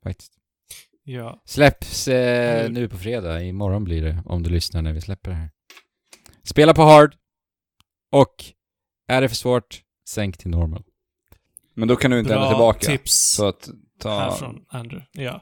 Faktiskt. 0.03 0.33
Ja. 1.03 1.41
Släpps 1.45 2.07
eh, 2.07 2.59
Mm. 2.59 2.73
nu 2.73 2.89
på 2.89 2.97
fredag. 2.97 3.43
Imorgon 3.43 3.83
blir 3.83 4.01
det 4.03 4.23
om 4.25 4.43
du 4.43 4.49
lyssnar 4.49 4.81
när 4.81 4.93
vi 4.93 5.01
släpper 5.01 5.29
det 5.31 5.37
här. 5.37 5.49
Spela 6.43 6.73
på 6.73 6.81
hard. 6.81 7.15
Och 8.11 8.35
är 9.07 9.21
det 9.21 9.29
för 9.29 9.35
svårt, 9.35 9.81
sänk 10.09 10.37
till 10.37 10.49
normal. 10.49 10.83
Men 11.73 11.87
då 11.87 11.95
kan 11.95 12.11
du 12.11 12.19
inte 12.19 12.33
ändra 12.33 12.45
Bra 12.45 12.49
tillbaka. 12.49 12.79
tips 12.87 13.13
Så 13.35 13.47
att 13.47 13.69
ta... 13.99 14.19
här 14.19 14.31
från 14.31 14.65
Andrew. 14.67 15.07
Ja. 15.23 15.41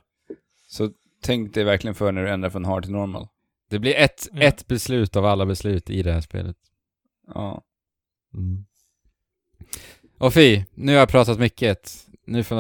Så 0.78 0.92
tänk 1.24 1.54
dig 1.54 1.64
verkligen 1.64 1.96
för 1.96 2.12
när 2.12 2.24
du 2.24 2.30
ändrar 2.30 2.50
från 2.50 2.66
hard 2.66 2.84
till 2.84 2.92
normal. 2.92 3.28
Det 3.70 3.80
blir 3.80 3.96
ett, 3.96 4.28
Ja. 4.32 4.42
ett 4.42 4.68
beslut 4.68 5.16
av 5.16 5.26
alla 5.26 5.46
beslut 5.46 5.90
i 5.90 6.04
det 6.04 6.14
här 6.14 6.22
spelet. 6.22 6.58
Ja. 7.34 7.62
Och 10.18 10.34
Fi, 10.34 10.66
nu 10.76 10.92
har 10.92 11.00
jag 11.00 11.10
pratat 11.10 11.40
mycket. 11.40 11.94
Nu 12.26 12.44
får, 12.44 12.58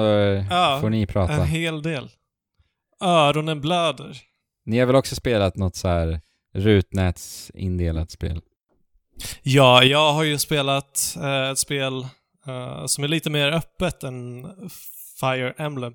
Ja, 0.49 0.77
får 0.81 0.89
ni 0.89 1.05
prata. 1.07 1.33
En 1.33 1.47
hel 1.47 1.81
del. 1.81 2.09
Öronen 3.01 3.61
blöder. 3.61 4.17
Ni 4.65 4.79
har 4.79 4.85
väl 4.85 4.95
också 4.95 5.15
spelat 5.15 5.55
något 5.55 5.75
så 5.75 5.87
här 5.87 6.21
rutnätsindelat 6.53 8.11
spel? 8.11 8.41
Ja, 9.43 9.83
jag 9.83 10.13
har 10.13 10.23
ju 10.23 10.37
spelat 10.37 11.15
eh, 11.21 11.49
ett 11.49 11.57
spel 11.59 12.07
eh, 12.47 12.85
som 12.85 13.03
är 13.03 13.07
lite 13.07 13.29
mer 13.29 13.51
öppet 13.51 14.03
än 14.03 14.47
Fire 15.19 15.51
Emblem. 15.57 15.93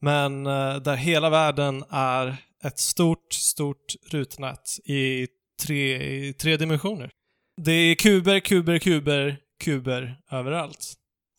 Men 0.00 0.46
eh, 0.46 0.76
där 0.76 0.96
hela 0.96 1.30
världen 1.30 1.84
är 1.90 2.36
ett 2.64 2.78
stort, 2.78 3.32
stort 3.32 3.94
rutnät 4.10 4.78
i 4.84 5.26
tre, 5.66 6.02
i 6.28 6.32
tre 6.32 6.56
dimensioner. 6.56 7.10
Det 7.62 7.72
är 7.72 7.94
kuber, 7.94 8.40
kuber, 8.40 8.78
kuber, 8.78 9.36
kuber 9.64 10.20
överallt. 10.30 10.94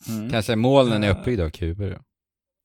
Mm. 0.07 0.29
Kanske 0.29 0.55
molnen 0.55 1.03
är 1.03 1.09
Eh. 1.09 1.19
uppbyggda 1.19 1.45
av 1.45 1.49
kuber 1.49 1.89
då? 1.89 1.97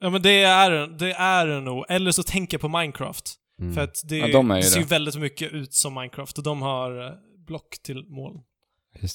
Ja 0.00 0.10
men 0.10 0.22
det 0.22 0.42
är 0.42 0.86
det 0.86 1.12
är 1.12 1.46
det 1.46 1.60
nog. 1.60 1.84
Eller 1.88 2.10
så 2.12 2.22
tänker 2.22 2.54
jag 2.54 2.60
på 2.60 2.68
Minecraft. 2.68 3.34
Mm. 3.60 3.74
För 3.74 3.80
att 3.80 4.00
det, 4.04 4.16
Ja, 4.18 4.28
de 4.32 4.48
det 4.48 4.62
ser 4.62 4.78
ju 4.80 4.86
väldigt 4.86 5.14
mycket 5.14 5.52
ut 5.52 5.74
som 5.74 5.94
Minecraft 5.94 6.38
och 6.38 6.44
de 6.44 6.62
har 6.62 7.06
eh, 7.06 7.12
block 7.46 7.78
till 7.82 8.04
moln. 8.08 8.40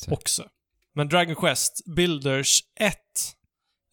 Också. 0.09 0.43
Men 0.95 1.09
Dragon 1.09 1.35
Quest 1.35 1.85
Builders 1.95 2.63
1 2.79 2.95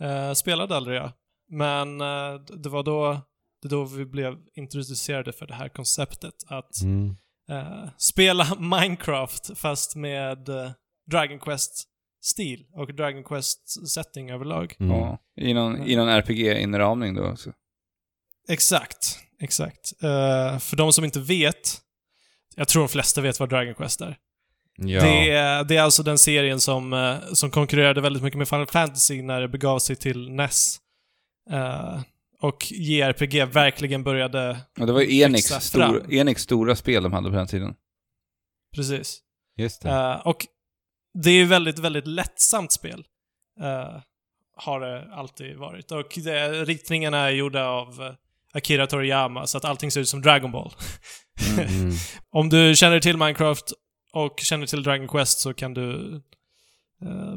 eh, 0.03 0.33
spelade 0.33 0.77
aldrig 0.77 0.97
jag. 0.97 1.13
Men 1.49 2.01
eh, 2.01 2.35
det 2.35 2.69
var 2.69 2.83
då, 2.83 3.21
det 3.63 3.69
då 3.69 3.85
vi 3.85 4.05
blev 4.05 4.37
introducerade 4.55 5.33
för 5.33 5.47
det 5.47 5.55
här 5.55 5.69
konceptet 5.69 6.35
att 6.47 6.83
Mm. 6.83 7.17
eh, 7.51 7.89
spela 7.99 8.55
Minecraft 8.59 9.59
fast 9.59 9.97
med 9.97 10.49
eh, 10.49 10.71
Dragon 11.11 11.39
Quest-stil 11.39 12.67
och 12.73 12.95
Dragon 12.95 13.25
Quest-setting 13.25 14.31
överlag. 14.31 14.77
Mm. 14.81 14.97
Ja. 14.97 15.19
I 15.37 15.55
någon, 15.55 15.83
i 15.87 15.97
någon 15.97 16.09
RPG-inramning 16.09 17.15
då 17.15 17.23
också. 17.25 17.53
Exakt, 18.49 19.19
exakt. 19.41 19.93
Eh, 20.03 20.59
för 20.59 20.77
de 20.77 20.93
som 20.93 21.05
inte 21.05 21.21
vet, 21.21 21.81
jag 22.57 22.69
tror 22.69 22.83
de 22.83 22.89
flesta 22.89 23.21
vet 23.21 23.41
vad 23.41 23.49
Dragon 23.49 23.75
Quest 23.75 24.01
är. 24.01 24.17
Ja. 24.79 25.03
Det, 25.03 25.31
är, 25.31 25.65
det 25.65 25.77
är 25.77 25.83
alltså 25.83 26.03
den 26.03 26.19
serien 26.19 26.61
som, 26.61 27.19
som 27.33 27.51
konkurrerade 27.51 28.01
väldigt 28.01 28.23
mycket 28.23 28.39
med 28.39 28.49
Final 28.49 28.67
Fantasy 28.67 29.23
när 29.23 29.41
det 29.41 29.49
begav 29.49 29.79
sig 29.79 29.97
till 29.97 30.31
NES. 30.33 30.79
Eh, 31.51 32.01
och 32.41 32.73
JRPG 32.73 33.45
verkligen 33.45 34.03
började... 34.03 34.61
Och 34.81 34.87
det 34.87 34.93
var 34.93 35.01
ju 35.01 35.21
Enix, 35.21 35.45
stor. 35.45 36.13
Enix 36.15 36.43
stora 36.43 36.77
spel 36.77 37.03
de 37.03 37.13
hade 37.13 37.31
på 37.31 37.37
den 37.37 37.47
tiden. 37.47 37.75
Precis. 38.75 39.21
Just 39.57 39.83
det. 39.83 39.91
Eh, 39.91 40.27
och 40.27 40.47
det 41.15 41.31
är 41.31 41.35
ju 41.35 41.45
väldigt, 41.45 41.79
väldigt 41.79 42.07
lättsamt 42.07 42.73
spel. 42.73 43.05
Eh, 43.61 44.01
har 44.57 44.81
det 44.81 45.15
alltid 45.15 45.57
varit. 45.57 45.93
Och 45.93 46.19
det, 46.25 46.65
ritningarna 46.65 47.19
är 47.19 47.31
gjorda 47.31 47.67
av 47.69 48.17
Akira 48.55 48.87
Toriyama, 48.87 49.47
så 49.47 49.59
att 49.59 49.65
allting 49.65 49.91
ser 49.91 50.01
ut 50.01 50.09
som 50.09 50.23
Dragon 50.23 50.53
Ball. 50.53 50.73
Mm. 51.59 51.93
Om 52.31 52.49
du 52.49 52.77
känner 52.77 53.01
till 53.01 53.17
Minecraft 53.17 53.73
och 54.13 54.41
känner 54.41 54.67
till 54.67 54.83
Dragon 54.83 55.09
Quest 55.09 55.39
så 55.39 55.55
kan 55.55 55.75
du 55.75 56.21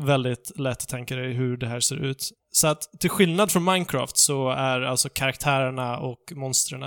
väldigt 0.05 0.51
lätt 0.59 0.87
tänka 0.87 1.15
dig 1.15 1.33
hur 1.33 1.57
det 1.57 1.67
här 1.67 1.79
ser 1.79 1.95
ut. 1.95 2.29
Så 2.51 2.67
att 2.67 2.81
till 2.99 3.09
skillnad 3.09 3.51
från 3.51 3.63
Minecraft 3.63 4.17
så 4.17 4.49
är 4.49 4.81
alltså 4.81 5.09
karaktärerna 5.09 5.97
och 5.97 6.19
monstren 6.35 6.83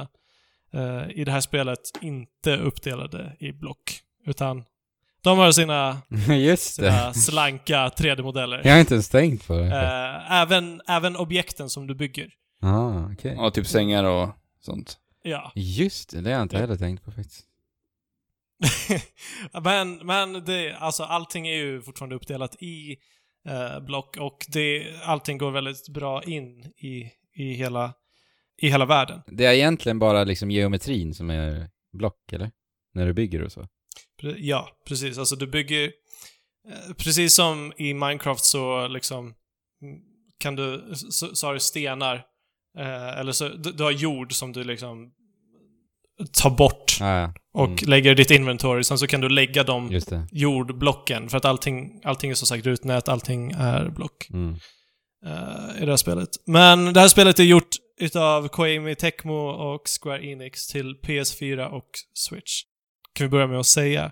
eh, 0.75 1.11
i 1.15 1.25
det 1.25 1.33
här 1.33 1.41
spelet 1.41 1.79
inte 2.01 2.57
uppdelade 2.57 3.37
i 3.41 3.53
block. 3.53 4.01
Utan 4.27 4.65
de 5.23 5.39
har 5.39 5.53
sina, 5.53 6.03
sina 6.57 7.15
slanka 7.15 7.89
3D-modeller. 7.89 8.61
Jag 8.65 8.73
har 8.73 8.81
inte 8.81 8.95
ens 8.95 9.09
tänkt 9.09 9.47
på 9.47 9.53
det. 9.59 9.67
Eh, 9.67 10.33
även, 10.33 10.81
även 10.89 11.17
objekten 11.17 11.71
som 11.71 11.87
du 11.87 11.95
bygger. 11.95 12.29
ah, 12.63 13.09
okej. 13.13 13.35
Ja, 13.37 13.51
typ 13.51 13.67
sängar 13.67 14.05
och 14.05 14.29
sånt. 14.61 14.97
Ja. 15.23 15.53
Just 15.55 16.11
det, 16.11 16.21
det 16.21 16.31
har 16.31 16.35
jag 16.35 16.43
inte 16.43 16.57
Ja. 16.57 16.61
heller 16.61 16.77
tänkt 16.77 17.05
på 17.05 17.13
faktiskt. 17.13 17.45
men 19.65 19.97
men 20.07 20.45
det, 20.45 20.73
alltså 20.75 21.03
allting 21.03 21.49
är 21.49 21.57
ju 21.57 21.83
fortfarande 21.83 22.17
uppdelat 22.17 22.63
i 22.63 22.97
eh, 23.49 23.81
block 23.81 24.17
och 24.17 24.47
det, 24.49 24.95
allting 25.03 25.39
går 25.39 25.51
väldigt 25.51 25.89
bra 25.89 26.23
in 26.25 26.65
i, 26.77 27.11
i, 27.35 27.53
hela, 27.55 27.95
i 28.63 28.69
hela 28.69 28.85
världen. 28.87 29.21
Det 29.27 29.45
är 29.45 29.53
egentligen 29.53 29.99
bara 29.99 30.25
liksom 30.25 30.51
geometrin 30.51 31.15
som 31.15 31.31
är 31.31 31.69
block, 31.99 32.33
eller? 32.33 32.51
När 32.95 33.07
du 33.07 33.13
bygger 33.13 33.43
och 33.43 33.53
så. 33.53 33.69
Ja, 34.39 34.69
precis. 34.89 35.19
Alltså 35.19 35.37
du 35.37 35.47
bygger... 35.47 35.85
eh, 36.69 36.95
Precis 36.99 37.37
som 37.37 37.73
i 37.77 37.95
Minecraft 37.95 38.45
så 38.45 38.89
liksom 38.89 39.35
kan 40.39 40.57
du, 40.57 40.93
så, 40.95 41.35
så 41.37 41.47
har 41.47 41.55
du 41.55 41.61
stenar, 41.61 42.15
eh, 42.79 43.19
eller 43.19 43.33
så, 43.33 43.49
du, 43.49 43.73
du 43.73 43.83
har 43.83 43.91
jord 43.91 44.33
som 44.33 44.53
du 44.53 44.65
liksom 44.65 45.13
tar 46.43 46.51
bort 46.51 46.99
Ah, 47.01 47.21
ja. 47.21 47.35
Och 47.55 47.65
Mm. 47.69 47.79
lägger 47.87 48.15
ditt 48.15 48.31
inventory. 48.31 48.85
Sen 48.85 48.99
så 48.99 49.07
kan 49.07 49.21
du 49.21 49.29
lägga 49.29 49.65
det. 49.65 50.29
jordblocken, 50.33 51.29
för 51.29 51.37
att 51.37 51.45
allting, 51.45 52.01
allting 52.05 52.31
är 52.31 52.35
som 52.35 52.47
sagt 52.47 52.67
rutnät, 52.67 53.09
allting 53.09 53.51
är 53.51 53.89
block 53.89 54.27
Mm. 54.33 54.55
eh, 55.27 55.83
i 55.83 55.85
det 55.85 55.93
här 55.93 55.97
spelet. 55.97 56.29
Men 56.47 56.93
det 56.93 57.01
här 57.01 57.09
spelet 57.09 57.39
är 57.39 57.45
gjort 57.45 57.69
utav 58.01 58.49
Koei 58.49 58.95
Tecmo 58.95 59.35
och 59.49 59.83
Square 60.03 60.27
Enix 60.27 60.67
till 60.67 60.95
PS4 61.03 61.67
och 61.69 61.89
Switch. 62.15 62.63
Kan 63.15 63.27
vi 63.27 63.31
börja 63.31 63.47
med 63.47 63.59
att 63.61 63.67
säga. 63.67 64.11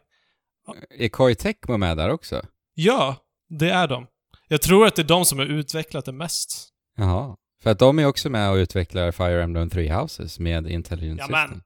Är 0.98 1.08
Koei 1.08 1.34
Tecmo 1.34 1.76
med 1.76 1.96
där 1.96 2.10
också? 2.10 2.42
Ja, 2.74 3.16
det 3.58 3.70
är 3.70 3.88
de. 3.88 4.06
Jag 4.48 4.62
tror 4.62 4.86
att 4.86 4.96
det 4.96 5.02
är 5.02 5.06
de 5.06 5.24
som 5.24 5.38
har 5.38 5.46
utvecklat 5.46 6.04
det 6.04 6.12
mest. 6.12 6.68
Jaha. 6.96 7.36
För 7.62 7.70
att 7.70 7.78
de 7.78 7.98
är 7.98 8.04
också 8.06 8.30
med 8.30 8.50
och 8.50 8.54
utvecklar 8.56 9.12
Fire 9.12 9.42
Emblem 9.42 9.70
Three 9.70 9.88
Houses 9.92 10.38
med 10.38 10.66
Intelligent 10.66 11.20
Jamen. 11.20 11.48
System. 11.48 11.62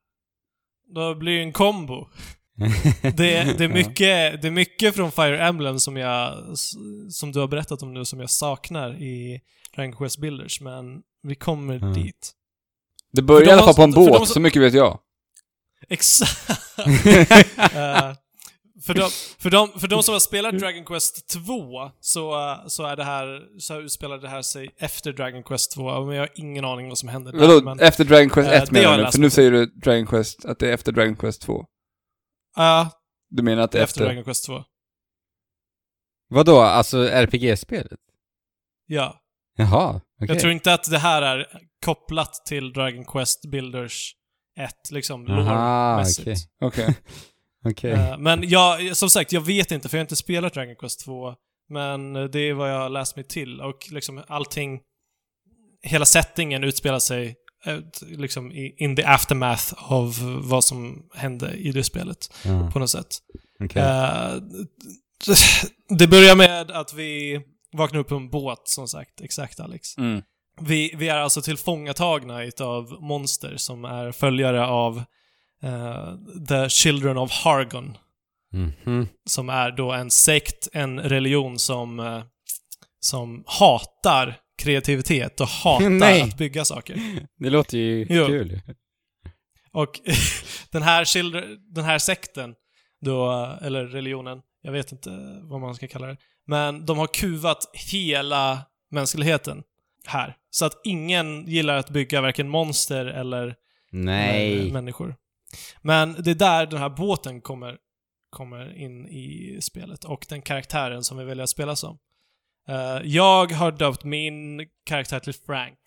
Då 0.87 1.15
blir 1.15 1.37
det 1.37 1.43
en 1.43 1.53
kombo. 1.53 2.09
Det, 3.03 3.11
det, 3.59 3.65
är 3.65 3.69
mycket, 3.69 4.43
det 4.43 4.47
är 4.49 4.51
mycket 4.51 4.95
från 4.95 5.13
Fire 5.13 5.47
Emblem 5.47 5.79
som 5.81 5.97
jag, 5.97 6.35
som 7.11 7.33
du 7.33 7.41
har 7.41 7.49
berättat 7.49 7.83
om 7.83 7.95
nu, 7.95 8.05
som 8.05 8.21
jag 8.21 8.31
saknar 8.31 9.03
i 9.03 9.41
Dragon 9.77 9.97
Quest 9.97 10.19
Builders, 10.19 10.61
men 10.61 10.85
vi 11.23 11.35
kommer 11.35 11.75
Mm. 11.77 11.93
dit. 11.95 12.33
Det 13.13 13.23
börjar 13.23 13.41
För 13.41 13.45
i 13.45 13.49
de 13.49 13.53
alla 13.53 13.65
fall 13.65 13.75
på 13.75 13.83
en 13.83 13.91
de 13.91 14.07
båt, 14.07 14.17
som- 14.17 14.27
så 14.27 14.41
mycket 14.41 14.63
vet 14.63 14.75
jag. 14.75 14.99
Exakt. 15.89 16.51
Eh, 17.75 18.13
för, 18.87 18.95
de, 18.95 19.11
för, 19.39 19.51
de, 19.51 19.81
för 19.81 19.89
de 19.89 20.03
som 20.03 20.13
har 20.13 20.21
spelat 20.21 20.59
Dragon 20.59 20.85
Quest 20.85 21.29
2 21.29 21.91
så, 22.01 22.51
eh, 22.51 22.67
så 22.67 22.85
är 22.85 22.97
det 22.97 23.05
här, 23.05 23.59
så 23.59 23.81
utspelar 23.81 24.19
det 24.19 24.29
här 24.29 24.43
sig 24.43 24.71
efter 24.79 25.13
Dragon 25.13 25.43
Quest 25.43 25.73
2, 25.73 26.05
men 26.05 26.17
jag 26.17 26.23
har 26.23 26.31
ingen 26.35 26.65
aning 26.65 26.89
vad 26.89 26.99
som 26.99 27.09
händer 27.09 27.33
där. 27.33 27.39
Vadå, 27.39 27.65
Men, 27.65 27.81
efter 27.81 28.05
Dragon 28.05 28.31
Quest 28.31 28.51
eh, 28.51 28.63
1 28.63 28.71
det 28.71 28.85
har 28.85 28.97
menar 28.97 29.07
du? 29.07 29.13
För 29.13 29.19
nu 29.19 29.31
säger 29.31 29.51
du 29.51 29.67
Dragon 29.67 30.07
Quest, 30.07 30.45
att 30.45 30.59
det 30.59 30.69
är 30.69 30.73
efter 30.73 30.93
Dragon 30.93 31.17
Quest 31.17 31.43
2. 31.43 31.65
Ja, 32.57 32.91
Du 33.31 33.43
menar 33.43 33.63
att 33.63 33.73
det 33.73 33.79
är 33.79 33.83
efter 33.83 34.01
efter? 34.01 34.05
Dragon 34.05 34.25
Quest 34.25 34.47
2. 34.47 34.65
Vadå, 36.29 36.61
alltså 36.61 36.99
RPG-spelet? 37.09 38.01
Ja. 38.87 39.21
Jaha, 39.57 39.89
okej. 39.91 40.29
Jag 40.35 40.41
tror 40.41 40.53
inte 40.53 40.75
att 40.75 40.91
det 40.91 40.99
här 40.99 41.23
är 41.23 41.47
kopplat 41.85 42.35
till 42.47 42.73
Dragon 42.73 43.05
Quest 43.05 43.51
Builders 43.51 44.15
1, 44.59 44.71
liksom 44.91 45.27
lore-mässigt. 45.27 46.21
okej. 46.23 46.37
Okej. 46.61 46.85
Okej. 46.89 46.95
Eh, 47.85 48.19
men 48.19 48.49
jag, 48.49 48.97
som 48.97 49.11
sagt, 49.11 49.33
jag 49.33 49.41
vet 49.41 49.71
inte 49.71 49.89
för 49.89 49.97
jag 49.97 50.01
har 50.01 50.05
inte 50.05 50.17
spelat 50.17 50.55
Dragon 50.55 50.77
Quest 50.77 51.05
2. 51.05 51.35
Men 51.69 52.13
det 52.13 52.41
är 52.41 52.53
vad 52.55 52.71
jag 52.71 52.79
har 52.79 52.89
läst 52.89 53.17
mig 53.17 53.25
till 53.25 53.61
och 53.61 53.87
liksom 53.91 54.23
allting, 54.29 54.81
hela 55.83 56.05
settingen 56.05 56.65
utspelar 56.65 56.99
sig 56.99 57.37
eh, 57.67 57.79
liksom 58.01 58.53
i, 58.53 58.75
in 58.79 58.97
the 58.97 59.05
aftermath 59.05 59.93
av 59.93 60.15
vad 60.45 60.65
som 60.65 61.03
hände 61.15 61.53
i 61.53 61.73
det 61.73 61.85
spelet 61.85 62.35
Ja, 62.45 62.71
på 62.73 62.79
något 62.79 62.91
sätt. 62.91 63.19
okej. 63.65 63.83
Eh, 63.83 64.35
det 65.89 66.07
börjar 66.07 66.37
med 66.37 66.71
att 66.71 66.95
vi 66.95 67.41
vaknar 67.73 68.01
upp 68.01 68.09
på 68.09 68.15
en 68.15 68.31
båt, 68.31 68.63
som 68.69 68.89
sagt. 68.89 69.21
Exakt, 69.21 69.61
Alex. 69.61 69.99
Mm. 69.99 70.23
Vi, 70.61 70.95
vi 70.97 71.09
är 71.09 71.17
alltså 71.17 71.43
tillfångatagna 71.43 72.41
av 72.61 72.97
monster 73.01 73.57
som 73.57 73.85
är 73.85 74.13
följare 74.13 74.67
av 74.67 75.03
eh, 75.65 76.15
The 76.49 76.69
Children 76.69 77.17
of 77.19 77.33
Hargon. 77.33 77.97
Mhm. 78.53 79.09
Som 79.31 79.49
är 79.49 79.71
då 79.71 79.93
en 79.93 80.11
sekt, 80.11 80.69
en 80.73 81.01
religion 81.01 81.59
som, 81.59 82.01
eh, 82.01 82.23
som 83.01 83.45
hatar 83.47 84.37
kreativitet 84.63 85.41
och 85.41 85.49
hatar 85.65 86.23
att 86.23 86.39
bygga 86.39 86.65
saker. 86.65 86.97
Det 87.39 87.51
låter 87.51 87.79
ju 87.79 88.07
Jo. 88.11 88.27
kul. 88.27 88.61
Och 89.73 90.01
den 90.71 90.83
här, 90.83 91.05
children, 91.05 91.45
den 91.75 91.85
här 91.85 91.99
sekten, 91.99 92.55
då, 93.01 93.33
eller 93.63 93.87
religionen, 93.87 94.41
jag 94.63 94.73
vet 94.73 94.93
inte 94.93 95.11
vad 95.43 95.61
man 95.61 95.75
ska 95.75 95.89
kalla 95.89 96.07
det, 96.07 96.17
men 96.47 96.87
de 96.87 96.99
har 96.99 97.07
kuvat 97.07 97.71
hela 97.93 98.63
mänskligheten 98.91 99.63
här. 100.07 100.37
Så 100.51 100.65
att 100.65 100.81
ingen 100.85 101.47
gillar 101.47 101.77
att 101.77 101.91
bygga 101.91 102.21
varken 102.21 102.49
monster 102.49 103.07
eller 103.07 103.57
eller 103.93 104.73
människor. 104.73 105.17
Men 105.83 106.17
det 106.23 106.31
är 106.31 106.35
där 106.35 106.67
den 106.67 106.79
här 106.79 106.89
båten 106.91 107.41
kommer, 107.41 107.77
kommer 108.31 108.77
in 108.77 109.09
i 109.09 109.59
spelet 109.63 110.05
och 110.05 110.27
den 110.29 110.43
karaktären 110.43 111.05
som 111.05 111.17
vi 111.19 111.25
väljer 111.25 111.43
att 111.45 111.51
spela 111.51 111.77
som. 111.77 111.99
Eh, 112.69 113.01
jag 113.05 113.53
har 113.53 113.73
döpt 113.73 114.05
min 114.05 114.69
karaktär 114.87 115.19
till 115.21 115.35
Frank 115.35 115.79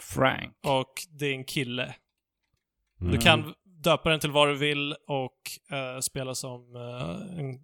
Frank. 0.00 0.52
och 0.66 0.92
det 1.10 1.26
är 1.26 1.32
en 1.32 1.44
kille. 1.44 1.94
Mm. 3.00 3.12
Du 3.12 3.18
kan 3.18 3.54
döpa 3.64 4.10
den 4.10 4.20
till 4.20 4.30
vad 4.30 4.48
du 4.48 4.54
vill 4.56 4.92
och 5.08 5.76
eh, 5.76 6.00
spela 6.00 6.34
som 6.34 6.76
eh, 6.76 7.38
en 7.38 7.58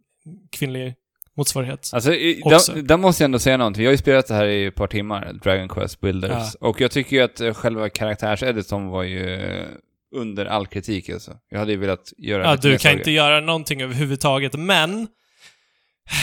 kvinnlig 0.50 0.94
motsvarighet. 1.34 1.90
Alltså, 1.92 2.14
i- 2.14 2.42
där, 2.44 2.82
där 2.82 2.96
måste 2.96 3.22
jag 3.22 3.26
ändå 3.28 3.38
säga 3.38 3.56
någonting. 3.56 3.80
Vi 3.80 3.86
har 3.86 3.92
ju 3.92 3.98
spelat 3.98 4.26
det 4.26 4.34
här 4.34 4.46
i 4.46 4.66
ett 4.66 4.74
par 4.74 4.86
timmar, 4.86 5.32
Dragon 5.32 5.68
Quest 5.68 6.00
Builders. 6.00 6.54
Och 6.54 6.80
jag 6.80 6.90
tycker 6.90 7.16
ju 7.16 7.22
att 7.22 7.56
själva 7.56 7.88
karaktärseditorn 7.90 8.86
var 8.88 9.02
ju 9.02 9.38
under 10.12 10.46
all 10.46 10.66
kritik 10.66 11.08
alltså. 11.10 11.36
Jag 11.48 11.58
hade 11.58 11.72
ju 11.72 11.78
velat 11.78 12.12
göra 12.18 12.44
Ja, 12.44 12.56
du 12.56 12.70
kan 12.70 12.78
saker. 12.78 12.98
inte 12.98 13.10
göra 13.10 13.40
någonting 13.40 13.82
överhuvudtaget, 13.82 14.54
men 14.54 15.08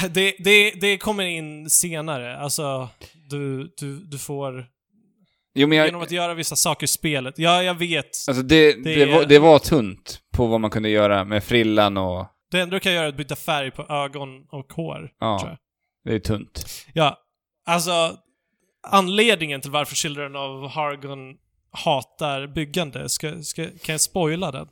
det, 0.09 0.33
det, 0.39 0.71
det 0.71 0.97
kommer 0.97 1.23
in 1.25 1.69
senare. 1.69 2.37
Alltså, 2.37 2.89
du, 3.29 3.73
du, 3.77 3.95
du 3.99 4.17
får... 4.17 4.65
Jo, 5.53 5.73
jag, 5.73 5.85
Genom 5.85 6.01
att 6.01 6.11
göra 6.11 6.33
vissa 6.33 6.55
saker 6.55 6.83
i 6.83 6.87
spelet. 6.87 7.33
Ja, 7.37 7.63
jag 7.63 7.73
vet. 7.73 8.05
alltså 8.27 8.43
det, 8.43 8.73
Det 8.83 8.95
det, 8.95 9.05
var, 9.05 9.25
det 9.25 9.39
var 9.39 9.59
tunt 9.59 10.19
på 10.33 10.47
vad 10.47 10.61
man 10.61 10.69
kunde 10.69 10.89
göra 10.89 11.23
med 11.23 11.43
frillan 11.43 11.97
och... 11.97 12.27
Det 12.51 12.59
enda 12.59 12.75
du 12.75 12.79
kan 12.79 12.93
göra 12.93 13.05
är 13.05 13.09
att 13.09 13.17
byta 13.17 13.35
färg 13.35 13.71
på 13.71 13.83
ögon 13.93 14.45
och 14.51 14.73
hår, 14.73 15.11
Ja. 15.19 15.39
tror 15.39 15.49
jag. 15.51 15.57
Det 16.03 16.15
är 16.15 16.19
tunt. 16.19 16.65
Ja, 16.93 17.17
alltså 17.65 18.17
anledningen 18.87 19.61
till 19.61 19.71
varför 19.71 19.95
Children 19.95 20.35
of 20.35 20.71
Hargon 20.73 21.35
hatar 21.71 22.47
byggande, 22.47 23.09
ska, 23.09 23.41
ska, 23.41 23.63
kan 23.65 23.93
jag 23.93 24.01
spoila 24.01 24.51
den? 24.51 24.67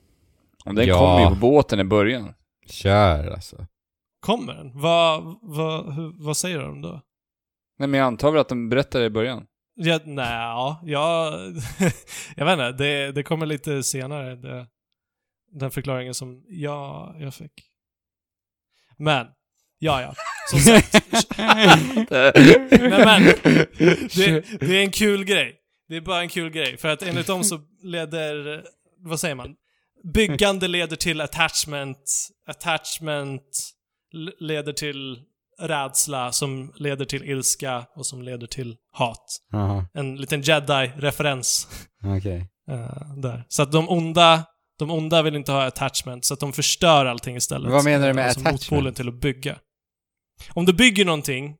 Den 0.65 0.88
Ja. 0.88 0.98
kom 0.99 1.22
ju 1.24 1.30
på 1.30 1.36
båten 1.48 1.80
i 1.80 1.84
början. 1.84 2.34
Kör 2.69 3.32
alltså. 3.32 3.65
Kommer 4.19 4.53
den? 4.53 4.80
Vad, 4.80 5.38
vad, 5.41 5.94
hur, 5.95 6.26
vad 6.26 6.38
säger 6.38 6.60
de 6.60 6.82
då? 6.82 7.02
Nej, 7.80 7.88
men 7.88 7.99
jag 7.99 8.07
antar 8.07 8.32
väl 8.32 8.41
att 8.41 8.49
de 8.49 8.69
berättade 8.69 9.06
i 9.06 9.10
början. 9.10 9.45
Ja, 9.76 9.99
nej, 10.06 10.26
ja, 10.34 10.82
jag, 10.84 11.34
jag 12.36 12.45
vet 12.45 12.53
inte, 12.53 12.72
det, 12.72 13.11
det 13.11 13.24
kommer 13.24 13.45
lite 13.45 13.84
senare, 13.84 14.36
det, 14.36 14.68
den 15.52 15.72
förklaringen 15.72 16.14
som 16.14 16.44
jag, 16.48 17.15
jag 17.19 17.34
fick. 17.34 17.52
Men, 18.98 19.28
ja, 19.80 20.02
ja. 20.02 20.14
Som 20.49 20.60
sagt, 20.60 20.94
men, 21.38 21.80
men 22.80 23.24
det, 24.15 24.60
det 24.60 24.78
är 24.78 24.82
en 24.84 24.91
kul 24.91 25.24
grej. 25.26 25.57
Det 25.90 25.96
är 25.96 26.02
bara 26.02 26.22
en 26.22 26.30
kul 26.30 26.50
grej. 26.50 26.78
För 26.78 26.88
att 26.88 27.02
enligt 27.02 27.28
dem 27.28 27.44
så 27.44 27.60
leder, 27.84 28.64
vad 29.04 29.20
säger 29.20 29.36
man? 29.36 29.56
Byggande 30.14 30.68
leder 30.68 30.96
till 30.96 31.22
attachment, 31.22 31.98
attachment 32.48 33.44
leder 34.40 34.74
till 34.74 35.20
rädsla 35.60 36.32
som 36.32 36.74
leder 36.76 37.06
till 37.06 37.24
ilska 37.24 37.86
och 37.96 38.06
som 38.06 38.22
leder 38.22 38.48
till 38.48 38.76
hat. 38.92 39.26
Jaha, 39.52 39.86
En 39.94 40.16
liten 40.16 40.42
jedi-referens 40.42 41.68
okej. 42.18 42.50
eh, 42.72 43.16
där. 43.18 43.46
Så 43.48 43.64
att 43.64 43.72
de 43.72 43.90
onda, 43.90 44.44
de 44.80 44.92
onda 44.92 45.22
vill 45.22 45.36
inte 45.36 45.52
ha 45.52 45.66
attachment, 45.66 46.26
så 46.26 46.34
att 46.34 46.40
de 46.40 46.54
förstör 46.54 47.06
allting 47.06 47.36
istället. 47.36 47.72
Vad 47.72 47.84
menar 47.84 48.08
du 48.08 48.14
med 48.14 48.26
alltså 48.26 48.40
attachment? 48.40 48.72
motpolen 48.72 48.94
till 48.94 49.08
att 49.08 49.22
bygga. 49.22 49.60
Om 50.54 50.66
du 50.66 50.74
bygger 50.74 51.06
någonting, 51.06 51.56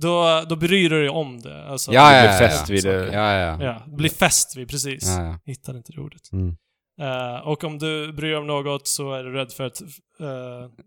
då, 0.00 0.44
då 0.48 0.56
bryr 0.56 0.90
du 0.90 0.98
dig 1.00 1.08
om 1.08 1.40
det. 1.40 1.64
Alltså, 1.68 1.92
Ja, 1.92 2.10
Det 2.10 2.16
ja, 2.16 2.22
blir 2.22 2.32
ja, 2.32 2.38
fest 2.38 2.64
ja. 2.68 2.72
vid 2.74 2.84
det. 2.84 3.12
Ja, 3.12 3.32
ja. 3.34 3.56
Ja, 3.64 3.82
bli 3.86 4.08
fäst 4.08 4.56
vid, 4.56 4.68
precis. 4.70 5.04
Ja, 5.06 5.24
ja. 5.24 5.38
Hittade 5.46 5.78
inte 5.78 5.92
det 5.92 6.00
ordet. 6.00 6.32
Mm. 6.32 6.56
Eh, 7.00 7.36
och 7.48 7.64
om 7.64 7.78
du 7.78 8.12
bryr 8.12 8.28
dig 8.28 8.36
om 8.38 8.46
något 8.46 8.86
så 8.88 9.12
är 9.12 9.24
du 9.24 9.32
rädd 9.32 9.52
för 9.52 9.64
att 9.64 9.82
uh, 10.20 10.26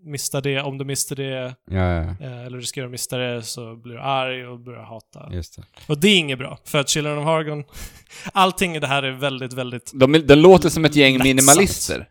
mista 0.06 0.42
det. 0.42 0.62
Om 0.62 0.78
du 0.78 0.86
mister 0.86 1.16
det, 1.16 1.56
Ja, 1.72 2.00
eh, 2.02 2.46
eller 2.46 2.58
riskerar 2.58 2.86
att 2.86 2.92
mista 2.92 3.18
det, 3.18 3.44
så 3.44 3.76
blir 3.76 3.94
du 3.94 4.00
arg 4.02 4.48
och 4.48 4.60
börjar 4.60 4.84
hata. 4.84 5.30
just 5.34 5.56
det. 5.56 5.64
Och 5.88 5.98
det 5.98 6.08
är 6.08 6.18
inget 6.18 6.40
bra, 6.40 6.58
för 6.66 6.78
att 6.80 6.90
Children 6.90 7.18
of 7.18 7.26
Hargon, 7.26 7.64
allting 8.34 8.76
i 8.76 8.80
det 8.80 8.88
här 8.88 9.04
är 9.04 9.12
väldigt, 9.12 9.54
väldigt... 9.54 9.92
De, 9.96 10.12
de 10.28 10.36
låter 10.36 10.70
som 10.70 10.86
ett 10.86 10.96
gäng 10.96 11.14
Lättsamt. 11.14 11.28
minimalister. 11.28 12.08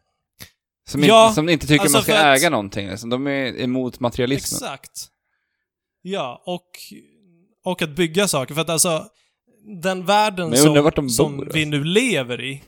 Som, 0.89 1.01
inte, 1.05 1.31
som 1.35 1.48
inte 1.48 1.66
tycker 1.66 1.81
alltså 1.82 1.97
man 1.97 2.02
ska 2.02 2.12
för 2.12 2.18
att- 2.32 2.39
äga 2.39 2.51
någonting. 2.51 2.89
Liksom. 2.89 3.10
De 3.10 3.27
är 3.27 3.60
emot 3.60 4.01
materialismen. 4.01 4.60
Exakt. 4.73 4.90
Ja, 6.08 6.42
och, 6.46 6.66
och 7.64 7.82
att 7.82 7.96
bygga 7.96 8.28
saker. 8.28 8.54
För 8.54 8.60
att 8.60 8.70
alltså, 8.70 9.04
den 9.82 10.04
världen 10.04 10.56
som, 10.56 10.92
de 10.94 11.08
som 11.08 11.36
bor, 11.36 11.48
vi 11.52 11.64
alltså. 11.64 11.70
nu 11.70 11.84
lever 11.84 12.44
i, 12.44 12.62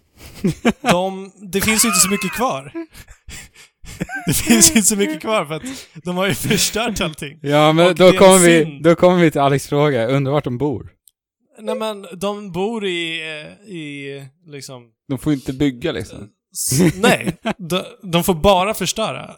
de, 0.80 1.32
det 1.52 1.60
finns 1.60 1.84
ju 1.84 1.88
inte 1.88 2.00
så 2.00 2.10
mycket 2.10 2.32
kvar. 2.32 2.72
Det 4.26 4.34
finns 4.34 4.70
inte 4.70 4.82
så 4.82 4.96
mycket 4.96 5.20
kvar 5.20 5.44
för 5.44 5.54
att 5.54 5.62
de 6.04 6.16
har 6.16 6.26
ju 6.26 6.34
förstört 6.34 7.00
allting. 7.00 7.38
Ja, 7.42 7.72
men 7.72 7.86
Och 7.86 7.94
då 7.94 8.12
kommer, 8.12 8.38
vi, 8.38 8.80
då 8.82 8.94
kommer 8.94 9.18
vi 9.22 9.30
till 9.30 9.40
Alex 9.40 9.68
fråga. 9.68 10.06
Undrar 10.06 10.32
vart 10.32 10.44
de 10.44 10.58
bor? 10.58 10.92
Nej 11.60 11.74
men, 11.74 12.06
de 12.20 12.52
bor 12.52 12.86
i, 12.86 13.20
eh, 13.20 13.70
i 13.74 14.24
liksom... 14.46 14.82
De 15.08 15.18
får 15.18 15.32
inte 15.32 15.52
bygga 15.52 15.92
liksom. 15.92 16.28
Nej, 16.94 17.36
de, 17.58 17.82
de 18.02 18.24
får 18.24 18.34
bara 18.34 18.74
förstöra. 18.74 19.36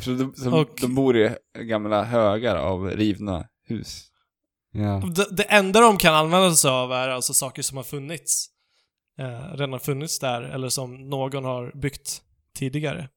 Så 0.00 0.10
de, 0.10 0.34
så 0.36 0.60
Och- 0.60 0.78
de 0.80 0.94
bor 0.94 1.16
i 1.16 1.30
gamla 1.58 2.04
högar 2.04 2.56
av 2.56 2.90
rivna 2.90 3.44
hus. 3.68 4.08
Ja. 4.72 5.02
det, 5.16 5.26
det 5.36 5.42
enda 5.42 5.80
de 5.80 5.96
kan 5.96 6.14
använda 6.14 6.54
sig 6.54 6.70
av 6.70 6.92
är 6.92 7.08
alltså 7.08 7.34
saker 7.34 7.62
som 7.62 7.76
har 7.76 7.84
funnits. 7.84 8.48
Eh, 9.18 9.56
redan 9.56 9.80
funnits 9.80 10.18
där, 10.18 10.42
eller 10.42 10.68
som 10.68 11.08
någon 11.10 11.44
har 11.44 11.72
byggt 11.80 12.22
tidigare. 12.56 13.08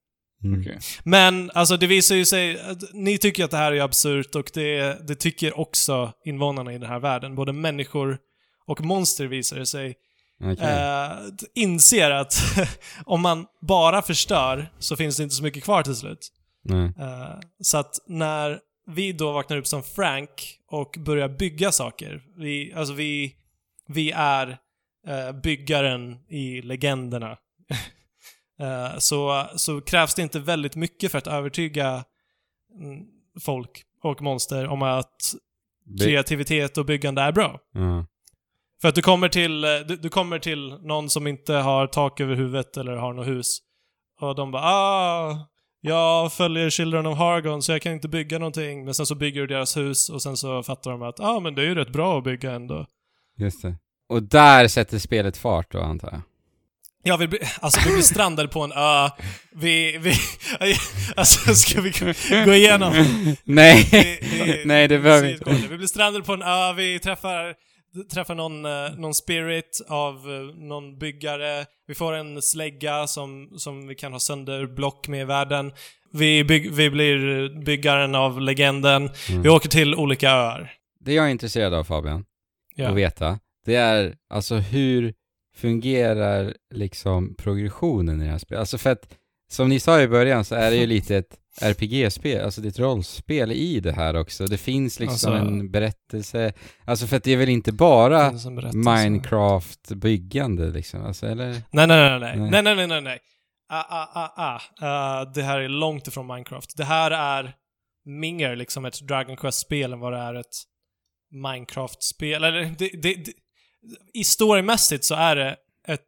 Mm. 0.44 0.66
Men 1.04 1.52
alltså 1.54 1.78
det 1.78 1.88
visar 1.88 2.16
ju 2.16 2.26
sig, 2.26 2.60
ni 2.94 3.18
tycker 3.18 3.46
att 3.46 3.52
det 3.52 3.58
här 3.58 3.72
är 3.72 3.82
absurt 3.82 4.36
och 4.36 4.52
det, 4.54 5.08
det 5.08 5.16
tycker 5.16 5.60
också 5.60 6.12
invånarna 6.26 6.74
i 6.74 6.78
den 6.78 6.90
här 6.90 7.00
världen. 7.00 7.36
Både 7.36 7.54
människor 7.54 8.18
och 8.68 8.82
monster 8.82 9.26
visar 9.26 9.58
det 9.58 9.66
sig. 9.66 9.96
Okej. 10.44 10.68
Eh, 10.68 11.12
inser 11.56 12.12
att 12.12 12.36
om 13.06 13.22
man 13.22 13.46
bara 13.62 14.02
förstör 14.02 14.72
så 14.80 14.96
finns 14.96 15.18
det 15.18 15.24
inte 15.24 15.36
så 15.36 15.44
mycket 15.44 15.64
kvar 15.64 15.84
till 15.84 15.96
slut. 15.96 16.32
Eh, 16.98 17.40
så 17.62 17.78
att 17.78 18.00
när 18.08 18.60
vi 18.88 19.12
då 19.14 19.32
vaknar 19.32 19.58
upp 19.58 19.68
som 19.68 19.84
Frank 19.84 20.60
och 20.68 20.96
börjar 21.00 21.30
bygga 21.30 21.72
saker, 21.72 22.22
vi, 22.38 22.74
alltså 22.74 22.94
vi, 22.94 23.36
vi 23.88 24.12
är 24.12 24.58
eh, 25.08 25.32
byggaren 25.44 26.18
i 26.30 26.62
legenderna. 26.62 27.38
Eh, 28.60 28.98
så, 28.98 29.48
så 29.56 29.82
krävs 29.82 30.16
det 30.16 30.22
inte 30.22 30.40
väldigt 30.40 30.76
mycket 30.76 31.12
för 31.12 31.18
att 31.18 31.28
övertyga 31.28 32.06
mm, 32.80 33.06
folk 33.42 33.84
och 34.04 34.22
monster 34.22 34.68
om 34.68 34.82
att 34.82 35.36
kreativitet 36.00 36.78
och 36.78 36.86
byggande 36.86 37.22
är 37.22 37.32
bra. 37.32 37.60
ja. 37.74 38.06
För 38.82 38.88
att 38.88 38.96
du 38.96 39.02
kommer 39.02 39.30
till, 39.30 39.64
eh, 39.64 39.70
du, 39.88 39.96
du 39.96 40.10
kommer 40.10 40.40
till 40.40 40.70
någon 40.82 41.10
som 41.10 41.28
inte 41.28 41.54
har 41.54 41.88
tak 41.88 42.20
över 42.20 42.36
huvudet 42.36 42.78
eller 42.78 42.96
har 42.96 43.14
något 43.14 43.28
hus. 43.28 43.58
Och 44.22 44.36
de 44.36 44.52
bara 44.52 44.64
ah, 44.64 45.48
jag 45.82 46.34
följer 46.34 46.70
Children 46.70 47.06
of 47.06 47.18
Hargon 47.18 47.62
så 47.62 47.72
jag 47.72 47.82
kan 47.82 47.94
inte 47.94 48.08
bygga 48.08 48.40
någonting. 48.40 48.86
Men 48.86 48.94
sen 48.94 49.06
så 49.06 49.16
bygger 49.16 49.42
du 49.42 49.48
deras 49.48 49.78
hus 49.78 50.10
och 50.10 50.22
sen 50.22 50.38
så 50.38 50.64
fattar 50.64 50.92
de 50.92 51.02
att 51.02 51.20
ah, 51.20 51.40
men 51.40 51.56
det 51.56 51.62
är 51.62 51.66
ju 51.66 51.76
rätt 51.76 51.90
bra 51.94 52.18
att 52.18 52.24
bygga 52.24 52.52
ändå. 52.52 52.86
Just 53.40 53.62
det. 53.62 53.76
Och 54.10 54.24
där 54.24 54.68
sätter 54.68 54.98
spelet 55.00 55.38
fart 55.38 55.72
då, 55.72 55.80
antar 55.82 56.10
jag? 56.12 56.22
Ja, 57.04 57.18
vi 57.18 57.28
blir, 57.28 57.40
alltså 57.60 57.80
vi 57.88 57.94
blir 57.94 58.04
strandade 58.04 58.48
på 58.50 58.62
en 58.62 58.72
ö. 58.72 59.10
Vi, 59.56 59.98
vi, 59.98 60.14
alltså 61.16 61.54
ska 61.56 61.82
vi 61.82 61.92
gå 62.46 62.54
igenom? 62.54 62.94
Nej, 63.44 63.90
Vi- 63.92 64.20
vi- 64.44 64.62
nej 64.66 64.88
det 64.88 65.00
behöver 65.00 65.22
vi 65.28 65.28
vi 65.46 65.52
inte. 65.52 65.68
Vi 65.70 65.78
blir 65.78 65.88
strandade 65.88 66.26
på 66.26 66.34
en 66.34 66.42
ö, 66.42 66.74
vi 66.74 67.00
träffar, 67.00 67.54
träffar 68.04 68.36
någon, 68.36 68.66
eh, 68.66 68.96
någon 68.98 69.14
spirit 69.14 69.82
av 69.88 70.16
eh, 70.16 70.56
någon 70.56 70.98
byggare. 71.00 71.66
Vi 71.88 71.96
får 71.96 72.14
en 72.14 72.42
slägga 72.42 73.08
som, 73.08 73.50
som 73.58 73.88
vi 73.88 73.96
kan 73.96 74.12
ha 74.12 74.20
sönder 74.20 74.66
block 74.66 75.08
med 75.08 75.22
i 75.22 75.26
världen. 75.26 75.74
Vi, 76.12 76.44
bygg, 76.44 76.72
vi 76.72 76.90
blir 76.90 77.50
byggaren 77.66 78.16
av 78.16 78.42
legenden. 78.42 79.10
Mm. 79.30 79.42
Vi 79.42 79.50
åker 79.50 79.70
till 79.70 79.96
olika 79.96 80.30
öar. 80.30 80.72
Det 81.00 81.14
jag 81.14 81.26
är 81.26 81.30
intresserad 81.30 81.74
av 81.74 81.84
Fabian, 81.84 82.26
Ja. 82.76 82.90
att 82.90 82.96
veta, 82.96 83.40
det 83.66 83.76
är 83.76 84.16
alltså 84.30 84.56
hur 84.56 85.14
fungerar 85.56 86.54
liksom 86.74 87.36
progressionen 87.36 88.22
i 88.22 88.26
det 88.26 88.32
här 88.32 88.38
spelet? 88.38 88.60
Alltså 88.60 88.78
för 88.78 88.90
att, 88.90 89.08
som 89.48 89.70
ni 89.70 89.80
sa 89.80 90.02
i 90.02 90.08
början 90.08 90.46
så 90.46 90.56
är 90.56 90.72
det 90.72 90.78
ju 90.78 90.86
lite 90.88 91.18
ett 91.18 91.38
RPG-spel, 91.62 92.46
alltså 92.46 92.62
det 92.62 92.68
är 92.68 92.70
ett 92.70 92.80
rollspel 92.80 93.52
i 93.52 93.80
det 93.80 93.92
här 93.92 94.16
också. 94.16 94.46
Det 94.46 94.58
finns 94.58 95.00
liksom 95.00 95.34
Alltså- 95.34 95.48
en 95.48 95.72
berättelse, 95.72 96.54
alltså 96.86 97.08
för 97.08 97.18
att 97.18 97.24
det 97.24 97.32
är 97.34 97.38
väl 97.38 97.50
inte 97.50 97.72
bara. 97.72 98.32
Minecraft-byggande 98.74 100.72
liksom, 100.72 101.06
alltså 101.06 101.28
eller? 101.28 101.48
Nej, 101.72 101.88
nej, 101.88 101.88
nej, 101.88 102.20
nej. 102.20 102.38
Nej. 102.40 102.50
Nej, 102.52 102.64
nej, 102.64 102.76
nej, 102.76 102.88
nej, 102.88 103.02
nej. 103.02 103.20
Ah, 103.70 103.86
ah, 103.90 104.12
ah, 104.14 104.34
ah. 104.38 104.60
Ah, 104.88 105.26
det 105.26 105.44
här 105.44 105.60
är 105.60 105.70
långt 105.70 106.08
ifrån 106.08 106.28
Minecraft. 106.28 106.78
Det 106.78 106.84
här 106.84 107.12
är 107.12 107.54
mer 108.06 108.56
liksom 108.56 108.86
ett 108.86 109.02
Dragon 109.02 109.38
Quest-spel 109.38 109.94
än 109.94 110.00
vad 110.00 110.14
det 110.14 110.20
är 110.20 110.34
ett 110.34 110.56
Minecraft-spel. 111.32 112.44
Eller, 112.44 112.62
det, 112.78 112.90
det, 113.02 113.14
det, 113.14 113.32
I 114.14 114.24
storymässigt 114.24 115.04
så 115.06 115.16
är 115.16 115.36
det 115.36 115.56
ett, 115.88 116.02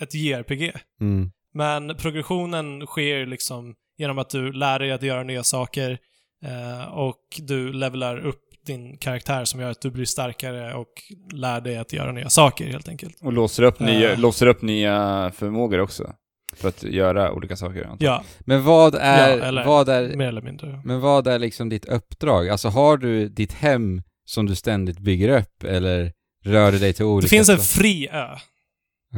ett 0.00 0.14
JRPG. 0.14 0.72
Mm. 1.00 1.30
Men 1.54 1.96
progressionen 1.96 2.86
sker 2.86 3.26
liksom 3.26 3.74
genom 3.98 4.18
att 4.18 4.30
du 4.30 4.52
lär 4.52 4.78
dig 4.78 4.92
att 4.92 5.02
göra 5.02 5.22
nya 5.22 5.42
saker 5.42 5.98
eh, 6.44 6.88
och 6.92 7.20
du 7.38 7.72
levelar 7.72 8.18
upp 8.18 8.40
din 8.66 8.98
karaktär 8.98 9.44
som 9.44 9.60
gör 9.60 9.70
att 9.70 9.80
du 9.80 9.90
blir 9.90 10.04
starkare 10.04 10.74
och 10.74 10.88
lär 11.32 11.60
dig 11.60 11.76
att 11.76 11.92
göra 11.92 12.12
nya 12.12 12.28
saker 12.28 12.66
helt 12.66 12.88
enkelt. 12.88 13.16
Och 13.22 13.32
låser 13.32 13.62
upp, 13.62 13.80
nya, 13.80 14.12
Eh. 14.12 14.18
låser 14.18 14.46
upp 14.46 14.62
nya 14.62 15.30
förmågor 15.34 15.78
också. 15.80 16.12
För 16.56 16.68
att 16.68 16.82
göra 16.82 17.32
olika 17.32 17.56
saker. 17.56 17.84
antar 17.84 18.06
jag. 18.06 18.14
Ja, 18.14 18.24
Men 18.40 18.62
vad 18.64 18.94
är, 18.94 19.38
Ja, 19.38 19.44
eller- 19.44 19.64
vad 19.64 19.88
är, 19.88 20.16
mer 20.16 20.28
eller 20.28 20.42
mindre. 20.42 20.82
men 20.84 21.00
vad 21.00 21.26
är 21.26 21.38
liksom 21.38 21.68
ditt 21.68 21.84
uppdrag? 21.84 22.48
Alltså 22.48 22.68
har 22.68 22.96
du 22.96 23.28
ditt 23.28 23.52
hem 23.52 24.02
som 24.24 24.46
du 24.46 24.54
ständigt 24.54 24.98
bygger 24.98 25.38
upp 25.40 25.64
eller 25.64 26.12
rör 26.44 26.72
du 26.72 26.78
dig 26.78 26.92
till 26.92 27.04
olika 27.04 27.24
Det 27.24 27.28
finns 27.28 27.48
en 27.48 27.58
fri 27.58 28.08
ö. 28.12 28.36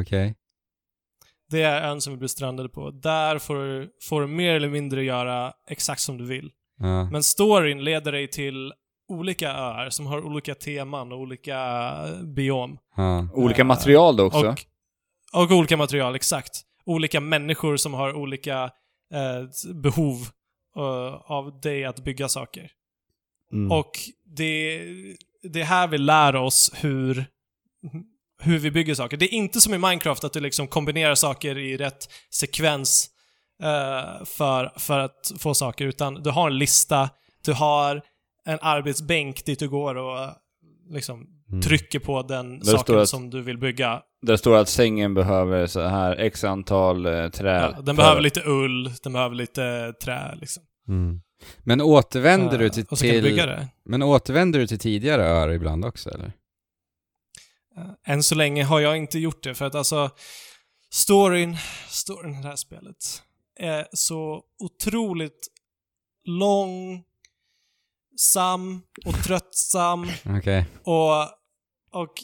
Okej. 0.01 0.35
Det 1.51 1.63
är 1.63 1.91
ön 1.91 2.01
som 2.01 2.13
vi 2.13 2.17
blir 2.17 2.29
strandade 2.29 2.69
på. 2.69 2.91
Där 2.91 3.39
får 3.39 3.55
du, 3.55 3.91
får 4.03 4.21
du 4.21 4.27
mer 4.27 4.55
eller 4.55 4.69
mindre 4.69 5.05
göra 5.05 5.53
exakt 5.69 6.01
som 6.01 6.19
du 6.19 6.27
vill. 6.27 6.51
Ja. 6.79 7.11
Men 7.11 7.23
storyn 7.23 7.85
leder 7.85 8.13
dig 8.13 8.29
till 8.29 8.73
olika 9.09 9.53
öar 9.53 9.91
som 9.91 10.07
har 10.07 10.27
olika 10.27 10.55
teman 10.55 11.13
och 11.13 11.19
olika 11.19 11.59
eh, 12.07 12.23
biom. 12.23 12.79
Ja. 12.97 13.29
Olika 13.33 13.65
material 13.65 14.17
då 14.17 14.25
också. 14.25 14.49
Och, 14.49 15.43
och 15.43 15.51
olika 15.51 15.77
material, 15.77 16.15
exakt. 16.15 16.63
Olika 16.85 17.21
människor 17.21 17.77
som 17.77 17.95
har 17.95 18.15
olika 18.15 18.65
eh, 19.15 19.73
behov 19.75 20.17
eh, 20.77 21.33
av 21.33 21.61
dig 21.61 21.85
att 21.85 22.05
bygga 22.05 22.29
saker. 22.29 22.71
Mm. 23.53 23.73
Och 23.73 23.91
det, 24.25 24.83
det 25.43 25.61
är 25.61 25.65
här 25.65 25.89
vi 25.89 25.99
lär 25.99 26.37
oss 26.37 26.73
hur, 26.81 27.27
hur 28.41 28.59
vi 28.59 28.71
bygger 28.71 28.95
saker. 28.95 29.17
Det 29.17 29.25
är 29.25 29.35
inte 29.35 29.61
som 29.61 29.75
i 29.75 29.79
Minecraft 29.79 30.25
att 30.25 30.33
du 30.33 30.41
liksom 30.41 30.67
kombinerar 30.67 31.15
saker 31.15 31.59
i 31.59 31.77
rätt 31.77 32.09
sekvens 32.31 33.11
eh, 33.63 34.25
för, 34.25 34.73
för 34.79 34.99
att 34.99 35.33
få 35.39 35.55
saker, 35.55 35.87
utan 35.87 36.15
du 36.15 36.31
har 36.31 36.47
en 36.51 36.59
lista, 36.59 37.11
du 37.45 37.53
har 37.53 38.03
en 38.47 38.59
arbetsbänk 38.63 39.45
dit 39.45 39.59
du 39.59 39.69
går 39.69 39.95
och 39.95 40.19
eh, 40.19 40.31
liksom 40.91 41.27
Mm. 41.53 41.63
trycker 41.63 41.99
på 41.99 42.23
den 42.23 42.65
saken 42.65 42.99
att- 42.99 43.09
som 43.09 43.31
du 43.31 43.43
vill 43.43 43.59
bygga. 43.59 44.03
Där 44.23 44.37
står 44.37 44.57
att 44.57 44.69
sängen 44.69 45.15
behöver 45.15 45.67
så 45.67 45.81
här 45.81 46.17
x 46.17 46.45
antal 46.45 47.07
eh, 47.07 47.29
trä. 47.29 47.73
Ja, 47.77 47.81
den 47.83 47.97
behöver 47.97 48.21
lite 48.21 48.43
ull, 48.47 48.91
den 49.03 49.13
behöver 49.13 49.35
lite 49.35 49.93
trä 50.05 50.35
liksom. 50.41 50.63
Mm. 50.89 51.21
Men 51.59 51.81
återvänder 51.81 52.59
du 52.59 52.65
Eh, 52.67 52.71
till, 52.73 53.23
du 53.23 53.59
men 53.85 54.03
återvänder 54.03 54.59
du 54.61 54.67
till 54.67 54.79
tidigare 54.79 55.23
öar 55.27 55.53
ibland 55.53 55.85
också 55.85 56.11
eller? 56.11 56.33
Eh, 57.81 58.13
Än 58.13 58.23
så 58.23 58.35
länge 58.35 58.65
har 58.65 58.81
jag 58.81 58.97
inte 58.97 59.19
gjort 59.19 59.43
det, 59.43 59.55
för 59.55 59.65
att 59.65 59.75
alltså 59.75 60.11
storyn, 60.91 61.57
storyn 61.89 62.35
i 62.39 62.43
det 62.43 62.49
här 62.49 62.57
spelet 62.57 63.23
är 63.57 63.89
så 63.93 64.45
otroligt 64.59 65.49
långsam 66.25 67.05
och 69.07 69.15
tröttsam 69.25 70.11
Okej. 70.39 70.67
och, 70.85 71.23
och 71.93 72.15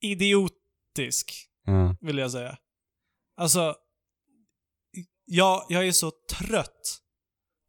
idiotisk, 0.00 1.32
Ja. 1.64 1.96
vill 2.00 2.18
jag 2.18 2.30
säga. 2.30 2.56
Alltså, 3.36 3.74
jag, 5.24 5.66
jag 5.68 5.86
är 5.86 5.92
så 5.92 6.12
trött 6.30 6.98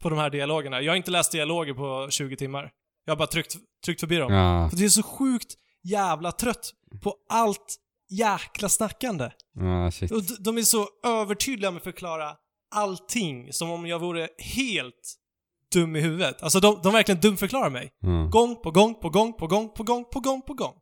på 0.01 0.09
de 0.09 0.19
här 0.19 0.29
dialogerna. 0.29 0.81
Jag 0.81 0.91
har 0.91 0.97
inte 0.97 1.11
läst 1.11 1.31
dialoger 1.31 1.73
på 1.73 2.07
20 2.11 2.35
timmar. 2.37 2.71
Jag 3.05 3.11
har 3.11 3.17
bara 3.17 3.27
tryckt, 3.27 3.55
tryckt 3.85 3.99
förbi 3.99 4.15
dem. 4.17 4.33
Ja. 4.33 4.69
För 4.69 4.77
det 4.77 4.85
är 4.85 4.89
så 4.89 5.03
sjukt 5.03 5.55
jävla 5.83 6.31
trött 6.31 6.73
på 7.01 7.15
allt 7.29 7.75
jäkla 8.09 8.69
snackande. 8.69 9.31
Ja, 9.53 9.91
shit. 9.91 10.11
Och 10.11 10.23
de 10.39 10.57
är 10.57 10.61
så 10.61 10.87
övertydliga 11.05 11.71
med 11.71 11.77
att 11.77 11.83
förklara 11.83 12.35
allting 12.71 13.53
som 13.53 13.71
om 13.71 13.85
jag 13.85 13.99
vore 13.99 14.29
helt 14.37 15.17
dum 15.73 15.95
i 15.95 16.01
huvudet. 16.01 16.43
Alltså 16.43 16.59
de, 16.59 16.79
de 16.83 16.93
verkligen 16.93 17.21
dumförklarar 17.21 17.69
mig. 17.69 17.91
Ja. 17.99 18.29
Gång 18.31 18.55
på 18.55 18.71
gång 18.71 18.95
på 18.95 19.09
gång 19.09 19.33
på 19.33 19.47
gång 19.47 19.73
på 19.73 19.83
gång 19.83 20.05
på 20.05 20.19
gång 20.19 20.41
på 20.41 20.53
gång. 20.53 20.75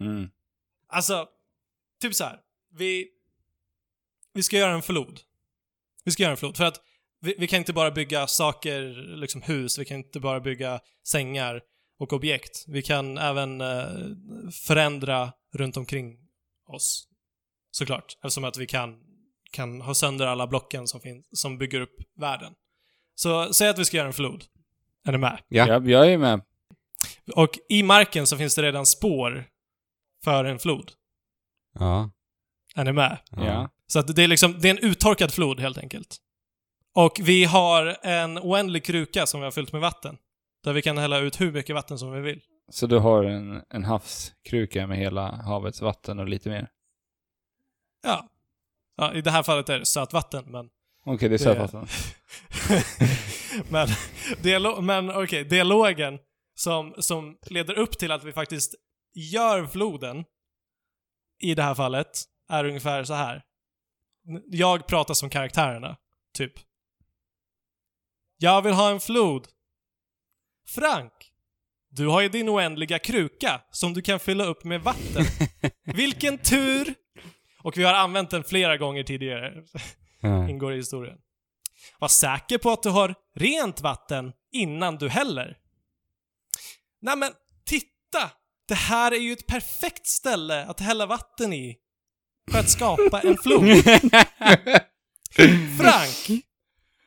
Mm. 0.00 0.30
Alltså, 0.88 1.26
typ 2.00 2.14
så 2.14 2.24
här. 2.24 2.40
Vi, 2.74 3.08
vi 4.34 4.42
ska 4.42 4.58
göra 4.58 4.74
en 4.74 4.82
flod. 4.82 5.20
Vi 6.04 6.12
ska 6.12 6.22
göra 6.22 6.30
en 6.30 6.36
flod. 6.36 6.56
För 6.56 6.64
att 6.64 6.80
vi, 7.20 7.34
vi 7.38 7.46
kan 7.46 7.58
inte 7.58 7.72
bara 7.72 7.90
bygga 7.90 8.26
saker, 8.26 8.82
liksom 9.16 9.42
hus, 9.42 9.78
vi 9.78 9.84
kan 9.84 9.96
inte 9.96 10.20
bara 10.20 10.40
bygga 10.40 10.80
sängar 11.06 11.60
och 11.98 12.12
objekt. 12.12 12.64
Vi 12.68 12.82
kan 12.82 13.18
även 13.18 13.60
eh, 13.60 13.86
förändra 14.66 15.32
runt 15.54 15.76
omkring 15.76 16.18
oss. 16.66 17.08
Såklart. 17.70 18.14
Eftersom 18.14 18.44
att 18.44 18.56
vi 18.56 18.66
kan, 18.66 19.00
kan 19.50 19.80
ha 19.80 19.94
sönder 19.94 20.26
alla 20.26 20.46
blocken 20.46 20.88
som, 20.88 21.00
finns, 21.00 21.26
som 21.32 21.58
bygger 21.58 21.80
upp 21.80 21.96
världen. 22.16 22.54
Så 23.14 23.52
säg 23.52 23.68
att 23.68 23.78
vi 23.78 23.84
ska 23.84 23.96
göra 23.96 24.06
en 24.06 24.12
flod. 24.12 24.44
Är 25.04 25.12
ni 25.12 25.18
med? 25.18 25.40
Ja. 25.48 25.66
Jag, 25.66 25.90
jag 25.90 26.12
är 26.12 26.18
med. 26.18 26.40
Och 27.34 27.58
i 27.68 27.82
marken 27.82 28.26
så 28.26 28.36
finns 28.36 28.54
det 28.54 28.62
redan 28.62 28.86
spår 28.86 29.44
för 30.24 30.44
en 30.44 30.58
flod. 30.58 30.92
Ja. 31.78 32.10
Är 32.74 32.84
ni 32.84 32.92
med? 32.92 33.18
Ja. 33.30 33.70
Så 33.86 33.98
att 33.98 34.16
det 34.16 34.22
är 34.22 34.28
liksom, 34.28 34.60
det 34.60 34.68
är 34.68 34.70
en 34.70 34.90
uttorkad 34.90 35.32
flod 35.32 35.60
helt 35.60 35.78
enkelt. 35.78 36.16
Och 36.94 37.20
vi 37.22 37.44
har 37.44 37.96
en 38.02 38.38
oändlig 38.38 38.84
kruka 38.84 39.26
som 39.26 39.40
vi 39.40 39.44
har 39.44 39.50
fyllt 39.50 39.72
med 39.72 39.80
vatten. 39.80 40.16
Där 40.64 40.72
vi 40.72 40.82
kan 40.82 40.98
hälla 40.98 41.18
ut 41.18 41.40
hur 41.40 41.52
mycket 41.52 41.74
vatten 41.74 41.98
som 41.98 42.12
vi 42.12 42.20
vill. 42.20 42.40
Så 42.72 42.86
du 42.86 42.98
har 42.98 43.24
en, 43.24 43.62
en 43.68 43.84
havskruka 43.84 44.86
med 44.86 44.98
hela 44.98 45.36
havets 45.36 45.80
vatten 45.80 46.18
och 46.18 46.28
lite 46.28 46.48
mer? 46.48 46.68
Ja. 48.02 48.28
ja 48.96 49.14
I 49.14 49.20
det 49.20 49.30
här 49.30 49.42
fallet 49.42 49.68
är 49.68 49.78
det 49.78 49.86
sötvatten, 49.86 50.44
men... 50.46 50.68
Okej, 51.04 51.28
det 51.28 51.34
är 51.34 51.38
sötvatten. 51.38 51.86
men 53.70 53.88
dialo- 54.42 54.80
men 54.80 55.10
okej, 55.10 55.44
dialogen 55.44 56.18
som, 56.54 56.94
som 56.98 57.38
leder 57.46 57.78
upp 57.78 57.98
till 57.98 58.12
att 58.12 58.24
vi 58.24 58.32
faktiskt 58.32 58.74
gör 59.14 59.66
floden, 59.66 60.24
i 61.38 61.54
det 61.54 61.62
här 61.62 61.74
fallet, 61.74 62.22
är 62.48 62.64
ungefär 62.64 63.04
så 63.04 63.14
här. 63.14 63.42
Jag 64.46 64.86
pratar 64.86 65.14
som 65.14 65.30
karaktärerna, 65.30 65.96
typ. 66.34 66.52
Jag 68.36 68.62
vill 68.62 68.72
ha 68.72 68.90
en 68.90 69.00
flod. 69.00 69.48
Frank, 70.68 71.31
du 71.94 72.06
har 72.06 72.20
ju 72.20 72.28
din 72.28 72.48
oändliga 72.48 72.98
kruka 72.98 73.60
som 73.70 73.94
du 73.94 74.02
kan 74.02 74.20
fylla 74.20 74.44
upp 74.44 74.64
med 74.64 74.80
vatten. 74.80 75.24
Vilken 75.84 76.38
tur! 76.38 76.94
Och 77.62 77.78
vi 77.78 77.84
har 77.84 77.94
använt 77.94 78.30
den 78.30 78.44
flera 78.44 78.76
gånger 78.76 79.02
tidigare 79.02 79.52
ingår 80.48 80.72
i 80.72 80.76
historien. 80.76 81.18
Var 81.98 82.08
säker 82.08 82.58
på 82.58 82.70
att 82.70 82.82
du 82.82 82.90
har 82.90 83.14
rent 83.34 83.80
vatten 83.80 84.32
innan 84.52 84.96
du 84.96 85.08
häller. 85.08 85.56
Nej 87.00 87.16
men, 87.16 87.32
titta! 87.66 88.30
Det 88.68 88.74
här 88.74 89.12
är 89.12 89.18
ju 89.18 89.32
ett 89.32 89.46
perfekt 89.46 90.06
ställe 90.06 90.64
att 90.64 90.80
hälla 90.80 91.06
vatten 91.06 91.52
i. 91.52 91.76
För 92.50 92.58
att 92.58 92.70
skapa 92.70 93.20
en 93.20 93.36
flod. 93.42 93.64
Frank! 95.80 96.44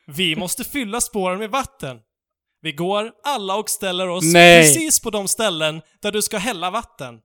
Vi 0.06 0.36
måste 0.36 0.64
fylla 0.64 1.00
spåren 1.00 1.38
med 1.38 1.50
vatten. 1.50 2.00
Vi 2.66 2.72
går 2.72 3.12
alla 3.22 3.56
och 3.56 3.70
ställer 3.70 4.08
oss 4.08 4.24
Nej. 4.24 4.62
precis 4.62 5.00
på 5.00 5.10
de 5.10 5.28
ställen 5.28 5.82
där 6.00 6.12
du 6.12 6.22
ska 6.22 6.38
hälla 6.38 6.70
vatten. 6.70 7.20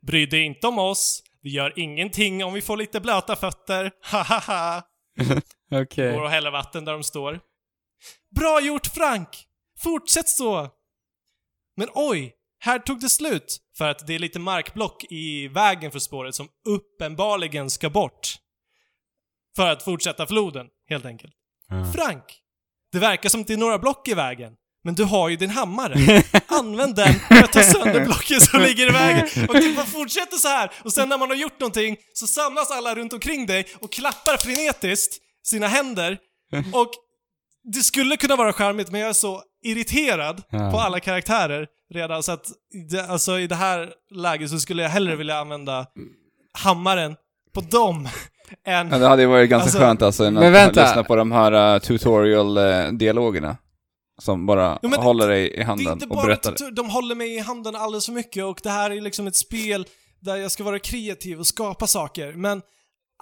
Bry 0.00 0.26
dig 0.26 0.42
inte 0.42 0.66
om 0.66 0.78
oss. 0.78 1.22
Vi 1.42 1.50
gör 1.50 1.78
ingenting 1.78 2.44
om 2.44 2.52
vi 2.52 2.62
får 2.62 2.76
lite 2.76 3.00
blöta 3.00 3.36
fötter. 3.36 3.92
Hahaha. 4.02 4.82
Okej. 5.72 6.12
Går 6.12 6.22
och 6.22 6.30
häller 6.30 6.50
vatten 6.50 6.84
där 6.84 6.92
de 6.92 7.02
står. 7.02 7.40
Bra 8.36 8.60
gjort 8.60 8.86
Frank! 8.86 9.28
Fortsätt 9.78 10.28
så! 10.28 10.68
Men 11.76 11.88
oj, 11.94 12.34
här 12.58 12.78
tog 12.78 13.00
det 13.00 13.08
slut. 13.08 13.58
För 13.78 13.88
att 13.88 14.06
det 14.06 14.14
är 14.14 14.18
lite 14.18 14.38
markblock 14.38 15.04
i 15.10 15.48
vägen 15.48 15.90
för 15.90 15.98
spåret 15.98 16.34
som 16.34 16.48
uppenbarligen 16.64 17.70
ska 17.70 17.90
bort. 17.90 18.36
För 19.56 19.70
att 19.70 19.82
fortsätta 19.82 20.26
floden, 20.26 20.66
helt 20.88 21.04
enkelt. 21.04 21.34
Ja. 21.68 21.92
Frank! 21.92 22.41
Det 22.92 22.98
verkar 22.98 23.28
som 23.28 23.40
att 23.40 23.46
det 23.46 23.52
är 23.52 23.56
några 23.58 23.78
block 23.78 24.08
i 24.08 24.14
vägen. 24.14 24.52
Men 24.84 24.94
du 24.94 25.04
har 25.04 25.28
ju 25.28 25.36
din 25.36 25.50
hammare. 25.50 26.22
Använd 26.46 26.94
den 26.94 27.14
för 27.14 27.34
att 27.44 27.52
ta 27.52 27.62
sönder 27.62 28.00
blocken 28.04 28.40
som 28.40 28.60
ligger 28.60 28.88
i 28.88 28.92
vägen. 28.92 29.48
Och 29.48 29.54
det 29.54 29.76
bara 29.76 29.86
fortsätter 29.86 30.36
så 30.36 30.48
här. 30.48 30.70
Och 30.84 30.92
sen 30.92 31.08
när 31.08 31.18
man 31.18 31.28
har 31.28 31.36
gjort 31.36 31.60
någonting 31.60 31.96
så 32.14 32.26
samlas 32.26 32.70
alla 32.70 32.94
runt 32.94 33.12
omkring 33.12 33.46
dig 33.46 33.66
och 33.80 33.92
klappar 33.92 34.36
frenetiskt 34.36 35.18
sina 35.44 35.66
händer. 35.68 36.18
Och 36.72 36.90
det 37.72 37.82
skulle 37.82 38.16
kunna 38.16 38.36
vara 38.36 38.52
charmigt 38.52 38.90
men 38.90 39.00
jag 39.00 39.08
är 39.10 39.12
så 39.14 39.42
irriterad 39.64 40.42
Ja. 40.50 40.70
på 40.70 40.78
alla 40.80 41.00
karaktärer 41.00 41.66
redan 41.94 42.22
så 42.22 42.32
att 42.32 42.46
det, 42.90 43.06
alltså 43.06 43.38
i 43.38 43.46
det 43.46 43.54
här 43.54 43.92
läget 44.14 44.50
så 44.50 44.58
skulle 44.60 44.82
jag 44.82 44.90
hellre 44.90 45.16
vilja 45.16 45.36
använda 45.38 45.86
hammaren 46.58 47.16
på 47.54 47.60
dem 47.60 48.08
än... 48.66 48.88
Ja, 48.90 48.98
det 48.98 49.06
hade 49.08 49.22
ju 49.22 49.28
varit 49.28 49.50
ganska 49.50 49.64
Alltså- 49.64 49.78
skönt 49.78 50.02
alltså, 50.02 50.24
än 50.24 50.34
Men 50.34 50.44
att 50.46 50.52
vänta. 50.52 50.82
lyssna 50.82 51.04
på 51.04 51.16
de 51.16 51.32
här 51.32 51.74
uh, 51.74 51.80
tutorial-dialogerna. 51.80 53.56
Som 54.22 54.46
bara 54.46 54.78
Ja, 54.82 54.88
håller 55.00 55.28
dig 55.28 55.46
i 55.52 55.56
Det 55.56 55.60
är 55.62 55.64
handen 55.64 55.92
inte 55.92 56.04
och 56.06 56.14
bara 56.16 56.26
berättar. 56.26 56.52
att 56.52 56.76
de 56.76 56.90
håller 56.90 57.14
mig 57.14 57.34
i 57.34 57.38
handen 57.38 57.76
alldeles 57.76 58.06
för 58.06 58.12
mycket 58.12 58.44
och 58.44 58.60
det 58.62 58.70
här 58.70 58.90
är 58.90 59.00
liksom 59.00 59.26
ett 59.26 59.36
spel 59.36 59.86
där 60.20 60.36
jag 60.36 60.50
ska 60.50 60.64
vara 60.64 60.78
kreativ 60.78 61.38
och 61.40 61.46
skapa 61.46 61.86
saker, 61.86 62.32
men 62.32 62.62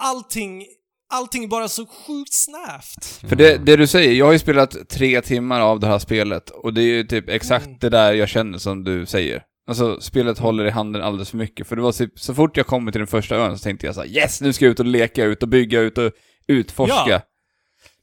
allting, 0.01 0.65
allting 1.13 1.43
är 1.43 1.47
bara 1.47 1.67
så 1.67 1.85
sjukt 1.85 2.33
snävt. 2.33 3.05
För 3.29 3.35
det, 3.35 3.57
det 3.57 3.75
du 3.75 3.87
säger, 3.87 4.13
jag 4.13 4.25
har 4.25 4.33
ju 4.33 4.39
spelat 4.39 4.89
tre 4.89 5.21
timmar 5.21 5.61
av 5.61 5.79
det 5.79 5.87
här 5.87 5.99
spelet 5.99 6.49
och 6.49 6.73
det 6.73 6.81
är 6.81 6.85
ju 6.85 7.03
typ 7.03 7.29
exakt 7.29 7.65
Mm. 7.65 7.77
det 7.81 7.89
där 7.89 8.13
jag 8.13 8.29
känner 8.29 8.57
som 8.57 8.83
du 8.83 9.05
säger. 9.05 9.43
Alltså, 9.71 10.01
spelet 10.01 10.39
håller 10.39 10.65
i 10.65 10.69
handen 10.69 11.01
alldeles 11.01 11.29
för 11.29 11.37
mycket. 11.37 11.67
För 11.67 11.75
det 11.75 11.81
var 11.81 11.91
typ, 11.91 12.19
så 12.19 12.33
fort 12.33 12.57
jag 12.57 12.67
kom 12.67 12.91
till 12.91 12.99
den 12.99 13.07
första 13.07 13.35
ön 13.35 13.57
så 13.57 13.63
tänkte 13.63 13.85
jag 13.85 13.95
så 13.95 14.01
här: 14.01 14.07
yes, 14.07 14.41
nu 14.41 14.53
ska 14.53 14.65
jag 14.65 14.71
ut 14.71 14.79
och 14.79 14.85
leka, 14.85 15.23
ut 15.25 15.43
och 15.43 15.49
bygga, 15.49 15.79
ut 15.79 15.97
och 15.97 16.11
utforska. 16.47 17.03
Ja. 17.09 17.21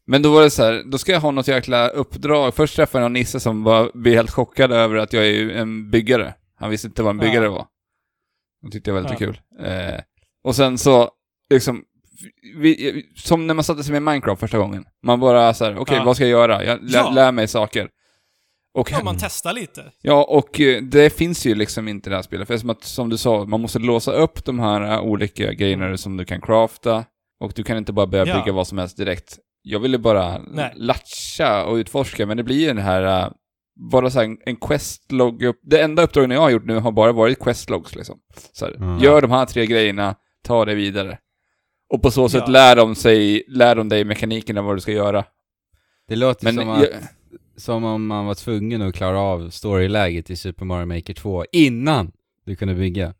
Men 0.06 0.22
då 0.22 0.32
var 0.32 0.42
det 0.42 0.50
så 0.50 0.62
här, 0.64 0.82
då 0.90 0.98
ska 0.98 1.12
jag 1.12 1.20
ha 1.20 1.30
något 1.30 1.48
jäkla 1.48 1.88
uppdrag. 1.88 2.54
Först 2.54 2.76
träffade 2.76 3.04
jag 3.04 3.12
nisse 3.12 3.40
som 3.40 3.64
var, 3.64 3.90
blev 3.94 4.14
helt 4.14 4.30
chockad 4.30 4.72
över 4.72 4.96
att 4.96 5.12
jag 5.12 5.26
är 5.26 5.48
en 5.50 5.90
byggare. 5.90 6.34
Han 6.56 6.70
visste 6.70 6.86
inte 6.86 7.02
vad 7.02 7.10
en 7.10 7.18
byggare 7.18 7.44
Ja. 7.44 7.50
var. 7.50 7.66
Det 8.62 8.70
tyckte 8.70 8.90
jag 8.90 8.94
var 8.94 9.00
lite 9.02 9.14
Ja. 9.14 9.18
kul. 9.18 9.40
Eh, 9.66 10.00
och 10.44 10.56
sen 10.56 10.78
så, 10.78 11.10
liksom, 11.50 11.82
vi, 12.56 13.04
som 13.16 13.46
när 13.46 13.54
man 13.54 13.64
satte 13.64 13.84
sig 13.84 13.92
med 13.92 14.02
Minecraft 14.02 14.40
första 14.40 14.58
gången. 14.58 14.84
Man 15.02 15.20
bara 15.20 15.54
så 15.54 15.64
här, 15.64 15.78
okej, 15.78 15.96
Ja. 15.96 16.04
vad 16.04 16.16
ska 16.16 16.24
jag 16.24 16.30
göra? 16.30 16.64
Jag 16.64 16.78
lä, 16.82 16.98
Ja. 16.98 17.10
lär 17.10 17.32
mig 17.32 17.48
saker. 17.48 17.88
Och, 18.80 18.92
Ja, 18.92 19.00
man 19.04 19.16
testar 19.20 19.52
lite. 19.52 19.84
ja, 20.02 20.24
och 20.24 20.60
eh, 20.60 20.82
det 20.82 21.10
finns 21.10 21.46
ju 21.46 21.54
liksom 21.54 21.88
inte 21.88 22.08
i 22.08 22.10
det 22.10 22.16
här 22.16 22.22
spelet. 22.22 22.48
För 22.48 22.58
som 22.58 22.70
att, 22.70 22.84
som 22.84 23.08
du 23.08 23.16
sa, 23.18 23.44
man 23.44 23.60
måste 23.60 23.78
låsa 23.78 24.12
upp 24.12 24.44
de 24.44 24.58
här 24.60 24.92
eh, 24.92 25.00
olika 25.00 25.52
grejerna 25.52 25.96
som 25.96 26.16
du 26.16 26.24
kan 26.24 26.40
crafta. 26.40 27.04
Och 27.40 27.52
du 27.56 27.62
kan 27.62 27.76
inte 27.76 27.92
bara 27.92 28.06
börja 28.06 28.26
Ja. 28.26 28.34
bygga 28.40 28.52
vad 28.52 28.66
som 28.66 28.78
helst 28.78 28.96
direkt. 28.96 29.38
Jag 29.62 29.80
ville 29.80 29.98
bara 29.98 30.38
Nej. 30.38 30.72
latcha 30.76 31.64
och 31.64 31.74
utforska, 31.74 32.26
men 32.26 32.36
det 32.36 32.42
blir 32.42 32.60
ju 32.60 32.66
den 32.66 32.78
här, 32.78 33.22
eh, 33.24 33.30
bara 33.90 34.10
så 34.10 34.18
här 34.20 34.36
en, 34.46 34.56
questlog 34.56 35.42
upp. 35.42 35.60
Det 35.62 35.80
enda 35.82 36.02
uppdragen 36.02 36.30
jag 36.30 36.40
har 36.40 36.50
gjort 36.50 36.66
nu 36.66 36.78
har 36.78 36.92
bara 36.92 37.12
varit 37.12 37.38
questlogs 37.40 37.94
liksom. 37.96 38.18
Så 38.52 38.64
här, 38.66 38.74
Mm. 38.74 38.98
Gör 38.98 39.22
de 39.22 39.30
här 39.30 39.46
tre 39.46 39.66
grejerna, 39.66 40.14
ta 40.44 40.64
det 40.64 40.74
vidare. 40.74 41.18
Och 41.94 42.02
på 42.02 42.10
så 42.10 42.28
sätt 42.28 42.42
Ja. 42.46 42.52
lär 42.52 42.76
de 42.76 42.94
sig, 42.94 43.44
lär 43.48 43.74
de 43.74 43.88
dig 43.88 44.04
mekaniken 44.04 44.58
av 44.58 44.64
vad 44.64 44.76
du 44.76 44.80
ska 44.80 44.92
göra. 44.92 45.24
Det 46.08 46.16
låter 46.16 46.44
Men 46.44 46.54
som, 46.54 46.68
jag, 46.68 46.82
att, 46.82 46.92
som 47.58 47.84
om 47.84 48.06
man 48.06 48.26
var 48.26 48.34
tvungen 48.34 48.82
att 48.82 48.94
klara 48.94 49.20
av 49.20 49.50
storyläget 49.50 50.30
i 50.30 50.36
Super 50.36 50.64
Mario 50.64 50.86
Maker 50.86 51.14
2 51.14 51.44
innan 51.52 52.12
du 52.46 52.56
kunde 52.56 52.74
bygga. 52.74 53.14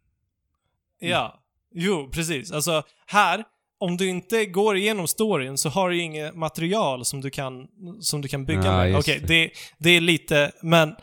Ja. 1.01 1.35
Jo, 1.75 2.09
precis. 2.13 2.53
Alltså, 2.53 2.83
här, 3.07 3.45
om 3.81 3.97
du 3.97 4.09
inte 4.09 4.47
går 4.47 4.77
igenom 4.77 5.09
storyn 5.09 5.59
så 5.59 5.69
har 5.69 5.91
du 5.91 5.97
ju 5.97 6.03
inget 6.03 6.37
material 6.37 7.05
som 7.05 7.21
du 7.21 7.31
kan, 7.31 7.67
som 8.01 8.21
du 8.21 8.29
kan 8.29 8.45
bygga 8.45 8.65
Ja, 8.65 8.77
med. 8.77 8.97
Okej, 8.97 9.19
det. 9.21 9.27
det, 9.27 9.51
det 9.79 9.91
är 9.91 10.01
lite, 10.01 10.53
men 10.63 10.95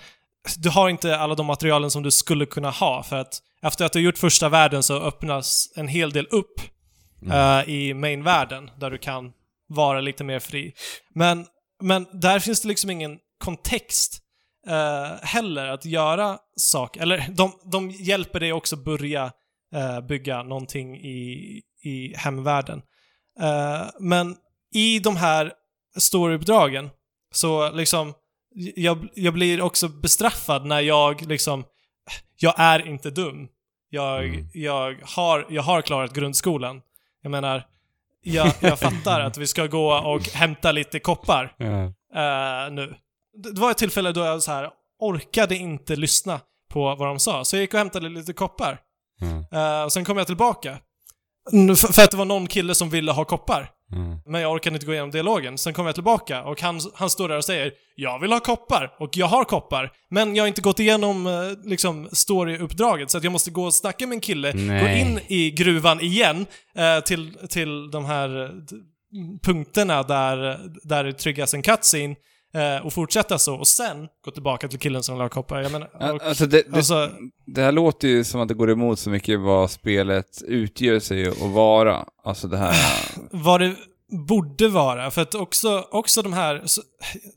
du 0.57 0.69
har 0.69 0.89
inte 0.89 1.17
alla 1.17 1.35
de 1.35 1.45
materialen 1.45 1.91
som 1.91 2.03
du 2.03 2.11
skulle 2.11 2.45
kunna 2.45 2.69
ha 2.69 3.03
för 3.03 3.15
att 3.15 3.41
efter 3.61 3.85
att 3.85 3.93
du 3.93 3.99
har 3.99 4.03
gjort 4.03 4.17
första 4.17 4.49
världen 4.49 4.83
så 4.83 4.99
öppnas 4.99 5.73
en 5.75 5.87
hel 5.87 6.11
del 6.11 6.27
upp 6.31 6.61
eh, 7.31 7.69
i 7.69 7.93
main-världen 7.93 8.69
där 8.79 8.91
du 8.91 8.97
kan 8.97 9.31
vara 9.67 10.01
lite 10.01 10.23
mer 10.23 10.39
fri. 10.39 10.73
Men, 11.13 11.45
men 11.81 12.05
där 12.11 12.39
finns 12.39 12.61
det 12.61 12.67
liksom 12.67 12.89
ingen 12.89 13.19
kontext 13.37 14.21
eh, 14.67 15.25
heller 15.27 15.67
att 15.67 15.85
göra 15.85 16.37
saker. 16.55 17.01
Eller 17.01 17.25
de, 17.29 17.51
de 17.71 17.91
hjälper 17.91 18.39
dig 18.39 18.53
också 18.53 18.75
börja 18.75 19.31
eh, 19.75 20.01
bygga 20.01 20.43
någonting 20.43 20.95
i, 20.97 21.61
i 21.83 22.13
hemvärlden. 22.17 22.81
Eh, 23.41 23.87
men 23.99 24.35
i 24.73 24.99
de 24.99 25.15
här 25.15 25.53
storyuppdragen 25.97 26.89
så 27.31 27.71
liksom, 27.71 28.13
jag, 28.75 29.07
jag 29.15 29.33
blir 29.33 29.61
också 29.61 29.87
bestraffad 29.87 30.65
när 30.65 30.79
jag 30.79 31.21
liksom, 31.21 31.63
jag 32.37 32.53
är 32.57 32.87
inte 32.87 33.09
dum. 33.09 33.47
Jag, 33.89 34.25
Mm. 34.25 34.47
jag, 34.53 34.95
har, 35.03 35.45
jag 35.49 35.61
har 35.63 35.81
klarat 35.81 36.13
grundskolan. 36.13 36.81
Jag 37.21 37.29
menar, 37.31 37.63
jag, 38.21 38.51
jag 38.59 38.79
fattar 38.79 39.19
att 39.25 39.37
vi 39.37 39.47
ska 39.47 39.67
gå 39.67 39.93
och 39.93 40.21
hämta 40.29 40.71
lite 40.71 40.99
koppar 40.99 41.53
Ja. 41.57 41.83
eh, 42.15 42.71
nu. 42.71 42.95
Det 43.35 43.61
var 43.61 43.71
ett 43.71 43.77
tillfälle 43.77 44.11
då 44.11 44.21
jag 44.21 44.43
så 44.43 44.51
här 44.51 44.69
orkade 44.99 45.55
inte 45.55 45.95
lyssna 45.95 46.39
på 46.73 46.95
vad 46.95 47.07
de 47.07 47.19
sa, 47.19 47.45
så 47.45 47.55
jag 47.55 47.61
gick 47.61 47.73
och 47.73 47.77
hämtade 47.77 48.09
lite 48.09 48.33
koppar. 48.33 48.79
Ja. 49.51 49.79
Eh, 49.79 49.83
och 49.83 49.93
sen 49.93 50.05
kom 50.05 50.17
jag 50.17 50.27
tillbaka. 50.27 50.77
Mm, 51.51 51.75
För, 51.75 51.93
för 51.93 52.03
att 52.03 52.11
det 52.11 52.17
var 52.17 52.25
någon 52.25 52.47
kille 52.47 52.75
som 52.75 52.89
ville 52.89 53.11
ha 53.11 53.25
koppar. 53.25 53.69
Ja. 53.91 53.97
Men 54.25 54.41
jag 54.41 54.51
orkade 54.51 54.75
inte 54.75 54.85
gå 54.85 54.91
igenom 54.93 55.11
dialogen. 55.11 55.57
Sen 55.57 55.73
kom 55.73 55.85
jag 55.85 55.95
tillbaka 55.95 56.43
och 56.43 56.61
han, 56.61 56.79
han 56.93 57.09
står 57.09 57.29
där 57.29 57.37
och 57.37 57.45
säger 57.45 57.71
Jag 57.95 58.19
vill 58.19 58.31
ha 58.31 58.39
koppar, 58.39 58.95
och 58.99 59.17
jag 59.17 59.25
har 59.25 59.43
koppar. 59.43 59.91
Men 60.09 60.35
jag 60.35 60.43
har 60.43 60.47
inte 60.47 60.61
gått 60.61 60.79
igenom 60.79 61.27
eh, 61.27 61.33
liksom 61.63 62.09
storyuppdraget, 62.11 63.11
så 63.11 63.17
att 63.17 63.23
jag 63.23 63.33
måste 63.33 63.51
gå 63.51 63.65
och 63.65 63.73
snacka 63.73 64.07
med 64.07 64.15
en 64.15 64.21
kille, 64.21 64.51
gå 64.51 64.57
Nej. 64.57 65.01
in 65.01 65.19
i 65.27 65.51
gruvan 65.51 66.01
igen, 66.01 66.45
eh, 66.77 66.99
till, 66.99 67.37
till 67.49 67.91
de 67.91 68.05
här 68.05 68.43
eh, 68.45 68.49
punkterna 69.43 70.03
där, 70.03 70.59
där 70.83 71.03
det 71.03 71.13
triggas 71.13 71.53
en 71.53 71.61
cutscene, 71.61 72.15
och 72.83 72.93
fortsätta 72.93 73.37
så, 73.37 73.55
och 73.55 73.67
sen 73.67 74.07
gå 74.25 74.31
tillbaka 74.31 74.67
till 74.67 74.79
killen 74.79 75.03
som 75.03 75.15
vill 75.15 75.21
ha 75.21 75.29
koppar. 75.29 75.61
Jag 75.61 75.71
menar, 75.71 75.89
och, 75.93 76.23
alltså 76.23 76.45
det, 76.45 76.63
det, 76.71 76.77
alltså, 76.77 77.09
det 77.45 77.61
här 77.61 77.71
låter 77.71 78.07
ju 78.07 78.23
som 78.23 78.41
att 78.41 78.47
det 78.47 78.53
går 78.53 78.71
emot 78.71 78.99
så 78.99 79.09
mycket 79.09 79.39
vad 79.39 79.71
spelet 79.71 80.41
utgör 80.47 80.99
sig 80.99 81.27
att 81.27 81.37
vara. 81.41 82.05
Alltså 82.23 82.47
det 82.47 82.57
här... 82.57 82.75
vad 83.31 83.61
det 83.61 83.75
borde 84.27 84.67
vara. 84.67 85.11
För 85.11 85.21
att 85.21 85.35
också, 85.35 85.87
också 85.91 86.21
de 86.21 86.33
här, 86.33 86.63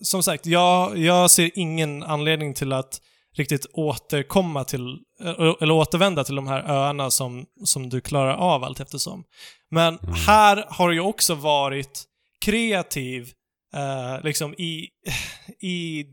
som 0.02 0.22
sagt, 0.22 0.46
jag, 0.46 0.98
jag 0.98 1.30
ser 1.30 1.50
ingen 1.54 2.02
anledning 2.02 2.54
till 2.54 2.72
att 2.72 3.00
riktigt 3.36 3.66
återkomma 3.72 4.64
till, 4.64 4.98
eller 5.20 5.62
eller 5.62 5.74
återvända 5.74 6.24
till 6.24 6.34
de 6.34 6.46
här 6.46 6.70
öarna 6.70 7.10
som, 7.10 7.46
som 7.64 7.88
du 7.88 8.00
klarar 8.00 8.34
av 8.34 8.64
allt 8.64 8.80
eftersom. 8.80 9.24
Men 9.70 9.98
här 10.26 10.64
har 10.68 10.92
jag 10.92 11.08
också 11.08 11.34
varit 11.34 12.04
kreativ 12.44 13.30
eh, 13.74 14.24
liksom 14.24 14.54
i, 14.54 14.88
i, 15.60 16.04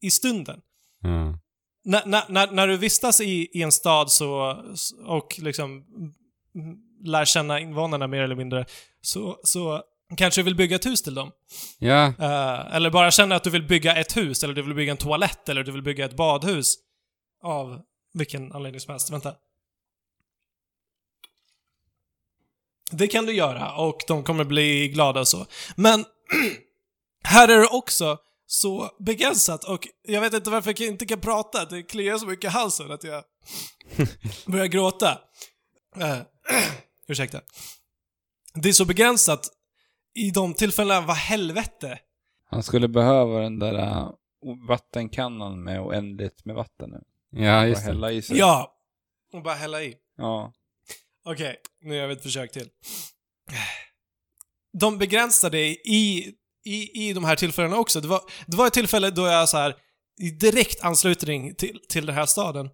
i 0.00 0.10
stunden. 0.10 0.60
Ja. 1.00 1.38
När, 1.84 2.28
när, 2.28 2.50
när, 2.50 2.66
du 2.66 2.76
vistas 2.76 3.20
i, 3.20 3.48
i 3.52 3.62
en 3.62 3.72
stad 3.72 4.10
så, 4.10 4.62
och 5.04 5.38
liksom 5.38 5.70
mm, 6.54 6.76
lär 7.04 7.24
känna 7.24 7.60
invånarna 7.60 8.06
mer 8.06 8.22
eller 8.22 8.36
mindre, 8.36 8.66
så, 9.00 9.40
så 9.44 9.82
kanske 10.16 10.40
du 10.40 10.44
vill 10.44 10.56
bygga 10.56 10.76
ett 10.76 10.86
hus 10.86 11.02
till 11.02 11.14
dem. 11.14 11.30
ja. 11.78 12.06
Eh, 12.06 12.74
eller 12.76 12.90
bara 12.90 13.10
känna 13.10 13.34
att 13.34 13.44
du 13.44 13.50
vill 13.50 13.66
bygga 13.66 13.96
ett 13.96 14.16
hus, 14.16 14.44
eller 14.44 14.54
du 14.54 14.62
vill 14.62 14.74
bygga 14.74 14.92
en 14.92 14.96
toalett, 14.96 15.48
eller 15.48 15.64
du 15.64 15.72
vill 15.72 15.82
bygga 15.82 16.04
ett 16.04 16.16
badhus. 16.16 16.74
Av 17.42 17.80
vilken 18.14 18.52
anledning 18.52 18.80
som 18.80 18.90
helst. 18.90 19.10
Vänta. 19.10 19.34
Det 22.90 23.08
kan 23.08 23.26
du 23.26 23.32
göra 23.32 23.74
och 23.76 24.00
de 24.08 24.24
kommer 24.24 24.44
bli 24.44 24.88
glada 24.88 25.24
så. 25.24 25.46
Men 25.76 26.04
här 27.24 27.48
är 27.48 27.58
det 27.58 27.66
också 27.66 28.18
så 28.46 28.90
begränsat 28.98 29.64
och 29.64 29.88
jag 30.02 30.20
vet 30.20 30.34
inte 30.34 30.50
varför 30.50 30.70
jag 30.70 30.80
inte 30.88 31.06
kan 31.06 31.20
prata. 31.20 31.64
Det 31.64 31.82
kliar 31.82 32.18
så 32.18 32.26
mycket 32.26 32.44
i 32.44 32.48
halsen 32.48 32.90
att 32.92 33.04
jag 33.04 33.24
börjar 34.46 34.66
gråta. 34.66 35.20
Uh, 35.96 36.18
ursäkta. 37.08 37.40
Det 38.54 38.68
är 38.68 38.72
så 38.72 38.84
begränsat 38.84 39.48
i 40.14 40.30
de 40.30 40.54
tillfällena, 40.54 41.00
vad 41.00 41.16
helvete. 41.16 41.98
Han 42.50 42.62
skulle 42.62 42.88
behöva 42.88 43.40
den 43.40 43.58
där 43.58 43.74
äh, 43.74 44.10
vattenkannan 44.68 45.62
med 45.64 45.80
oändligt 45.80 46.44
med 46.44 46.54
vatten 46.56 46.90
nu. 46.90 47.02
ja, 47.44 47.52
Bara 47.52 47.66
just 47.66 47.80
det. 47.80 47.86
hälla 47.86 48.12
i 48.12 48.22
sig. 48.22 48.38
Ja. 48.38 48.76
Och 49.32 49.42
bara 49.42 49.54
hälla 49.54 49.82
i. 49.82 49.94
Ja. 50.16 50.52
Okej, 51.24 51.56
nu 51.80 51.94
gör 51.96 52.06
vi 52.06 52.12
ett 52.12 52.22
försök 52.22 52.52
till. 52.52 52.68
De 54.78 54.98
begränsade 54.98 55.58
i, 55.88 56.34
i, 56.64 57.08
i 57.08 57.12
de 57.12 57.24
här 57.24 57.36
tillfällena 57.36 57.76
också. 57.76 58.00
Det 58.00 58.08
var, 58.08 58.20
det 58.46 58.56
var 58.56 58.66
ett 58.66 58.72
tillfälle 58.72 59.10
då 59.10 59.26
jag 59.26 59.48
så 59.48 59.56
här 59.56 59.74
i 60.20 60.30
direkt 60.30 60.84
anslutning 60.84 61.54
till, 61.54 61.78
till 61.88 62.06
den 62.06 62.14
här 62.14 62.26
staden 62.26 62.68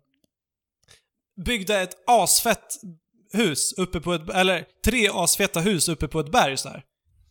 byggde 1.45 1.81
ett 1.81 1.97
asfett 2.07 2.81
hus 3.33 3.73
uppe 3.73 4.01
på 4.01 4.15
ett, 4.15 4.31
eller 4.31 4.65
tre 4.85 5.09
asfeta 5.13 5.61
hus 5.61 5.89
uppe 5.89 6.09
på 6.09 6.21
ett 6.21 6.33
berg 6.33 6.57
så 6.57 6.69
här. 6.69 6.85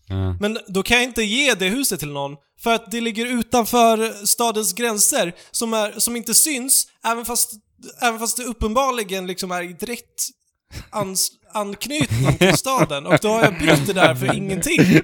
Ja. 0.07 0.37
Men 0.39 0.57
då 0.67 0.83
kan 0.83 0.97
jag 0.97 1.03
inte 1.03 1.23
ge 1.23 1.53
det 1.53 1.67
huset 1.67 1.99
till 1.99 2.11
någon, 2.11 2.35
för 2.59 2.73
att 2.73 2.91
det 2.91 3.01
ligger 3.01 3.25
utanför 3.25 4.25
stadens 4.25 4.73
gränser, 4.73 5.35
som, 5.51 5.73
är, 5.73 5.99
som 5.99 6.15
inte 6.15 6.33
syns, 6.33 6.87
även 7.03 7.25
fast, 7.25 7.51
även 8.01 8.19
fast 8.19 8.37
det 8.37 8.43
uppenbarligen 8.43 9.27
liksom 9.27 9.51
är 9.51 9.61
i 9.61 9.73
direkt 9.73 10.29
ans, 10.89 11.31
anknytning 11.53 12.37
till 12.37 12.57
staden. 12.57 13.05
Och 13.05 13.17
då 13.21 13.29
har 13.29 13.43
jag 13.43 13.59
byggt 13.59 13.87
det 13.87 13.93
där 13.93 14.15
för 14.15 14.35
ingenting. 14.37 15.01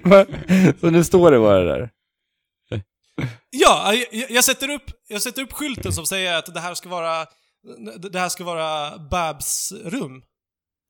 Så 0.79 0.89
nu 0.89 1.03
står 1.03 1.31
det 1.31 1.39
bara 1.39 1.63
där. 1.63 1.89
Ja, 3.49 3.93
jag, 4.11 4.31
jag, 4.31 4.43
sätter 4.43 4.69
upp, 4.69 4.83
jag 5.07 5.21
sätter 5.21 5.41
upp 5.41 5.53
skylten 5.53 5.93
som 5.93 6.05
säger 6.05 6.33
att 6.33 6.53
det 6.53 6.59
här 6.59 6.73
ska 6.73 6.89
vara, 6.89 7.25
det 8.11 8.19
här 8.19 8.29
ska 8.29 8.43
vara 8.43 8.97
Babs 8.97 9.71
rum. 9.71 10.21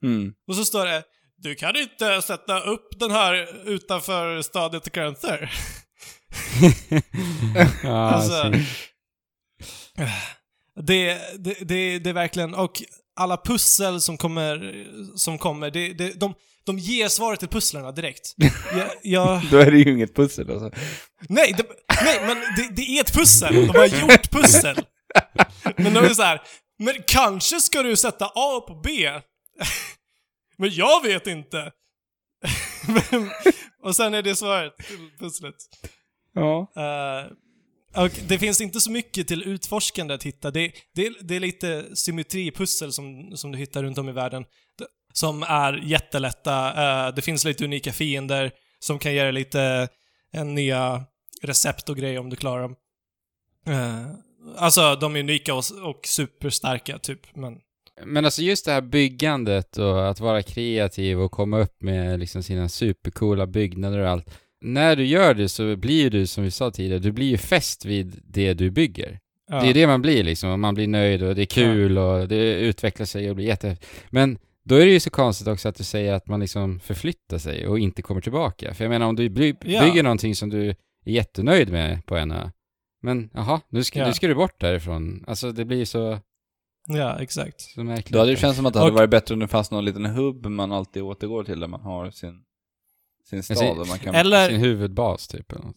Mm. 0.03 0.33
Och 0.47 0.55
så 0.55 0.65
står 0.65 0.85
det 0.85 1.03
Du 1.37 1.55
kan 1.55 1.75
inte 1.75 2.21
sätta 2.21 2.59
upp 2.59 2.99
den 2.99 3.11
här 3.11 3.61
utanför 3.65 4.41
stadens 4.41 4.83
gränser. 4.83 5.51
Alltså, 7.83 8.33
alltså, 8.33 8.51
Det, 10.81 11.19
det, 11.37 11.53
det, 11.67 11.99
det 11.99 12.09
är 12.09 12.13
verkligen, 12.13 12.53
och 12.53 12.81
alla 13.15 13.37
pussel 13.37 14.01
som 14.01 14.17
kommer, 14.17 14.85
som 15.17 15.37
kommer 15.37 15.71
det, 15.71 15.93
det, 15.93 16.19
de, 16.19 16.33
de 16.65 16.79
ger 16.79 17.07
svaret 17.07 17.39
till 17.39 17.49
pusslerna 17.49 17.91
direkt. 17.91 18.35
Jag, 18.77 18.89
jag, 19.03 19.41
Då 19.51 19.57
är 19.57 19.71
det 19.71 19.77
ju 19.77 19.91
inget 19.91 20.15
pussel 20.15 20.51
alltså. 20.51 20.71
nej, 21.29 21.53
det, 21.57 21.63
nej, 22.03 22.19
men 22.27 22.37
det, 22.37 22.75
det 22.75 22.81
är 22.81 23.01
ett 23.01 23.13
pussel. 23.13 23.55
De 23.55 23.67
har 23.69 23.85
gjort 24.01 24.31
pussel. 24.31 24.85
Men 25.77 25.93
de 25.93 25.99
är 25.99 26.13
så 26.13 26.23
här, 26.23 26.41
men 26.79 26.93
kanske 27.07 27.59
ska 27.59 27.83
du 27.83 27.95
sätta 27.95 28.25
A 28.25 28.61
på 28.67 28.81
B? 28.83 29.09
Men 30.57 30.69
jag 30.73 31.03
vet 31.03 31.27
inte. 31.27 31.71
Men, 32.87 33.31
och 33.83 33.95
sen 33.95 34.13
är 34.13 34.21
det 34.21 34.35
svaret 34.35 34.77
till 34.77 35.09
pusslet. 35.19 35.55
Ja. 36.33 36.71
Eh, 36.75 37.31
och 37.97 38.11
det 38.27 38.39
finns 38.39 38.61
inte 38.61 38.81
så 38.81 38.91
mycket 38.91 39.27
till 39.27 39.43
utforskande 39.43 40.13
att 40.13 40.23
hitta. 40.23 40.51
Det, 40.51 40.71
det, 40.95 41.13
det 41.21 41.35
är 41.35 41.39
lite 41.39 41.95
symmetripussel 41.95 42.93
som, 42.93 43.31
som 43.37 43.51
du 43.51 43.57
hittar 43.57 43.83
runt 43.83 43.97
om 43.97 44.09
i 44.09 44.11
världen. 44.11 44.45
Som 45.13 45.43
är 45.43 45.81
jättelätta. 45.83 46.67
Eh, 47.07 47.15
det 47.15 47.21
finns 47.21 47.45
lite 47.45 47.65
unika 47.65 47.93
fiender 47.93 48.51
som 48.79 48.99
kan 48.99 49.13
ge 49.13 49.23
dig 49.23 49.33
lite 49.33 49.87
en 50.31 50.55
nya 50.55 51.03
recept 51.41 51.89
och 51.89 51.97
grejer 51.97 52.19
om 52.19 52.29
du 52.29 52.35
klarar 52.35 52.61
dem. 52.61 52.75
Eh, 53.67 54.07
alltså, 54.57 54.95
de 54.95 55.15
är 55.15 55.19
unika 55.19 55.53
och, 55.53 55.63
och 55.83 55.99
superstarka, 56.05 56.99
typ. 56.99 57.35
Men 57.35 57.59
Men 58.05 58.25
alltså 58.25 58.41
just 58.41 58.65
det 58.65 58.71
här 58.71 58.81
byggandet 58.81 59.77
och 59.77 60.09
att 60.09 60.19
vara 60.19 60.43
kreativ 60.43 61.19
och 61.19 61.31
komma 61.31 61.59
upp 61.59 61.81
med 61.81 62.19
liksom 62.19 62.43
sina 62.43 62.69
supercoola 62.69 63.47
byggnader 63.47 63.99
och 63.99 64.09
allt. 64.09 64.29
När 64.73 64.95
du 64.95 65.05
gör 65.05 65.33
det 65.33 65.49
så 65.49 65.75
blir 65.75 66.09
du, 66.09 66.27
som 66.27 66.43
vi 66.43 66.51
sa 66.51 66.71
tidigare, 66.71 66.99
du 66.99 67.11
blir 67.11 67.27
ju 67.29 67.37
fäst 67.37 67.85
vid 67.85 68.21
det 68.27 68.53
du 68.53 68.71
bygger. 68.71 69.19
ja. 69.49 69.61
Det 69.61 69.69
är 69.69 69.73
det 69.73 69.87
man 69.87 70.01
blir 70.01 70.23
liksom, 70.23 70.49
och 70.49 70.59
man 70.59 70.73
blir 70.75 70.87
nöjd 70.87 71.23
och 71.23 71.35
det 71.35 71.41
är 71.41 71.45
kul 71.45 71.97
och 71.97 72.27
det 72.27 72.53
utvecklar 72.59 73.05
sig 73.05 73.29
och 73.29 73.35
blir 73.35 73.45
jätte... 73.45 73.77
Men 74.09 74.37
då 74.63 74.75
är 74.75 74.85
det 74.85 74.91
ju 74.91 74.99
så 74.99 75.09
konstigt 75.09 75.47
också 75.47 75.69
att 75.69 75.75
du 75.75 75.83
säger 75.83 76.13
att 76.13 76.27
man 76.27 76.39
liksom 76.39 76.79
förflyttar 76.79 77.37
sig 77.37 77.67
och 77.67 77.79
inte 77.79 78.01
kommer 78.01 78.21
tillbaka. 78.21 78.73
För 78.73 78.83
jag 78.83 78.89
menar 78.89 79.05
om 79.05 79.15
du 79.15 79.29
by- 79.29 79.55
Ja. 79.65 79.83
bygger 79.85 80.03
någonting 80.03 80.35
som 80.35 80.49
du 80.49 80.69
är 80.69 80.75
jättenöjd 81.05 81.71
med 81.71 82.05
på 82.05 82.15
en 82.17 82.31
ö, 82.31 82.49
men 83.01 83.29
jaha, 83.33 83.61
nu 83.69 83.83
ska, 83.83 83.99
Ja. 83.99 84.07
nu 84.07 84.13
ska 84.13 84.27
du 84.27 84.35
bort 84.35 84.59
därifrån. 84.61 85.23
Alltså 85.27 85.51
det 85.51 85.65
blir 85.65 85.85
så, 85.85 86.19
ja, 86.87 87.19
exakt. 87.19 87.61
så 87.61 87.83
märkligt. 87.83 88.13
Då 88.13 88.19
hade 88.19 88.31
det 88.31 88.37
känts 88.37 88.55
som 88.57 88.65
att 88.65 88.73
det 88.73 88.79
hade 88.79 88.91
Och- 88.91 88.97
varit 88.97 89.09
bättre 89.09 89.33
om 89.33 89.39
det 89.39 89.47
fanns 89.47 89.71
någon 89.71 89.85
liten 89.85 90.05
hubb 90.05 90.45
man 90.45 90.71
alltid 90.71 91.03
återgår 91.03 91.43
till 91.43 91.59
där 91.59 91.67
man 91.67 91.81
har 91.81 92.11
sin, 92.11 92.41
sin 93.29 93.43
stad. 93.43 93.57
ser- 93.57 93.75
där 93.75 93.85
man 93.85 93.99
kan... 93.99 94.15
Eller, 94.15 94.49
Sin 94.49 94.59
huvudbas 94.59 95.27
typ 95.27 95.51
eller 95.51 95.63
något. 95.65 95.75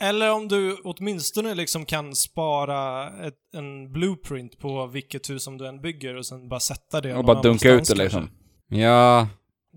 Eller 0.00 0.30
om 0.30 0.48
du 0.48 0.74
åtminstone 0.84 1.54
liksom 1.54 1.84
kan 1.86 2.14
spara 2.16 3.08
ett, 3.26 3.34
en 3.56 3.92
blueprint 3.92 4.58
på 4.58 4.86
vilket 4.86 5.30
hus 5.30 5.44
som 5.44 5.58
du 5.58 5.66
än 5.68 5.80
bygger 5.80 6.16
och 6.16 6.26
sen 6.26 6.48
bara 6.48 6.60
sätta 6.60 7.00
det 7.00 7.14
och 7.14 7.24
bara 7.24 7.42
dunka 7.42 7.70
ut 7.70 7.88
det 7.88 7.94
liksom. 7.94 8.30
Ja, 8.68 9.28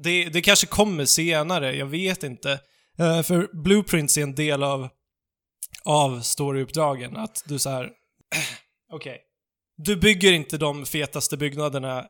Det, 0.04 0.30
det 0.30 0.42
kanske 0.42 0.68
kommer 0.68 1.06
senare, 1.06 1.76
jag 1.76 1.86
vet 1.86 2.24
inte. 2.24 2.52
Eh, 3.00 3.22
för 3.22 3.64
blueprints 3.64 4.18
är 4.18 4.22
en 4.24 4.36
del 4.36 4.64
av, 4.64 4.90
av 5.86 6.22
storyuppdragen. 6.22 7.18
Att 7.18 7.44
du 7.46 7.60
så 7.60 7.70
här. 7.70 7.90
okej. 8.94 9.18
Du 9.78 9.96
bygger 9.96 10.34
inte 10.34 10.58
de 10.58 10.86
fetaste 10.86 11.38
byggnaderna 11.38 12.06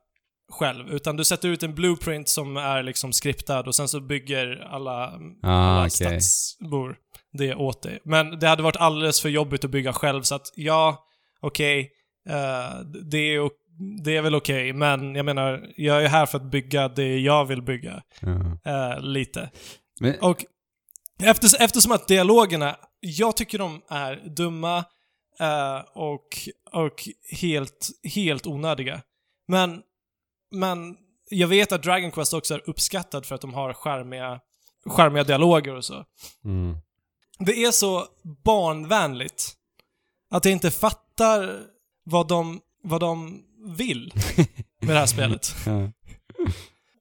själv, 0.51 0.89
utan 0.89 1.17
du 1.17 1.25
sätter 1.25 1.49
ut 1.49 1.63
en 1.63 1.75
blueprint 1.75 2.29
som 2.29 2.57
är 2.57 2.83
liksom 2.83 3.13
skriptad 3.13 3.59
och 3.59 3.75
sen 3.75 3.87
så 3.87 3.99
bygger 3.99 4.67
alla, 4.71 5.19
ah, 5.43 5.49
alla 5.49 5.79
okej. 5.79 5.89
stadsbor 5.89 6.97
det 7.33 7.55
åt 7.55 7.83
dig. 7.83 7.99
Men 8.03 8.39
det 8.39 8.47
hade 8.47 8.63
varit 8.63 8.77
alldeles 8.77 9.21
för 9.21 9.29
jobbigt 9.29 9.65
att 9.65 9.71
bygga 9.71 9.93
själv, 9.93 10.21
så 10.21 10.35
att 10.35 10.51
ja, 10.55 11.05
okej, 11.41 11.91
eh, 12.29 12.79
det, 13.11 13.17
är, 13.17 13.49
det 14.03 14.17
är 14.17 14.21
väl 14.21 14.35
okej, 14.35 14.73
men 14.73 15.15
jag 15.15 15.25
menar, 15.25 15.67
jag 15.75 16.03
är 16.03 16.07
här 16.07 16.25
för 16.25 16.37
att 16.37 16.51
bygga 16.51 16.87
det 16.87 17.19
jag 17.19 17.45
vill 17.45 17.61
bygga. 17.61 18.01
Ja. 18.21 18.71
eh, 18.71 19.01
lite. 19.01 19.49
Men, 19.99 20.19
Och 20.21 20.45
efter, 21.23 21.63
eftersom 21.63 21.91
att 21.91 22.07
dialogerna, 22.07 22.75
jag 22.99 23.37
tycker 23.37 23.57
de 23.57 23.81
är 23.89 24.35
dumma 24.35 24.77
eh, 25.39 25.79
och, 25.95 26.27
och 26.71 27.09
helt, 27.31 27.89
helt 28.15 28.47
onödiga. 28.47 29.01
Men, 29.47 29.81
men 30.51 30.97
jag 31.29 31.47
vet 31.47 31.71
att 31.71 31.83
Dragon 31.83 32.11
Quest 32.11 32.33
också 32.33 32.53
är 32.53 32.69
uppskattad 32.69 33.25
för 33.25 33.35
att 33.35 33.41
de 33.41 33.53
har 33.53 33.73
charmiga, 33.73 34.39
charmiga 34.85 35.23
dialoger 35.23 35.75
och 35.75 35.85
så. 35.85 36.05
mm. 36.45 36.77
Det 37.39 37.63
är 37.63 37.71
så 37.71 38.05
barnvänligt 38.43 39.53
att 40.29 40.45
jag 40.45 40.51
inte 40.51 40.71
fattar 40.71 41.59
vad 42.03 42.27
de, 42.27 42.61
vad 42.83 43.01
de 43.01 43.43
vill 43.77 44.13
med 44.81 44.95
det 44.95 44.99
här 44.99 45.05
spelet. 45.05 45.55
ja. 45.65 45.91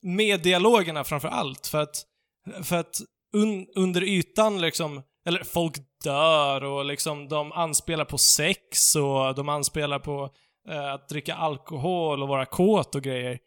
med 0.02 0.40
dialogerna 0.40 1.04
framför 1.04 1.28
allt. 1.28 1.66
För 1.66 1.82
att, 1.82 2.04
för 2.62 2.76
att 2.76 3.00
un, 3.32 3.66
under 3.74 4.02
ytan 4.02 4.60
liksom, 4.60 5.02
eller 5.26 5.44
folk 5.44 5.76
dör 6.04 6.64
och 6.64 6.84
liksom 6.84 7.28
de 7.28 7.52
anspelar 7.52 8.04
på 8.04 8.18
sex 8.18 8.96
och 8.96 9.34
de 9.34 9.48
anspelar 9.48 9.98
på 9.98 10.30
eh, 10.68 10.92
att 10.92 11.08
dricka 11.08 11.34
alkohol 11.34 12.22
och 12.22 12.28
vara 12.28 12.46
kåt 12.46 12.94
och 12.94 13.02
grejer. 13.02 13.38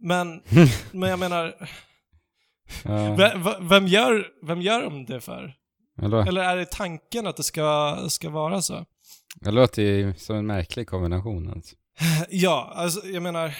Men, 0.00 0.42
men 0.92 1.10
jag 1.10 1.18
menar, 1.18 1.68
vem, 3.16 3.68
vem, 3.68 3.86
gör, 3.86 4.26
vem 4.42 4.62
gör 4.62 4.82
de 4.82 5.04
det 5.04 5.20
för? 5.20 5.54
Eller, 6.02 6.26
Eller 6.28 6.42
är 6.42 6.56
det 6.56 6.70
tanken 6.70 7.26
att 7.26 7.36
det 7.36 7.42
ska, 7.42 7.96
ska 8.08 8.30
vara 8.30 8.62
så? 8.62 8.84
det 9.40 9.50
låter 9.50 9.82
ju 9.82 10.14
som 10.14 10.36
en 10.36 10.46
märklig 10.46 10.88
kombination 10.88 11.50
alltså. 11.50 11.76
Ja, 12.30 12.72
alltså 12.74 13.06
jag 13.06 13.22
menar, 13.22 13.54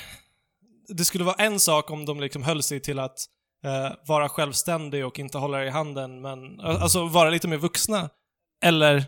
det 0.88 1.04
skulle 1.04 1.24
vara 1.24 1.36
en 1.44 1.60
sak 1.60 1.90
om 1.90 2.04
de 2.04 2.20
liksom 2.20 2.42
höll 2.42 2.62
sig 2.62 2.80
till 2.80 2.98
att 2.98 3.18
eh, 3.64 3.92
vara 4.06 4.28
självständig 4.28 5.06
och 5.06 5.18
inte 5.18 5.38
hålla 5.38 5.64
i 5.64 5.70
handen, 5.70 6.20
men 6.20 6.60
alltså 6.60 7.06
vara 7.06 7.30
lite 7.30 7.48
mer 7.48 7.56
vuxna. 7.56 8.10
Eller 8.64 9.04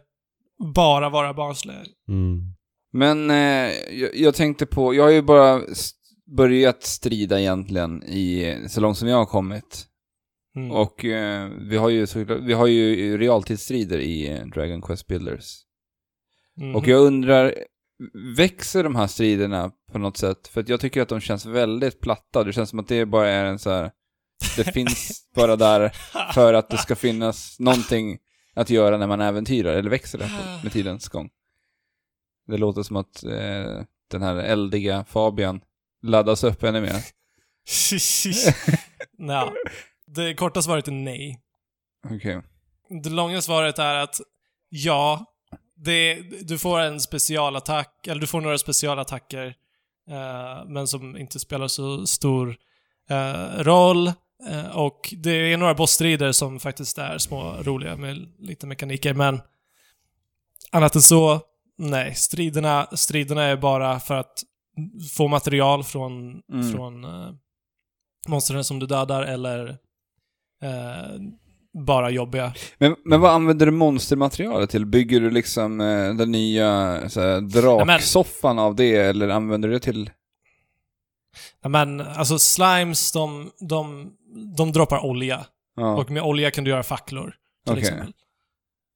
bara 0.74 1.08
vara 1.08 1.34
barnsliga. 1.34 1.84
Mm. 2.08 2.54
Men 2.92 3.30
eh, 3.30 3.72
jag, 4.14 4.34
tänkte 4.34 4.66
på, 4.66 4.94
jag 4.94 5.02
har 5.02 5.10
ju 5.10 5.22
bara 5.22 5.62
börjat 6.36 6.82
strida 6.82 7.40
egentligen 7.40 8.02
i, 8.04 8.56
så 8.68 8.80
långt 8.80 8.98
som 8.98 9.08
jag 9.08 9.16
har 9.16 9.26
kommit. 9.26 9.86
Mm. 10.56 10.70
Och 10.70 11.04
eh, 11.04 11.48
vi 11.48 11.76
har 11.76 11.88
ju, 11.88 12.06
vi 12.40 12.52
har 12.52 12.66
ju 12.66 13.18
realtidsstrider 13.18 13.98
i 13.98 14.28
eh, 14.28 14.46
Dragon 14.46 14.82
Quest 14.82 15.06
Builders. 15.06 15.56
Mhm. 16.56 16.76
Och 16.76 16.88
jag 16.88 17.00
undrar, 17.00 17.54
växer 18.36 18.84
de 18.84 18.96
här 18.96 19.06
striderna 19.06 19.72
på 19.92 19.98
något 19.98 20.16
sätt? 20.16 20.48
För 20.48 20.60
att 20.60 20.68
jag 20.68 20.80
tycker 20.80 21.02
att 21.02 21.08
de 21.08 21.20
känns 21.20 21.46
väldigt 21.46 22.00
platta. 22.00 22.44
Det 22.44 22.52
känns 22.52 22.70
som 22.70 22.78
att 22.78 22.88
det 22.88 23.06
bara 23.06 23.28
är 23.28 23.44
en 23.44 23.58
så 23.58 23.70
här, 23.70 23.90
det 24.56 24.64
finns 24.64 25.22
bara 25.34 25.56
där 25.56 25.92
för 26.34 26.54
att 26.54 26.70
det 26.70 26.78
ska 26.78 26.96
finnas 26.96 27.60
någonting 27.60 28.18
att 28.54 28.70
göra 28.70 28.96
när 28.96 29.06
man 29.06 29.20
äventyrar, 29.20 29.72
eller 29.72 29.90
växer 29.90 30.18
det 30.18 30.30
med 30.62 30.72
tidens 30.72 31.08
gång? 31.08 31.30
Det 32.50 32.56
låter 32.56 32.82
som 32.82 32.96
att 32.96 33.24
eh, 33.24 33.82
den 34.10 34.22
här 34.22 34.36
eldiga 34.36 35.04
Fabian 35.04 35.60
laddas 36.02 36.44
upp 36.44 36.62
ännu 36.62 36.80
mer. 36.80 37.04
Nja, 39.18 39.52
det 40.06 40.34
korta 40.34 40.62
svaret 40.62 40.88
är 40.88 40.92
nej. 40.92 41.40
Okej. 42.10 42.42
Det 43.02 43.10
långa 43.10 43.42
svaret 43.42 43.78
är 43.78 43.94
att 43.94 44.20
ja, 44.68 45.24
det, 45.76 46.14
du 46.42 46.58
får 46.58 46.80
en 46.80 47.00
specialattack, 47.00 48.06
eller 48.06 48.20
du 48.20 48.26
får 48.26 48.40
några 48.40 48.58
specialattacker 48.58 49.46
eh, 50.10 50.64
men 50.66 50.86
som 50.86 51.16
inte 51.16 51.38
spelar 51.38 51.68
så 51.68 52.06
stor 52.06 52.56
eh, 53.10 53.62
roll. 53.62 54.12
Eh, 54.48 54.76
och 54.76 55.14
det 55.16 55.52
är 55.52 55.56
några 55.56 55.74
bossstrider 55.74 56.32
som 56.32 56.60
faktiskt 56.60 56.98
är 56.98 57.18
små 57.18 57.56
roliga 57.62 57.96
med 57.96 58.28
lite 58.38 58.66
mekaniker, 58.66 59.14
men 59.14 59.40
annat 60.70 60.94
än 60.94 61.02
så, 61.02 61.40
nej. 61.80 62.14
Striderna, 62.14 62.86
striderna 62.92 63.42
är 63.44 63.56
bara 63.56 64.00
för 64.00 64.14
att 64.14 64.42
få 65.16 65.28
material 65.28 65.84
från, 65.84 66.42
Mm. 66.52 66.72
från 66.72 67.04
eh, 67.04 67.30
monstren 68.28 68.64
som 68.64 68.78
du 68.78 68.86
dödar 68.86 69.22
eller 69.22 69.68
eh, 70.62 71.20
bara 71.86 72.10
jobbiga. 72.10 72.54
Men, 72.78 72.96
men 73.04 73.20
vad 73.20 73.30
använder 73.30 73.66
du 73.66 73.72
monstermaterialet 73.72 74.70
till? 74.70 74.86
Bygger 74.86 75.20
du 75.20 75.30
liksom 75.30 75.80
eh, 75.80 76.14
den 76.14 76.32
nya 76.32 77.00
så 77.08 77.20
här, 77.20 77.40
draksoffan 77.40 78.58
av 78.58 78.74
det, 78.76 78.96
eller 78.96 79.28
använder 79.28 79.68
du 79.68 79.74
det 79.74 79.80
till... 79.80 80.10
Men 81.68 82.00
alltså 82.00 82.38
slimes, 82.38 83.12
de, 83.12 83.50
de, 83.68 84.12
de 84.56 84.72
droppar 84.72 85.04
olja. 85.04 85.46
Ja, 85.76 85.96
Och 85.96 86.10
med 86.10 86.22
olja 86.22 86.50
kan 86.50 86.64
du 86.64 86.70
göra 86.70 86.82
facklor, 86.82 87.34
till 87.64 87.72
Okej. 87.72 87.82
exempel. 87.82 88.12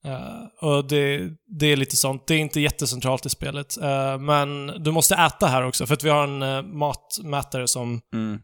Eh, 0.04 0.68
och 0.68 0.88
det, 0.88 1.30
det 1.46 1.66
är 1.66 1.76
lite 1.76 1.96
sånt. 1.96 2.26
Det 2.26 2.34
är 2.34 2.38
inte 2.38 2.60
jättecentralt 2.60 3.26
i 3.26 3.30
spelet. 3.30 3.76
Eh, 3.76 4.18
men 4.18 4.66
du 4.66 4.90
måste 4.90 5.14
äta 5.14 5.46
här 5.46 5.66
också, 5.66 5.86
för 5.86 5.94
att 5.94 6.04
vi 6.04 6.08
har 6.08 6.24
en 6.24 6.42
uh, 6.42 6.62
matmätare 6.62 7.68
som 7.68 8.00
mm. 8.14 8.40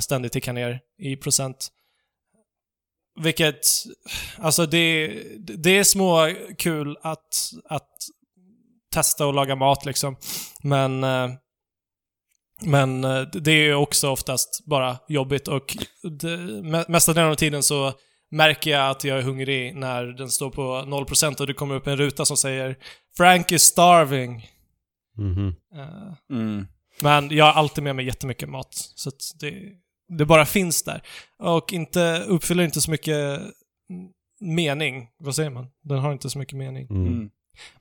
ständigt 0.00 0.32
tickar 0.32 0.52
ner 0.52 0.80
i 0.98 1.16
procent. 1.16 1.68
Vilket, 3.20 3.66
alltså 4.38 4.66
det, 4.66 5.08
det 5.38 5.78
är 5.78 5.84
små 5.84 6.34
kul 6.58 6.96
att, 7.02 7.52
att 7.64 7.90
testa 8.92 9.26
och 9.26 9.34
laga 9.34 9.56
mat 9.56 9.84
liksom. 9.84 10.16
Men, 10.62 11.00
men 12.62 13.02
det 13.32 13.52
är 13.52 13.74
också 13.74 14.10
oftast 14.10 14.64
bara 14.66 14.98
jobbigt 15.08 15.48
och 15.48 15.76
det, 16.02 16.36
me- 16.36 16.84
mesta 16.88 17.12
delen 17.12 17.30
av 17.30 17.34
tiden 17.34 17.62
så 17.62 17.92
märker 18.34 18.70
jag 18.70 18.90
att 18.90 19.04
jag 19.04 19.18
är 19.18 19.22
hungrig 19.22 19.76
när 19.76 20.04
den 20.04 20.30
står 20.30 20.50
på 20.50 20.62
0% 20.62 21.40
och 21.40 21.46
det 21.46 21.54
kommer 21.54 21.74
upp 21.74 21.86
en 21.86 21.96
ruta 21.96 22.24
som 22.24 22.36
säger 22.36 22.76
Frank 23.16 23.52
is 23.52 23.62
starving. 23.62 24.46
Mhm. 25.16 25.54
Eh, 25.74 26.12
Mm. 26.30 26.66
men 27.00 27.30
jag 27.30 27.44
har 27.44 27.52
alltid 27.52 27.84
med 27.84 27.96
mig 27.96 28.06
jättemycket 28.06 28.48
mat. 28.48 28.74
Så 28.94 29.08
att 29.08 29.20
det, 29.40 29.62
det 30.18 30.24
bara 30.24 30.46
finns 30.46 30.82
där. 30.82 31.02
Och 31.38 31.72
inte, 31.72 32.24
uppfyller 32.28 32.64
inte 32.64 32.80
så 32.80 32.90
mycket 32.90 33.40
mening. 34.40 35.08
Vad 35.18 35.34
säger 35.34 35.50
man? 35.50 35.66
Den 35.82 35.98
har 35.98 36.12
inte 36.12 36.30
så 36.30 36.38
mycket 36.38 36.58
mening. 36.58 36.86
Mm. 36.90 37.06
Mm. 37.06 37.30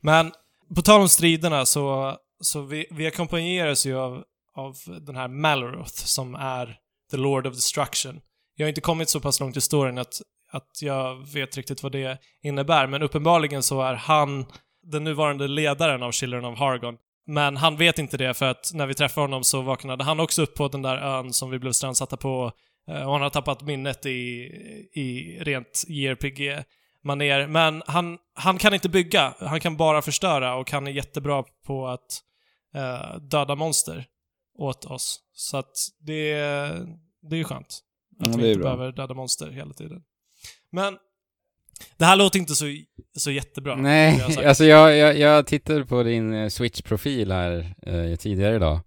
Men 0.02 0.32
på 0.76 0.82
tal 0.82 1.02
om 1.02 1.10
striderna 1.10 1.66
så, 1.66 2.18
så 2.44 2.62
vi, 2.62 2.86
vi 2.92 3.08
ackompanjeras 3.08 3.86
ju 3.86 3.98
av, 3.98 4.24
av 4.56 4.76
den 5.02 5.16
här 5.16 5.28
Maloroth 5.28 5.94
som 5.94 6.36
är 6.36 6.78
The 7.12 7.18
Lord 7.18 7.48
of 7.48 7.56
Destruction. 7.56 8.22
Jag 8.56 8.66
har 8.66 8.70
inte 8.70 8.82
kommit 8.82 9.10
så 9.10 9.20
pass 9.20 9.40
långt 9.40 9.58
i 9.58 9.62
storyn 9.62 9.98
att, 9.98 10.22
att 10.54 10.82
jag 10.82 11.34
vet 11.34 11.58
riktigt 11.58 11.84
vad 11.84 11.92
det 11.92 12.18
innebär, 12.44 12.88
men 12.88 13.02
uppenbarligen 13.04 13.64
så 13.64 13.82
är 13.82 13.94
han 13.94 14.46
den 14.84 15.04
nuvarande 15.04 15.48
ledaren 15.48 16.04
av 16.04 16.12
Children 16.12 16.46
of 16.46 16.60
Hargon. 16.60 16.98
Men 17.26 17.58
han 17.58 17.78
vet 17.78 18.00
inte 18.00 18.18
det 18.18 18.34
för 18.34 18.46
att 18.46 18.72
när 18.74 18.88
vi 18.88 18.94
träffade 18.94 19.24
honom 19.24 19.44
så 19.44 19.62
vaknade 19.62 20.04
han 20.04 20.20
också 20.20 20.42
upp 20.42 20.56
på 20.56 20.68
den 20.68 20.82
där 20.82 20.98
ön 20.98 21.34
som 21.34 21.50
vi 21.50 21.60
blev 21.60 21.72
strandsatta 21.72 22.18
på 22.18 22.52
eh, 22.88 23.06
och 23.06 23.12
han 23.14 23.22
har 23.22 23.30
tappat 23.30 23.62
minnet 23.62 24.06
i, 24.06 24.12
i 24.94 25.38
rent 25.42 25.84
JRPG 25.88 26.64
maner. 27.04 27.48
Men 27.48 27.84
han, 27.88 28.18
han 28.34 28.58
kan 28.58 28.74
inte 28.74 28.90
bygga, 28.90 29.34
han 29.40 29.60
kan 29.60 29.78
bara 29.78 30.02
förstöra 30.02 30.56
och 30.56 30.72
han 30.72 30.88
är 30.88 30.92
jättebra 30.92 31.44
på 31.66 31.88
att 31.88 32.22
eh, 32.76 33.18
döda 33.18 33.56
monster 33.56 34.06
åt 34.58 34.86
oss. 34.86 35.20
Så 35.34 35.58
att 35.58 35.72
det, 36.00 36.34
det 37.22 37.36
är 37.36 37.38
ju 37.38 37.44
skönt. 37.44 37.80
Att 38.20 38.28
Ja, 38.28 38.38
vi 38.38 38.48
inte 38.50 38.60
bra. 38.60 38.76
behöver 38.76 38.92
döda 38.92 39.14
monster 39.14 39.52
hela 39.52 39.74
tiden. 39.74 40.04
Men 40.74 40.98
det 41.98 42.06
här 42.06 42.16
låter 42.16 42.40
inte 42.40 42.56
så, 42.56 42.66
så 43.18 43.32
jättebra. 43.32 43.72
jag 43.72 43.82
Nej, 43.82 44.20
sagt. 44.20 44.38
alltså 44.48 44.66
jag, 44.66 44.98
jag, 44.98 45.18
jag 45.18 45.48
tittade 45.48 45.86
på 45.86 46.04
din 46.04 46.34
eh, 46.34 46.50
Switch-profil 46.50 47.32
här 47.32 47.76
eh, 47.88 48.16
tidigare 48.16 48.56
idag. 48.56 48.80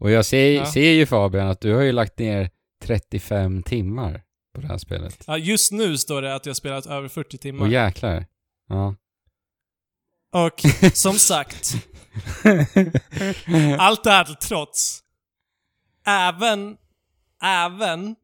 Och 0.00 0.10
jag 0.10 0.24
ser, 0.26 0.52
Ja. 0.54 0.72
ser 0.72 0.92
ju 0.92 1.06
Fabian 1.06 1.48
att 1.48 1.60
du 1.60 1.74
har 1.74 1.82
ju 1.82 1.92
lagt 1.92 2.18
ner 2.18 2.50
35 2.84 3.62
timmar 3.62 4.22
på 4.54 4.60
det 4.60 4.66
här 4.66 4.78
spelet. 4.78 5.24
Ja, 5.26 5.38
just 5.38 5.72
nu 5.72 5.98
står 5.98 6.22
det 6.22 6.34
att 6.34 6.46
jag 6.46 6.50
har 6.50 6.54
spelat 6.54 6.86
över 6.86 7.08
40 7.08 7.38
timmar. 7.38 7.66
Och 7.66 7.72
jäklar. 7.72 8.26
Ja. 8.68 8.94
Och 10.32 10.60
som 10.94 11.14
sagt, 11.14 11.72
allt 13.78 14.04
det 14.04 14.10
här 14.10 14.24
till 14.24 14.34
trots, 14.48 15.02
även, 16.06 16.76
även 17.42 18.16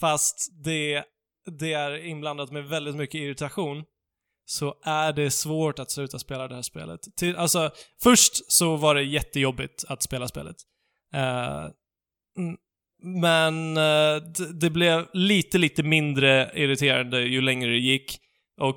fast 0.00 0.50
det, 0.64 1.04
det 1.46 1.72
är 1.72 2.04
inblandat 2.04 2.52
med 2.52 2.64
väldigt 2.64 2.96
mycket 2.96 3.14
irritation, 3.14 3.84
så 4.46 4.74
är 4.82 5.12
det 5.12 5.30
svårt 5.30 5.78
att 5.78 5.90
sluta 5.90 6.18
spela 6.18 6.48
det 6.48 6.54
här 6.54 6.62
spelet. 6.62 7.00
Till, 7.16 7.36
alltså, 7.36 7.70
först 8.02 8.52
så 8.52 8.76
var 8.76 8.94
det 8.94 9.02
jättejobbigt 9.02 9.84
att 9.88 10.02
spela 10.02 10.28
spelet. 10.28 10.56
Mm, 12.38 12.56
men 13.02 13.76
eh, 13.76 14.22
det, 14.60 14.70
blev 14.70 15.06
lite, 15.12 15.58
lite 15.58 15.82
mindre 15.82 16.50
irriterande 16.54 17.20
ju 17.20 17.40
längre 17.40 17.70
det 17.70 17.78
gick. 17.78 18.18
Och 18.60 18.76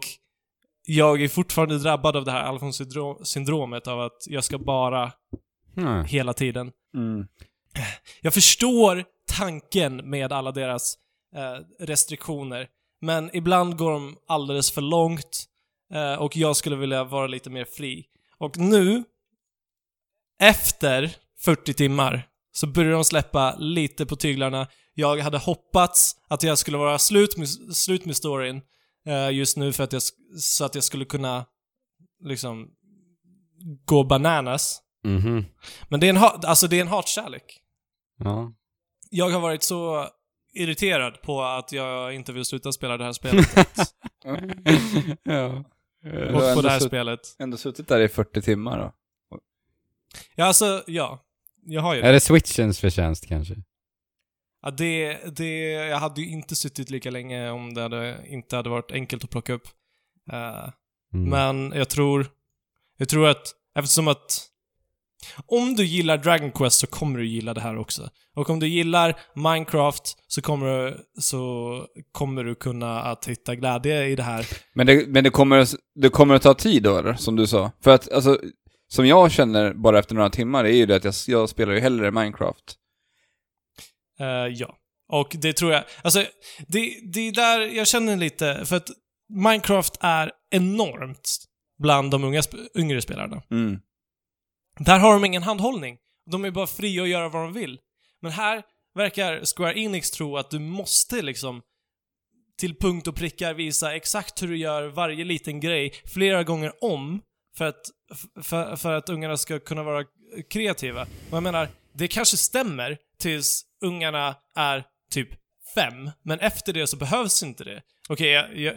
jag 0.86 1.22
är 1.22 1.28
fortfarande 1.28 1.80
drabbad 1.80 2.16
av 2.16 2.26
det 2.26 2.32
här 2.32 2.44
Alfons-syndromet 2.44 3.88
av 3.88 4.02
att 4.02 4.24
jag 4.28 4.44
ska 4.44 4.58
bara 4.58 5.12
Hmm. 5.78 6.06
hela 6.06 6.34
tiden. 6.34 6.72
Mm. 6.96 7.28
Jag 8.22 8.34
förstår 8.34 9.06
tanken 9.38 10.10
med 10.10 10.32
alla 10.32 10.52
deras 10.52 10.96
restriktioner, 11.80 12.68
men 13.02 13.36
ibland 13.36 13.78
går 13.78 13.92
de 13.92 14.18
alldeles 14.28 14.72
för 14.72 14.82
långt 14.82 15.46
eh, 15.94 16.14
och 16.14 16.36
jag 16.36 16.56
skulle 16.56 16.76
vilja 16.76 17.04
vara 17.04 17.28
lite 17.28 17.50
mer 17.50 17.66
fri. 17.66 18.06
Och 18.38 18.58
nu, 18.58 19.04
efter 20.42 21.16
40 21.40 21.74
timmar, 21.74 22.28
så 22.52 22.68
börjar 22.68 22.92
de 22.92 23.04
släppa 23.04 23.56
lite 23.56 24.06
på 24.06 24.16
tyglarna. 24.16 24.68
Jag 24.94 25.18
hade 25.18 25.38
hoppats 25.38 26.16
att 26.28 26.44
jag 26.44 26.58
skulle 26.58 26.78
vara 26.78 27.00
slut 27.00 27.38
med, 27.38 27.50
slut 27.76 28.06
med 28.06 28.18
storyn 28.18 28.62
eh, 29.06 29.32
just 29.32 29.58
nu 29.58 29.74
för 29.74 29.84
att 29.84 29.94
jag, 29.94 30.02
så 30.40 30.66
att 30.66 30.76
jag 30.76 30.84
skulle 30.84 31.06
kunna 31.06 31.46
liksom 32.24 32.70
gå 33.86 34.04
bananas. 34.04 34.82
Mhm. 35.04 35.46
Men 35.90 36.00
det 36.00 36.08
är 36.08 36.10
en, 36.10 36.18
alltså 36.18 36.68
det 36.68 36.78
är 36.78 36.82
en 36.82 36.88
hatkärlek. 36.88 37.62
Ja. 38.20 38.54
Jag 39.10 39.30
har 39.30 39.40
varit 39.40 39.64
så 39.64 40.10
irriterad 40.62 41.22
på 41.22 41.44
att 41.44 41.72
jag 41.72 42.14
inte 42.14 42.34
vill 42.34 42.46
sluta 42.46 42.72
spela 42.72 42.98
det 42.98 43.04
här 43.04 43.12
spelet. 43.14 43.48
ja. 45.24 45.64
Och 46.34 46.56
på 46.56 46.62
det 46.62 46.70
här 46.70 46.80
spelet. 46.80 47.20
Ändå 47.40 47.58
suttit 47.58 47.88
där 47.88 48.00
i 48.00 48.08
40 48.08 48.42
timmar 48.42 48.80
då. 48.80 48.94
Ja, 50.36 50.46
alltså, 50.46 50.84
ja. 50.88 51.20
Jag 51.66 51.82
har 51.82 51.96
ju 51.96 52.02
Är 52.02 52.14
det 52.14 52.20
Switchens 52.20 52.80
förtjänst 52.80 53.28
kanske? 53.28 53.56
Ja, 54.62 54.72
det, 54.72 55.18
det, 55.38 55.60
jag 55.72 55.98
hade 55.98 56.22
ju 56.22 56.30
inte 56.30 56.56
suttit 56.56 56.90
lika 56.90 57.10
länge 57.12 57.50
om 57.50 57.74
det 57.74 57.82
hade, 57.82 58.18
inte 58.28 58.56
hade 58.56 58.70
varit 58.70 58.92
enkelt 58.92 59.24
att 59.24 59.30
plocka 59.30 59.54
upp. 59.54 59.68
Eh, 60.32 60.70
Mm. 61.14 61.30
Men 61.30 61.80
jag 61.80 61.90
tror, 61.90 62.28
jag 62.98 63.10
tror 63.10 63.28
att 63.28 63.48
eftersom 63.76 64.08
att 64.08 64.48
om 65.46 65.76
du 65.76 65.86
gillar 65.86 66.18
Dragon 66.18 66.52
Quest 66.52 66.80
så 66.80 66.88
kommer 66.88 67.20
du 67.20 67.28
gilla 67.28 67.54
det 67.54 67.62
här 67.62 67.78
också. 67.78 68.10
Och 68.36 68.50
om 68.50 68.60
du 68.60 68.68
gillar 68.68 69.20
Minecraft 69.36 70.04
så 70.28 70.42
kommer 70.42 70.68
du, 70.68 70.98
så 71.20 71.86
kommer 72.12 72.44
du 72.44 72.56
kunna 72.56 73.02
att 73.02 73.26
hitta 73.26 73.56
glädje 73.56 74.06
i 74.06 74.16
det 74.16 74.24
här. 74.24 74.48
Men 74.74 74.88
det, 74.88 75.08
men 75.08 75.24
det 75.24 75.30
kommer, 75.30 75.68
det 75.96 76.10
kommer 76.10 76.36
att 76.36 76.42
ta 76.42 76.54
tid 76.54 76.84
då 76.84 76.98
eller? 76.98 77.14
Som 77.14 77.36
du 77.36 77.48
sa. 77.48 77.72
För 77.84 77.92
att, 77.92 78.12
alltså, 78.12 78.40
som 78.88 79.08
jag 79.08 79.32
känner 79.32 79.74
bara 79.74 80.00
efter 80.00 80.16
några 80.16 80.30
timmar 80.30 80.66
är 80.66 80.76
ju 80.76 80.86
det 80.86 80.96
att 80.96 81.04
jag, 81.04 81.14
jag 81.28 81.50
spelar 81.50 81.74
ju 81.74 81.80
hellre 81.80 82.12
Minecraft. 82.12 82.76
Eh, 84.20 84.26
ja. 84.28 84.76
Och 85.10 85.36
det 85.42 85.54
tror 85.54 85.72
jag, 85.72 85.84
alltså 86.02 86.20
det, 86.68 86.94
det 87.14 87.20
är 87.20 87.32
där 87.32 87.60
jag 87.60 87.88
känner 87.88 88.18
lite, 88.18 88.66
för 88.66 88.76
att 88.76 88.90
Minecraft 89.30 89.98
är 90.00 90.32
enormt 90.52 91.38
bland 91.80 92.12
de 92.12 92.24
unga, 92.24 92.42
yngre 92.76 93.02
spelarna. 93.02 93.42
Mm. 93.52 93.80
Där 94.80 95.00
har 95.00 95.14
de 95.14 95.26
ingen 95.26 95.44
handhållning. 95.44 95.98
De 96.32 96.46
är 96.46 96.52
bara 96.52 96.68
fria 96.68 97.04
att 97.04 97.10
göra 97.10 97.30
vad 97.30 97.42
de 97.42 97.54
vill. 97.54 97.80
Men 98.22 98.32
här 98.32 98.64
verkar 98.96 99.56
Square 99.56 99.80
Enix 99.80 100.12
tro 100.12 100.38
att 100.38 100.52
du 100.52 100.60
måste 100.60 101.22
liksom 101.22 101.62
till 102.58 102.76
punkt 102.76 103.08
och 103.08 103.16
prickar 103.16 103.54
visa 103.54 103.96
exakt 103.96 104.42
hur 104.42 104.48
du 104.48 104.58
gör 104.58 104.88
varje 104.88 105.26
liten 105.26 105.60
grej 105.60 105.94
flera 106.06 106.44
gånger 106.44 106.84
om 106.84 107.22
för 107.58 107.66
att, 107.66 107.82
för, 108.44 108.76
för 108.76 108.94
att 108.94 109.10
ungarna 109.10 109.38
ska 109.38 109.60
kunna 109.60 109.84
vara 109.84 110.06
kreativa. 110.50 111.02
Och 111.02 111.38
jag 111.38 111.44
menar, 111.44 111.70
det 111.94 112.08
kanske 112.08 112.38
stämmer 112.38 112.98
tills 113.20 113.66
ungarna 113.82 114.36
är 114.56 114.84
typ 115.12 115.30
fem, 115.76 116.12
men 116.24 116.40
efter 116.40 116.74
det 116.74 116.88
så 116.88 116.98
behövs 116.98 117.44
inte 117.44 117.64
det. 117.64 117.82
Okej, 118.10 118.30
jag, 118.30 118.58
jag, 118.58 118.76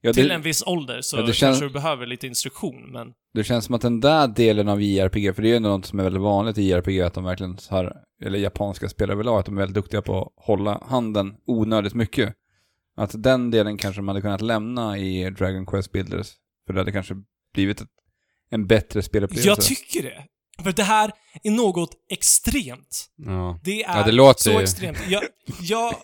Ja, 0.00 0.12
Till 0.12 0.28
det, 0.28 0.34
en 0.34 0.42
viss 0.42 0.62
ålder 0.66 1.00
så 1.00 1.16
Ja, 1.16 1.20
det 1.20 1.26
kanske 1.26 1.40
känns- 1.40 1.58
du 1.60 1.70
behöver 1.70 2.06
lite 2.06 2.26
instruktion, 2.26 2.92
men... 2.92 3.12
det 3.34 3.44
känns 3.44 3.64
som 3.64 3.74
att 3.74 3.80
den 3.80 4.00
där 4.00 4.28
delen 4.28 4.68
av 4.68 4.82
JRPG, 4.82 5.34
för 5.34 5.42
det 5.42 5.48
är 5.48 5.52
ju 5.52 5.60
något 5.60 5.86
som 5.86 5.98
är 5.98 6.04
väldigt 6.04 6.22
vanligt 6.22 6.58
i 6.58 6.62
JRPG, 6.62 7.00
att 7.02 7.14
de 7.14 7.24
verkligen 7.24 7.58
har, 7.70 7.96
eller 8.24 8.38
japanska 8.38 8.88
spelare 8.88 9.14
överlag, 9.14 9.38
att 9.38 9.46
de 9.46 9.54
är 9.56 9.60
väldigt 9.60 9.74
duktiga 9.74 10.02
på 10.02 10.18
att 10.22 10.44
hålla 10.46 10.82
handen 10.86 11.34
onödigt 11.46 11.94
mycket. 11.94 12.34
Att 12.96 13.22
den 13.22 13.50
delen 13.50 13.78
kanske 13.78 14.02
man 14.02 14.08
hade 14.14 14.20
kunnat 14.22 14.40
lämna 14.40 14.98
i 14.98 15.30
Dragon 15.30 15.66
Quest 15.66 15.92
Builders, 15.92 16.32
för 16.66 16.72
det 16.74 16.80
hade 16.80 16.92
kanske 16.92 17.14
blivit 17.54 17.80
ett, 17.80 17.88
en 18.50 18.66
bättre 18.66 19.02
spelupplevelse. 19.02 19.48
Jag 19.48 19.60
tycker 19.60 20.02
det. 20.02 20.24
För 20.62 20.72
det 20.72 20.82
här 20.82 21.12
är 21.42 21.50
något 21.50 21.90
extremt. 22.10 23.06
Ja. 23.16 23.60
Det 23.64 23.82
är 23.82 23.96
Ja, 23.98 24.06
det 24.06 24.12
låter 24.12 24.40
så 24.42 24.50
ju- 24.50 24.58
extremt. 24.60 24.98
Jag, 25.08 25.22
jag, 25.60 25.94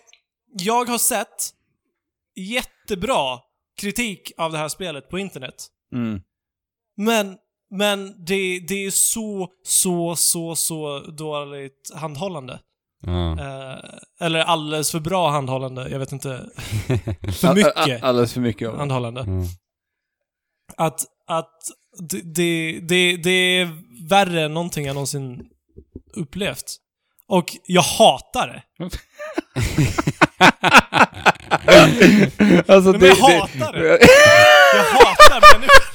jag 0.59 0.85
har 0.85 0.97
sett 0.97 1.51
jättebra 2.35 3.39
kritik 3.77 4.31
av 4.37 4.51
det 4.51 4.57
här 4.57 4.69
spelet 4.69 5.09
på 5.09 5.19
internet. 5.19 5.67
Mm. 5.93 6.21
Men, 6.97 7.37
men 7.71 8.25
det, 8.25 8.59
det 8.59 8.85
är 8.85 8.91
så, 8.91 9.49
så, 9.63 10.15
så, 10.15 10.55
så 10.55 10.99
dåligt 10.99 11.91
handhållande. 11.95 12.59
Ja. 13.05 13.39
Eh, 13.39 13.79
eller 14.19 14.39
alldeles 14.39 14.91
för 14.91 14.99
bra 14.99 15.29
handhållande. 15.29 15.89
Jag 15.89 15.99
vet 15.99 16.11
inte. 16.11 16.49
För 17.33 17.55
mycket 17.55 18.03
alldeles 18.03 18.33
för 18.33 18.41
mycket 18.41 18.69
av 18.69 18.77
handhållande. 18.77 19.21
Mm. 19.21 19.45
Att, 20.77 21.05
att 21.27 21.59
det, 21.99 22.21
det, 22.21 22.79
det, 22.79 23.17
det 23.17 23.29
är 23.29 23.69
värre 24.09 24.43
än 24.43 24.53
någonting 24.53 24.85
jag 24.85 24.93
någonsin 24.93 25.49
upplevt. 26.13 26.77
Och 27.27 27.57
jag 27.65 27.81
hatar 27.81 28.47
det. 28.47 28.85
alltså, 32.67 32.91
men 32.91 33.01
jag 33.07 33.15
hatar 33.15 33.73
det. 33.73 33.99
Jag 34.73 34.83
hatar 34.83 35.53
människor. 35.53 35.85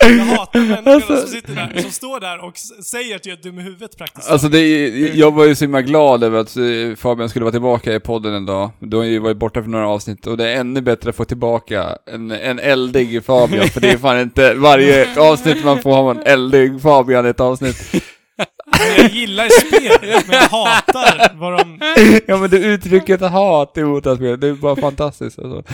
Jag 0.00 0.24
hatar 0.36 0.60
människorna 0.60 0.90
Alltså- 0.94 1.16
som 1.16 1.28
sitter 1.28 1.54
där, 1.54 1.82
som 1.82 1.90
står 1.90 2.20
där 2.20 2.44
och 2.44 2.52
säger 2.84 3.16
att 3.16 3.26
jag 3.26 3.38
är 3.38 3.42
dum 3.42 3.58
i 3.58 3.62
huvudet 3.62 3.96
praktiskt 3.98 4.30
Alltså 4.30 4.48
det, 4.48 4.58
är- 4.58 5.14
jag 5.14 5.30
var 5.34 5.44
ju 5.44 5.54
så 5.54 5.64
himla 5.64 5.82
glad 5.82 6.24
över 6.24 6.38
att 6.38 6.56
eh, 6.56 6.62
Fabian 6.96 7.28
skulle 7.28 7.44
vara 7.44 7.52
tillbaka 7.52 7.94
i 7.94 8.00
podden 8.00 8.34
en 8.34 8.46
dag. 8.46 8.70
Du 8.78 8.96
har 8.96 9.04
ju 9.04 9.18
varit 9.18 9.36
borta 9.36 9.62
för 9.62 9.70
några 9.70 9.88
avsnitt 9.88 10.26
och 10.26 10.36
det 10.36 10.48
är 10.48 10.56
ännu 10.60 10.80
bättre 10.80 11.10
att 11.10 11.16
få 11.16 11.24
tillbaka 11.24 11.96
en, 12.12 12.30
en 12.30 12.58
eldig 12.58 13.24
Fabian, 13.24 13.68
för 13.68 13.80
det 13.80 13.90
är 13.90 13.98
fan 13.98 14.20
inte 14.20 14.54
varje 14.54 15.20
avsnitt 15.20 15.64
man 15.64 15.82
får 15.82 15.90
ha 15.94 16.10
en 16.10 16.22
eldig 16.22 16.82
Fabian 16.82 17.26
i 17.26 17.28
ett 17.28 17.40
avsnitt. 17.40 17.76
Jag 18.78 19.10
gillar 19.10 19.48
spelet, 19.48 20.26
men 20.28 20.36
jag 20.36 20.48
hatar 20.48 21.34
vad 21.34 21.58
de... 21.58 21.78
Ja 22.26 22.36
men 22.36 22.50
det 22.50 22.58
uttrycket 22.58 23.20
hat 23.20 23.78
emot 23.78 24.04
det 24.04 24.10
här 24.10 24.16
spelet, 24.16 24.40
det 24.40 24.48
är 24.48 24.52
bara 24.52 24.76
fantastiskt 24.76 25.38
alltså. 25.38 25.64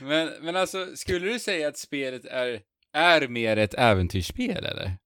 Men, 0.00 0.30
men 0.40 0.56
alltså, 0.56 0.86
skulle 0.96 1.32
du 1.32 1.38
säga 1.38 1.68
att 1.68 1.78
spelet 1.78 2.24
är, 2.24 2.60
är 2.94 3.28
mer 3.28 3.56
ett 3.56 3.74
äventyrsspel 3.74 4.64
eller? 4.64 4.96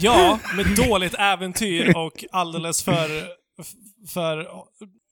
Ja, 0.00 0.38
med 0.56 0.66
dåligt 0.66 1.14
äventyr 1.18 1.96
och 1.96 2.24
alldeles 2.32 2.82
för... 2.82 3.08
för 4.08 4.46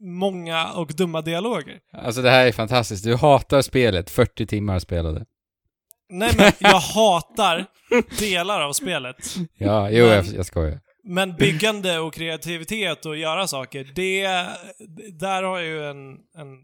många 0.02 0.72
och 0.72 0.92
dumma 0.96 1.22
dialoger. 1.22 1.78
Alltså 1.92 2.22
det 2.22 2.30
här 2.30 2.46
är 2.46 2.52
fantastiskt. 2.52 3.04
Du 3.04 3.16
hatar 3.16 3.62
spelet, 3.62 4.10
40 4.10 4.46
timmar 4.46 4.78
spelade. 4.78 5.24
Nej 6.10 6.30
men, 6.36 6.52
jag 6.58 6.78
hatar 6.80 7.66
delar 8.18 8.60
av 8.60 8.72
spelet. 8.72 9.16
Ja, 9.58 9.90
jo 9.90 10.04
Men- 10.06 10.14
jag, 10.14 10.24
jag 10.26 10.46
skojar. 10.46 10.80
Men 11.04 11.36
byggande 11.36 11.98
och 11.98 12.14
kreativitet 12.14 13.06
och 13.06 13.16
göra 13.16 13.46
saker, 13.46 13.84
det... 13.94 14.22
Där 15.20 15.42
har 15.42 15.58
jag 15.58 15.66
ju 15.66 15.84
en, 15.90 16.10
en, 16.36 16.58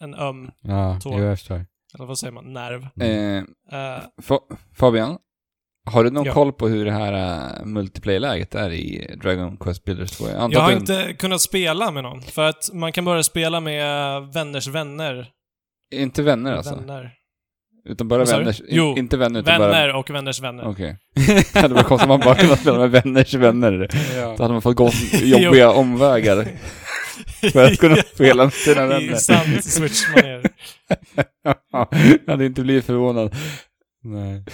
en 0.00 0.14
öm, 0.14 0.50
Ja, 0.62 1.00
Tår. 1.02 1.18
jo 1.20 1.24
jag 1.24 1.38
förstår. 1.38 1.66
eller 1.94 2.04
vad 2.06 2.18
säger 2.18 2.32
man, 2.32 2.52
nerv. 2.52 2.82
Eh, 3.00 3.44
Eh, 3.72 4.00
Fa- 4.22 4.56
Fabian, 4.76 5.18
har 5.90 6.04
du 6.04 6.10
någon 6.10 6.24
Ja. 6.26 6.32
koll 6.32 6.52
på 6.52 6.68
hur 6.68 6.84
det 6.84 6.90
här 6.92 7.12
uh, 7.60 7.64
multiplayer-läget 7.66 8.54
är 8.54 8.70
i 8.72 9.16
Dragon 9.22 9.56
Quest 9.56 9.84
Builders 9.84 10.10
2? 10.10 10.28
Jag, 10.28 10.52
jag 10.52 10.60
har 10.60 10.70
du- 10.70 10.76
inte 10.76 11.14
kunnat 11.18 11.40
spela 11.40 11.90
med 11.90 12.02
någon, 12.02 12.22
för 12.22 12.42
att 12.48 12.70
man 12.72 12.92
kan 12.92 13.04
bara 13.04 13.22
spela 13.22 13.60
med 13.60 14.22
vänners 14.34 14.66
vänner. 14.68 15.28
Inte 15.94 16.22
vänner 16.22 16.52
alltså? 16.52 16.74
Vänner. 16.76 17.12
Utan 17.88 18.08
bara 18.08 18.18
Vad 18.18 18.28
sa 18.28 18.38
du? 18.38 18.44
vänner? 18.44 18.60
in- 18.60 18.66
Jo, 18.70 18.94
inte 18.98 19.16
vänner 19.16 19.40
utan 19.40 19.58
bara... 19.58 19.70
Vänner 19.70 19.94
och 19.94 20.10
vänners 20.10 20.40
vänner. 20.40 20.64
Okej. 20.68 20.96
det 21.52 21.58
hade 21.60 21.74
varit 21.74 21.86
konstigt 21.86 22.04
om 22.04 22.08
man 22.08 22.20
bara 22.20 22.34
kunnat 22.34 22.60
spela 22.60 22.78
med 22.78 22.90
vänners 22.90 23.34
vänner. 23.34 23.88
Ja. 24.14 24.34
Då 24.36 24.42
hade 24.42 24.52
man 24.52 24.62
fått 24.62 24.76
gå 24.76 24.90
jobbiga 25.22 25.70
omvägar 25.70 26.48
för 27.52 27.64
att 27.64 27.78
kunna 27.78 27.96
spela 27.96 28.44
med 28.44 28.52
sina 28.52 28.84
I 28.84 28.88
vänner. 28.88 29.16
sant 29.16 29.64
switch-manér. 29.64 30.50
jag 32.26 32.32
hade 32.32 32.46
inte 32.46 32.62
blivit 32.62 32.84
förvånad. 32.84 33.34
Nej. 34.02 34.44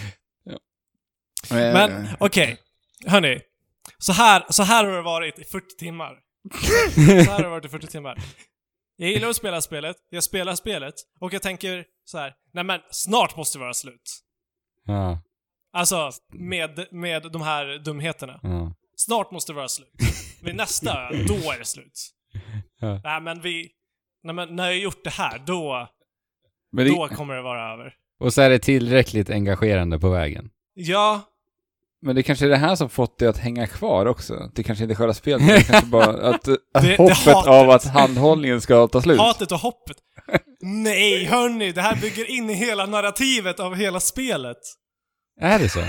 Men 1.50 2.08
okej, 2.18 2.56
hörni. 3.06 3.40
Så 3.98 4.12
här, 4.12 4.44
så 4.50 4.62
här 4.62 4.84
har 4.84 4.92
det 4.92 5.02
varit 5.02 5.38
i 5.38 5.44
40 5.44 5.76
timmar. 5.78 6.12
Så 6.94 7.00
här 7.30 7.32
har 7.32 7.42
det 7.42 7.48
varit 7.48 7.64
i 7.64 7.68
40 7.68 7.86
timmar. 7.86 8.18
Jag 9.00 9.10
gillar 9.10 9.28
att 9.28 9.36
spela 9.36 9.60
spelet, 9.60 9.96
jag 10.10 10.22
spelar 10.24 10.54
spelet, 10.54 10.94
och 11.20 11.34
jag 11.34 11.42
tänker 11.42 11.84
så 12.04 12.18
här. 12.18 12.34
nej 12.52 12.64
men 12.64 12.80
snart 12.90 13.36
måste 13.36 13.58
det 13.58 13.62
vara 13.62 13.74
slut. 13.74 14.20
Ja, 14.86 15.22
Alltså, 15.72 16.10
med, 16.32 16.86
med 16.90 17.32
de 17.32 17.42
här 17.42 17.78
dumheterna. 17.78 18.40
ja. 18.42 18.74
Snart 18.96 19.30
måste 19.30 19.52
det 19.52 19.56
vara 19.56 19.68
slut. 19.68 19.92
Vid 20.42 20.54
nästa 20.54 21.08
ö, 21.08 21.24
då 21.28 21.34
är 21.34 21.58
det 21.58 21.64
slut. 21.64 22.10
Ja. 22.80 23.00
Nej 23.04 23.20
men 23.20 23.40
vi... 23.40 23.70
Nej 24.22 24.34
men 24.34 24.56
när 24.56 24.64
jag 24.64 24.72
har 24.72 24.80
gjort 24.80 25.04
det 25.04 25.10
här, 25.10 25.38
då, 25.38 25.88
det, 26.72 26.84
då 26.88 27.08
kommer 27.08 27.34
det 27.34 27.42
vara 27.42 27.72
över. 27.72 27.94
Och 28.18 28.34
så 28.34 28.42
är 28.42 28.50
det 28.50 28.58
tillräckligt 28.58 29.30
engagerande 29.30 29.98
på 29.98 30.10
vägen. 30.10 30.50
Ja, 30.74 31.20
men 32.02 32.16
det 32.16 32.22
kanske 32.22 32.44
är 32.44 32.48
det 32.48 32.56
här 32.56 32.76
som 32.76 32.88
fått 32.88 33.18
dig 33.18 33.28
att 33.28 33.38
hänga 33.38 33.66
kvar 33.66 34.06
också. 34.06 34.50
Det 34.54 34.62
kanske 34.62 34.84
inte 34.84 34.92
är 34.92 34.96
själva 34.96 35.14
spelet, 35.14 35.48
det 35.48 35.62
kanske 35.62 35.86
bara 35.86 36.06
att, 36.30 36.48
att 36.48 36.82
det 36.82 36.96
hoppet 36.96 37.16
hatet. 37.16 37.46
av 37.46 37.70
att 37.70 37.84
handhållningen 37.84 38.60
ska 38.60 38.88
ta 38.88 39.02
slut. 39.02 39.18
hatet 39.18 39.52
och 39.52 39.58
hoppet. 39.58 39.96
Nej 40.60 41.24
hörni, 41.24 41.72
det 41.72 41.80
här 41.80 41.96
bygger 41.96 42.30
in 42.30 42.50
i 42.50 42.54
hela 42.54 42.86
narrativet 42.86 43.60
av 43.60 43.74
hela 43.74 44.00
spelet. 44.00 44.58
Är 45.40 45.58
det 45.58 45.68
så? 45.68 45.80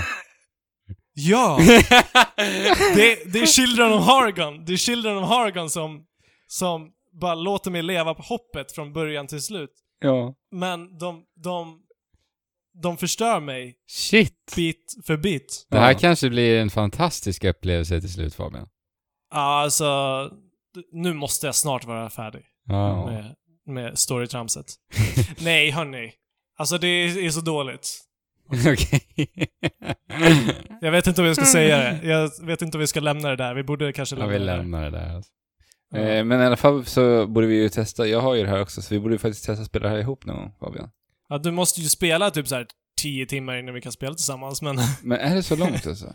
Ja! 1.14 1.58
Det, 2.94 3.32
det 3.32 3.38
är 3.38 3.46
Children 3.46 3.92
of 3.92 4.06
Hargon. 4.06 4.64
Det 4.64 4.72
är 4.72 4.76
Children 4.76 5.18
of 5.18 5.28
Hargon 5.28 5.70
som, 5.70 6.04
som 6.46 6.90
bara 7.20 7.34
låter 7.34 7.70
mig 7.70 7.82
leva 7.82 8.14
på 8.14 8.22
hoppet 8.22 8.72
från 8.72 8.92
början 8.92 9.26
till 9.26 9.42
slut. 9.42 9.70
Ja. 10.00 10.34
Men 10.50 10.98
de, 10.98 11.22
de, 11.44 11.78
de 12.82 12.96
förstör 12.96 13.40
mig 13.40 13.76
Shit! 13.90 14.52
bit 14.56 14.94
för 15.06 15.16
bit. 15.16 15.66
Det 15.70 15.78
här 15.78 15.92
Ja. 15.92 15.98
kanske 15.98 16.30
blir 16.30 16.60
en 16.60 16.70
fantastisk 16.70 17.44
upplevelse 17.44 18.00
till 18.00 18.12
slut 18.12 18.34
Fabian. 18.34 18.68
Ja, 19.34 19.60
alltså, 19.62 20.30
nu 20.92 21.12
måste 21.12 21.46
jag 21.46 21.54
snart 21.54 21.84
vara 21.84 22.10
färdig 22.10 22.42
Ja. 22.68 23.06
med, 23.06 23.34
med 23.66 23.98
storytramset. 23.98 24.66
Nej 25.40 25.70
hörni. 25.70 26.12
Alltså 26.58 26.78
det 26.78 26.86
är, 26.86 27.24
är 27.26 27.30
så 27.30 27.40
dåligt. 27.40 27.98
Okej. 28.66 29.00
Jag 30.80 30.92
vet 30.92 31.06
inte 31.06 31.20
om 31.20 31.26
jag 31.26 31.36
ska 31.36 31.44
säga 31.58 31.78
det. 31.78 32.00
Jag 32.08 32.30
vet 32.46 32.62
inte 32.62 32.76
om 32.76 32.80
vi 32.80 32.86
ska 32.86 33.00
lämna 33.00 33.28
det 33.28 33.36
där. 33.36 33.54
Vi 33.54 33.62
borde 33.62 33.92
kanske 33.92 34.16
Ja, 34.16 34.18
lämna 34.18 34.32
vi 34.32 34.38
det 34.38 34.44
där. 34.50 34.56
lämnar 34.56 34.84
det 34.84 34.90
där. 34.90 35.14
Alltså. 35.16 35.30
Ja. 35.90 35.98
Eh, 35.98 36.24
men 36.24 36.40
i 36.40 36.44
alla 36.44 36.56
fall 36.56 36.84
så 36.84 37.26
borde 37.26 37.46
vi 37.46 37.54
ju 37.62 37.68
testa, 37.68 38.06
jag 38.06 38.20
har 38.20 38.34
ju 38.34 38.42
det 38.42 38.48
här 38.48 38.60
också, 38.62 38.82
så 38.82 38.94
vi 38.94 39.00
borde 39.00 39.14
ju 39.14 39.18
faktiskt 39.18 39.46
testa 39.46 39.62
att 39.62 39.68
spela 39.68 39.82
det 39.88 39.90
här 39.94 39.98
ihop 40.00 40.24
någon 40.26 40.36
gång, 40.36 40.52
Fabian. 40.60 40.90
Ja, 41.32 41.38
du 41.38 41.50
måste 41.50 41.80
ju 41.80 41.88
spela 41.88 42.30
typ 42.30 42.48
så 42.48 42.54
här 42.54 42.66
10 43.00 43.26
timmar 43.26 43.56
innan 43.56 43.74
vi 43.74 43.80
kan 43.80 43.92
spela 43.92 44.14
tillsammans, 44.14 44.62
men 44.62 44.78
Men 45.02 45.18
är 45.20 45.34
det 45.34 45.42
så 45.42 45.56
långt 45.56 45.86
alltså? 45.86 46.06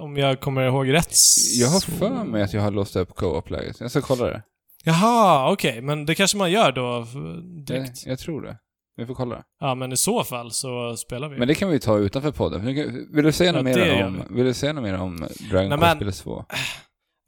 om 0.00 0.16
jag 0.16 0.40
kommer 0.40 0.62
ihåg 0.66 0.92
rätt 0.92 1.14
Jag 1.58 1.68
har 1.68 1.80
så- 1.80 1.90
för 1.92 2.24
mig 2.24 2.42
att 2.42 2.52
jag 2.52 2.62
har 2.62 2.70
låst 2.70 2.96
upp 2.96 3.14
co-op-läget. 3.14 3.80
Jag 3.80 3.90
ska 3.90 4.00
kolla 4.00 4.26
det. 4.26 4.42
Jaha, 4.84 5.52
okej. 5.52 5.82
Men 5.82 6.06
det 6.06 6.14
kanske 6.14 6.36
man 6.36 6.50
gör 6.50 6.72
då 6.72 7.02
f- 7.02 7.08
Jag, 7.14 7.42
direkt. 7.66 8.06
jag 8.06 8.18
tror 8.18 8.42
det. 8.42 8.58
Vi 8.96 9.06
får 9.06 9.14
kolla. 9.14 9.42
Ja, 9.60 9.74
men 9.74 9.92
i 9.92 9.96
så 9.96 10.24
fall 10.24 10.50
så 10.50 10.96
spelar 10.96 11.28
vi. 11.28 11.38
Men 11.38 11.48
det 11.48 11.54
kan 11.54 11.68
vi 11.70 11.78
ta 11.80 11.98
utanför 11.98 12.30
podden. 12.32 12.64
Vill 13.12 13.24
du 13.24 13.32
säga 13.32 13.52
Ja, 13.52 13.62
något 13.62 13.74
det 13.74 13.80
mer 13.80 14.04
om, 14.04 14.22
vill 14.30 14.44
du 14.44 14.54
säga 14.54 14.72
något 14.72 14.84
mer 14.84 14.98
om 14.98 15.28
Dragon 15.50 15.78
Quest 15.78 15.98
Builders 15.98 16.20
2? 16.20 16.44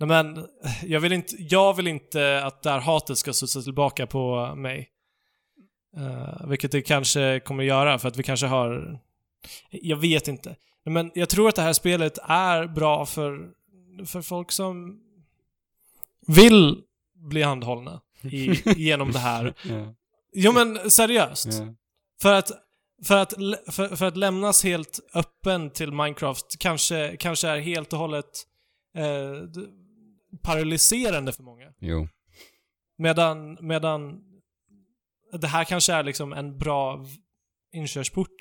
Nej 0.00 0.08
men, 0.08 0.46
jag 0.82 1.00
vill 1.00 1.12
inte, 1.12 1.34
jag 1.38 1.74
vill 1.76 1.86
inte 1.86 2.44
att 2.44 2.62
det 2.62 2.70
här 2.70 2.80
hatet 2.80 3.18
ska 3.18 3.32
studsa 3.32 3.60
tillbaka 3.62 4.06
på 4.06 4.54
mig. 4.56 4.88
Uh, 5.96 6.48
vilket 6.48 6.72
det 6.72 6.82
kanske 6.82 7.40
kommer 7.40 7.64
göra 7.64 7.98
för 7.98 8.08
att 8.08 8.16
vi 8.16 8.22
kanske 8.22 8.46
har... 8.46 8.98
Jag 9.70 9.96
vet 9.96 10.28
inte. 10.28 10.56
Men 10.84 11.10
jag 11.14 11.28
tror 11.28 11.48
att 11.48 11.56
det 11.56 11.62
här 11.62 11.72
spelet 11.72 12.18
är 12.22 12.66
bra 12.66 13.06
för, 13.06 13.50
för 14.06 14.22
folk 14.22 14.52
som 14.52 15.00
vill 16.26 16.82
bli 17.14 17.42
handhållna 17.42 18.00
i, 18.22 18.62
genom 18.76 19.12
det 19.12 19.18
här. 19.18 19.54
Ja. 19.62 19.94
Jo 20.32 20.52
men 20.52 20.90
seriöst. 20.90 21.48
Ja. 21.52 21.74
För 22.22 22.32
att, 22.32 22.50
för 23.04 23.16
att, 23.16 23.34
för, 23.70 23.96
för 23.96 24.06
att 24.06 24.16
lämnas 24.16 24.64
helt 24.64 25.00
öppen 25.14 25.70
till 25.70 25.92
Minecraft 25.92 26.58
kanske, 26.58 27.16
kanske 27.16 27.48
är 27.48 27.58
helt 27.58 27.92
och 27.92 27.98
hållet 27.98 28.44
eh, 28.96 29.62
paralyserande 30.42 31.32
för 31.32 31.42
många. 31.42 31.72
Jo. 31.78 32.08
Medan, 32.98 33.58
medan 33.60 34.20
det 35.32 35.46
här 35.46 35.64
kanske 35.64 35.92
är 35.92 36.02
liksom 36.02 36.32
en 36.32 36.58
bra 36.58 37.04
inkörsport 37.72 38.36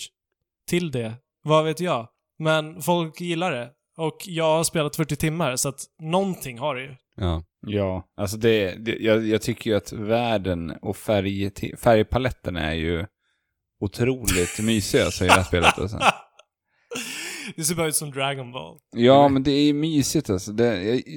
till 0.67 0.91
det. 0.91 1.13
Vad 1.43 1.65
vet 1.65 1.79
jag? 1.79 2.07
Men 2.39 2.81
folk 2.81 3.21
gillar 3.21 3.51
det. 3.51 3.69
Och 3.97 4.17
jag 4.25 4.57
har 4.57 4.63
spelat 4.63 4.95
40 4.95 5.15
timmar, 5.15 5.55
så 5.55 5.69
att 5.69 5.79
någonting 6.01 6.59
har 6.59 6.75
det 6.75 6.81
ju. 6.81 6.95
Ja. 7.15 7.43
Ja, 7.67 8.03
alltså 8.17 8.37
det, 8.37 8.75
det 8.85 8.95
jag, 8.95 9.27
jag 9.27 9.41
tycker 9.41 9.69
ju 9.69 9.77
att 9.77 9.91
världen 9.91 10.71
och 10.81 10.97
färg, 10.97 11.51
färgpaletten 11.77 12.55
är 12.55 12.73
ju 12.73 13.05
otroligt 13.79 14.59
mysiga 14.63 15.05
alltså, 15.05 15.25
i 15.25 15.27
det 15.27 15.33
här 15.33 15.43
spelet. 15.43 15.79
Alltså. 15.79 15.99
Det 17.55 17.63
ser 17.63 17.75
bara 17.75 17.87
ut 17.87 17.95
som 17.95 18.11
Dragon 18.11 18.51
Ball. 18.51 18.77
Ja, 18.95 19.27
men 19.29 19.43
det 19.43 19.51
är 19.51 19.63
ju 19.63 19.73
mysigt 19.73 20.29
alltså. 20.29 20.51
Det, 20.51 20.75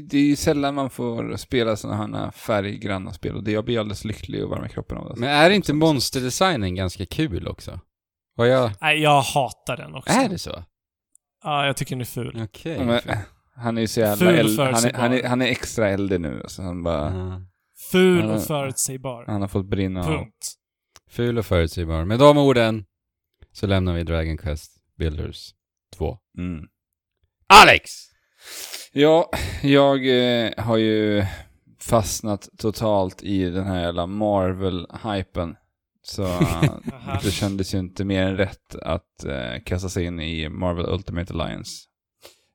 det 0.09 0.19
är 0.19 0.23
ju 0.25 0.37
sällan 0.37 0.75
man 0.75 0.91
får 0.91 1.37
spela 1.37 1.77
sådana 1.77 2.19
här 2.19 2.31
färggranna 2.31 3.13
spel 3.13 3.37
och 3.37 3.45
det, 3.45 3.53
jag 3.53 3.65
blir 3.65 3.81
alldeles 3.81 4.05
lycklig 4.05 4.45
och 4.45 4.51
varm 4.51 4.65
i 4.65 4.69
kroppen 4.69 4.99
av 4.99 5.05
det. 5.05 5.11
Alltså. 5.11 5.21
Men 5.21 5.31
är 5.31 5.51
inte 5.51 5.75
monsterdesignen 5.75 6.75
ganska 6.75 7.07
kul 7.07 7.49
också? 7.49 7.81
Vad 8.37 8.49
jag... 8.49 8.71
Nej, 8.81 8.99
jag 9.03 9.21
hatar 9.21 9.77
den 9.77 9.95
också. 9.95 10.13
Är 10.13 10.29
det 10.29 10.39
så? 10.39 10.65
Ja, 11.45 11.67
jag 11.67 11.77
tycker 11.77 11.95
den 11.95 12.01
är 12.01 12.05
ful. 12.05 12.41
Okej. 12.45 12.77
Ja, 12.79 12.85
men, 12.85 13.01
han 13.55 13.77
är 13.77 13.81
ju 13.81 13.89
så 13.89 14.01
jävla 14.01 14.17
Ful 14.27 14.39
eld, 14.39 14.61
han, 14.61 14.85
är, 14.85 14.93
han, 14.93 15.13
är, 15.13 15.25
han 15.25 15.43
är 15.43 15.47
extra 15.47 15.89
eldig 15.89 16.21
nu. 16.21 16.41
Alltså, 16.43 16.63
han, 16.63 16.83
bara, 16.83 17.17
Ja. 17.17 17.43
Ful 17.91 18.31
och 18.31 18.43
förutsägbar. 18.43 19.25
han 19.27 19.41
har 19.41 19.49
fått 19.49 19.67
brinna 19.67 20.01
av. 20.01 20.07
Punkt. 20.07 20.55
Ful 21.11 21.39
och 21.39 21.47
förutsägbar. 21.47 22.05
Med 22.05 22.19
de 22.19 22.39
orden 22.39 22.85
så 23.53 23.67
lämnar 23.67 23.95
vi 23.95 24.03
Dragon 24.03 24.39
Quest 24.39 24.73
Builders 24.99 25.55
2. 26.01 26.19
Mm. 26.39 26.65
Alex! 27.47 27.91
Ja, 28.93 29.31
jag 29.63 30.07
eh, 30.07 30.51
har 30.57 30.77
ju 30.77 31.25
fastnat 31.81 32.49
totalt 32.59 33.23
i 33.23 33.51
den 33.51 33.67
här 33.67 33.81
jävla 33.81 34.07
Marvel-hypen. 34.07 35.57
Så 36.03 36.23
det 37.23 37.31
kändes 37.31 37.75
ju 37.75 37.79
inte 37.79 38.05
mer 38.05 38.23
än 38.23 38.37
rätt 38.37 38.75
att 38.83 39.25
eh, 39.25 39.63
kasta 39.65 39.89
sig 39.89 40.05
in 40.05 40.21
i 40.21 40.49
Marvel 40.49 40.87
Ultimate 40.87 41.33
Alliance. 41.33 41.71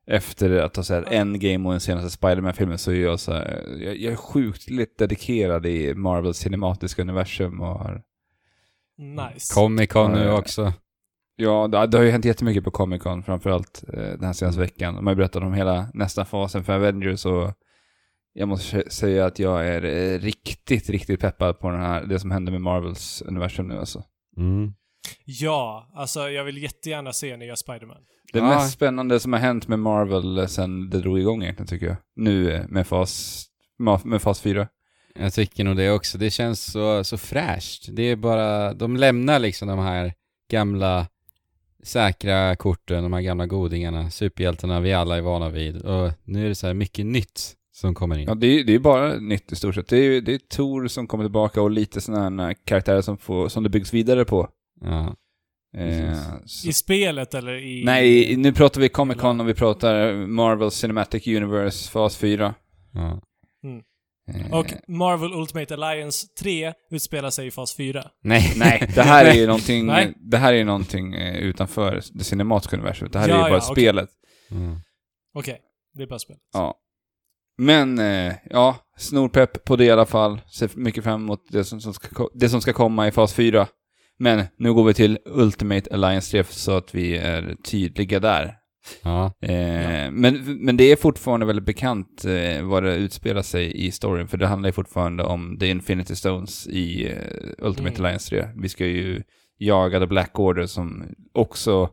Efter 0.06 0.50
att 0.50 0.76
ha 0.76 0.82
sett 0.82 1.12
Endgame 1.12 1.66
och 1.66 1.72
den 1.72 1.80
senaste 1.80 2.10
Spider-Man-filmen 2.10 2.78
så 2.78 2.90
är 2.90 3.00
jag 3.00 3.20
så 3.20 3.32
här, 3.32 3.64
jag, 3.80 3.96
jag 3.96 4.12
är 4.12 4.16
sjukt 4.16 4.70
lite 4.70 5.06
dedikerad 5.06 5.66
i 5.66 5.94
Marvels 5.94 6.38
cinematiska 6.38 7.02
universum 7.02 7.60
och 7.60 7.78
har 7.78 8.02
Nice. 8.98 9.54
Comic 9.54 9.90
Con 9.90 10.12
nu 10.12 10.30
också. 10.30 10.72
Ja, 11.36 11.68
det, 11.68 11.86
det 11.86 11.96
har 11.98 12.04
ju 12.04 12.10
hänt 12.10 12.24
jättemycket 12.24 12.64
på 12.64 12.70
Comic 12.70 13.02
Con, 13.02 13.22
framförallt 13.22 13.84
eh, 13.92 14.00
den 14.02 14.24
här 14.24 14.32
senaste 14.32 14.60
veckan. 14.60 14.94
De 14.94 15.06
har 15.06 15.12
ju 15.12 15.16
berättat 15.16 15.42
om 15.42 15.54
hela 15.54 15.88
nästa 15.94 16.24
fasen 16.24 16.64
för 16.64 16.72
Avengers 16.72 17.26
och 17.26 17.52
jag 18.32 18.48
måste 18.48 18.76
sä- 18.76 18.88
säga 18.90 19.26
att 19.26 19.38
jag 19.38 19.66
är 19.68 19.84
eh, 19.84 20.18
riktigt, 20.18 20.90
riktigt 20.90 21.20
peppad 21.20 21.58
på 21.60 21.70
den 21.70 21.80
här, 21.80 22.04
det 22.04 22.18
som 22.18 22.30
händer 22.30 22.52
med 22.52 22.60
Marvels 22.60 23.22
universum 23.22 23.68
nu 23.68 23.78
alltså. 23.78 24.02
Mm. 24.36 24.72
Ja, 25.24 25.90
alltså 25.94 26.30
jag 26.30 26.44
vill 26.44 26.62
jättegärna 26.62 27.12
se 27.12 27.36
nya 27.36 27.54
Spider-Man. 27.56 28.02
Det 28.32 28.38
Ja. 28.38 28.48
mest 28.48 28.72
spännande 28.72 29.20
som 29.20 29.32
har 29.32 29.40
hänt 29.40 29.68
med 29.68 29.78
Marvel 29.78 30.38
eh, 30.38 30.46
sen 30.46 30.90
det 30.90 30.98
drog 31.00 31.18
igång 31.18 31.42
egentligen 31.42 31.66
tycker 31.66 31.86
jag. 31.86 31.96
Nu 32.16 32.52
eh, 32.52 32.64
med 32.68 32.86
fas, 32.86 33.44
med 34.04 34.22
fas 34.22 34.40
4. 34.40 34.68
Jag 35.18 35.32
tycker 35.32 35.64
nog 35.64 35.76
det 35.76 35.90
också. 35.90 36.18
Det 36.18 36.30
känns 36.30 36.72
så, 36.72 37.04
så 37.04 37.18
fräscht. 37.18 37.88
Det 37.92 38.02
är 38.02 38.16
bara, 38.16 38.74
de 38.74 38.96
lämnar 38.96 39.38
liksom 39.38 39.68
de 39.68 39.78
här 39.78 40.12
gamla 40.50 41.06
säkra 41.86 42.56
korten, 42.56 43.02
de 43.02 43.12
här 43.12 43.20
gamla 43.20 43.46
godingarna, 43.46 44.10
superhjältarna 44.10 44.80
vi 44.80 44.92
alla 44.92 45.16
är 45.16 45.20
vana 45.20 45.48
vid. 45.48 45.76
Och 45.76 46.12
nu 46.24 46.44
är 46.44 46.48
det 46.48 46.54
så 46.54 46.66
här 46.66 46.74
mycket 46.74 47.06
nytt 47.06 47.54
som 47.72 47.94
kommer 47.94 48.18
in. 48.18 48.24
Ja, 48.28 48.34
det 48.34 48.46
är, 48.46 48.64
det 48.64 48.74
är 48.74 48.78
bara 48.78 49.14
nytt 49.18 49.52
i 49.52 49.56
stort 49.56 49.74
sett. 49.74 49.88
Det 49.88 49.96
är, 49.96 50.20
det 50.20 50.34
är 50.34 50.38
Tor 50.38 50.86
som 50.86 51.06
kommer 51.06 51.24
tillbaka 51.24 51.62
och 51.62 51.70
lite 51.70 52.00
sådana 52.00 52.42
här 52.42 52.54
karaktärer 52.64 53.00
som, 53.00 53.18
får, 53.18 53.48
som 53.48 53.62
det 53.62 53.68
byggs 53.68 53.94
vidare 53.94 54.24
på. 54.24 54.48
Ja. 54.80 55.16
Eh, 55.76 56.14
I 56.66 56.72
spelet 56.72 57.34
eller 57.34 57.54
i... 57.54 57.84
Nej, 57.84 58.36
nu 58.36 58.52
pratar 58.52 58.80
vi 58.80 58.88
Comic 58.88 59.16
Con 59.18 59.40
och 59.40 59.48
vi 59.48 59.54
pratar 59.54 60.12
Marvel 60.26 60.70
Cinematic 60.70 61.26
Universe 61.26 61.90
fas 61.90 62.16
4. 62.16 62.54
ja. 62.92 63.10
Eh, 63.10 63.20
Och 64.52 64.66
Marvel 64.88 65.32
Ultimate 65.32 65.74
Alliance 65.74 66.26
3 66.40 66.72
utspelar 66.90 67.30
sig 67.30 67.46
i 67.46 67.50
fas 67.50 67.76
4. 67.76 68.04
Nej. 68.22 68.52
Nej, 68.56 68.90
det 68.94 69.02
här 69.02 69.24
är 69.24 69.34
ju 69.34 69.46
någonting, 69.46 69.86
Nej. 69.86 70.12
det 70.30 70.36
här 70.36 70.52
är 70.52 70.56
ju 70.56 70.64
någonting 70.64 71.14
eh, 71.14 71.36
utanför 71.36 72.02
det 72.12 72.24
cinematiska 72.24 72.76
universumet. 72.76 73.12
Det 73.12 73.18
här 73.18 73.28
Ja, 73.28 73.34
är 73.34 73.38
ju 73.38 73.42
bara 73.50 73.50
ja, 73.58 73.70
okej. 73.70 73.82
spelet. 73.84 74.08
Mm. 74.50 74.76
Okej, 75.34 75.60
det 75.94 76.02
är 76.02 76.06
bara 76.06 76.18
spel. 76.18 76.36
Ja. 76.52 76.74
Men, 77.58 77.98
eh, 77.98 78.32
ja, 78.50 78.76
snorpepp 78.96 79.64
på 79.64 79.76
det 79.76 79.84
i 79.84 79.90
alla 79.90 80.06
fall. 80.06 80.40
Ser 80.58 80.70
mycket 80.74 81.04
fram 81.04 81.22
emot 81.24 81.40
det 81.48 81.64
som, 81.64 81.80
som 81.80 81.94
ska, 81.94 82.08
ko- 82.08 82.30
det 82.34 82.48
som 82.48 82.60
ska 82.60 82.72
komma 82.72 83.08
i 83.08 83.10
fas 83.10 83.34
4. 83.34 83.66
Men 84.18 84.44
nu 84.58 84.74
går 84.74 84.84
vi 84.84 84.94
till 84.94 85.18
Ultimate 85.24 85.94
Alliance 85.94 86.30
3 86.30 86.44
så 86.44 86.76
att 86.76 86.94
vi 86.94 87.16
är 87.16 87.56
tydliga 87.64 88.20
där. 88.20 88.54
Ja. 89.02 89.24
Eh, 89.40 90.10
men, 90.10 90.58
men 90.64 90.76
det 90.76 90.84
är 90.84 90.96
fortfarande 90.96 91.46
väldigt 91.46 91.64
bekant 91.66 92.24
eh, 92.24 92.62
vad 92.62 92.82
det 92.82 92.94
utspelar 92.96 93.42
sig 93.42 93.86
i 93.86 93.90
storyn, 93.90 94.28
för 94.28 94.36
det 94.36 94.46
handlar 94.46 94.68
ju 94.68 94.72
fortfarande 94.72 95.22
om 95.24 95.58
The 95.58 95.68
Infinity 95.68 96.16
Stones 96.16 96.66
i 96.66 97.06
eh, 97.06 97.12
Ultimate 97.66 97.94
Mm. 97.94 98.04
Alliance 98.04 98.30
3. 98.30 98.48
Vi 98.56 98.68
ska 98.68 98.86
ju 98.86 99.22
jaga 99.58 100.00
The 100.00 100.06
Black 100.06 100.38
Order 100.38 100.66
som 100.66 101.04
också 101.34 101.88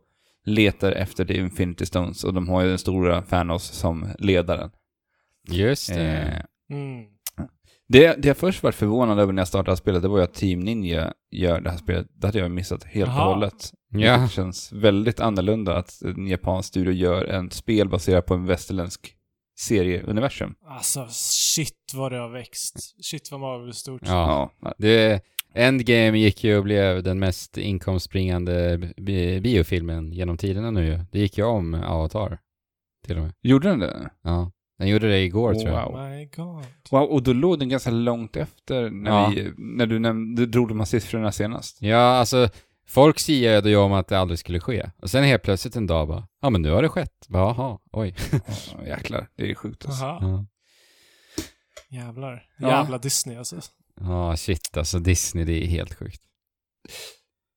letar 0.46 0.92
efter 0.92 1.26
The 1.26 1.38
Infinity 1.38 1.86
Stones 1.86 2.24
och 2.24 2.34
de 2.34 2.50
har 2.50 2.62
ju 2.62 2.70
den 2.70 2.78
stora 2.78 3.22
Thanos 3.22 3.64
som 3.64 4.08
ledaren. 4.20 4.70
Just 5.50 5.94
det. 5.94 6.12
Eh, 6.12 6.44
Mm. 6.76 7.04
det, 7.88 8.16
det 8.22 8.28
jag 8.28 8.38
först 8.38 8.64
varit 8.64 8.76
förvånad 8.76 9.20
över 9.20 9.34
när 9.34 9.42
jag 9.42 9.48
startade 9.48 9.78
spelet, 9.78 10.02
det 10.02 10.08
var 10.08 10.18
ju 10.18 10.24
att 10.24 10.34
Team 10.34 10.60
Ninja 10.60 11.14
gör 11.32 11.62
det 11.62 11.70
här 11.70 11.78
spelet. 11.78 12.08
Det 12.16 12.28
hade 12.28 12.40
jag 12.40 12.52
missat 12.52 12.84
helt 12.84 13.10
och 13.10 13.14
hållet. 13.16 13.72
Ja. 13.94 14.18
Det 14.18 14.30
känns 14.30 14.72
väldigt 14.72 15.20
annorlunda 15.20 15.76
att 15.78 16.02
en 16.02 16.28
japansk 16.28 16.70
studio 16.70 16.92
gör 16.94 17.26
ett 17.26 17.54
spel 17.54 17.90
baserat 17.90 18.26
på 18.26 18.34
en 18.34 18.46
västerländsk 18.46 19.16
serieuniversum. 19.60 20.56
Alltså, 20.68 21.08
shit 21.10 21.92
vad 21.94 22.12
det 22.12 22.18
har 22.18 22.30
växt. 22.30 23.04
Shit 23.06 23.32
vad 23.32 23.40
Marvel 23.40 23.68
är 23.70 23.72
stort. 23.72 24.02
Ja. 24.06 24.52
Det, 24.78 25.22
Endgame 25.56 26.18
gick 26.20 26.44
ju 26.44 26.58
och 26.58 26.64
blev 26.64 27.04
den 27.04 27.20
mest 27.20 27.58
inkomstbringande 27.58 28.78
bi- 28.98 29.40
biofilmen 29.42 30.12
genom 30.12 30.38
tiderna 30.38 30.72
nu 30.72 30.86
ju. 30.86 31.00
Det 31.12 31.20
gick 31.20 31.38
ju 31.38 31.44
om 31.44 31.74
Avatar. 31.74 32.40
Till 33.06 33.18
och 33.18 33.24
med. 33.24 33.34
Gjorde 33.42 33.70
den 33.70 33.80
det? 33.80 34.10
Ja. 34.24 34.52
Den 34.78 34.88
gjorde 34.88 35.08
det 35.08 35.20
igår 35.20 35.54
tror 35.54 35.70
jag. 35.70 35.92
Wow. 35.92 36.10
My 36.10 36.26
god. 36.26 36.66
Wow, 36.92 37.02
och 37.04 37.24
då 37.24 37.34
låg 37.34 37.60
den 37.60 37.70
ganska 37.70 37.90
långt 37.92 38.36
efter 38.36 38.90
när, 38.90 39.12
Ja. 39.12 39.32
vi, 39.36 39.52
när 39.58 39.86
du 39.86 40.00
nämnde, 40.00 40.46
drog 40.46 40.68
de 40.68 40.80
här 40.80 40.86
siffrorna 40.86 41.32
senast. 41.32 41.82
Ja, 41.82 41.98
alltså 41.98 42.50
folk 42.88 43.20
siade 43.20 43.70
ju 43.70 43.76
om 43.76 43.94
att 43.94 44.08
det 44.08 44.20
aldrig 44.20 44.40
skulle 44.40 44.60
ske. 44.60 44.90
Och 45.02 45.10
sen 45.10 45.24
helt 45.24 45.44
plötsligt 45.44 45.76
en 45.76 45.88
dag 45.88 46.08
bara, 46.08 46.28
ja 46.42 46.50
men 46.50 46.62
nu 46.62 46.72
har 46.72 46.82
det 46.82 46.90
skett. 46.90 47.26
Jaha, 47.30 47.80
oj. 47.92 48.16
Oh, 48.78 48.88
jäklar, 48.88 49.28
det 49.36 49.52
är 49.52 49.56
sjukt 49.56 49.86
alltså. 49.86 50.06
Aha. 50.06 50.20
Ja. 50.22 50.46
Jävlar. 52.00 52.44
Ja. 52.58 52.70
Jävla 52.70 52.98
Disney 52.98 53.38
alltså. 53.38 53.56
Ja, 54.00 54.38
shit 54.38 54.78
alltså 54.78 55.00
Disney, 55.00 55.46
det 55.46 55.64
är 55.64 55.68
helt 55.68 55.94
sjukt. 55.94 56.22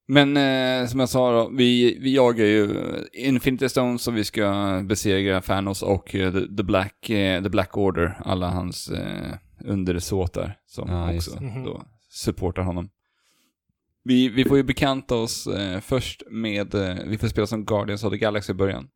Men 0.08 0.36
eh, 0.36 0.88
som 0.88 1.00
jag 1.00 1.08
sa 1.08 1.32
då, 1.32 1.50
vi, 1.56 1.98
vi 2.00 2.14
jagar 2.14 2.44
ju 2.44 2.70
Infinity 3.12 3.68
Stones 3.68 4.08
och 4.08 4.16
vi 4.16 4.24
ska 4.24 4.80
besegra 4.84 5.40
Thanos 5.40 5.82
och 5.82 6.14
eh, 6.14 6.32
the, 6.32 6.62
Black, 6.62 7.10
eh, 7.10 7.42
the 7.42 7.48
Black 7.48 7.76
Order, 7.76 8.20
alla 8.24 8.50
hans 8.50 8.88
eh, 8.88 9.34
undersåtar 9.64 10.58
som 10.66 10.88
Ja, 10.90 11.12
just 11.12 11.28
också. 11.28 11.42
Mhm. 11.42 11.64
då 11.64 11.82
supportar 12.10 12.62
honom. 12.62 12.88
Vi, 14.06 14.28
vi 14.28 14.44
får 14.44 14.56
ju 14.56 14.62
bekanta 14.62 15.14
oss 15.14 15.46
eh, 15.46 15.80
först 15.80 16.22
med, 16.30 16.74
eh, 16.74 17.04
vi 17.06 17.18
får 17.18 17.28
spela 17.28 17.46
som 17.46 17.64
Guardians 17.64 18.04
of 18.04 18.12
the 18.12 18.18
Galaxy 18.18 18.52
i 18.52 18.54
början. 18.54 18.88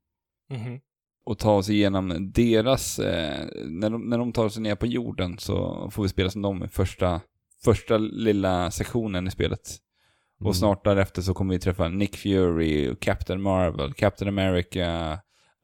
Mhm. 0.50 0.80
och 1.24 1.38
ta 1.38 1.52
oss 1.52 1.68
igenom 1.68 2.32
deras, 2.32 2.98
eh, 2.98 3.46
när, 3.66 3.90
de, 3.90 4.08
när 4.08 4.18
de 4.18 4.32
tar 4.32 4.48
sig 4.48 4.62
ner 4.62 4.74
på 4.74 4.86
jorden 4.86 5.38
så 5.38 5.88
får 5.92 6.02
vi 6.02 6.08
spela 6.08 6.30
som 6.30 6.42
dem 6.42 6.64
i 6.64 6.68
första, 6.68 7.20
första 7.64 7.98
lilla 7.98 8.70
sektionen 8.70 9.26
i 9.26 9.30
spelet. 9.30 9.60
Mm. 10.40 10.48
Och 10.48 10.56
snart 10.56 10.84
därefter 10.84 11.22
så 11.22 11.34
kommer 11.34 11.54
vi 11.54 11.60
träffa 11.60 11.88
Nick 11.88 12.16
Fury, 12.16 12.96
Captain 13.00 13.42
Marvel, 13.42 13.92
Captain 13.92 14.28
America, 14.28 15.18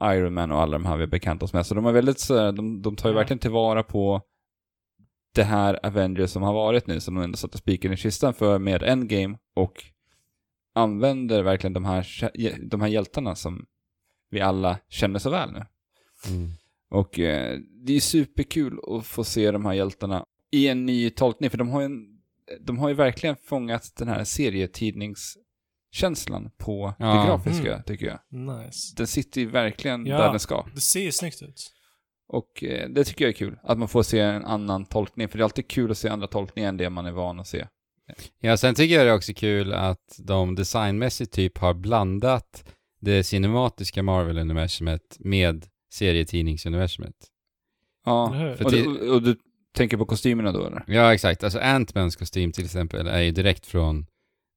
Iron 0.05 0.35
Man 0.35 0.53
och 0.53 0.61
alla 0.61 0.73
de 0.73 0.87
här 0.87 0.97
vi 0.97 1.03
har 1.03 1.11
bekant 1.11 1.43
oss 1.43 1.53
med. 1.53 1.67
Så 1.67 1.75
de 1.75 1.87
är 1.87 1.93
väldigt 1.93 2.21
så 2.21 2.51
de, 2.53 2.83
de 2.83 2.97
tar 2.97 3.09
ju 3.09 3.15
verkligen 3.15 3.39
tillvara 3.39 3.83
på 3.83 4.23
det 5.37 5.45
här 5.45 5.87
Avengers 5.87 6.31
som 6.31 6.43
har 6.43 6.53
varit 6.53 6.87
nu, 6.87 7.01
som 7.01 7.15
de 7.15 7.25
ändå 7.25 7.37
satte 7.37 7.59
spiken 7.59 7.93
i 7.93 7.97
kistan 7.97 8.35
för 8.35 8.59
med 8.59 8.83
Endgame 8.83 9.39
och 9.55 9.85
använder 10.75 11.43
verkligen 11.43 11.73
de 11.73 11.85
här, 11.85 12.07
de 12.69 12.81
här 12.81 12.89
hjältarna 12.89 13.35
som 13.35 13.67
vi 14.31 14.41
alla 14.41 14.79
känner 14.89 15.19
så 15.19 15.31
väl 15.31 15.53
nu. 15.53 15.65
Mm. 16.29 16.51
Och 16.91 17.19
eh, 17.19 17.59
det 17.87 17.93
är 17.93 18.01
superkul 18.01 18.79
att 18.89 19.07
få 19.07 19.25
se 19.25 19.51
de 19.51 19.65
här 19.65 19.73
hjältarna 19.73 20.25
i 20.51 20.69
en 20.69 20.87
ny 20.87 21.11
tolkning, 21.11 21.51
för 21.51 21.59
de 21.59 21.69
har 21.69 21.81
ju, 21.81 21.87
en, 21.87 22.07
de 22.61 22.79
har 22.79 22.89
ju 22.89 22.95
verkligen 22.95 23.37
fångat 23.37 23.93
den 23.97 24.09
här 24.09 24.25
serietidningskänslan 24.25 26.51
på 26.59 26.95
Ja. 26.99 27.07
det 27.07 27.27
grafiska, 27.27 27.73
Mm. 27.73 27.83
tycker 27.83 28.07
jag. 28.07 28.19
Nice. 28.31 28.95
Den 28.97 29.07
sitter 29.07 29.41
ju 29.41 29.51
verkligen 29.51 30.07
Ja. 30.07 30.19
där 30.19 30.31
den 30.31 30.41
ska. 30.41 30.67
Det 30.75 30.81
ser 30.81 31.01
ju 31.01 31.13
snyggt 31.13 31.43
ut. 31.43 31.73
Och 32.29 32.65
eh, 32.65 32.89
det 32.89 33.05
tycker 33.05 33.25
jag 33.25 33.29
är 33.29 33.37
kul, 33.37 33.59
att 33.63 33.79
man 33.79 33.89
får 33.89 34.03
se 34.03 34.21
en 34.21 34.45
annan 34.45 34.85
tolkning, 34.85 35.29
för 35.29 35.39
det 35.39 35.43
är 35.43 35.45
alltid 35.45 35.69
kul 35.69 35.91
att 35.91 35.99
se 35.99 36.09
andra 36.09 36.27
tolkningar 36.27 36.69
än 36.69 36.77
det 36.77 36.91
man 36.91 37.07
är 37.07 37.13
van 37.13 37.41
att 37.41 37.47
se. 37.47 37.67
Ja, 38.41 38.57
sen 38.57 38.75
tycker 38.75 38.95
jag 38.95 39.07
det 39.07 39.11
är 39.11 39.17
också 39.17 39.33
kul 39.37 39.73
att 39.73 40.19
de 40.19 40.55
designmässigt 40.55 41.33
typ 41.33 41.59
har 41.59 41.75
blandat 41.75 42.65
det 43.01 43.25
cinematiska 43.25 44.03
Marvel-universumet 44.03 45.17
med 45.19 45.67
serietidningsuniversumet. 45.93 47.15
Ja, 48.05 48.55
och, 48.65 48.73
du, 48.73 49.11
och 49.11 49.23
du 49.23 49.37
tänker 49.75 49.97
på 49.97 50.05
kostymerna 50.05 50.53
då 50.53 50.67
eller? 50.67 50.85
Ja, 50.87 51.15
exakt. 51.15 51.45
Alltså 51.45 51.59
Ant-Mans 51.59 52.17
kostym 52.19 52.53
till 52.53 52.65
exempel 52.65 53.07
är 53.07 53.21
ju 53.21 53.31
direkt 53.31 53.67
från 53.67 54.07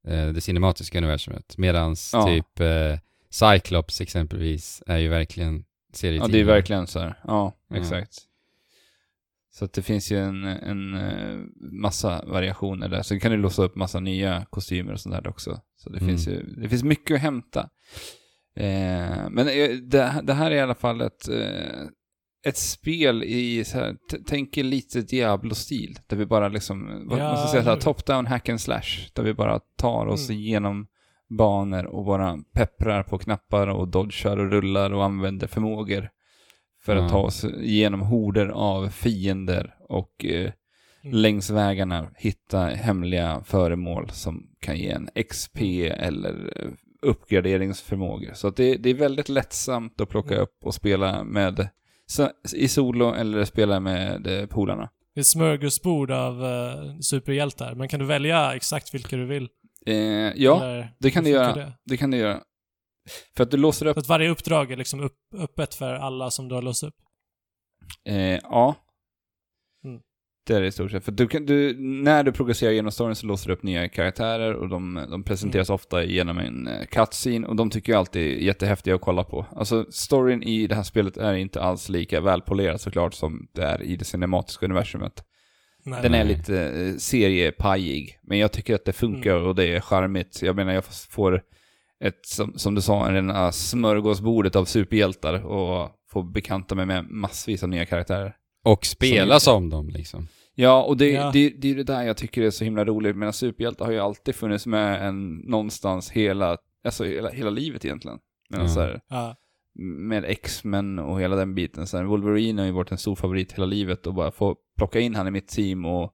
eh, 0.07 0.27
det 0.27 0.41
cinematiska 0.41 0.97
universumet. 0.97 1.57
Medans 1.57 2.11
Ja. 2.13 2.25
typ 2.27 2.59
eh, 2.59 2.99
Cyclops 3.29 4.01
exempelvis 4.01 4.83
är 4.87 4.97
ju 4.97 5.07
verkligen 5.07 5.63
Ja, 5.91 5.95
serietidning. 5.97 6.31
det 6.31 6.39
är 6.39 6.43
verkligen 6.55 6.87
så 6.87 6.99
här. 6.99 7.19
Ja, 7.23 7.57
Ja. 7.69 7.77
exakt. 7.77 8.13
Så 9.51 9.65
att 9.65 9.73
det 9.73 9.81
finns 9.81 10.11
ju 10.11 10.17
en, 10.19 10.43
en 10.43 10.93
eh, 10.93 11.39
massa 11.71 12.25
variationer 12.25 12.89
där. 12.89 13.01
Sen 13.01 13.19
kan 13.19 13.31
du 13.31 13.37
låsa 13.37 13.63
upp 13.63 13.75
massa 13.75 13.99
nya 13.99 14.45
kostymer 14.49 14.93
och 14.93 14.99
sånt 14.99 15.15
där 15.15 15.27
också. 15.27 15.61
Så 15.75 15.89
det, 15.89 15.97
Mm. 15.97 16.09
finns 16.09 16.27
ju, 16.27 16.43
det 16.43 16.69
finns 16.69 16.83
mycket 16.83 17.15
att 17.15 17.21
hämta. 17.21 17.69
Eh, 18.55 19.29
men 19.29 19.39
eh, 19.39 19.69
det, 19.83 20.21
det 20.23 20.33
här 20.33 20.51
är 20.51 20.55
i 20.55 20.59
alla 20.59 20.75
fall 20.75 21.01
ett, 21.01 21.29
eh, 21.29 21.87
ett 22.47 22.57
spel 22.57 23.23
i, 23.23 23.63
så 23.65 23.77
här, 23.77 23.95
tänk 24.27 24.55
lite 24.55 25.01
Diablo-stil. 25.01 25.99
Där 26.07 26.17
vi 26.17 26.25
bara 26.25 26.47
liksom, 26.49 27.07
Ja, 27.09 27.17
man 27.17 27.37
ska 27.37 27.47
säga, 27.51 27.63
så 27.63 27.69
här, 27.69 27.77
top-down 27.79 28.25
hack 28.27 28.49
and 28.49 28.61
slash. 28.61 29.09
Där 29.13 29.23
vi 29.23 29.33
bara 29.33 29.59
tar 29.77 30.05
oss 30.07 30.29
Mm. 30.29 30.41
igenom 30.41 30.87
banor 31.29 31.85
och 31.85 32.05
bara 32.05 32.37
pepprar 32.53 33.03
på 33.03 33.17
knappar 33.17 33.67
och 33.67 33.87
dodgar 33.87 34.37
och 34.37 34.51
rullar 34.51 34.91
och 34.93 35.03
använder 35.03 35.47
förmågor. 35.47 36.09
För 36.81 36.95
att 36.95 37.03
Ja. 37.03 37.09
ta 37.09 37.17
oss 37.19 37.43
igenom 37.45 38.01
horder 38.01 38.47
av 38.47 38.89
fiender 38.89 39.75
och 39.89 40.25
eh, 40.25 40.51
Mm. 41.03 41.15
längs 41.15 41.49
vägarna 41.49 42.07
hitta 42.17 42.59
hemliga 42.65 43.41
föremål 43.45 44.09
som 44.09 44.43
kan 44.59 44.77
ge 44.77 44.89
en 44.89 45.09
XP 45.29 45.61
eller 45.89 46.53
eh, 46.55 46.69
uppgraderingsförmågor. 47.01 48.33
Så 48.33 48.49
det, 48.49 48.75
det 48.75 48.89
är 48.89 48.93
väldigt 48.93 49.29
lättsamt 49.29 50.01
att 50.01 50.09
plocka 50.09 50.33
Mm. 50.33 50.43
upp 50.43 50.57
och 50.63 50.73
spela 50.73 51.23
med 51.23 51.67
i 52.55 52.67
solo 52.67 53.13
eller 53.13 53.45
spela 53.45 53.79
med 53.79 54.27
eh, 54.27 54.45
polarna. 54.45 54.89
Det 55.13 55.19
är 55.19 55.21
ett 55.21 55.27
smörgåsbord 55.27 56.11
av 56.11 56.43
uh, 56.43 56.99
superhjältar, 56.99 57.75
men 57.75 57.87
kan 57.87 57.99
du 57.99 58.05
välja 58.05 58.53
exakt 58.55 58.93
vilka 58.93 59.15
du 59.15 59.25
vill? 59.25 59.49
Eh, 59.89 60.33
ja, 60.35 60.63
Eller 60.63 60.93
det 60.99 61.11
kan 61.11 61.23
funkar 61.23 61.39
göra. 61.39 61.55
Det? 61.55 61.73
det 61.85 61.97
kan 61.97 62.11
du 62.11 62.17
göra. 62.17 62.41
För 63.35 63.43
att 63.43 63.51
du 63.51 63.57
låser 63.57 63.85
upp 63.85 63.93
Så 63.93 63.99
att 63.99 64.07
varje 64.07 64.29
uppdrag 64.29 64.71
är 64.71 64.77
liksom 64.77 64.99
upp, 64.99 65.17
öppet 65.37 65.75
för 65.75 65.93
alla 65.93 66.31
som 66.31 66.47
du 66.47 66.55
har 66.55 66.61
låst 66.61 66.83
upp? 66.83 66.95
Eh, 68.05 68.39
ja. 68.43 68.75
Mm. 69.85 70.01
Det 70.47 70.55
är 70.55 70.61
det 70.61 70.67
i 70.67 70.71
stort 70.71 70.91
sett. 70.91 71.05
För 71.05 71.11
du 71.11 71.27
kan, 71.27 71.45
du, 71.45 71.79
när 71.79 72.23
du 72.23 72.31
progresserar 72.31 72.71
genom 72.71 72.91
storyn 72.91 73.15
så 73.15 73.25
låser 73.25 73.47
du 73.47 73.53
upp 73.53 73.63
nya 73.63 73.89
karaktärer 73.89 74.53
och 74.53 74.69
de, 74.69 75.05
de 75.11 75.23
presenteras 75.23 75.69
ofta 75.69 76.03
genom 76.03 76.37
en 76.37 76.67
eh, 76.67 76.85
cutscene 76.85 77.47
och 77.47 77.55
de 77.55 77.69
tycker 77.69 77.91
jag 77.91 77.99
alltid 77.99 78.21
är 78.21 78.41
jättehäftiga 78.41 78.95
att 78.95 79.01
kolla 79.01 79.23
på. 79.23 79.45
Alltså 79.55 79.85
storyn 79.91 80.43
i 80.43 80.67
det 80.67 80.75
här 80.75 80.83
spelet 80.83 81.17
är 81.17 81.33
inte 81.33 81.61
alls 81.61 81.89
lika 81.89 82.21
välpolerad 82.21 82.81
såklart 82.81 83.13
som 83.13 83.47
det 83.53 83.63
är 83.63 83.81
i 83.81 83.95
det 83.95 84.05
cinematiska 84.05 84.65
universumet. 84.65 85.23
Nej. 85.83 86.01
Den 86.01 86.13
är 86.13 86.23
Nej. 86.25 86.35
lite 86.37 86.61
eh, 86.63 86.95
seriepajig, 86.95 88.19
men 88.21 88.37
jag 88.37 88.51
tycker 88.51 88.75
att 88.75 88.85
det 88.85 88.93
funkar 88.93 89.35
och 89.35 89.55
det 89.55 89.65
är 89.75 89.79
charmigt. 89.81 90.41
Jag 90.41 90.55
menar, 90.55 90.73
jag 90.73 90.83
får 90.85 91.41
ett, 92.03 92.25
som, 92.25 92.53
som 92.57 92.75
du 92.75 92.81
sa, 92.81 93.07
en 93.09 93.29
uh, 93.29 93.49
smörgåsbordet 93.51 94.55
av 94.55 94.65
superhjältar 94.65 95.45
och 95.45 95.89
får 96.11 96.23
bekanta 96.23 96.75
mig 96.75 96.85
med 96.85 97.09
massvis 97.09 97.63
av 97.63 97.69
nya 97.69 97.85
karaktärer. 97.85 98.35
Och 98.65 98.85
spela 98.85 99.39
Som- 99.39 99.53
som 99.53 99.69
dem 99.69 99.89
liksom. 99.89 100.27
Ja, 100.55 100.83
och 100.83 100.97
det, 100.97 101.09
Ja. 101.11 101.31
Det, 101.33 101.49
det 101.49 101.71
är 101.71 101.75
det 101.75 101.83
där 101.83 102.03
jag 102.03 102.17
tycker 102.17 102.41
är 102.41 102.49
så 102.49 102.63
himla 102.63 102.85
roligt. 102.85 103.15
Men 103.15 103.33
superhjältar 103.33 103.85
har 103.85 103.91
ju 103.91 103.99
alltid 103.99 104.35
funnits 104.35 104.65
med 104.65 105.07
en 105.07 105.35
någonstans 105.37 106.11
hela, 106.11 106.57
alltså 106.85 107.03
hela, 107.03 107.29
hela 107.29 107.49
livet 107.49 107.85
egentligen. 107.85 108.17
Men 108.49 108.61
Ja. 108.61 108.67
så 108.67 108.79
här, 108.81 109.01
Ja. 109.09 109.35
Med 109.81 110.25
X-Men 110.25 110.99
och 110.99 111.21
hela 111.21 111.35
den 111.35 111.55
biten. 111.55 111.87
Så 111.87 111.97
här, 111.97 112.03
Wolverine 112.03 112.61
har 112.61 112.65
ju 112.65 112.71
varit 112.71 112.91
en 112.91 112.97
stor 112.97 113.15
favorit 113.15 113.51
hela 113.53 113.65
livet 113.65 114.07
och 114.07 114.13
bara 114.13 114.31
få 114.31 114.55
plocka 114.77 114.99
in 114.99 115.15
han 115.15 115.27
i 115.27 115.31
mitt 115.31 115.47
team 115.47 115.85
och 115.85 116.11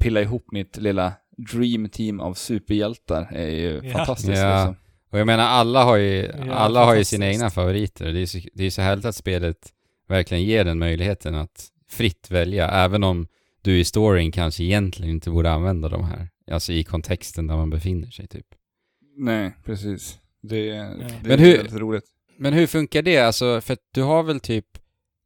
pilla 0.00 0.20
ihop 0.20 0.46
mitt 0.52 0.76
lilla 0.76 1.12
dream 1.52 1.88
team 1.88 2.20
av 2.20 2.34
superhjältar 2.34 3.28
är 3.32 3.48
ju 3.48 3.80
Ja. 3.84 3.92
fantastiskt 3.92 4.38
Ja. 4.38 4.54
liksom. 4.64 4.76
Och 5.12 5.18
jag 5.18 5.26
menar, 5.26 5.44
alla 5.44 5.84
har 5.84 5.96
ju, 5.96 6.30
Ja, 6.46 6.52
alla 6.52 6.84
har 6.84 6.94
ju 6.94 7.04
sina 7.04 7.26
egna 7.28 7.50
favoriter. 7.50 8.12
Det 8.12 8.20
är, 8.20 8.26
så, 8.26 8.38
det 8.54 8.64
är 8.64 8.70
så 8.70 8.82
härligt 8.82 9.04
att 9.04 9.16
spelet 9.16 9.68
verkligen 10.08 10.44
ger 10.44 10.64
den 10.64 10.78
möjligheten 10.78 11.34
att 11.34 11.68
fritt 11.90 12.30
välja, 12.30 12.68
även 12.68 13.04
om 13.04 13.26
du 13.62 13.78
i 13.78 13.84
storyn 13.84 14.32
kanske 14.32 14.64
egentligen 14.64 15.10
inte 15.14 15.30
borde 15.30 15.50
använda 15.52 15.88
de 15.88 16.04
här. 16.04 16.28
Alltså 16.50 16.72
i 16.72 16.84
kontexten 16.84 17.46
där 17.46 17.56
man 17.56 17.70
befinner 17.70 18.10
sig 18.10 18.26
typ. 18.26 18.46
Nej, 19.16 19.56
precis. 19.64 20.18
Det, 20.42 20.70
är- 20.70 20.88
det 20.94 21.10
Men 21.22 21.30
är 21.30 21.38
hur- 21.38 21.56
väldigt 21.56 21.74
roligt. 21.76 22.04
Men 22.42 22.52
hur 22.52 22.66
funkar 22.66 23.02
det? 23.02 23.18
Alltså, 23.18 23.60
för 23.60 23.76
du 23.94 24.02
har 24.02 24.22
väl 24.22 24.40
typ 24.40 24.66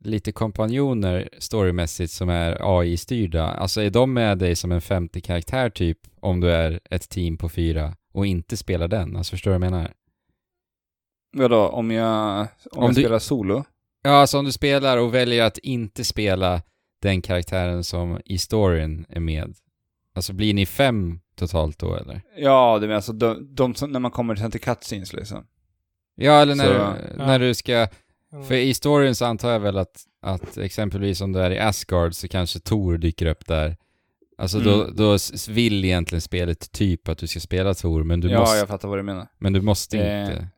lite 0.05 0.33
kompanjoner 0.33 1.29
storymässigt 1.39 2.13
som 2.13 2.29
är 2.29 2.79
AI-styrda. 2.81 3.45
Alltså 3.45 3.81
är 3.81 3.91
de 3.91 4.13
med 4.13 4.39
dig 4.39 4.57
som 4.57 4.73
en 4.73 4.81
femte 4.81 5.21
karaktär 5.21 5.71
typ 5.71 5.99
om 6.21 6.41
du 6.41 6.51
är 6.51 6.81
ett 6.91 7.09
team 7.09 7.37
på 7.39 7.49
fyra 7.49 7.97
och 8.13 8.27
inte 8.27 8.57
spelar 8.57 8.89
den? 8.89 9.17
Alltså 9.17 9.31
förstår 9.31 9.51
du 9.51 9.59
vad 9.59 9.65
jag 9.67 9.73
menar? 9.73 9.93
Vadå, 11.37 11.69
om 11.69 11.91
jag, 11.91 12.41
om 12.41 12.79
Om 12.79 12.85
jag 12.85 12.95
du- 12.95 13.01
spelar 13.01 13.19
solo? 13.19 13.65
Ja, 14.03 14.11
alltså 14.11 14.39
om 14.39 14.45
du 14.45 14.53
spelar 14.53 14.99
och 14.99 15.15
väljer 15.15 15.45
att 15.45 15.59
inte 15.59 16.05
spela 16.05 16.63
den 17.03 17.23
karaktären 17.23 17.85
som 17.85 18.19
i 18.25 18.39
storyn 18.39 19.07
är 19.09 19.21
med. 19.21 19.55
Alltså 20.15 20.33
blir 20.33 20.55
ni 20.55 20.67
fem 20.67 21.21
totalt 21.37 21.79
då 21.79 21.95
eller? 21.97 22.23
Ja, 22.37 22.79
det 22.79 22.87
är 22.87 22.91
alltså 22.91 23.13
de, 23.13 23.55
de 23.55 23.75
som, 23.75 23.91
när 23.93 24.01
man 24.01 24.11
kommer 24.11 24.51
till 24.51 24.61
cutscenes 24.61 25.13
liksom. 25.13 25.47
Ja, 26.17 26.43
eller 26.43 26.55
när, 26.55 26.65
Så- 26.65 26.73
du, 27.13 27.17
när 27.25 27.39
du 27.39 27.55
ska... 27.55 27.89
För 28.49 28.55
i 28.55 28.75
storyn 28.75 29.15
så 29.15 29.25
antar 29.25 29.51
jag 29.51 29.61
väl 29.61 29.79
att, 29.79 30.03
att 30.23 30.57
exempelvis 30.59 31.21
om 31.21 31.33
du 31.33 31.41
är 31.41 31.51
i 31.51 31.59
Asgard 31.59 32.15
så 32.15 32.29
kanske 32.29 32.59
Tor 32.61 32.99
dyker 32.99 33.27
upp 33.27 33.47
där. 33.47 33.77
Alltså 34.39 34.59
då, 34.61 34.83
Mm. 34.83 34.97
då 34.97 35.13
s- 35.15 35.49
vill 35.49 35.85
egentligen 35.85 36.21
spelet 36.21 36.73
typ 36.73 37.09
att 37.09 37.19
du 37.19 37.27
ska 37.27 37.41
spela 37.41 37.75
Tor, 37.75 38.03
men 38.05 38.21
du 38.21 38.29
ja, 38.31 38.41
måste, 38.41 38.57
jag 38.59 38.69
fattar 38.69 38.89
vad 38.89 38.99
du 38.99 39.03
menar. 39.03 39.27
men 39.39 39.53
du 39.53 39.61
måste 39.61 39.99
Eh, 39.99 40.21
inte. 40.21 40.49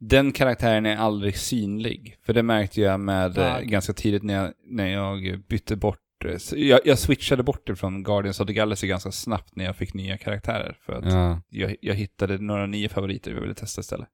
Den 0.00 0.32
karaktären 0.32 0.86
är 0.86 0.96
aldrig 0.96 1.38
synlig. 1.38 2.16
För 2.26 2.32
det 2.32 2.42
märkte 2.42 2.80
jag 2.80 3.00
med 3.00 3.32
Ja. 3.36 3.58
eh, 3.58 3.64
ganska 3.64 3.92
tidigt 3.92 4.22
när 4.22 4.34
jag, 4.34 4.52
när 4.66 4.86
jag 4.86 5.40
bytte 5.48 5.76
bort 5.76 5.98
eh, 6.24 6.58
jag, 6.60 6.80
jag 6.84 6.98
switchade 6.98 7.42
bort 7.42 7.68
ifrån 7.68 8.02
Guardians 8.02 8.40
of 8.40 8.46
the 8.46 8.52
Galaxy 8.52 8.86
ganska 8.86 9.12
snabbt 9.12 9.56
när 9.56 9.64
jag 9.64 9.76
fick 9.76 9.94
nya 9.94 10.18
karaktärer. 10.18 10.76
För 10.86 10.92
att 10.92 11.04
Ja, 11.12 11.40
jag, 11.48 11.76
jag 11.80 11.94
hittade 11.94 12.38
några 12.38 12.66
nya 12.66 12.88
favoriter 12.88 13.30
jag 13.30 13.40
ville 13.40 13.54
testa 13.54 13.80
istället. 13.80 14.08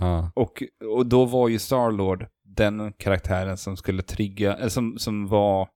Ja, 0.00 0.30
Och, 0.34 0.62
och 0.96 1.06
då 1.06 1.24
var 1.24 1.48
ju 1.48 1.58
Starlord 1.58 2.26
den 2.44 2.92
karaktären 2.92 3.56
som 3.56 3.76
skulle 3.76 4.02
trigga, 4.02 4.54
eller 4.56 4.68
som, 4.68 4.98
som 4.98 5.26
var, 5.28 5.68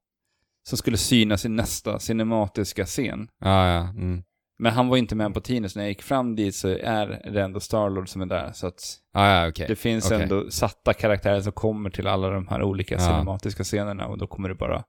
som 0.69 0.78
skulle 0.78 0.97
synas 0.97 1.45
i 1.45 1.49
nästa 1.49 1.99
cinematiska 1.99 2.85
scen. 2.85 3.28
ja, 3.41 3.66
ja. 3.69 3.81
Mm. 3.89 4.23
Men 4.59 4.73
han 4.73 4.89
var 4.89 4.97
inte 4.97 5.15
med 5.15 5.35
på 5.35 5.41
så 5.41 5.53
när 5.53 5.82
jag 5.82 5.89
gick 5.89 6.03
fram 6.03 6.36
dit 6.36 6.55
så 6.55 6.69
är 6.69 7.31
det 7.32 7.43
ändå 7.43 7.61
Starlord 7.61 8.09
som 8.09 8.23
är 8.23 8.27
där. 8.27 8.53
Så 8.53 8.66
att 8.66 8.82
ja, 9.12 9.49
okej. 9.49 9.66
det 9.69 9.77
finns 9.77 10.07
okej. 10.11 10.23
ändå 10.23 10.51
satta 10.51 10.93
karaktärer 10.93 11.41
som 11.41 11.53
kommer 11.53 11.91
till 11.91 12.07
alla 12.07 12.31
de 12.31 12.49
här 12.49 12.62
olika 12.62 12.95
Ja. 12.95 13.01
cinematiska 13.01 13.65
scenerna 13.65 14.07
och 14.07 14.19
då 14.19 14.27
kommer 14.27 14.49
det 14.49 14.55
bara, 14.55 14.85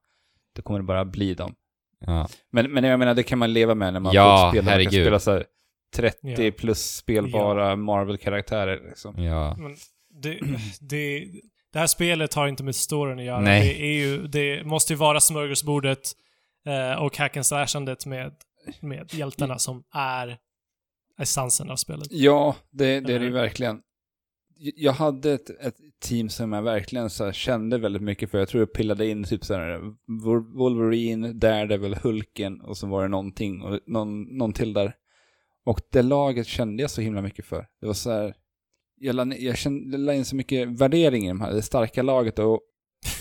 då 0.55 0.61
kommer 0.61 0.79
det 0.79 0.83
bara 0.85 1.05
bli 1.05 1.33
dem. 1.33 1.53
Ja. 1.99 2.27
Men, 2.51 2.71
men 2.73 2.83
jag 2.83 2.99
menar, 2.99 3.13
det 3.13 3.23
kan 3.23 3.39
man 3.39 3.53
leva 3.53 3.75
med 3.75 3.93
när 3.93 3.99
man 3.99 4.13
Ja, 4.13 4.23
får 4.43 4.49
spela, 4.49 4.63
man 4.63 4.71
kan 4.71 4.71
herregud. 4.73 5.03
spela 5.05 5.19
så 5.19 5.31
här 5.31 5.45
30 5.95 6.43
Ja. 6.45 6.51
plus 6.51 6.95
spelbara 6.95 7.75
Marvel-karaktärer 7.75 8.81
liksom. 8.89 9.23
ja. 9.23 9.55
Men 9.59 9.75
det, 10.21 10.39
det, 10.81 11.27
det 11.73 11.79
här 11.79 11.87
spelet 11.87 12.33
har 12.33 12.47
inte 12.47 12.63
med 12.63 12.75
storyn 12.75 13.19
att 13.19 13.25
göra. 13.25 13.39
Nej. 13.41 13.67
Det, 13.67 13.81
är 13.85 13.93
ju, 13.93 14.27
det 14.27 14.63
måste 14.63 14.93
ju 14.93 14.97
vara 14.97 15.19
smörgåsbordet 15.19 16.11
eh, 16.67 17.03
och 17.03 17.17
hack 17.17 17.37
and 17.37 17.45
slashandet 17.45 18.05
med, 18.05 18.31
med 18.81 19.13
hjältarna 19.13 19.57
som 19.59 19.83
är 19.93 20.37
essensen 21.19 21.69
av 21.69 21.75
spelet. 21.75 22.07
Ja, 22.11 22.55
det, 22.71 22.85
det 22.85 22.93
är 22.95 23.01
det 23.01 23.11
ju 23.11 23.15
Eller- 23.15 23.31
verkligen. 23.41 23.81
Jag 24.57 24.91
hade 24.93 25.33
ett, 25.33 25.49
ett 25.49 25.75
team 26.03 26.29
som 26.29 26.53
jag 26.53 26.61
verkligen 26.61 27.09
så 27.09 27.25
här 27.25 27.31
kände 27.31 27.77
väldigt 27.77 28.01
mycket 28.01 28.31
för. 28.31 28.37
Jag 28.37 28.47
tror 28.47 28.61
jag 28.61 28.73
pillade 28.73 29.07
in 29.07 29.23
typ 29.23 29.45
så 29.45 29.53
här 29.53 29.79
Wol- 30.07 30.57
Wolverine, 30.57 31.33
Daredevil, 31.33 31.95
Hulken 31.95 32.61
och 32.61 32.77
så 32.77 32.87
var 32.87 33.01
det 33.01 33.07
någonting 33.07 33.61
och 33.61 33.79
någon, 33.87 34.37
någon 34.37 34.53
till 34.53 34.73
där. 34.73 34.93
Och 35.65 35.81
det 35.91 36.01
laget 36.01 36.47
kände 36.47 36.83
jag 36.83 36.91
så 36.91 37.01
himla 37.01 37.21
mycket 37.21 37.45
för. 37.45 37.67
Det 37.81 37.87
var 37.87 37.93
så 37.93 38.11
här, 38.11 38.35
jag 38.99 39.15
la, 39.15 39.23
ner- 39.23 39.37
jag 39.37 39.57
kände, 39.57 39.97
la 39.97 40.13
in 40.13 40.25
så 40.25 40.35
mycket 40.35 40.67
värdering 40.67 41.25
i 41.25 41.27
de 41.27 41.41
här, 41.41 41.53
det 41.53 41.61
starka 41.61 42.03
laget 42.03 42.39
och 42.39 42.61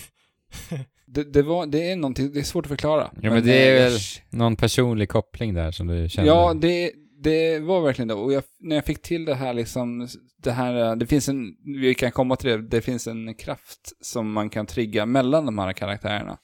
det, 1.06 1.32
det 1.32 1.42
var, 1.42 1.66
det 1.66 1.90
är 1.90 1.96
någonting, 1.96 2.32
det 2.32 2.38
är 2.40 2.44
svårt 2.44 2.64
att 2.64 2.68
förklara. 2.68 3.10
Ja, 3.22 3.30
men 3.30 3.44
det 3.44 3.68
är 3.68 3.76
eh, 3.76 3.82
väl 3.82 3.98
någon 4.30 4.56
personlig 4.56 5.08
koppling 5.08 5.54
där 5.54 5.70
som 5.70 5.86
du 5.86 6.08
känner? 6.08 6.28
Ja, 6.28 6.54
det, 6.54 6.92
det 7.22 7.58
var 7.58 7.80
verkligen 7.80 8.08
det. 8.08 8.14
Och 8.14 8.32
jag, 8.32 8.42
när 8.60 8.76
jag 8.76 8.84
fick 8.84 9.02
till 9.02 9.24
det 9.24 9.34
här 9.34 9.54
liksom, 9.54 10.08
det 10.42 10.52
här, 10.52 10.96
det 10.96 11.06
finns 11.06 11.28
en, 11.28 11.56
vi 11.80 11.94
kan 11.94 12.12
komma 12.12 12.36
till 12.36 12.50
det, 12.50 12.68
det 12.68 12.80
finns 12.80 13.06
en 13.06 13.34
kraft 13.34 13.92
som 14.00 14.32
man 14.32 14.50
kan 14.50 14.66
trigga 14.66 15.06
mellan 15.06 15.46
de 15.46 15.58
här 15.58 15.72
karaktärerna. 15.72 16.38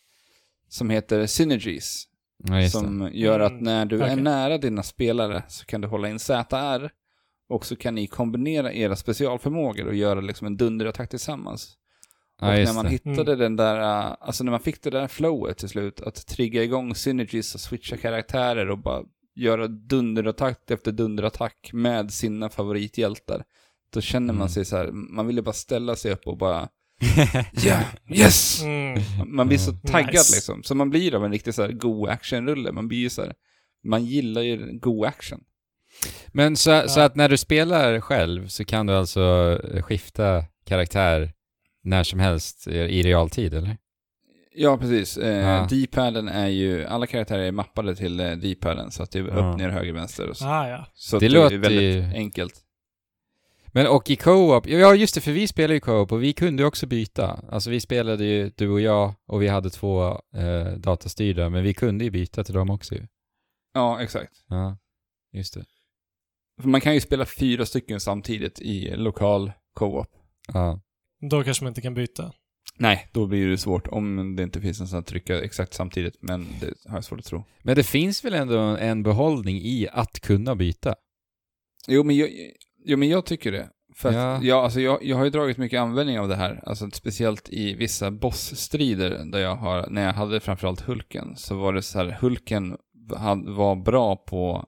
Som 0.69 0.91
heter 0.91 1.27
synergies. 1.27 2.05
Ja, 2.45 2.61
just 2.61 2.75
det. 2.75 2.79
som 2.81 3.11
gör 3.13 3.41
att 3.41 3.53
Mm, 3.53 3.65
när 3.65 3.85
du 3.87 3.97
är 4.01 4.05
okej. 4.13 4.17
nära 4.23 4.59
dina 4.59 4.83
spelare 4.83 5.43
så 5.49 5.65
kan 5.67 5.81
du 5.81 5.89
hålla 5.89 6.09
in 6.09 6.19
ZR 6.19 6.91
och 7.49 7.67
så 7.67 7.77
kan 7.77 7.95
ni 7.95 8.07
kombinera 8.07 8.73
era 8.73 8.97
specialförmågor 8.97 9.87
och 9.87 9.95
göra 9.95 10.21
liksom 10.21 10.47
en 10.47 10.57
dunderattack 10.57 11.11
tillsammans. 11.11 11.77
Ja, 12.41 12.47
och 12.59 12.65
när 12.65 12.75
man 12.75 12.85
det. 12.85 12.91
hittade 12.91 13.33
Mm. 13.33 13.39
den 13.39 13.57
där, 13.57 13.79
uh, 14.09 14.17
alltså 14.21 14.45
när 14.45 14.51
man 14.51 14.61
fick 14.61 14.83
det 14.83 14.91
där 14.91 15.07
flowet 15.07 15.59
till 15.59 15.69
slut, 15.69 16.01
att 16.01 16.27
trigga 16.27 16.63
igång 16.63 16.95
synergies 16.95 17.55
och 17.55 17.61
switcha 17.61 17.97
karaktärer 17.97 18.71
och 18.71 18.79
bara 18.79 19.03
göra 19.35 19.67
dunderattack 19.69 20.71
efter 20.71 20.93
dunderattack 20.93 21.71
med 21.73 22.13
sina 22.13 22.49
favorithjältar. 22.51 23.45
Då 23.93 24.01
känner 24.01 24.27
man 24.33 24.37
Mm. 24.37 24.49
sig 24.49 24.65
så 24.65 24.77
här, 24.77 24.91
man 24.93 25.27
ville 25.27 25.43
bara 25.43 25.53
ställa 25.53 25.97
sig 25.97 26.13
upp 26.13 26.27
och 26.27 26.39
bara 26.39 26.69
Ja, 27.53 27.81
yes! 28.09 28.63
Mm. 28.63 29.01
Man 29.27 29.49
blir 29.49 29.59
så 29.59 29.71
Mm. 29.71 29.81
taggad 29.83 30.13
Nice. 30.13 30.37
liksom. 30.37 30.63
Så 30.63 30.75
man 30.75 30.91
blir 30.91 31.15
av 31.15 31.25
en 31.25 31.33
riktig 31.33 31.55
så 31.55 31.63
här 31.63 31.73
god 31.73 32.09
actionrulle. 32.09 32.73
Man 32.73 32.89
blir 32.89 32.99
ju 32.99 33.11
så 33.11 33.23
här, 33.23 33.33
man 33.85 34.05
gillar 34.05 34.43
ju 34.43 34.79
god 34.79 35.07
action. 35.07 35.41
Men 36.29 36.57
så, 36.57 36.83
så 36.89 37.01
Ja. 37.01 37.05
att 37.05 37.17
när 37.17 37.29
du 37.29 37.37
spelar 37.37 38.01
själv 38.01 38.47
så 38.49 38.65
kan 38.65 38.87
du 38.87 38.95
alltså 38.95 39.59
skifta 39.83 40.45
karaktär 40.67 41.33
när 41.85 42.05
som 42.05 42.21
helst 42.21 42.67
i, 42.69 43.03
realtid, 43.03 43.55
eller? 43.55 43.77
Ja, 44.55 44.79
precis. 44.79 45.17
Eh, 45.17 45.39
Ja. 45.49 45.67
D-paden 45.71 46.29
är 46.29 46.49
ju, 46.49 46.85
alla 46.85 47.07
karaktärer 47.07 47.43
är 47.43 47.53
mappade 47.53 47.97
till 47.97 48.21
eh, 48.21 48.31
D-paden. 48.33 48.91
Så 48.91 49.03
att 49.03 49.11
det 49.11 49.19
är 49.19 49.23
Ja. 49.23 49.51
upp, 49.53 49.59
ner, 49.59 49.69
höger, 49.69 49.93
vänster 49.93 50.29
och 50.31 50.37
så. 50.37 50.45
Ah, 50.47 50.69
ja. 50.69 50.87
Så 50.95 51.19
Det 51.19 51.27
att 51.27 51.33
låter 51.33 51.55
är 51.55 51.59
väldigt 51.59 51.83
ju- 51.95 52.13
enkelt. 52.15 52.55
Men 53.73 53.87
och 53.87 54.11
i 54.11 54.17
co-op, 54.17 54.69
ja 54.69 54.95
just 54.95 55.15
det, 55.15 55.21
för 55.21 55.33
vi 55.33 55.49
spelar 55.49 55.75
ju 55.75 55.81
co-op 55.81 56.13
och 56.13 56.23
vi 56.23 56.33
kunde 56.33 56.63
ju 56.63 56.67
också 56.67 56.87
byta. 56.87 57.45
Alltså 57.51 57.71
vi 57.71 57.81
spelade 57.81 58.25
ju, 58.25 58.51
du 58.57 58.69
och 58.69 58.81
jag, 58.81 59.15
och 59.27 59.43
vi 59.43 59.49
hade 59.49 59.71
två 59.71 60.21
eh, 60.35 60.73
datastyrda, 60.77 61.49
men 61.49 61.63
vi 61.63 61.75
kunde 61.75 62.05
ju 62.05 62.11
byta 62.11 62.45
till 62.45 62.55
dem 62.55 62.71
också 62.71 62.95
ju. 62.95 63.07
Ja, 63.75 64.03
exakt. 64.03 64.33
Ja, 64.49 64.79
just 65.33 65.55
det. 65.55 65.65
För 66.61 66.69
man 66.69 66.81
kan 66.81 66.95
ju 66.95 67.01
spela 67.01 67.27
fyra 67.27 67.67
stycken 67.67 68.01
samtidigt 68.01 68.61
i 68.61 68.97
lokal 68.97 69.53
co-op. 69.75 70.09
Ja. 70.53 70.81
Då 71.31 71.45
kanske 71.45 71.65
man 71.65 71.71
inte 71.71 71.81
kan 71.81 71.95
byta. 71.95 72.33
Nej, 72.77 73.09
då 73.13 73.27
blir 73.27 73.49
det 73.49 73.59
svårt 73.59 73.87
om 73.89 74.37
det 74.37 74.43
inte 74.43 74.61
finns 74.61 74.81
en 74.81 74.89
sån 74.89 74.99
att 74.99 75.07
trycka 75.07 75.43
exakt 75.43 75.75
samtidigt. 75.75 76.17
Men 76.21 76.47
det 76.61 76.75
har 76.89 76.97
jag 76.97 77.05
svårt 77.05 77.19
att 77.19 77.25
tro. 77.25 77.45
Men 77.63 77.77
det 77.77 77.83
finns 77.83 78.25
väl 78.25 78.35
ändå 78.35 78.59
en 78.59 79.03
behållning 79.03 79.57
i 79.57 79.89
att 79.93 80.21
kunna 80.21 80.57
byta? 80.57 80.95
Jo, 81.89 82.05
men 82.05 82.17
jag, 82.17 82.29
jo, 82.85 82.97
men 82.99 83.09
jag 83.09 83.27
tycker 83.27 83.53
det. 83.53 83.69
För 83.95 84.09
att, 84.09 84.15
Ja. 84.15 84.39
ja. 84.43 84.65
alltså 84.65 84.81
jag, 84.81 85.05
jag 85.05 85.17
har 85.17 85.25
ju 85.25 85.31
dragit 85.31 85.59
mycket 85.59 85.81
användning 85.81 86.21
av 86.21 86.29
det 86.29 86.37
här. 86.37 86.61
Alltså 86.67 86.91
speciellt 86.91 87.49
i 87.49 87.75
vissa 87.75 88.11
bossstrider 88.11 89.25
där 89.25 89.39
jag 89.39 89.57
har, 89.57 89.87
när 89.91 90.07
jag 90.07 90.13
hade 90.13 90.41
framförallt 90.41 90.81
Hulken, 90.81 91.37
så 91.37 91.55
var 91.57 91.73
det 91.73 91.83
så 91.83 91.99
här, 91.99 92.17
Hulken 92.21 92.77
var 93.47 93.77
bra 93.77 94.17
på 94.17 94.65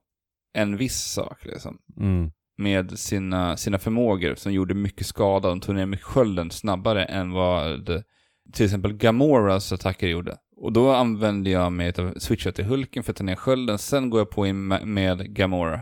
en 0.54 0.76
viss 0.76 1.02
sak 1.02 1.44
liksom. 1.44 1.78
Mm. 1.96 2.30
Med 2.58 2.98
sina, 2.98 3.56
sina 3.56 3.78
förmågor 3.78 4.34
som 4.34 4.52
gjorde 4.52 4.74
mycket 4.74 5.06
skada 5.06 5.48
och 5.48 5.62
tog 5.62 5.74
ner 5.74 5.86
mycket 5.86 6.06
skölden 6.06 6.50
snabbare 6.50 7.04
än 7.04 7.32
vad 7.32 7.84
det, 7.84 8.04
till 8.52 8.64
exempel 8.64 8.92
Gamoras 8.92 9.72
attacker 9.72 10.06
gjorde. 10.06 10.36
Och 10.56 10.72
då 10.72 10.92
använde 10.92 11.50
jag 11.50 11.72
mig 11.72 11.92
av 11.98 12.14
switcha 12.18 12.52
till 12.52 12.64
Hulken 12.64 13.02
för 13.02 13.12
att 13.12 13.16
ta 13.16 13.24
ner 13.24 13.36
skölden, 13.36 13.78
sen 13.78 14.10
går 14.10 14.20
jag 14.20 14.30
på 14.30 14.46
in 14.46 14.66
med, 14.66 15.34
Gamora. 15.34 15.80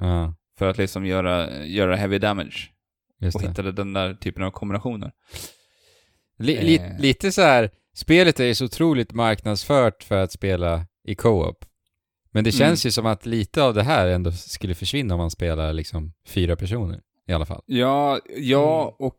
Ja, 0.00 0.34
För 0.58 0.68
att 0.70 0.78
liksom 0.78 1.06
göra, 1.06 1.64
göra 1.64 1.96
heavy 1.96 2.18
damage. 2.18 2.70
just 3.20 3.34
och 3.36 3.42
det. 3.42 3.48
hittade 3.48 3.72
den 3.72 3.92
där 3.92 4.14
typen 4.14 4.42
av 4.42 4.50
kombinationer. 4.50 5.12
Li, 6.38 6.62
li, 6.62 6.76
Eh. 6.76 6.98
lite 7.00 7.32
så 7.32 7.42
här, 7.42 7.70
spelet 7.94 8.40
är 8.40 8.44
ju 8.44 8.54
så 8.54 8.64
otroligt 8.64 9.12
marknadsfört 9.12 10.02
för 10.02 10.16
att 10.16 10.32
spela 10.32 10.86
i 11.08 11.14
co-op. 11.14 11.64
Men 12.30 12.44
det 12.44 12.50
Mm. 12.50 12.58
känns 12.58 12.86
ju 12.86 12.90
som 12.90 13.06
att 13.06 13.26
lite 13.26 13.62
av 13.62 13.74
det 13.74 13.82
här 13.82 14.08
ändå 14.08 14.32
skulle 14.32 14.74
försvinna 14.74 15.14
om 15.14 15.18
man 15.20 15.30
spelar 15.30 15.72
liksom 15.72 16.12
fyra 16.26 16.56
personer 16.56 17.00
i 17.28 17.32
alla 17.32 17.46
fall. 17.46 17.62
Ja, 17.66 18.20
ja 18.36 18.82
Mm. 18.82 18.94
och 18.98 19.16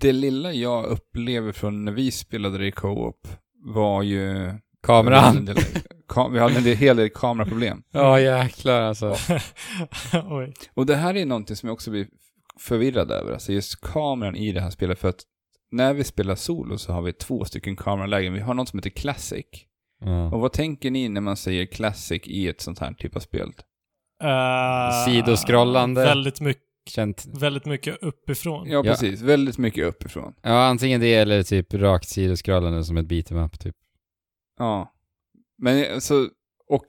det 0.00 0.12
lilla 0.12 0.52
jag 0.52 0.84
upplever 0.84 1.52
från 1.52 1.84
när 1.84 1.92
vi 1.92 2.10
spelade 2.10 2.58
det 2.58 2.66
i 2.66 2.72
co-op 2.72 3.28
var 3.64 4.02
ju... 4.02 4.52
Kameran! 4.82 5.48
vi 6.32 6.38
hade 6.38 6.56
en 6.70 6.76
hel 6.76 6.96
del 6.96 7.10
kameraproblem. 7.10 7.82
Ja 7.90 8.20
jäklar 8.20 8.82
alltså. 8.82 9.14
Oj. 10.30 10.54
Och 10.74 10.86
det 10.86 10.96
här 10.96 11.16
är 11.16 11.26
någonting 11.26 11.56
som 11.56 11.66
jag 11.66 11.74
också 11.74 11.90
blir 11.90 12.06
förvirrad 12.60 13.10
över, 13.10 13.32
alltså 13.32 13.52
just 13.52 13.80
kameran 13.80 14.36
i 14.36 14.52
det 14.52 14.60
här 14.60 14.70
spelet, 14.70 14.98
för 14.98 15.08
att 15.08 15.20
när 15.70 15.94
vi 15.94 16.04
spelar 16.04 16.34
solo 16.34 16.78
så 16.78 16.92
har 16.92 17.02
vi 17.02 17.12
två 17.12 17.44
stycken 17.44 17.76
kameralägen. 17.76 18.32
Vi 18.32 18.40
har 18.40 18.54
något 18.54 18.68
som 18.68 18.78
heter 18.78 18.90
Classic. 18.90 19.46
Ja. 20.00 20.26
Och 20.34 20.40
vad 20.40 20.52
tänker 20.52 20.90
ni 20.90 21.08
när 21.08 21.20
man 21.20 21.36
säger 21.36 21.66
Classic 21.66 22.22
i 22.24 22.48
ett 22.48 22.60
sånt 22.60 22.78
här 22.78 22.92
typ 22.94 23.16
av 23.16 23.20
spel? 23.20 23.52
Uh, 24.24 25.04
Sidoskrollande. 25.04 26.04
Väldigt 26.04 26.40
mycket, 26.40 26.62
Känt. 26.88 27.24
väldigt 27.40 27.64
mycket 27.66 28.02
uppifrån. 28.02 28.66
Ja, 28.70 28.72
Ja. 28.76 28.82
precis. 28.82 29.20
Väldigt 29.22 29.58
mycket 29.58 29.84
uppifrån. 29.84 30.34
Ja, 30.42 30.66
antingen 30.66 31.00
det 31.00 31.14
eller 31.14 31.42
typ 31.42 31.74
rakt 31.74 32.08
sidoskrollande 32.08 32.84
som 32.84 32.96
ett 32.96 33.06
beat'em 33.06 33.44
up 33.44 33.58
typ. 33.60 33.76
Ja. 34.58 34.92
Men 35.58 36.00
så, 36.00 36.28
och 36.68 36.86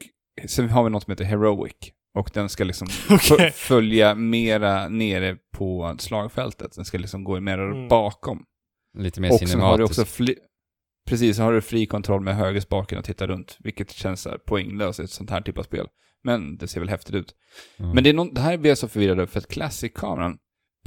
sen 0.48 0.69
har 0.69 0.84
vi 0.84 0.89
något 0.89 1.03
som 1.03 1.11
heter 1.11 1.26
Heroic. 1.26 1.73
Och 2.18 2.31
den 2.34 2.49
ska 2.49 2.64
liksom 2.64 2.88
f- 3.10 3.56
följa 3.56 4.15
mera 4.15 4.89
nere 4.89 5.38
på 5.57 5.95
slagfältet. 5.99 6.76
Den 6.76 6.85
ska 6.85 6.98
liksom 6.98 7.23
gå 7.23 7.39
mera 7.39 7.64
Mm. 7.64 7.88
bakom. 7.88 8.44
Lite 8.98 9.22
mer 9.22 9.31
Och 9.31 9.39
sen 9.49 9.60
har 9.61 9.77
du 9.77 9.84
också 9.84 10.06
Precis, 11.10 11.38
så 11.38 11.44
har 11.44 11.53
du 11.53 11.61
fri 11.61 11.85
kontroll 11.85 12.22
med 12.22 12.35
högerspaken 12.35 12.98
och 12.99 13.06
titta 13.06 13.27
runt. 13.27 13.57
Vilket 13.60 13.91
känns 13.91 14.22
så 14.22 14.30
här 14.30 14.38
poänglöst 14.38 14.99
i 14.99 15.03
ett 15.03 15.10
sånt 15.10 15.30
här 15.30 15.41
typ 15.41 15.57
av 15.57 15.64
spel. 15.64 15.88
Men 16.23 16.57
det 16.57 16.68
ser 16.68 16.80
väl 16.80 16.89
häftigt 16.89 17.15
ut. 17.15 17.35
Ja. 17.77 17.94
Men 17.94 18.03
det, 18.03 18.10
är 18.10 18.14
någon, 18.14 18.34
det 18.34 18.41
här 18.41 18.57
blir 18.57 18.72
jag 18.72 18.77
så 18.77 18.88
förvirrad 18.88 19.18
över 19.19 19.26
för 19.26 19.39
att 19.39 19.48
Classic-kameran 19.48 20.38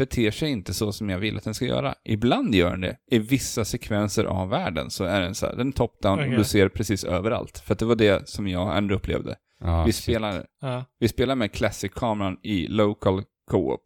beter 0.01 0.31
sig 0.31 0.51
inte 0.51 0.75
så 0.75 0.93
som 0.93 1.11
jag 1.11 1.19
vill 1.19 1.37
att 1.37 1.45
den 1.45 1.55
ska 1.55 1.65
göra. 1.65 1.95
Ibland 2.05 2.55
gör 2.55 2.71
den 2.71 2.81
det. 2.81 2.97
I 3.11 3.19
vissa 3.19 3.65
sekvenser 3.65 4.25
av 4.25 4.49
världen 4.49 4.91
så 4.91 5.05
är 5.05 5.21
den 5.21 5.35
så 5.35 5.47
här, 5.47 5.57
den 5.57 5.69
är 5.69 5.73
top-down 5.73 6.15
Okej. 6.15 6.31
och 6.31 6.37
du 6.39 6.45
ser 6.45 6.69
precis 6.69 7.05
överallt. 7.05 7.59
För 7.59 7.73
att 7.73 7.79
det 7.79 7.85
var 7.85 7.97
det 7.97 8.29
som 8.29 8.49
jag 8.49 8.77
ändå 8.77 8.95
upplevde. 8.95 9.37
ja, 9.61 9.85
vi, 9.85 9.93
spelar, 9.93 10.47
Ja. 10.61 10.85
vi 10.99 11.09
spelar 11.09 11.35
med 11.35 11.53
Classic-kameran 11.53 12.37
i 12.43 12.67
local 12.69 13.23
co-op. 13.51 13.83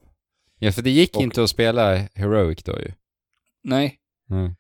Ja, 0.59 0.73
för 0.73 0.83
det 0.83 0.91
gick 0.91 1.17
och- 1.17 1.23
inte 1.23 1.43
att 1.43 1.51
spela 1.51 1.95
Heroic 1.97 2.63
då 2.63 2.73
ju. 2.73 2.93
Nej. 3.65 3.99
Mm. 4.31 4.55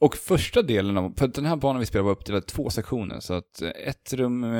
Och 0.00 0.16
första 0.16 0.62
delen 0.62 0.98
av, 0.98 1.14
för 1.16 1.28
den 1.28 1.46
här 1.46 1.56
banan 1.56 1.80
vi 1.80 1.86
spelar 1.86 2.04
var 2.04 2.12
uppdelad 2.12 2.42
i 2.42 2.46
två 2.46 2.70
sektioner. 2.70 3.20
Så 3.20 3.34
att 3.34 3.62
eh, 3.62 3.70
ett 3.86 4.12
rum 4.12 4.44
eh, 4.44 4.50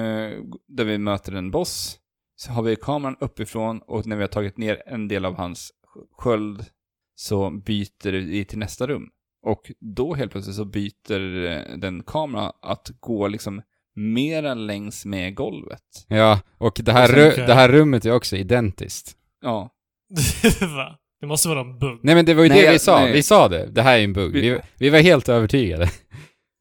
där 0.69 0.85
vi 0.85 0.99
möter 0.99 1.33
en 1.33 1.51
boss, 1.51 1.99
så 2.37 2.53
har 2.53 2.63
vi 2.63 2.77
kameran 2.77 3.17
uppifrån 3.21 3.81
och 3.87 4.07
när 4.07 4.17
vi 4.17 4.23
har 4.23 4.29
tagit 4.29 4.57
ner 4.59 4.83
en 4.87 5.09
del 5.09 5.25
av 5.25 5.35
hans 5.37 5.73
sköld 6.19 6.65
så 7.15 7.51
byter 7.51 8.13
vi 8.13 8.45
till 8.45 8.59
nästa 8.59 8.87
rum. 8.87 9.09
Och 9.47 9.73
då 9.81 10.15
helt 10.15 10.33
plötsligt 10.33 10.57
så 10.57 10.65
byter 10.65 11.45
eh, 11.47 11.77
den 11.79 12.03
kamera 12.03 12.53
att 12.63 12.91
gå 13.01 13.29
liksom 13.29 13.63
mera 13.95 14.55
längs 14.55 15.05
med 15.05 15.35
golvet. 15.35 15.83
Ja, 16.09 16.41
och 16.59 16.81
det 16.85 16.93
här, 16.93 17.09
Och 17.09 17.47
det 17.47 17.55
här 17.55 17.69
rummet 17.69 18.05
är 18.05 18.13
också 18.13 18.37
identiskt. 18.37 19.17
Ja. 19.43 19.71
Va? 20.61 20.99
Det 21.21 21.27
måste 21.27 21.49
vara 21.49 21.61
en 21.61 21.79
bugg. 21.79 21.99
Nej 22.03 22.15
men 22.15 22.25
det 22.25 22.35
var 22.35 22.43
ju 22.43 22.49
Nej, 22.49 22.61
det 22.63 22.67
vi 22.67 22.73
jag- 22.73 22.81
sa, 22.81 23.01
nej. 23.01 23.13
vi 23.13 23.23
sa 23.23 23.49
det. 23.49 23.67
Det 23.67 23.83
här 23.83 23.99
är 23.99 24.05
en 24.05 24.13
bugg. 24.13 24.33
Vi- 24.33 24.41
Vi, 24.51 24.59
vi 24.79 24.91
var 24.91 24.99
helt 24.99 25.29
övertygade. 25.29 25.91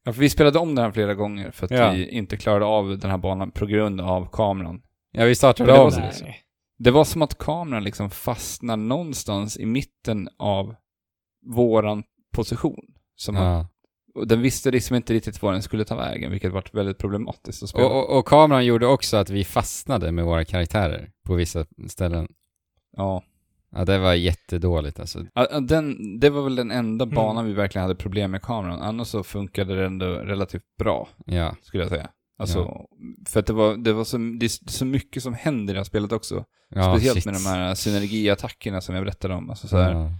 ja, 0.04 0.12
för 0.12 0.20
vi 0.20 0.30
spelade 0.30 0.58
om 0.58 0.74
den 0.74 0.84
här 0.84 0.92
flera 0.92 1.14
gånger 1.14 1.50
för 1.50 1.64
att 1.64 1.70
Ja. 1.70 1.90
vi 1.90 2.08
inte 2.08 2.36
klarade 2.36 2.64
av 2.64 2.98
den 2.98 3.10
här 3.10 3.18
banan 3.18 3.50
på 3.50 3.66
grund 3.66 4.00
av 4.00 4.28
kameran. 4.32 4.82
Ja, 5.12 5.24
vi 5.24 5.34
startade 5.34 5.72
Men 5.72 5.90
det 5.90 6.24
var. 6.82 6.84
Det 6.84 6.90
var 6.90 7.04
som 7.04 7.22
att 7.22 7.38
kameran 7.38 7.84
liksom 7.84 8.10
fastnar 8.10 8.76
någonstans 8.76 9.56
i 9.58 9.66
mitten 9.66 10.28
av 10.38 10.74
våran 11.46 12.02
position. 12.34 12.84
Som 13.16 13.36
att, 13.36 13.42
Ja. 13.42 13.66
och 14.14 14.26
den 14.28 14.40
visste 14.42 14.70
liksom 14.70 14.96
inte 14.96 15.14
riktigt 15.14 15.42
var 15.42 15.52
den 15.52 15.62
skulle 15.62 15.84
ta 15.84 15.96
vägen, 15.96 16.30
vilket 16.30 16.52
varit 16.52 16.74
väldigt 16.74 16.98
problematiskt 16.98 17.62
att 17.62 17.68
spela. 17.68 17.86
Och, 17.86 18.10
och, 18.10 18.18
och 18.18 18.26
kameran 18.26 18.64
gjorde 18.66 18.86
också 18.86 19.16
att 19.16 19.30
vi 19.30 19.44
fastnade 19.44 20.12
med 20.12 20.24
våra 20.24 20.44
karaktärer 20.44 21.10
på 21.26 21.34
vissa 21.34 21.66
ställen. 21.88 22.28
Ja. 22.96 23.22
Ja, 23.74 23.84
det 23.84 23.98
var 23.98 24.14
jättedåligt 24.14 25.00
alltså. 25.00 25.26
Ja, 25.34 25.60
Den, 25.60 26.20
det 26.20 26.30
var 26.30 26.42
väl 26.42 26.56
den 26.56 26.70
enda 26.70 27.02
Mm. 27.04 27.14
banan 27.14 27.44
vi 27.46 27.52
verkligen 27.52 27.82
hade 27.82 27.94
problem 27.94 28.30
med 28.30 28.42
kameran. 28.42 28.80
Annars 28.80 29.08
så 29.08 29.22
funkade 29.22 29.76
det 29.76 29.86
ändå 29.86 30.06
relativt 30.06 30.76
bra, 30.78 31.08
Ja. 31.26 31.54
skulle 31.62 31.82
jag 31.82 31.90
säga. 31.90 32.08
Alltså, 32.42 32.86
för 33.26 33.40
att 33.40 33.46
det 33.46 33.52
var, 33.52 33.76
det 33.76 33.92
var 33.92 34.04
så, 34.04 34.18
det 34.18 34.46
är 34.46 34.70
så 34.70 34.84
mycket 34.84 35.22
som 35.22 35.34
händer 35.34 35.72
i 35.72 35.74
det 35.74 35.80
här 35.80 35.84
spelet 35.84 36.12
också. 36.12 36.44
ja 36.68 36.94
Speciellt 36.94 37.16
shit. 37.16 37.24
med 37.24 37.34
de 37.34 37.46
här 37.46 37.74
synergiattackerna 37.74 38.80
som 38.80 38.94
jag 38.94 39.04
berättade 39.04 39.34
om. 39.34 39.50
Alltså 39.50 39.68
så 39.68 39.76
här, 39.76 39.92
Ja. 39.92 40.10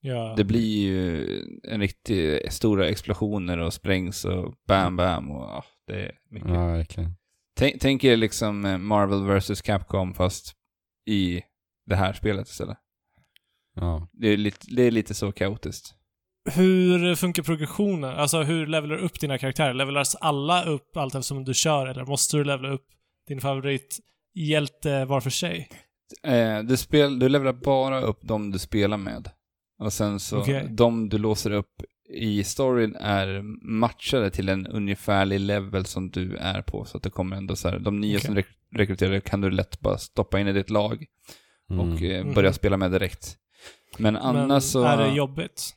Ja. 0.00 0.34
Det 0.36 0.44
blir 0.44 0.78
ju 0.86 1.26
en 1.62 1.80
riktigt 1.80 2.52
stora 2.52 2.88
explosioner 2.88 3.58
och 3.58 3.72
sprängs 3.74 4.24
och 4.24 4.54
bam 4.68 4.96
bam 4.96 5.30
och 5.30 5.42
ja, 5.42 5.64
det 5.86 5.94
är 6.06 6.12
mycket. 6.30 6.48
ja, 6.50 6.66
verkligen. 6.66 7.14
Tänk, 7.56 7.80
tänk 7.80 8.04
er 8.04 8.16
liksom 8.16 8.64
eh, 8.64 8.78
Marvel 8.78 9.38
vs 9.38 9.62
Capcom 9.62 10.14
fast 10.14 10.52
i 11.06 11.42
det 11.86 11.96
här 11.96 12.12
spelet 12.12 12.48
istället. 12.48 12.76
Ja. 13.74 14.08
Det 14.12 14.28
är 14.28 14.36
lite, 14.36 14.66
det 14.76 14.82
är 14.82 14.90
lite 14.90 15.14
så 15.14 15.32
kaotiskt. 15.32 15.94
Hur 16.50 17.14
funkar 17.14 17.42
progressionen? 17.42 18.10
Alltså 18.10 18.42
hur 18.42 18.66
levelar 18.66 18.96
du 18.96 19.02
upp 19.02 19.20
dina 19.20 19.38
karaktärer? 19.38 19.74
Levelas 19.74 20.14
alla 20.14 20.64
upp 20.64 20.96
allt 20.96 21.14
eftersom 21.14 21.44
du 21.44 21.54
kör 21.54 21.86
eller 21.86 22.04
måste 22.04 22.36
du 22.36 22.44
levela 22.44 22.68
upp 22.74 22.86
din 23.28 23.40
favorithjälte 23.40 25.04
var 25.04 25.20
för 25.20 25.30
sig? 25.30 25.68
Eh, 26.22 26.58
du, 26.62 26.76
spel, 26.76 27.18
du 27.18 27.28
levelar 27.28 27.52
bara 27.52 28.00
upp 28.00 28.18
de 28.22 28.50
du 28.50 28.58
spelar 28.58 28.96
med. 28.96 29.30
Och 29.82 29.92
sen 29.92 30.20
så, 30.20 30.38
Okej. 30.38 30.66
de 30.70 31.08
du 31.08 31.18
låser 31.18 31.50
upp 31.50 31.82
i 32.14 32.44
storyn 32.44 32.96
är 32.96 33.42
matchade 33.78 34.30
till 34.30 34.48
en 34.48 34.66
ungefärlig 34.66 35.40
level 35.40 35.84
som 35.84 36.10
du 36.10 36.36
är 36.36 36.62
på. 36.62 36.84
Så 36.84 36.96
att 36.96 37.02
det 37.02 37.10
kommer 37.10 37.36
ändå 37.36 37.56
så 37.56 37.68
här, 37.68 37.78
de 37.78 38.00
nya 38.00 38.16
Okej. 38.18 38.26
som 38.26 38.36
rek- 38.36 38.56
rekryterar 38.76 39.20
kan 39.20 39.40
du 39.40 39.50
lätt 39.50 39.80
bara 39.80 39.98
stoppa 39.98 40.40
in 40.40 40.48
i 40.48 40.52
ditt 40.52 40.70
lag 40.70 41.04
Mm. 41.70 41.92
och 41.92 42.02
eh, 42.02 42.24
Mhm. 42.24 42.34
börja 42.34 42.52
spela 42.52 42.76
med 42.76 42.90
direkt. 42.90 43.36
Men 43.98 44.16
annars 44.16 44.48
Men 44.48 44.60
så, 44.62 44.82
är 44.84 44.96
det 44.96 45.14
jobbigt? 45.14 45.74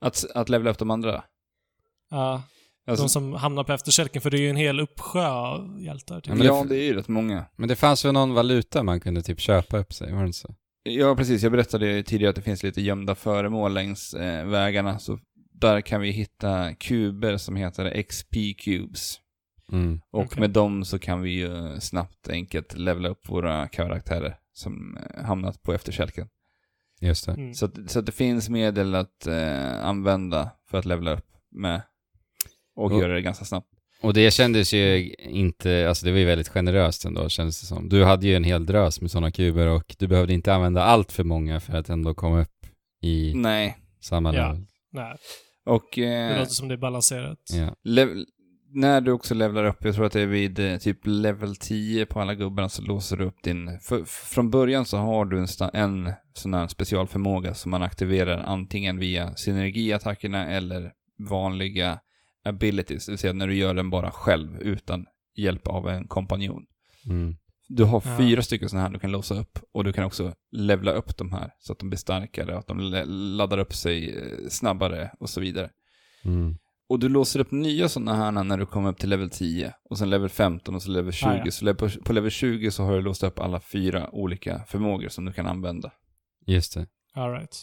Att, 0.00 0.24
att 0.34 0.48
levela 0.48 0.70
upp 0.70 0.78
de 0.78 0.90
andra. 0.90 1.24
Ja, 2.10 2.42
Alltså, 2.86 3.04
de 3.04 3.08
som 3.08 3.32
hamnar 3.32 3.64
på 3.64 3.72
efterkälken, 3.72 4.22
för 4.22 4.30
det 4.30 4.36
är 4.36 4.40
ju 4.40 4.50
en 4.50 4.56
hel 4.56 4.80
uppsjö 4.80 5.26
av 5.28 5.82
hjältar. 5.82 6.20
Typ. 6.20 6.26
Ja, 6.28 6.34
men 6.34 6.46
ja, 6.46 6.64
det- 6.68 6.76
är 6.76 6.82
ju 6.84 6.94
rätt 6.94 7.08
många. 7.08 7.44
Men 7.56 7.68
det 7.68 7.76
fanns 7.76 8.04
väl 8.04 8.12
någon 8.12 8.34
valuta 8.34 8.82
man 8.82 9.00
kunde 9.00 9.22
typ 9.22 9.40
köpa 9.40 9.78
upp 9.78 9.92
sig, 9.92 10.12
var 10.12 10.20
det 10.20 10.26
inte 10.26 10.38
så? 10.38 10.54
Ja, 10.82 11.16
precis. 11.16 11.42
Jag 11.42 11.52
berättade 11.52 11.86
ju 11.86 12.02
tidigare 12.02 12.30
att 12.30 12.36
det 12.36 12.42
finns 12.42 12.62
lite 12.62 12.80
gömda 12.82 13.14
föremål 13.14 13.74
längs 13.74 14.14
eh, 14.14 14.46
vägarna. 14.46 14.98
Så 14.98 15.18
där 15.52 15.80
kan 15.80 16.00
vi 16.00 16.10
hitta 16.10 16.74
kuber 16.74 17.36
som 17.36 17.56
heter 17.56 17.84
XP-cubes. 17.94 19.18
Mm. 19.72 20.00
Och 20.10 20.20
Okej. 20.22 20.40
med 20.40 20.50
dem 20.50 20.84
så 20.84 20.98
kan 20.98 21.20
vi 21.22 21.30
ju 21.30 21.80
snabbt 21.80 22.28
enkelt 22.28 22.76
levela 22.78 23.08
upp 23.08 23.28
våra 23.28 23.68
karaktärer 23.68 24.36
som 24.52 24.96
eh, 24.96 25.24
hamnat 25.24 25.62
på 25.62 25.72
efterkälken. 25.72 26.28
Just 27.06 27.26
det. 27.26 27.32
Mm. 27.32 27.54
Så, 27.54 27.64
att, 27.64 27.90
så 27.90 27.98
att 27.98 28.06
det 28.06 28.12
finns 28.12 28.48
medel 28.48 28.94
att 28.94 29.26
eh, 29.26 29.84
använda 29.86 30.50
för 30.70 30.78
att 30.78 30.84
levela 30.84 31.12
upp 31.12 31.26
med. 31.50 31.82
Och 32.76 32.92
Och- 32.92 33.00
göra 33.00 33.14
det 33.14 33.22
ganska 33.22 33.44
snabbt. 33.44 33.68
Och 34.02 34.14
det 34.14 34.30
kändes 34.30 34.72
ju 34.74 35.14
inte, 35.18 35.88
alltså 35.88 36.06
det 36.06 36.12
var 36.12 36.18
ju 36.18 36.24
väldigt 36.24 36.48
generöst 36.48 37.04
ändå 37.04 37.28
kändes 37.28 37.60
det 37.60 37.66
som. 37.66 37.88
Du 37.88 38.04
hade 38.04 38.26
ju 38.26 38.36
en 38.36 38.44
hel 38.44 38.66
drös 38.66 39.00
med 39.00 39.10
sådana 39.10 39.30
kuber 39.30 39.66
och 39.66 39.96
du 39.98 40.06
behövde 40.06 40.32
inte 40.32 40.54
använda 40.54 40.82
allt 40.82 41.12
för 41.12 41.24
många 41.24 41.60
för 41.60 41.76
att 41.76 41.88
ändå 41.88 42.14
komma 42.14 42.40
upp 42.40 42.66
i 43.02 43.32
Nej. 43.34 43.76
samma 44.00 44.34
Ja. 44.34 44.42
level. 44.48 44.66
Nej, 44.92 45.16
Och 45.66 45.84
det 45.94 46.04
eh, 46.14 46.38
låter 46.38 46.52
som 46.52 46.68
det 46.68 46.74
är 46.74 46.78
balanserat. 46.78 47.38
Ja. 47.52 47.74
lev- 47.84 48.24
när 48.74 49.00
du 49.00 49.12
också 49.12 49.34
levlar 49.34 49.64
upp, 49.64 49.84
jag 49.84 49.94
tror 49.94 50.06
att 50.06 50.12
det 50.12 50.20
är 50.20 50.26
vid 50.26 50.58
eh, 50.58 50.78
typ 50.78 50.98
level 51.02 51.56
10 51.56 52.06
på 52.06 52.20
alla 52.20 52.34
gubbarna 52.34 52.68
så 52.68 52.82
låser 52.82 53.16
du 53.16 53.24
upp 53.24 53.42
din... 53.42 53.78
För, 53.80 54.04
från 54.04 54.50
början 54.50 54.84
så 54.84 54.96
har 54.96 55.24
du 55.24 55.38
en, 55.38 55.46
en 55.72 56.12
sån 56.34 56.54
här 56.54 56.66
specialförmåga 56.68 57.54
som 57.54 57.70
man 57.70 57.82
aktiverar 57.82 58.38
antingen 58.38 58.98
via 58.98 59.34
synergiattackerna 59.34 60.50
eller 60.50 60.92
vanliga 61.18 61.98
abilities, 62.44 63.06
det 63.06 63.12
vill 63.12 63.18
säga 63.18 63.32
när 63.32 63.46
du 63.46 63.54
gör 63.54 63.74
den 63.74 63.90
bara 63.90 64.10
själv 64.10 64.60
utan 64.60 65.06
hjälp 65.36 65.66
av 65.66 65.88
en 65.88 66.08
kompanjon. 66.08 66.64
Mm. 67.06 67.36
Du 67.68 67.84
har 67.84 68.02
Ja. 68.06 68.16
fyra 68.18 68.42
stycken 68.42 68.68
sådana 68.68 68.86
här 68.86 68.92
du 68.92 68.98
kan 68.98 69.12
låsa 69.12 69.34
upp 69.40 69.58
och 69.72 69.84
du 69.84 69.92
kan 69.92 70.04
också 70.04 70.34
levla 70.52 70.92
upp 70.92 71.16
de 71.16 71.32
här 71.32 71.50
så 71.58 71.72
att 71.72 71.78
de 71.78 71.88
blir 71.90 71.98
starkare 71.98 72.52
och 72.52 72.58
att 72.58 72.66
de 72.66 72.78
laddar 73.36 73.58
upp 73.58 73.74
sig 73.74 74.16
eh, 74.16 74.48
snabbare 74.48 75.10
och 75.20 75.30
så 75.30 75.40
vidare. 75.40 75.70
Mm. 76.24 76.56
Och 76.88 76.98
du 76.98 77.08
låser 77.08 77.40
upp 77.40 77.50
nya 77.50 77.88
sådana 77.88 78.14
här 78.14 78.30
när 78.44 78.56
du 78.58 78.66
kommer 78.66 78.88
upp 78.90 78.98
till 78.98 79.08
level 79.10 79.30
10 79.30 79.74
och 79.90 79.98
sen 79.98 80.10
level 80.10 80.28
15 80.28 80.74
och 80.74 80.82
så 80.82 80.90
level 80.90 81.12
20. 81.12 81.26
Ah, 81.28 81.42
ja. 81.44 81.50
Så 81.50 81.74
på, 81.74 81.88
på 82.04 82.12
level 82.12 82.30
20 82.30 82.70
så 82.70 82.84
har 82.84 82.92
du 82.94 83.00
låst 83.00 83.22
upp 83.22 83.38
alla 83.38 83.60
fyra 83.60 84.10
olika 84.14 84.60
förmågor 84.68 85.08
som 85.08 85.24
du 85.24 85.32
kan 85.32 85.46
använda. 85.46 85.90
Just 86.46 86.74
det. 86.74 86.86
All 87.14 87.32
right. 87.32 87.62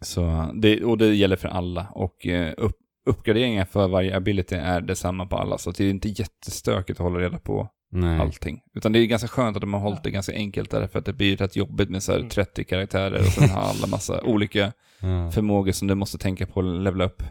Så 0.00 0.50
det, 0.54 0.84
och 0.84 0.98
det 0.98 1.14
gäller 1.14 1.36
för 1.36 1.48
alla 1.48 1.86
och 1.94 2.26
eh, 2.26 2.54
upp, 2.56 2.76
uppgraderingar 3.06 3.64
för 3.64 3.88
varje 3.88 4.16
ability 4.16 4.54
är 4.56 4.80
detsamma 4.80 5.26
på 5.26 5.36
alla 5.36 5.58
så 5.58 5.70
det 5.70 5.84
är 5.84 5.90
inte 5.90 6.08
jättestökigt 6.08 7.00
att 7.00 7.04
hålla 7.04 7.18
reda 7.18 7.38
på 7.38 7.68
Nej. 7.92 8.20
allting. 8.20 8.60
Utan 8.74 8.92
det 8.92 8.98
är 8.98 9.06
ganska 9.06 9.28
skönt 9.28 9.56
att 9.56 9.60
de 9.60 9.74
har 9.74 9.80
hållit 9.80 10.02
det 10.04 10.10
ganska 10.10 10.32
enkelt 10.32 10.70
där 10.70 10.86
för 10.86 10.98
att 10.98 11.04
det 11.04 11.12
blir 11.12 11.36
rätt 11.36 11.56
jobbigt 11.56 11.90
med 11.90 12.02
så 12.02 12.12
här 12.12 12.18
Mm. 12.18 12.30
30 12.30 12.64
karaktärer 12.64 13.18
och 13.18 13.26
sen 13.26 13.50
har 13.50 13.60
alla 13.62 13.86
massa 13.86 14.20
olika 14.24 14.72
Ja. 15.00 15.30
förmågor 15.30 15.72
som 15.72 15.88
du 15.88 15.94
måste 15.94 16.18
tänka 16.18 16.46
på 16.46 16.60
att 16.60 16.66
levela 16.66 17.04
upp. 17.04 17.22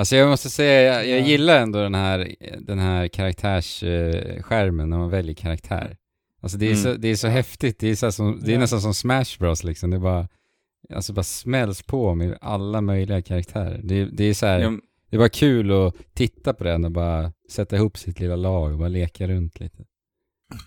Alltså 0.00 0.16
jag 0.16 0.28
måste 0.28 0.50
säga, 0.50 0.82
jag, 0.94 1.08
jag 1.08 1.20
Ja. 1.20 1.26
gillar 1.26 1.60
ändå 1.62 1.78
den 1.82 1.94
här, 1.94 2.34
den 2.60 2.78
här 2.78 3.08
karaktärsskärmen 3.08 4.90
när 4.90 4.98
man 4.98 5.10
väljer 5.10 5.34
karaktär. 5.34 5.96
Alltså 6.42 6.58
det 6.58 6.66
är, 6.66 6.70
Mm. 6.70 6.82
så, 6.82 6.94
det 6.94 7.08
är 7.08 7.16
så 7.16 7.28
häftigt, 7.28 7.78
det 7.78 7.88
är, 7.90 7.94
så 7.94 8.12
som, 8.12 8.40
det 8.44 8.50
är 8.50 8.52
Ja. 8.54 8.58
nästan 8.60 8.80
som 8.80 8.94
Smash 8.94 9.38
Bros 9.38 9.64
liksom. 9.64 9.90
Det 9.90 9.98
bara, 9.98 10.28
alltså 10.94 11.12
bara 11.12 11.22
smälls 11.22 11.82
på 11.82 12.14
med 12.14 12.38
alla 12.40 12.80
möjliga 12.80 13.22
karaktärer. 13.22 13.80
Det, 13.84 13.94
är- 14.00 14.08
det 14.12 14.24
är 14.24 14.34
så 14.34 14.46
här, 14.46 14.60
Ja, 14.60 14.70
det 15.10 15.16
är 15.16 15.18
bara 15.18 15.28
kul 15.28 15.70
att 15.72 15.94
titta 16.14 16.54
på 16.54 16.64
den 16.64 16.84
och 16.84 16.90
bara 16.92 17.32
sätta 17.50 17.76
ihop 17.76 17.98
sitt 17.98 18.20
lilla 18.20 18.36
lag 18.36 18.72
och 18.72 18.78
bara 18.78 18.88
leka 18.88 19.28
runt 19.28 19.60
lite. 19.60 19.84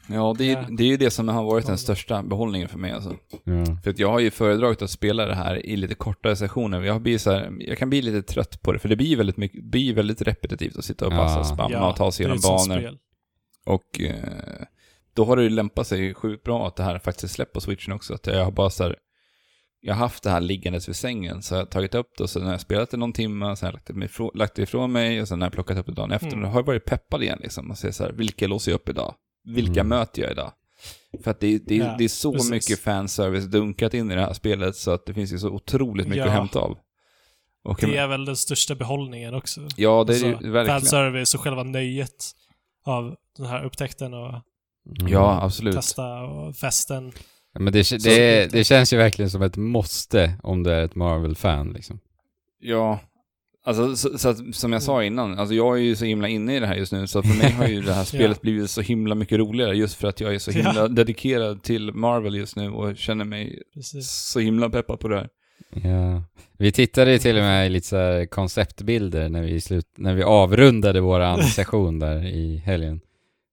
Ja 0.07 0.35
det, 0.37 0.51
är, 0.51 0.53
Ja. 0.61 0.65
det 0.77 0.83
är 0.83 0.87
ju 0.87 0.97
det 0.97 1.11
som 1.11 1.27
har 1.27 1.43
varit 1.43 1.65
den 1.65 1.73
Ja. 1.73 1.77
största 1.77 2.23
behållningen 2.23 2.69
för 2.69 2.77
mig 2.77 2.91
alltså. 2.91 3.15
Ja. 3.43 3.65
För 3.83 3.89
att 3.89 3.99
jag 3.99 4.09
har 4.09 4.19
ju 4.19 4.31
föredragit 4.31 4.81
att 4.81 4.89
spela 4.89 5.25
det 5.25 5.35
här 5.35 5.65
i 5.65 5.75
lite 5.75 5.95
kortare 5.95 6.35
sessioner. 6.35 6.81
Jag, 6.81 7.01
blir 7.01 7.17
så 7.17 7.31
här, 7.31 7.53
jag 7.59 7.77
kan 7.77 7.89
bli 7.89 8.01
lite 8.01 8.21
trött 8.33 8.61
på 8.61 8.71
det, 8.71 8.79
för 8.79 8.89
det 8.89 8.95
blir 8.95 9.17
väldigt, 9.17 9.37
mycket, 9.37 9.63
blir 9.63 9.93
väldigt 9.93 10.21
repetitivt 10.21 10.77
att 10.77 10.85
sitta 10.85 11.05
och 11.07 11.11
passa, 11.11 11.37
Ja. 11.39 11.43
spamma 11.43 11.89
och 11.89 11.95
ta 11.95 12.11
sig 12.11 12.25
sånt 12.25 12.41
banor. 12.69 12.97
Och 13.65 14.01
eh, 14.01 14.63
då 15.13 15.25
har 15.25 15.35
det 15.37 15.43
ju 15.43 15.49
lämpat 15.49 15.87
sig 15.87 16.13
sjukt 16.13 16.43
bra 16.43 16.67
att 16.67 16.75
det 16.75 16.83
här 16.83 16.99
faktiskt 16.99 17.33
släppt 17.33 17.53
på 17.53 17.61
switchen 17.61 17.93
också. 17.93 18.13
Att 18.13 18.27
jag 18.27 18.43
har 18.45 18.51
bara 18.51 18.69
så 18.69 18.83
här, 18.83 18.95
jag 19.85 19.93
har 19.93 19.99
haft 19.99 20.23
det 20.23 20.29
här 20.29 20.41
liggandes 20.41 20.89
vid 20.89 20.95
sängen, 20.95 21.41
så 21.41 21.55
jag 21.55 21.59
har 21.61 21.65
tagit 21.65 21.95
upp 21.95 22.07
det 22.17 22.23
och 22.23 22.29
sen 22.29 22.43
har 22.45 22.51
jag 22.51 22.61
spelat 22.61 22.89
det 22.91 22.97
någon 22.97 23.13
timme, 23.13 23.55
sen 23.55 23.65
har 23.65 23.71
jag 23.71 23.73
lagt 23.73 23.87
det, 23.87 24.05
ifrån, 24.05 24.31
lagt 24.33 24.55
det 24.55 24.61
ifrån 24.61 24.91
mig 24.91 25.21
och 25.21 25.27
sen 25.27 25.41
har 25.41 25.45
jag 25.45 25.53
plockat 25.53 25.77
upp 25.77 25.85
det 25.85 25.91
dagen 25.93 26.11
efter. 26.11 26.27
Mm. 26.27 26.39
Och 26.39 26.45
då 26.45 26.51
har 26.51 26.59
jag 26.59 26.65
varit 26.65 26.85
peppad 26.85 27.23
igen 27.23 27.39
liksom 27.41 27.71
och 27.71 27.77
säger 27.77 27.91
så 27.91 28.03
här, 28.03 28.11
vilka 28.11 28.47
låser 28.47 28.71
jag 28.71 28.75
upp 28.75 28.89
idag? 28.89 29.15
Vilka 29.43 29.79
Mm. 29.79 29.87
möter 29.87 30.21
jag 30.21 30.31
idag? 30.31 30.51
För 31.23 31.31
att 31.31 31.39
det, 31.39 31.57
det, 31.57 31.75
Ja, 31.75 31.95
det 31.97 32.03
är 32.03 32.07
så 32.07 32.33
precis. 32.33 32.49
mycket 32.51 32.79
fanservice 32.79 33.45
dunkat 33.45 33.93
in 33.93 34.11
i 34.11 34.15
det 34.15 34.21
här 34.21 34.33
spelet 34.33 34.75
så 34.75 34.91
att 34.91 35.05
det 35.05 35.13
finns 35.13 35.33
ju 35.33 35.37
så 35.39 35.49
otroligt 35.49 36.07
mycket 36.07 36.25
Ja. 36.25 36.31
att 36.31 36.37
hämta 36.37 36.59
av. 36.59 36.77
Och, 37.63 37.77
Det 37.81 37.97
är 37.97 38.07
väl 38.07 38.25
den 38.25 38.35
största 38.35 38.75
behållningen 38.75 39.33
också. 39.33 39.61
ja, 39.77 40.03
det 40.07 40.15
är 40.15 40.21
det 40.21 40.27
Alltså, 40.29 40.45
ju 40.45 40.51
verkligen. 40.51 40.79
Fanservice 40.79 41.35
och 41.35 41.41
själva 41.41 41.63
nöjet 41.63 42.25
av 42.85 43.15
den 43.37 43.45
här 43.45 43.63
upptäckten 43.65 44.13
och 44.13 44.33
Mm. 44.99 45.11
Ja, 45.11 45.41
absolut. 45.43 45.75
testa 45.75 46.21
och 46.21 46.55
festen. 46.55 47.11
Ja, 47.53 47.59
Men 47.59 47.73
det, 47.73 47.89
det, 48.03 48.51
det 48.51 48.63
känns 48.63 48.93
ju 48.93 48.97
verkligen 48.97 49.31
som 49.31 49.41
ett 49.41 49.57
måste 49.57 50.33
om 50.43 50.63
du 50.63 50.71
är 50.71 50.81
ett 50.85 50.95
Marvel-fan 50.95 51.73
liksom. 51.73 51.99
Ja, 52.59 52.99
alltså 53.63 53.95
så, 53.95 54.17
så 54.17 54.29
att, 54.29 54.55
som 54.55 54.73
jag 54.73 54.81
sa 54.83 55.03
innan, 55.03 55.39
alltså 55.39 55.55
jag 55.55 55.77
är 55.77 55.81
ju 55.81 55.95
så 55.95 56.05
himla 56.05 56.27
inne 56.27 56.55
i 56.55 56.59
det 56.59 56.67
här 56.67 56.75
just 56.75 56.91
nu, 56.91 57.07
så 57.07 57.23
för 57.23 57.37
mig 57.37 57.51
har 57.51 57.67
ju 57.67 57.81
det 57.81 57.93
här 57.93 58.03
spelet 58.13 58.37
Ja. 58.37 58.41
blivit 58.41 58.69
så 58.69 58.81
himla 58.81 59.15
mycket 59.15 59.37
roligare 59.39 59.77
just 59.77 59.95
för 59.95 60.07
att 60.07 60.21
jag 60.21 60.35
är 60.35 60.39
så 60.39 60.51
himla 60.51 60.73
Ja. 60.75 60.87
dedikerad 60.87 61.63
till 61.63 61.91
Marvel 61.93 62.35
just 62.35 62.55
nu 62.55 62.69
och 62.69 62.97
känner 62.97 63.25
mig 63.25 63.61
Precis. 63.73 64.11
så 64.11 64.39
himla 64.39 64.69
peppad 64.69 64.99
på 64.99 65.07
det 65.07 65.15
här. 65.15 65.29
Ja. 65.83 66.23
Vi 66.57 66.71
tittade 66.71 67.11
ju 67.11 67.17
till 67.19 67.37
och 67.37 67.43
med 67.43 67.67
i 67.67 67.69
lite 67.69 67.87
så 67.87 67.95
här 67.97 68.25
konceptbilder 68.25 69.29
när 69.29 69.41
vi, 69.41 69.61
slut, 69.61 69.85
när 69.97 70.13
vi 70.13 70.23
avrundade 70.23 71.01
våran 71.01 71.43
session 71.43 71.99
där 71.99 72.25
i 72.25 72.57
helgen. 72.65 73.01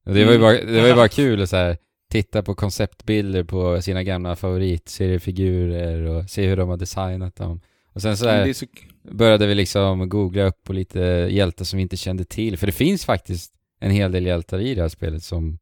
Och 0.07 0.15
det 0.15 0.25
var 0.25 0.33
ju 0.33 0.39
Mm. 0.39 0.41
bara, 0.41 0.73
det 0.73 0.81
var 0.81 0.89
ju 0.89 0.95
bara 0.95 1.09
kul 1.09 1.43
att 1.43 1.49
så 1.49 1.57
här, 1.57 1.77
titta 2.11 2.43
på 2.43 2.55
konceptbilder 2.55 3.45
på 3.45 3.83
sina 3.83 4.03
gamla 4.03 4.37
favoritseriefigurer 4.37 6.03
och 6.05 6.31
se 6.31 6.47
hur 6.47 6.57
de 6.57 6.69
har 6.69 6.77
designat 6.77 7.37
dem. 7.37 7.61
Och 7.95 8.03
sen 8.03 8.17
så, 8.17 8.29
här, 8.29 8.55
började 9.03 9.47
vi 9.47 9.55
liksom 9.55 10.09
googla 10.09 10.43
upp 10.45 10.65
på 10.65 10.73
lite 10.73 11.01
hjältar 11.31 11.65
som 11.65 11.77
vi 11.77 11.83
inte 11.83 11.97
kände 11.97 12.25
till. 12.25 12.59
För 12.59 12.67
det 12.67 12.73
finns 12.73 13.05
faktiskt 13.05 13.55
en 13.81 13.91
hel 13.91 14.13
del 14.13 14.27
hjältar 14.27 14.59
i 14.61 14.75
det 14.75 14.81
här 14.83 14.89
spelet 14.89 15.23
som, 15.23 15.59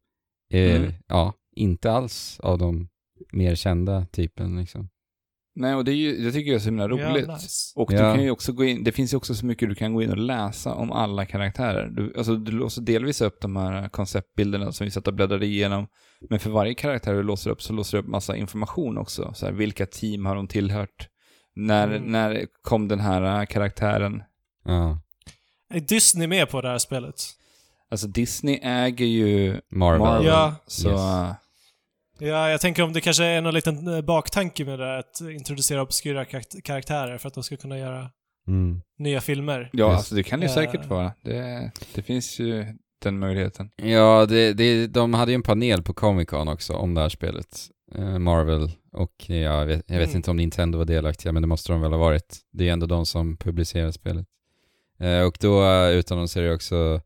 eh, 0.53 0.77
Mm. 0.77 0.93
ja, 1.09 1.35
inte 1.57 1.93
alls 1.93 2.41
av 2.41 2.59
de 2.59 2.89
mer 3.33 3.55
kända 3.55 4.07
typen 4.07 4.57
liksom. 4.61 4.89
Nej, 5.55 5.75
och 5.75 5.85
det, 5.85 5.93
är 5.93 5.95
ju, 5.95 6.17
det 6.25 6.33
tycker 6.33 6.51
jag 6.51 6.55
är 6.55 6.61
så 6.61 6.65
himla 6.69 6.89
roligt. 6.89 7.25
Ja, 7.29 7.35
nice. 7.35 7.73
Och 7.77 7.93
Ja. 7.93 7.97
du 7.97 8.15
kan 8.15 8.25
ju 8.25 8.31
också 8.31 8.53
gå 8.53 8.65
in, 8.65 8.85
det 8.85 8.93
finns 8.93 9.13
ju 9.13 9.17
också 9.17 9.35
så 9.35 9.47
mycket 9.47 9.69
du 9.69 9.75
kan 9.75 9.95
gå 9.95 10.03
in 10.03 10.11
och 10.11 10.17
läsa 10.19 10.75
om 10.75 10.93
alla 10.93 11.27
karaktärer. 11.27 11.87
Du, 11.89 12.13
alltså, 12.17 12.37
du 12.37 12.53
låser 12.53 12.83
delvis 12.83 13.21
upp 13.21 13.41
de 13.41 13.57
här 13.57 13.89
konceptbilderna 13.89 14.73
som 14.73 14.85
vi 14.85 14.91
satt 14.91 15.09
och 15.09 15.15
bläddrade 15.15 15.47
igenom. 15.47 15.87
Men 16.31 16.39
för 16.39 16.51
varje 16.51 16.75
karaktär 16.75 17.15
du 17.15 17.23
låser 17.23 17.51
upp 17.51 17.63
så 17.63 17.73
låser 17.73 17.99
du 17.99 18.03
upp 18.03 18.09
massa 18.09 18.37
information 18.37 18.99
också. 18.99 19.33
Så 19.35 19.47
här, 19.47 19.53
vilka 19.53 19.87
team 19.87 20.27
har 20.27 20.35
de 20.37 20.49
tillhört? 20.49 21.09
När, 21.61 21.87
Mm. 21.89 22.13
när 22.13 22.47
kom 22.63 22.89
den 22.89 23.01
här 23.01 23.41
äh, 23.41 23.47
karaktären? 23.47 24.23
Ja, 24.65 25.01
Är 25.75 25.81
Disney 25.81 26.27
med 26.27 26.49
på 26.51 26.61
det 26.61 26.69
här 26.69 26.79
spelet? 26.79 27.15
Alltså 27.91 28.07
Disney 28.07 28.61
äger 28.63 29.07
ju 29.07 29.61
Marvel. 29.71 30.01
Marvel. 30.01 30.27
Ja. 30.27 30.55
Så 30.67 30.89
Yes. 30.91 31.37
Ja, 32.21 32.51
jag 32.51 32.61
tänker 32.61 32.83
om 32.83 32.93
det 32.93 33.01
kanske 33.01 33.25
är 33.25 33.41
någon 33.41 33.55
liten 33.55 33.89
eh, 33.95 34.01
baktanke 34.01 34.65
med 34.65 34.79
det 34.79 34.85
här, 34.85 34.99
att 34.99 35.21
introducera 35.21 35.83
obskyra 35.83 36.25
karakt- 36.25 36.61
karaktärer 36.65 37.19
för 37.19 37.29
att 37.29 37.35
de 37.35 37.43
ska 37.45 37.57
kunna 37.57 37.79
göra 37.79 38.11
Mm. 38.49 38.81
nya 38.99 39.21
filmer. 39.21 39.71
ja, 39.73 39.89
Yes. 39.89 39.97
alltså 39.97 40.15
det 40.15 40.23
kan 40.23 40.41
det 40.41 40.47
ju 40.47 40.51
Eh. 40.51 40.55
säkert 40.55 40.87
vara. 40.87 41.13
Det, 41.23 41.71
det 41.95 42.03
finns 42.03 42.39
ju 42.41 42.67
den 43.03 43.19
möjligheten. 43.19 43.71
Ja, 43.77 44.27
det, 44.27 44.53
det, 44.53 44.87
de 44.87 45.15
hade 45.15 45.31
ju 45.33 45.35
en 45.35 45.43
panel 45.43 45.83
på 45.83 45.93
Comic 45.95 46.29
Con 46.29 46.49
också 46.49 46.73
om 46.73 46.95
det 46.95 47.01
här 47.01 47.09
spelet. 47.09 47.59
Eh, 47.95 48.19
Marvel 48.19 48.71
och 48.93 49.15
ja, 49.27 49.35
jag 49.35 49.67
vet, 49.67 49.83
jag 49.87 49.99
vet 49.99 50.09
Mm. 50.09 50.17
inte 50.17 50.31
om 50.31 50.37
Nintendo 50.37 50.79
var 50.79 50.85
delaktiga, 50.85 51.33
men 51.33 51.43
det 51.43 51.47
måste 51.49 51.73
de 51.73 51.81
väl 51.81 51.91
ha 51.93 51.99
varit. 51.99 52.37
Det 52.51 52.69
är 52.69 52.73
ändå 52.73 52.87
de 52.87 53.07
som 53.07 53.37
publicerar 53.37 53.91
spelet. 53.91 54.27
Eh, 55.01 55.23
och 55.23 55.37
då 55.41 55.63
uh, 55.63 55.91
utannonserade 55.91 56.55
också 56.55 57.01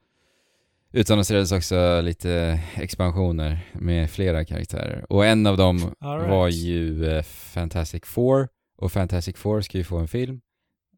utannonserades 0.93 1.53
också 1.53 2.01
lite 2.01 2.61
expansioner 2.75 3.59
med 3.73 4.11
flera 4.11 4.45
karaktärer. 4.45 5.05
Och 5.09 5.27
en 5.27 5.47
av 5.47 5.57
dem 5.57 5.77
right. 5.79 6.31
var 6.31 6.49
ju 6.49 7.07
eh, 7.07 7.23
Fantastic 7.23 8.03
Four, 8.05 8.49
och 8.77 8.93
Fantastic 8.93 9.37
Four 9.37 9.61
ska 9.61 9.79
ju 9.79 9.85
få 9.85 9.97
en 9.99 10.09
film 10.09 10.41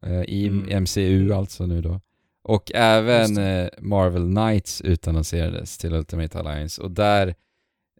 eh, 0.05 0.21
i 0.21 0.47
Mm. 0.47 0.83
MCU 0.83 1.33
alltså 1.33 1.65
nu 1.65 1.81
då. 1.81 2.01
Och 2.43 2.71
även 2.75 3.37
eh, 3.37 3.69
Marvel 3.79 4.23
Knights 4.35 4.81
utannonserades 4.81 5.77
till 5.77 5.93
Ultimate 5.93 6.39
Alliance 6.39 6.81
och 6.81 6.91
där 6.91 7.35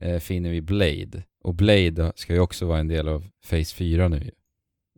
eh, 0.01 0.19
finner 0.19 0.49
vi 0.49 0.61
Blade. 0.61 1.23
Och 1.45 1.53
Blade 1.55 2.13
ska 2.15 2.33
ju 2.33 2.39
också 2.39 2.65
vara 2.65 2.79
en 2.79 2.87
del 2.87 3.07
av 3.07 3.25
Phase 3.49 3.75
4 3.75 4.07
nu 4.07 4.31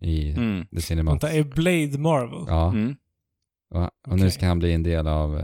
i 0.01 0.31
Mm. 0.31 0.65
The 0.75 0.81
Cinematic. 0.81 1.23
Vänta, 1.23 1.37
är 1.37 1.43
Blade 1.43 1.97
Marvel? 1.97 2.45
Ja, 2.47 2.69
Mm. 2.71 2.95
och, 3.73 3.83
och 3.83 3.89
nu 4.07 4.15
Okej. 4.15 4.31
ska 4.31 4.45
han 4.47 4.59
bli 4.59 4.73
en 4.73 4.83
del 4.83 5.07
av 5.07 5.37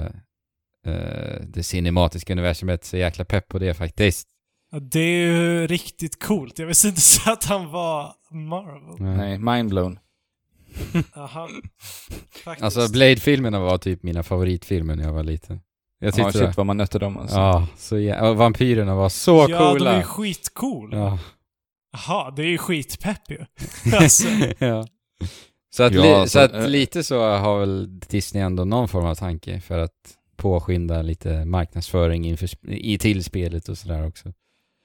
eh, 0.85 1.41
det 1.47 1.63
cinematiska 1.63 2.33
universumet, 2.33 2.83
så 2.85 2.97
jäkla 2.97 3.25
pepp 3.25 3.47
på 3.47 3.59
det 3.59 3.73
faktiskt. 3.73 4.27
Ja, 4.71 4.79
det 4.79 4.99
är 4.99 5.27
ju 5.27 5.67
riktigt 5.67 6.23
coolt. 6.23 6.59
Jag 6.59 6.67
visste 6.67 6.87
inte 6.87 7.01
så 7.11 7.31
att 7.31 7.43
han 7.43 7.71
var 7.71 8.13
Marvel. 8.31 9.01
Nej, 9.17 9.37
mindblown. 9.37 9.99
Aha. 11.15 11.49
Faktiskt. 12.43 12.63
Alltså 12.63 12.91
Blade-filmerna 12.93 13.59
var 13.59 13.77
typ 13.77 14.03
mina 14.03 14.23
favoritfilmer 14.23 14.95
när 14.95 15.03
jag 15.03 15.13
var 15.13 15.23
liten. 15.23 15.61
Jag 16.03 16.07
Ja, 16.07 16.11
tyckte 16.11 16.31
shit 16.31 16.41
det. 16.41 16.57
vad 16.57 16.65
man 16.65 16.77
nötte 16.77 16.99
dem 16.99 17.17
alltså. 17.17 17.35
Ja, 17.37 17.67
så 17.77 18.25
och 18.29 18.35
vampyrerna 18.37 18.95
var 18.95 19.09
så 19.09 19.45
ja, 19.49 19.57
coola. 19.57 19.85
de 19.91 19.95
är 19.95 19.97
ju 19.97 20.03
skitcool. 20.03 20.89
Ja. 20.93 21.19
Jaha, 21.93 22.31
det 22.31 22.41
är 22.43 22.47
ju 22.47 22.57
skitpepp 22.57 23.29
ju. 23.31 23.45
alltså, 23.95 24.27
ja. 24.57 24.87
Så, 25.75 25.83
att, 25.83 25.93
Ja, 25.93 26.01
li- 26.03 26.13
alltså, 26.13 26.39
så 26.39 26.45
att 26.45 26.53
eh. 26.53 26.67
lite 26.67 27.03
så 27.03 27.21
har 27.37 27.59
väl 27.59 27.99
Disney 27.99 28.43
ändå 28.43 28.65
någon 28.65 28.87
form 28.87 29.05
av 29.05 29.15
tanke 29.15 29.59
för 29.61 29.77
att 29.79 29.91
påskynda 30.35 31.01
lite 31.01 31.45
marknadsföring 31.45 32.25
inför, 32.25 32.47
sp- 32.47 32.69
i 32.71 32.97
till 32.97 33.23
spelet 33.23 33.69
och 33.69 33.77
sådär 33.77 34.07
också. 34.07 34.33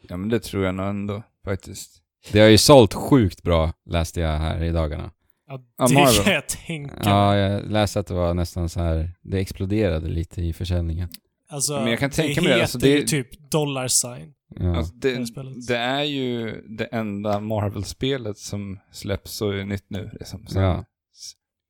Ja 0.09 0.17
men 0.17 0.29
det 0.29 0.41
tror 0.41 0.65
jag 0.65 0.75
nog 0.75 0.87
ändå 0.87 1.23
faktiskt. 1.45 1.91
Det 2.33 2.41
har 2.41 2.49
ju 2.49 2.59
sålt 2.59 2.95
sjukt 2.95 3.43
bra, 3.43 3.73
läste 3.91 4.21
jag 4.21 4.39
här 4.39 4.63
i 4.65 4.71
dagarna. 4.71 5.11
Ja, 5.49 5.61
Ja, 5.79 5.87
det 5.87 5.95
Marvel. 5.95 6.25
kan 6.25 6.33
jag 6.33 6.49
tänka 6.49 6.95
Ja, 7.05 7.37
jag 7.37 7.71
läste 7.71 8.01
att 8.01 8.07
det 8.07 8.15
var 8.15 8.35
nästan 8.35 8.69
så 8.69 8.81
här, 8.81 9.11
det 9.23 9.39
exploderade 9.39 10.09
lite 10.09 10.43
i 10.43 10.53
försäljningen. 10.53 11.09
Alltså, 11.51 11.73
Men 11.81 11.87
jag 11.91 11.99
kan 11.99 12.11
tänka 12.11 12.41
det 12.41 12.41
mig 12.41 12.49
det, 12.49 12.55
heter 12.55 12.63
alltså, 12.63 12.79
det- 12.79 12.89
ju 12.89 13.03
typ 13.03 13.51
dollar 13.51 13.89
sign. 13.89 14.35
Ja. 14.57 14.77
Alltså, 14.77 14.95
det 14.95 15.15
det, 15.19 15.27
spelet. 15.27 15.67
det 15.69 15.77
är 15.77 16.03
ju 16.03 16.61
det 16.69 16.85
enda 16.85 17.41
Marvel-spelet 17.41 18.39
som 18.39 18.79
släpps 18.93 19.43
och 19.43 19.55
är 19.55 19.65
nytt 19.65 19.87
nu. 19.91 20.11
Liksom, 20.13 20.47
sen, 20.47 20.63
Ja. 20.63 20.85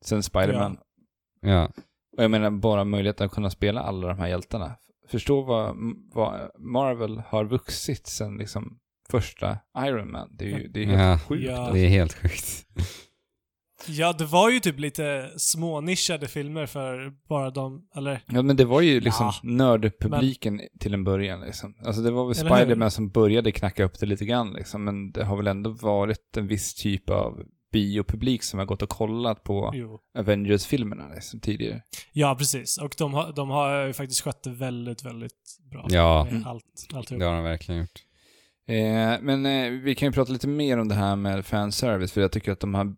sen 0.05 0.23
Spider-Man. 0.23 0.79
ja. 1.43 1.71
Och 2.17 2.23
jag 2.25 2.31
menar 2.31 2.51
bara 2.51 2.85
möjligheten 2.85 3.27
att 3.27 3.33
kunna 3.33 3.51
spela 3.51 3.81
alla 3.81 4.09
de 4.09 4.19
här 4.19 4.29
hjältarna. 4.29 4.75
Förstå 5.09 5.43
vad, 5.43 5.77
vad 6.15 6.51
Marvel 6.59 7.23
har 7.27 7.45
vuxit 7.45 8.07
sen 8.07 8.37
liksom 8.37 8.79
första 9.11 9.59
Iron 9.79 10.11
Man. 10.13 10.29
Det 10.33 10.45
är 10.45 10.59
ju 10.59 10.69
det 10.69 10.83
är 10.83 10.87
helt 10.87 11.01
Ja. 11.01 11.19
sjukt. 11.19 11.45
Ja. 11.47 11.71
Det 11.73 11.81
är 11.81 11.89
helt 11.89 12.13
sjukt. 12.13 12.67
Ja, 13.87 14.13
det 14.13 14.25
var 14.25 14.51
ju 14.51 14.61
typ 14.61 14.79
lite 14.79 15.31
smånischade 15.37 16.29
filmer 16.29 16.67
för 16.67 17.13
bara 17.29 17.51
de, 17.51 17.89
eller 17.97 18.21
Ja 18.27 18.43
men 18.43 18.57
det 18.57 18.65
var 18.65 18.81
ju 18.81 19.01
liksom 19.01 19.27
Ja. 19.27 19.35
nördpubliken 19.43 20.61
till 20.81 20.95
en 20.95 21.05
början 21.05 21.41
liksom. 21.41 21.75
Alltså 21.85 22.03
det 22.03 22.11
var 22.11 22.27
väl? 22.27 22.35
Spider-Man 22.35 22.91
som 22.91 23.09
började 23.11 23.53
knacka 23.53 23.85
upp 23.85 23.99
det 24.01 24.07
lite 24.07 24.25
grann 24.25 24.53
liksom. 24.53 24.85
Men 24.85 25.13
det 25.13 25.25
har 25.25 25.37
väl 25.37 25.47
ändå 25.47 25.71
varit 25.71 26.37
en 26.37 26.47
viss 26.47 26.75
typ 26.75 27.11
av 27.11 27.43
biopublik 27.73 28.43
som 28.43 28.59
har 28.59 28.67
gått 28.67 28.83
och 28.83 28.89
kollat 28.89 29.45
på. 29.45 29.73
Avengers-filmerna 30.19 31.09
liksom, 31.15 31.41
tidigare. 31.41 31.83
Ja, 32.13 32.35
precis. 32.39 32.79
Och 32.79 32.95
de 32.99 33.15
har, 33.15 33.33
de 33.33 33.51
har 33.51 33.87
ju 33.87 33.93
faktiskt 33.93 34.21
skött 34.21 34.43
det 34.43 34.51
väldigt, 34.51 35.05
väldigt 35.05 35.59
bra. 35.71 35.87
Ja. 35.91 36.29
Med 36.31 36.47
Allt, 36.47 36.65
alltihop. 36.95 37.21
Det 37.21 37.27
har 37.27 37.35
de 37.35 37.45
verkligen 37.45 37.81
gjort. 37.81 38.05
Eh, 38.69 39.21
men 39.23 39.47
eh, 39.47 39.71
vi 39.71 39.95
kan 39.95 40.09
ju 40.09 40.13
prata 40.13 40.33
lite 40.33 40.49
mer 40.49 40.79
om 40.79 40.89
det 40.89 40.95
här 40.95 41.17
med 41.17 41.47
fanservice, 41.47 42.13
för 42.13 42.21
jag 42.21 42.33
tycker 42.33 42.53
att 42.53 42.61
de 42.61 42.75
har, 42.75 42.95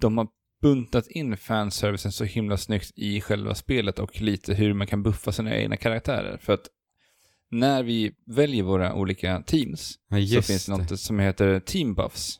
de 0.00 0.18
har 0.18 0.28
buntat 0.62 1.06
in 1.06 1.36
fanservicen 1.36 2.12
så 2.12 2.24
himla 2.24 2.56
snyggt 2.56 2.90
i 2.94 3.20
själva 3.20 3.54
spelet 3.54 3.98
och 3.98 4.20
lite 4.20 4.54
hur 4.54 4.74
man 4.74 4.86
kan 4.86 5.02
buffa 5.02 5.32
sina 5.32 5.56
egna 5.56 5.76
karaktärer. 5.76 6.38
För 6.38 6.52
att 6.52 6.66
när 7.50 7.82
vi 7.82 8.12
väljer 8.26 8.62
våra 8.62 8.94
olika 8.94 9.42
teams 9.42 9.94
Ja, 10.08 10.42
så 10.42 10.42
finns 10.42 10.66
det 10.66 10.72
det. 10.72 10.78
något 10.78 11.00
som 11.00 11.18
heter 11.18 11.60
team 11.60 11.94
buffs. 11.94 12.38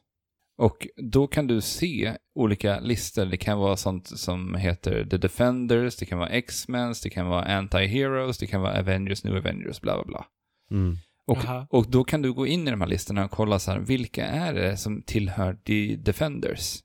Och 0.57 0.87
då 0.97 1.27
kan 1.27 1.47
du 1.47 1.61
se 1.61 2.17
olika 2.35 2.81
listor. 2.81 3.25
Det 3.27 3.37
kan 3.37 3.59
vara 3.59 3.77
sånt 3.77 4.07
som 4.19 4.55
heter 4.55 5.05
The 5.05 5.17
Defenders, 5.17 5.97
det 5.97 6.07
kan 6.07 6.19
vara 6.19 6.29
X-Men, 6.29 6.95
det 7.03 7.11
kan 7.11 7.27
vara 7.27 7.45
Anti-Heroes, 7.45 8.41
det 8.41 8.47
kan 8.47 8.61
vara 8.61 8.79
Avengers, 8.79 9.25
New 9.25 9.37
Avengers, 9.37 9.81
bla 9.81 9.95
bla 9.95 10.05
bla. 10.05 10.27
Mm. 10.71 10.97
Och, 11.27 11.39
och 11.71 11.91
då 11.91 12.05
kan 12.05 12.23
du 12.23 12.33
gå 12.33 12.47
in 12.47 12.69
i 12.69 12.71
de 12.71 12.81
här 12.81 12.89
listorna 12.89 13.25
och 13.25 13.31
kolla 13.31 13.59
så 13.59 13.71
här, 13.71 13.79
vilka 13.79 14.27
är 14.27 14.55
det 14.55 14.77
som 14.77 15.03
tillhör 15.03 15.55
The 15.55 15.97
Defenders? 15.97 16.81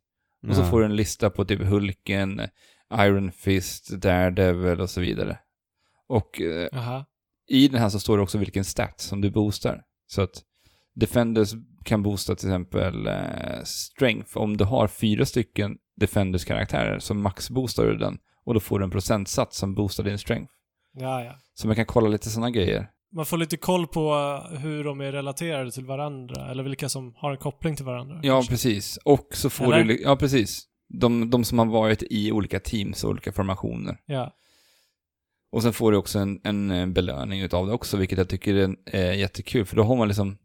Och 0.47 0.55
så 0.55 0.63
får 0.63 0.79
du 0.79 0.85
en 0.85 0.95
lista 0.95 1.29
på 1.29 1.45
typ 1.45 1.61
Hulken, 1.61 2.41
Iron 2.93 3.31
Fist, 3.31 3.89
Daredevil 3.89 4.81
och 4.81 4.89
så 4.89 5.01
vidare. 5.01 5.39
Och 6.07 6.41
eh, 6.41 6.69
i 7.47 7.67
den 7.67 7.81
här 7.81 7.89
så 7.89 7.99
står 7.99 8.17
det 8.17 8.23
också 8.23 8.37
vilken 8.37 8.65
stat 8.65 8.99
som 9.01 9.21
du 9.21 9.31
boostar. 9.31 9.83
Så 10.07 10.21
att 10.21 10.43
Defenders 10.95 11.53
kan 11.85 12.03
boosta 12.03 12.35
till 12.35 12.47
exempel 12.47 13.07
eh, 13.07 13.63
Strength. 13.63 14.37
Om 14.37 14.57
du 14.57 14.63
har 14.63 14.87
fyra 14.87 15.25
stycken 15.25 15.77
Defenders-karaktärer 15.95 16.99
så 16.99 17.13
maxboostar 17.13 17.85
du 17.85 17.97
den 17.97 18.17
och 18.45 18.53
då 18.53 18.59
får 18.59 18.79
du 18.79 18.85
en 18.85 18.91
procentsats 18.91 19.57
som 19.57 19.75
boostar 19.75 20.03
din 20.03 20.17
Strength. 20.17 20.53
Ja, 20.93 21.23
ja. 21.23 21.35
Så 21.53 21.67
man 21.67 21.75
kan 21.75 21.85
kolla 21.85 22.09
lite 22.09 22.29
sådana 22.29 22.49
grejer. 22.49 22.89
Man 23.17 23.25
får 23.25 23.37
lite 23.37 23.57
koll 23.57 23.87
på 23.87 24.13
uh, 24.15 24.57
hur 24.59 24.83
de 24.83 25.01
är 25.01 25.11
relaterade 25.11 25.71
till 25.71 25.85
varandra, 25.85 26.51
eller 26.51 26.63
vilka 26.63 26.89
som 26.89 27.13
har 27.17 27.31
en 27.31 27.37
koppling 27.37 27.75
till 27.75 27.85
varandra. 27.85 28.19
Ja, 28.23 28.33
kanske. 28.35 28.51
precis. 28.51 28.97
Och 29.05 29.27
så 29.31 29.49
får 29.49 29.73
Eller? 29.73 29.83
du... 29.83 30.01
Ja, 30.01 30.15
precis. 30.15 30.63
De, 30.89 31.29
de 31.29 31.43
som 31.43 31.59
har 31.59 31.65
varit 31.65 32.03
i 32.09 32.31
olika 32.31 32.59
teams 32.59 33.03
och 33.03 33.09
olika 33.09 33.31
formationer. 33.31 33.97
Ja. 34.05 34.33
Och 35.51 35.63
sen 35.63 35.73
får 35.73 35.91
du 35.91 35.97
också 35.97 36.19
en, 36.19 36.39
en 36.43 36.71
eh, 36.71 36.85
belöning 36.87 37.41
utav 37.41 37.67
det 37.67 37.73
också, 37.73 37.97
vilket 37.97 38.17
jag 38.17 38.29
tycker 38.29 38.53
är 38.55 38.75
är 38.85 39.13
jättekul. 39.13 39.65
För 39.65 39.75
då 39.75 39.83
har 39.83 39.95
man 39.95 40.07
liksom... 40.07 40.37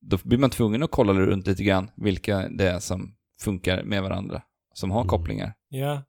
Då 0.00 0.18
blir 0.24 0.38
man 0.38 0.50
tvungen 0.50 0.82
att 0.82 0.90
kolla 0.90 1.12
runt 1.12 1.46
lite 1.46 1.64
grann 1.64 1.90
vilka 1.96 2.48
det 2.48 2.68
är 2.68 2.78
som 2.78 3.14
funkar 3.40 3.82
med 3.82 4.02
varandra. 4.02 4.42
Som 4.74 4.90
har 4.90 5.00
Mm. 5.00 5.08
kopplingar. 5.08 5.52
Ja. 5.68 6.02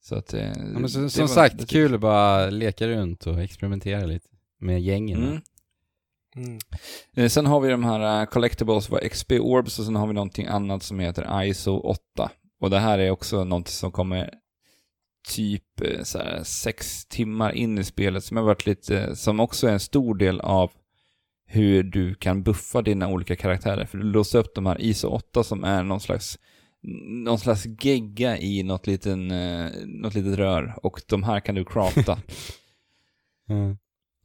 Så 0.00 0.14
att... 0.16 0.34
eh, 0.34 0.40
Ja, 0.48 0.54
men 0.78 0.88
så, 0.88 1.00
det 1.00 1.10
som 1.10 1.28
sagt, 1.28 1.68
kul 1.70 1.94
att 1.94 2.00
bara 2.00 2.50
leka 2.50 2.88
runt 2.88 3.26
och 3.26 3.40
experimentera 3.40 4.06
lite 4.06 4.28
med 4.60 4.80
gängen. 4.82 5.22
Mm. 5.24 5.40
Mm. 6.36 6.58
Eh, 7.16 7.28
Sen 7.28 7.46
har 7.46 7.60
vi 7.60 7.70
de 7.70 7.84
här 7.84 8.20
uh, 8.20 8.26
collectibles, 8.26 8.90
XP 9.10 9.32
Orbs 9.32 9.78
och 9.78 9.84
sen 9.84 9.96
har 9.96 10.06
vi 10.06 10.12
någonting 10.12 10.46
annat 10.46 10.82
som 10.82 11.00
heter 11.00 11.44
ISO 11.44 11.78
8. 11.78 12.30
Och 12.60 12.70
det 12.70 12.78
här 12.78 12.98
är 12.98 13.10
också 13.10 13.44
någonting 13.44 13.72
som 13.72 13.92
kommer 13.92 14.34
typ 15.28 15.80
eh, 15.80 16.02
så 16.02 16.18
här, 16.18 16.42
sex 16.44 17.04
timmar 17.06 17.52
in 17.52 17.78
i 17.78 17.84
spelet 17.84 18.24
som 18.24 18.36
har 18.36 18.44
varit 18.44 18.66
lite, 18.66 19.16
som 19.16 19.40
också 19.40 19.68
är 19.68 19.72
en 19.72 19.80
stor 19.80 20.14
del 20.14 20.40
av 20.40 20.70
hur 21.46 21.82
du 21.82 22.14
kan 22.14 22.42
buffa 22.42 22.82
dina 22.82 23.08
olika 23.08 23.36
karaktärer. 23.36 23.84
För 23.86 23.98
du 23.98 24.04
låser 24.04 24.38
upp 24.38 24.54
de 24.54 24.66
här 24.66 24.80
ISO 24.80 25.08
8 25.08 25.44
som 25.44 25.64
är 25.64 25.82
någon 25.82 26.00
slags 26.00 26.38
någon 26.82 27.38
slags 27.38 27.66
gegga 27.84 28.38
i 28.38 28.62
något, 28.62 28.86
liten, 28.86 29.30
eh, 29.30 29.70
något 29.86 30.14
litet 30.14 30.38
rör 30.38 30.78
och 30.82 31.02
de 31.06 31.22
här 31.22 31.40
kan 31.40 31.54
du 31.54 31.64
crafta 31.64 32.18
Mm. 33.48 33.76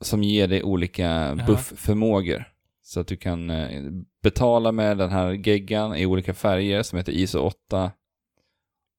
Som 0.02 0.24
ger 0.24 0.48
dig 0.48 0.64
olika 0.64 1.38
buffförmågor. 1.48 2.44
Så 2.84 3.00
att 3.00 3.08
du 3.08 3.18
kan 3.18 3.50
eh, 3.50 3.82
betala 4.24 4.72
med 4.72 4.98
den 4.98 5.10
här 5.10 5.32
geggan 5.32 5.96
i 5.96 6.06
olika 6.06 6.34
färger 6.34 6.84
som 6.84 6.98
heter 6.98 7.12
ISO 7.12 7.40
8 7.40 7.92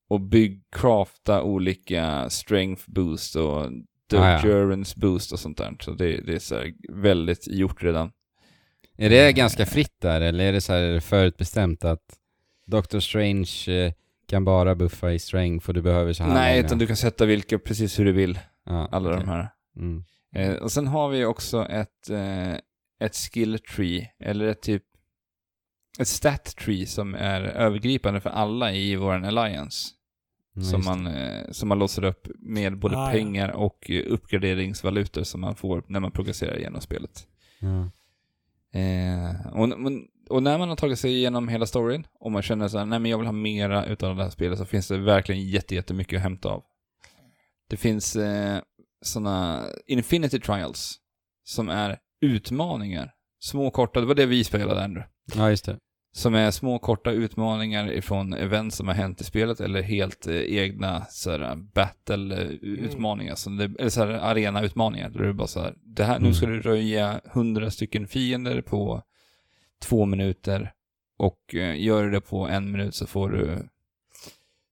och 0.09 0.21
bygg, 0.21 0.63
crafta 0.77 1.43
olika 1.43 2.31
strength 2.31 2.83
boost 2.87 3.37
och 3.37 3.67
Ah, 4.13 4.17
ja. 4.19 4.39
endurance 4.39 5.01
boost 5.01 5.33
och 5.33 5.39
sånt 5.41 5.59
där. 5.59 5.77
Så 5.81 5.91
det, 5.91 6.21
det 6.27 6.35
är 6.35 6.39
så 6.39 6.63
väldigt 6.89 7.49
gjort 7.49 7.83
redan. 7.83 8.13
Är 8.97 9.11
det 9.11 9.33
ganska 9.33 9.67
fritt 9.67 10.01
där, 10.01 10.21
eller 10.21 10.45
är 10.45 10.53
det 10.53 10.61
så 10.61 10.73
här 10.73 11.01
förutbestämt 11.01 11.85
att 11.85 12.03
Doctor 12.67 13.01
Strange 13.01 13.51
eh, 13.69 13.93
kan 14.29 14.45
bara 14.45 14.75
buffa 14.75 15.13
i 15.13 15.19
strength 15.19 15.67
för 15.67 15.73
du 15.73 15.83
behöver 15.83 16.13
så 16.13 16.23
här 16.23 16.35
Nej, 16.35 16.57
många? 16.57 16.67
utan 16.67 16.79
du 16.79 16.87
kan 16.87 16.97
sätta 16.97 17.27
vilka 17.27 17.59
precis 17.59 17.99
hur 17.99 18.05
du 18.05 18.13
vill, 18.13 18.39
ja, 18.65 18.89
alla 18.93 19.09
okej. 19.09 19.21
de 19.21 19.29
här. 19.29 19.49
Mm. 19.77 20.05
Eh, 20.37 20.55
och 20.55 20.73
sen 20.73 20.87
har 20.87 21.09
vi 21.09 21.25
också 21.25 21.67
ett, 21.67 22.11
eh, 22.11 22.55
ett 23.01 23.17
skill 23.17 23.59
tree, 23.59 24.11
eller 24.19 24.47
ett 24.47 24.63
typ 24.63 24.83
ett 25.99 26.09
stat 26.09 26.45
tree 26.45 26.87
som 26.87 27.15
är 27.15 27.41
övergripande 27.41 28.21
för 28.21 28.31
alla 28.31 28.73
i 28.73 28.97
vår 28.97 29.13
alliance. 29.13 29.89
Ja, 30.55 30.63
som, 30.63 30.79
just 30.79 30.89
det. 30.89 30.97
man, 30.97 31.07
eh, 31.07 31.51
som 31.51 31.69
man 31.69 31.79
låser 31.79 32.05
upp 32.05 32.29
med 32.39 32.79
både 32.79 32.97
Ah, 32.97 33.07
ja. 33.07 33.13
pengar 33.13 33.49
och 33.49 33.91
eh, 33.91 34.05
uppgraderingsvalutor 34.07 35.23
som 35.23 35.41
man 35.41 35.57
får 35.57 35.85
när 35.87 36.01
man 36.01 36.11
progresserar 36.11 36.59
igenom 36.59 36.81
spelet. 36.81 37.29
Ja. 37.59 37.91
Eh, 38.81 39.47
och, 39.47 39.69
och 40.31 40.43
när 40.43 40.59
man 40.59 40.69
har 40.69 40.77
tagit 40.77 40.99
sig 40.99 41.13
igenom 41.13 41.49
hela 41.49 41.67
storyn 41.67 42.07
och 42.21 42.33
man 42.33 42.43
känner 42.43 42.69
så 42.69 42.79
här, 42.79 42.85
nej 42.87 42.99
men 42.99 43.11
jag 43.11 43.19
vill 43.19 43.27
ha 43.27 43.33
mera 43.33 43.87
utav 43.87 44.17
det 44.17 44.23
här 44.23 44.31
spelet 44.31 44.59
så 44.59 44.65
finns 44.65 44.89
det 44.89 44.99
verkligen 44.99 45.49
jätte, 45.49 45.75
jättemycket 45.75 46.17
att 46.17 46.23
hämta 46.23 46.49
av. 46.49 46.63
Det 47.69 47.77
finns 47.77 48.17
eh, 48.17 48.61
sådana 49.07 49.67
Infinity 49.87 50.41
Trials 50.41 50.95
som 51.45 51.69
är 51.69 51.99
utmaningar. 52.21 53.13
Små 53.41 53.71
korta, 53.71 54.01
det 54.01 54.07
var 54.07 54.15
det 54.15 54.27
vi 54.27 54.45
spelade 54.45 54.83
ändå. 54.83 55.03
Ja, 55.35 55.51
just 55.51 55.65
det. 55.65 55.79
Som 56.13 56.35
är 56.35 56.51
små 56.51 56.79
korta 56.79 57.11
utmaningar 57.11 57.93
ifrån 57.93 58.33
event 58.35 58.75
som 58.75 58.89
har 58.89 58.95
hänt 58.95 59.21
i 59.21 59.25
spelet 59.25 59.61
eller 59.61 59.83
helt 59.83 60.27
eh, 60.27 60.35
egna 60.37 61.05
såhär 61.11 61.55
battle-utmaningar, 61.57 63.35
som 63.35 63.57
det, 63.57 63.65
eller 63.79 63.91
såhär 63.91 64.09
arena-utmaningar. 64.09 65.09
Där 65.11 65.21
är 65.21 65.33
bara 65.33 65.49
såhär, 65.49 65.75
det 65.85 66.05
här, 66.05 66.19
nu 66.19 66.25
Mm. 66.27 66.35
ska 66.35 66.47
du 66.47 66.61
röja 66.61 67.21
hundra 67.25 67.71
stycken 67.71 68.07
fiender 68.07 68.61
på 68.63 69.03
två 69.83 70.05
minuter 70.07 70.73
och 71.19 71.55
eh, 71.55 71.81
gör 71.83 72.05
du 72.05 72.11
det 72.11 72.21
på 72.21 72.49
en 72.49 72.73
minut 72.73 72.95
så 72.95 73.07
får 73.07 73.31
du 73.31 73.69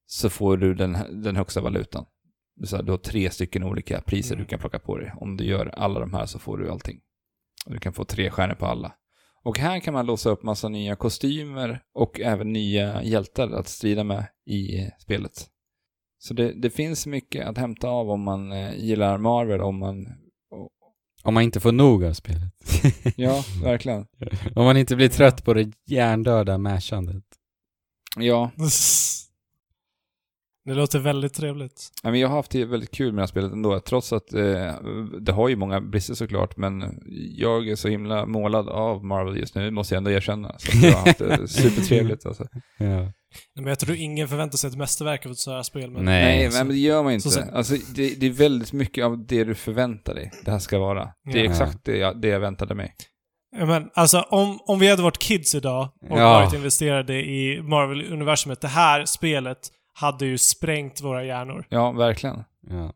så 0.06 0.30
får 0.30 0.56
du 0.56 0.74
den, 0.74 0.96
den 1.22 1.36
högsta 1.36 1.60
valutan. 1.60 2.04
Så 2.64 2.76
här, 2.76 2.82
du 2.82 2.90
har 2.92 2.98
tre 2.98 3.30
stycken 3.30 3.64
olika 3.64 4.00
priser 4.00 4.34
Mm. 4.34 4.44
du 4.44 4.48
kan 4.48 4.58
plocka 4.58 4.78
på 4.78 4.98
dig. 4.98 5.12
Om 5.16 5.36
du 5.36 5.44
gör 5.44 5.66
alla 5.66 6.00
de 6.00 6.14
här 6.14 6.26
så 6.26 6.38
får 6.38 6.58
du 6.58 6.70
allting. 6.70 7.00
Och 7.66 7.72
du 7.72 7.78
kan 7.78 7.92
få 7.92 8.04
tre 8.04 8.30
stjärnor 8.30 8.54
på 8.54 8.66
alla. 8.66 8.92
Och 9.44 9.58
här 9.58 9.80
kan 9.80 9.94
man 9.94 10.06
låsa 10.06 10.30
upp 10.30 10.42
massa 10.42 10.68
nya 10.68 10.96
kostymer 10.96 11.80
och 11.94 12.20
även 12.20 12.52
nya 12.52 13.02
hjältar 13.02 13.50
att 13.50 13.68
strida 13.68 14.04
med 14.04 14.26
i 14.46 14.78
eh, 14.78 14.88
spelet. 14.98 15.48
Så 16.18 16.34
det, 16.34 16.52
det 16.62 16.70
finns 16.70 17.06
mycket 17.06 17.46
att 17.46 17.58
hämta 17.58 17.88
av 17.88 18.10
om 18.10 18.22
man 18.22 18.52
eh, 18.52 18.74
gillar 18.74 19.18
Marvel, 19.18 19.60
om 19.60 19.78
man... 19.78 20.06
Om 21.22 21.34
man 21.34 21.42
inte 21.42 21.60
får 21.60 21.72
nog 21.72 22.04
av 22.04 22.12
spelet. 22.12 22.52
Ja, 23.16 23.44
verkligen. 23.62 24.06
Om 24.54 24.64
man 24.64 24.76
inte 24.76 24.96
blir 24.96 25.08
trött 25.08 25.44
på 25.44 25.54
det 25.54 25.72
hjärndöda 25.86 26.58
mashandet. 26.58 27.24
Ja, 28.16 28.50
Det 30.66 30.74
låter 30.74 30.98
väldigt 30.98 31.34
trevligt. 31.34 31.88
Ja, 32.02 32.10
men 32.10 32.20
jag 32.20 32.28
har 32.28 32.36
haft 32.36 32.50
det 32.50 32.64
väldigt 32.64 32.90
kul 32.90 33.12
med 33.12 33.16
det 33.16 33.22
här 33.22 33.26
spelet 33.26 33.52
ändå, 33.52 33.80
trots 33.80 34.12
att 34.12 34.34
eh, 34.34 34.74
det 35.20 35.32
har 35.32 35.48
ju 35.48 35.56
många 35.56 35.80
brister 35.80 36.14
såklart, 36.14 36.56
men 36.56 37.00
jag 37.36 37.68
är 37.68 37.76
så 37.76 37.88
himla 37.88 38.26
målad 38.26 38.68
av 38.68 39.04
Marvel 39.04 39.36
just 39.36 39.54
nu, 39.54 39.70
måste 39.70 39.94
jag 39.94 39.98
ändå 39.98 40.10
erkänna. 40.10 40.54
Så 40.58 40.76
jag 40.86 40.92
har 40.92 41.06
haft 41.06 41.18
det 41.18 41.48
supertrevligt 41.48 42.26
alltså. 42.26 42.44
Ja. 42.78 42.86
Nej, 42.86 43.12
Men 43.54 43.66
jag 43.66 43.78
tror 43.78 43.96
ingen 43.96 44.28
förväntar 44.28 44.58
sig 44.58 44.70
ett 44.70 44.76
mästerverk 44.76 45.26
av 45.26 45.32
ett 45.32 45.38
sådant 45.38 45.56
här 45.58 45.62
spel. 45.62 45.90
Men 45.90 46.04
Nej. 46.04 46.48
Nej, 46.48 46.50
men 46.64 46.68
det 46.68 46.78
gör 46.78 47.02
man 47.02 47.12
inte. 47.12 47.30
Så 47.30 47.40
Alltså, 47.52 47.74
det, 47.94 48.20
det 48.20 48.26
är 48.26 48.30
väldigt 48.30 48.72
mycket 48.72 49.04
av 49.04 49.26
det 49.26 49.44
du 49.44 49.54
förväntar 49.54 50.14
dig 50.14 50.30
det 50.44 50.50
här 50.50 50.58
ska 50.58 50.78
vara. 50.78 51.08
Det 51.32 51.40
är 51.40 51.44
Ja. 51.44 51.50
exakt 51.50 51.84
det 51.84 51.96
jag, 51.96 52.20
det 52.20 52.28
jag 52.28 52.40
väntade 52.40 52.74
mig. 52.74 52.94
Ja, 53.58 53.66
Men 53.66 53.90
alltså 53.94 54.20
om, 54.20 54.58
om 54.66 54.78
vi 54.78 54.88
hade 54.90 55.02
varit 55.02 55.18
kids 55.18 55.54
idag 55.54 55.88
och 56.10 56.18
Ja. 56.20 56.32
varit 56.32 56.54
investerade 56.54 57.14
i 57.14 57.62
Marvel-universumet, 57.62 58.60
det 58.60 58.68
här 58.68 59.04
spelet 59.04 59.58
hade 59.94 60.26
ju 60.26 60.38
sprängt 60.38 61.00
våra 61.00 61.24
hjärnor. 61.24 61.66
Ja, 61.68 61.92
verkligen. 61.92 62.44
Ja. 62.70 62.92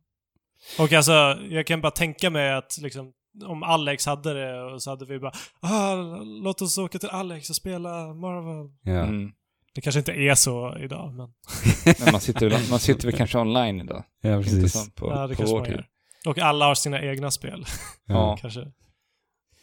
Och 0.79 0.93
alltså, 0.93 1.39
jag 1.51 1.67
kan 1.67 1.81
bara 1.81 1.91
tänka 1.91 2.31
mig 2.31 2.53
att 2.53 2.79
liksom, 2.81 3.13
om 3.45 3.63
Alex 3.63 4.07
hade 4.07 4.35
det 4.35 4.63
och 4.63 4.83
så 4.83 4.91
hade 4.91 5.05
vi 5.05 5.19
bara 5.19 5.33
ah, 5.61 5.95
låt 6.43 6.63
oss 6.63 6.79
åka 6.79 6.99
till 6.99 7.09
Alex 7.09 7.51
och 7.51 7.57
spela 7.57 8.15
Marvel. 8.15 8.71
Ja. 8.83 9.03
Mm. 9.03 9.33
Det 9.75 9.81
kanske 9.81 9.99
inte 9.99 10.13
är 10.13 10.35
så 10.35 10.77
idag, 10.79 11.15
men 11.15 11.29
Men 12.05 12.13
man 12.13 12.21
sitter, 12.21 12.51
väl, 12.51 12.71
man 12.71 12.79
sitter 12.79 13.09
väl 13.09 13.17
kanske 13.17 13.39
online 13.39 13.81
idag. 13.81 14.05
ja, 14.21 14.43
precis. 14.43 14.95
på, 14.95 15.11
ja, 15.11 15.27
det 15.27 15.35
på 15.35 15.39
kanske 15.39 15.57
man 15.57 15.71
gör. 15.71 15.87
Och 16.27 16.39
alla 16.39 16.67
har 16.67 16.75
sina 16.75 17.03
egna 17.03 17.31
spel, 17.31 17.65
Ja. 18.07 18.37
kanske. 18.41 18.61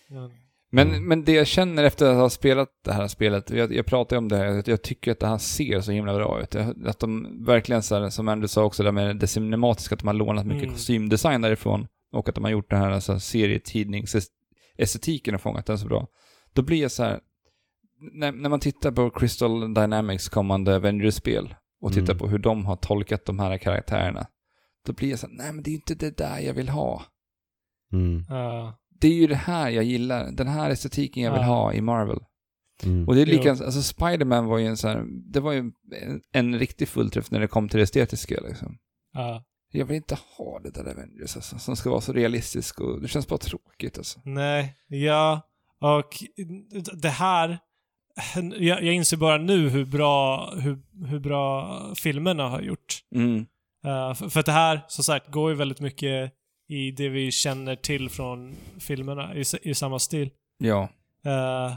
Ja. 0.09 0.29
Men, 0.75 0.87
Mm. 0.87 1.07
men 1.07 1.23
det 1.23 1.31
jag 1.31 1.47
känner 1.47 1.83
efter 1.83 2.09
att 2.09 2.15
ha 2.15 2.29
spelat 2.29 2.69
det 2.85 2.93
här 2.93 3.07
spelet, 3.07 3.49
jag, 3.49 3.73
jag 3.73 3.85
pratar 3.85 4.15
ju 4.15 4.17
om 4.17 4.27
det 4.29 4.37
här, 4.37 4.45
att 4.59 4.67
jag 4.67 4.81
tycker 4.81 5.11
att 5.11 5.19
det 5.19 5.27
här 5.27 5.37
ser 5.37 5.81
så 5.81 5.91
himla 5.91 6.13
bra 6.13 6.41
ut. 6.41 6.53
Jag- 6.53 6.87
Att 6.87 6.99
de 6.99 7.43
verkligen, 7.45 7.83
så 7.83 7.95
här, 7.95 8.09
som 8.09 8.27
Andrew 8.27 8.47
sa 8.47 8.63
också, 8.63 8.83
det 8.83 8.91
med 8.91 9.17
det 9.17 9.27
cinematiska, 9.27 9.95
att 9.95 9.99
de 9.99 10.07
har 10.07 10.13
lånat 10.13 10.45
mycket 10.45 10.63
Mm. 10.63 10.73
kostymdesign 10.75 11.41
därifrån 11.41 11.87
och 12.11 12.29
att 12.29 12.35
de 12.35 12.43
har 12.43 12.51
gjort 12.51 12.69
den 12.69 12.79
här 12.79 12.91
alltså, 12.91 13.19
serietidningsestetiken 13.19 15.35
och 15.35 15.41
fångat 15.41 15.65
den 15.65 15.79
så 15.79 15.87
bra. 15.87 16.07
Då 16.53 16.61
blir 16.61 16.81
jag 16.81 16.91
så 16.91 17.03
här, 17.03 17.19
när, 18.13 18.31
när 18.31 18.49
man 18.49 18.59
tittar 18.59 18.91
på 18.91 19.09
Crystal 19.09 19.73
Dynamics 19.73 20.29
kommande 20.29 20.75
Avengers-spel 20.75 21.55
och 21.81 21.93
tittar 21.93 22.13
Mm. 22.13 22.17
på 22.17 22.27
hur 22.27 22.39
de 22.39 22.65
har 22.65 22.75
tolkat 22.75 23.25
de 23.25 23.39
här 23.39 23.57
karaktärerna, 23.57 24.27
då 24.85 24.93
blir 24.93 25.09
jag 25.09 25.19
så 25.19 25.27
här, 25.27 25.33
nej 25.33 25.53
men 25.53 25.63
det 25.63 25.69
är 25.69 25.73
inte 25.75 25.95
det 25.95 26.17
där 26.17 26.39
jag 26.39 26.53
vill 26.53 26.69
ha 26.69 27.03
Mm. 27.93 28.23
Ja. 28.29 28.77
Det 28.99 29.07
är 29.07 29.13
ju 29.13 29.27
det 29.27 29.35
här 29.35 29.69
jag 29.69 29.83
gillar. 29.83 30.31
Den 30.31 30.47
här 30.47 30.69
estetiken 30.69 31.23
jag 31.23 31.31
vill 31.31 31.41
Ja. 31.41 31.47
ha 31.47 31.73
i 31.73 31.81
Marvel. 31.81 32.19
Mm. 32.83 33.07
Och 33.07 33.15
det 33.15 33.21
är 33.21 33.25
Jo. 33.25 33.37
lika, 33.37 33.49
alltså 33.51 33.81
Spider-Man 33.81 34.45
var 34.45 34.57
ju 34.57 34.65
en 34.65 34.77
sån 34.77 34.89
här, 34.89 35.05
det 35.33 35.39
var 35.39 35.51
ju 35.51 35.59
en, 35.59 35.71
en 36.31 36.59
riktig 36.59 36.87
fullträff 36.87 37.31
när 37.31 37.39
det 37.39 37.47
kom 37.47 37.69
till 37.69 37.77
det 37.77 37.83
estetiska 37.83 38.41
liksom. 38.47 38.77
ja. 39.13 39.43
Jag 39.71 39.85
vill 39.85 39.95
inte 39.95 40.17
ha 40.37 40.59
det 40.59 40.69
där 40.69 40.91
Avengers 40.91 41.35
alltså, 41.35 41.59
som 41.59 41.75
ska 41.75 41.89
vara 41.89 42.01
så 42.01 42.13
realistiskt 42.13 42.79
och 42.79 43.01
det 43.01 43.07
känns 43.07 43.27
bara 43.27 43.37
tråkigt 43.37 43.97
alltså. 43.97 44.19
Nej, 44.25 44.75
ja. 44.87 45.41
Och 45.81 46.09
det 46.93 47.09
här... 47.09 47.59
Jag, 48.59 48.83
jag 48.83 48.93
inser 48.93 49.17
bara 49.17 49.37
nu 49.37 49.69
hur 49.69 49.85
bra, 49.85 50.49
hur, 50.55 51.05
hur 51.07 51.19
bra 51.19 51.79
filmerna 51.95 52.49
har 52.49 52.61
gjort. 52.61 52.99
Mm. 53.15 53.37
Uh, 53.85 54.13
för, 54.13 54.29
för 54.29 54.39
att 54.39 54.45
det 54.45 54.51
här, 54.51 54.81
som 54.87 55.03
sagt, 55.03 55.31
går 55.31 55.49
ju 55.51 55.55
väldigt 55.55 55.79
mycket 55.79 56.31
i 56.67 56.91
det 56.91 57.09
vi 57.09 57.31
känner 57.31 57.75
till 57.75 58.09
från 58.09 58.55
filmerna, 58.79 59.35
i, 59.35 59.43
i 59.61 59.73
samma 59.73 59.99
stil. 59.99 60.29
Ja. 60.57 60.89
Eh, 61.25 61.75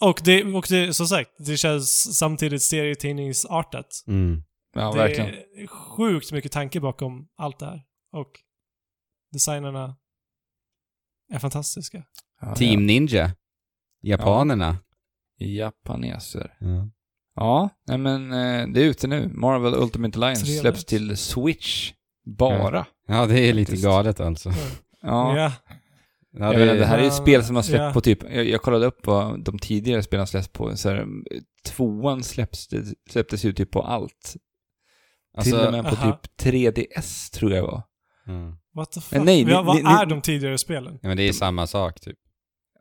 och 0.00 0.20
det, 0.24 0.44
och 0.44 0.66
det, 0.68 0.94
som 0.94 1.06
sagt, 1.06 1.30
det 1.38 1.56
känns 1.56 2.18
samtidigt 2.18 2.62
serietidningsartat. 2.62 4.04
Mm. 4.06 4.42
Ja, 4.74 4.92
det 4.92 4.98
verkligen. 4.98 5.28
är 5.28 5.66
sjukt 5.66 6.32
mycket 6.32 6.52
tanke 6.52 6.80
bakom 6.80 7.28
allt 7.36 7.58
det 7.58 7.66
här. 7.66 7.82
Och 8.12 8.30
designerna 9.32 9.96
är 11.32 11.38
fantastiska. 11.38 12.04
Ja, 12.40 12.54
Team 12.54 12.86
Ninja. 12.86 13.30
Japanerna. 14.02 14.78
Ja. 15.36 15.46
Japaneser. 15.46 16.56
Ja. 16.60 16.90
Ja, 17.36 17.68
nej 17.86 17.98
men 17.98 18.32
eh, 18.32 18.68
det 18.68 18.80
är 18.80 18.84
ute 18.84 19.06
nu. 19.06 19.28
Marvel 19.28 19.74
Ultimate 19.74 20.18
Alliance 20.18 20.44
Trevligt. 20.44 20.60
släpps 20.60 20.84
till 20.84 21.16
Switch. 21.16 21.92
Bara. 22.24 22.86
ja, 23.08 23.26
det 23.26 23.40
är 23.40 23.52
lite 23.52 23.70
Faktiskt. 23.70 23.84
galet 23.84 24.20
alltså. 24.20 24.50
Ja. 25.02 25.36
Ja. 25.38 25.52
Ja, 26.36 26.52
jag 26.52 26.58
menar, 26.60 26.74
det 26.74 26.86
här 26.86 26.96
är 26.98 27.02
ju 27.02 27.06
Ja, 27.08 27.12
spel 27.12 27.44
som 27.44 27.56
har 27.56 27.62
släppt 27.62 27.82
ja. 27.82 27.92
på 27.92 28.00
typ, 28.00 28.22
jag, 28.30 28.44
jag 28.44 28.62
kollade 28.62 28.86
upp 28.86 29.06
vad 29.06 29.44
de 29.44 29.58
tidigare 29.58 30.02
spelen 30.02 30.26
släppts 30.26 30.48
på, 30.48 30.76
så 30.76 30.88
här, 30.90 31.06
tvåan 31.66 32.22
släpps, 32.22 32.68
släpptes 33.10 33.44
ju 33.44 33.52
typ 33.52 33.70
på 33.70 33.82
allt. 33.82 34.36
alltså, 35.36 35.56
Till 35.56 35.66
och 35.66 35.72
med 35.72 35.84
på 35.84 35.90
aha. 35.96 36.12
typ 36.12 36.46
3DS 36.46 37.32
tror 37.34 37.52
jag 37.52 37.62
var. 37.62 37.82
ja. 38.26 38.56
What 38.74 38.92
the 38.92 39.00
fuck? 39.00 39.12
Men 39.12 39.24
nej, 39.24 39.42
ja, 39.48 39.62
vad 39.62 39.76
ni- 39.76 39.82
är 39.82 40.06
ni- 40.06 40.10
de 40.14 40.20
tidigare 40.20 40.58
spelen? 40.58 40.98
ja, 41.02 41.08
men 41.08 41.16
det 41.16 41.22
är 41.22 41.32
samma 41.32 41.66
sak 41.66 42.00
typ. 42.00 42.18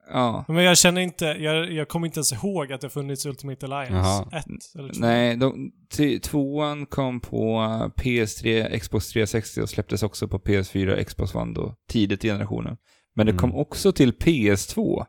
Ja. 0.09 0.45
Men 0.47 0.63
jag 0.63 0.77
känner 0.77 1.01
inte, 1.01 1.25
jag, 1.25 1.71
jag 1.71 1.88
kommer 1.88 2.07
inte 2.07 2.17
ens 2.17 2.34
ihåg 2.34 2.73
att 2.73 2.81
det 2.81 2.89
funnits 2.89 3.25
Ultimate 3.25 3.65
Alliance 3.65 3.95
Jaha. 3.95 4.39
1 4.39 4.45
eller 4.80 4.93
2. 4.93 4.99
Nej, 4.99 5.35
de, 5.38 5.71
t- 5.97 6.19
tvåan 6.19 6.85
kom 6.85 7.19
på 7.19 7.57
PS3, 7.97 8.80
Xbox 8.80 9.09
360 9.09 9.61
och 9.61 9.69
släpptes 9.69 10.03
också 10.03 10.27
på 10.27 10.39
PS4, 10.39 11.03
Xbox 11.03 11.35
One 11.35 11.53
då, 11.53 11.75
tidigt 11.89 12.25
i 12.25 12.27
generationen. 12.27 12.77
Men 13.15 13.25
det 13.25 13.31
Mm. 13.31 13.39
kom 13.39 13.55
också 13.55 13.91
till 13.91 14.11
PS2 14.13 15.05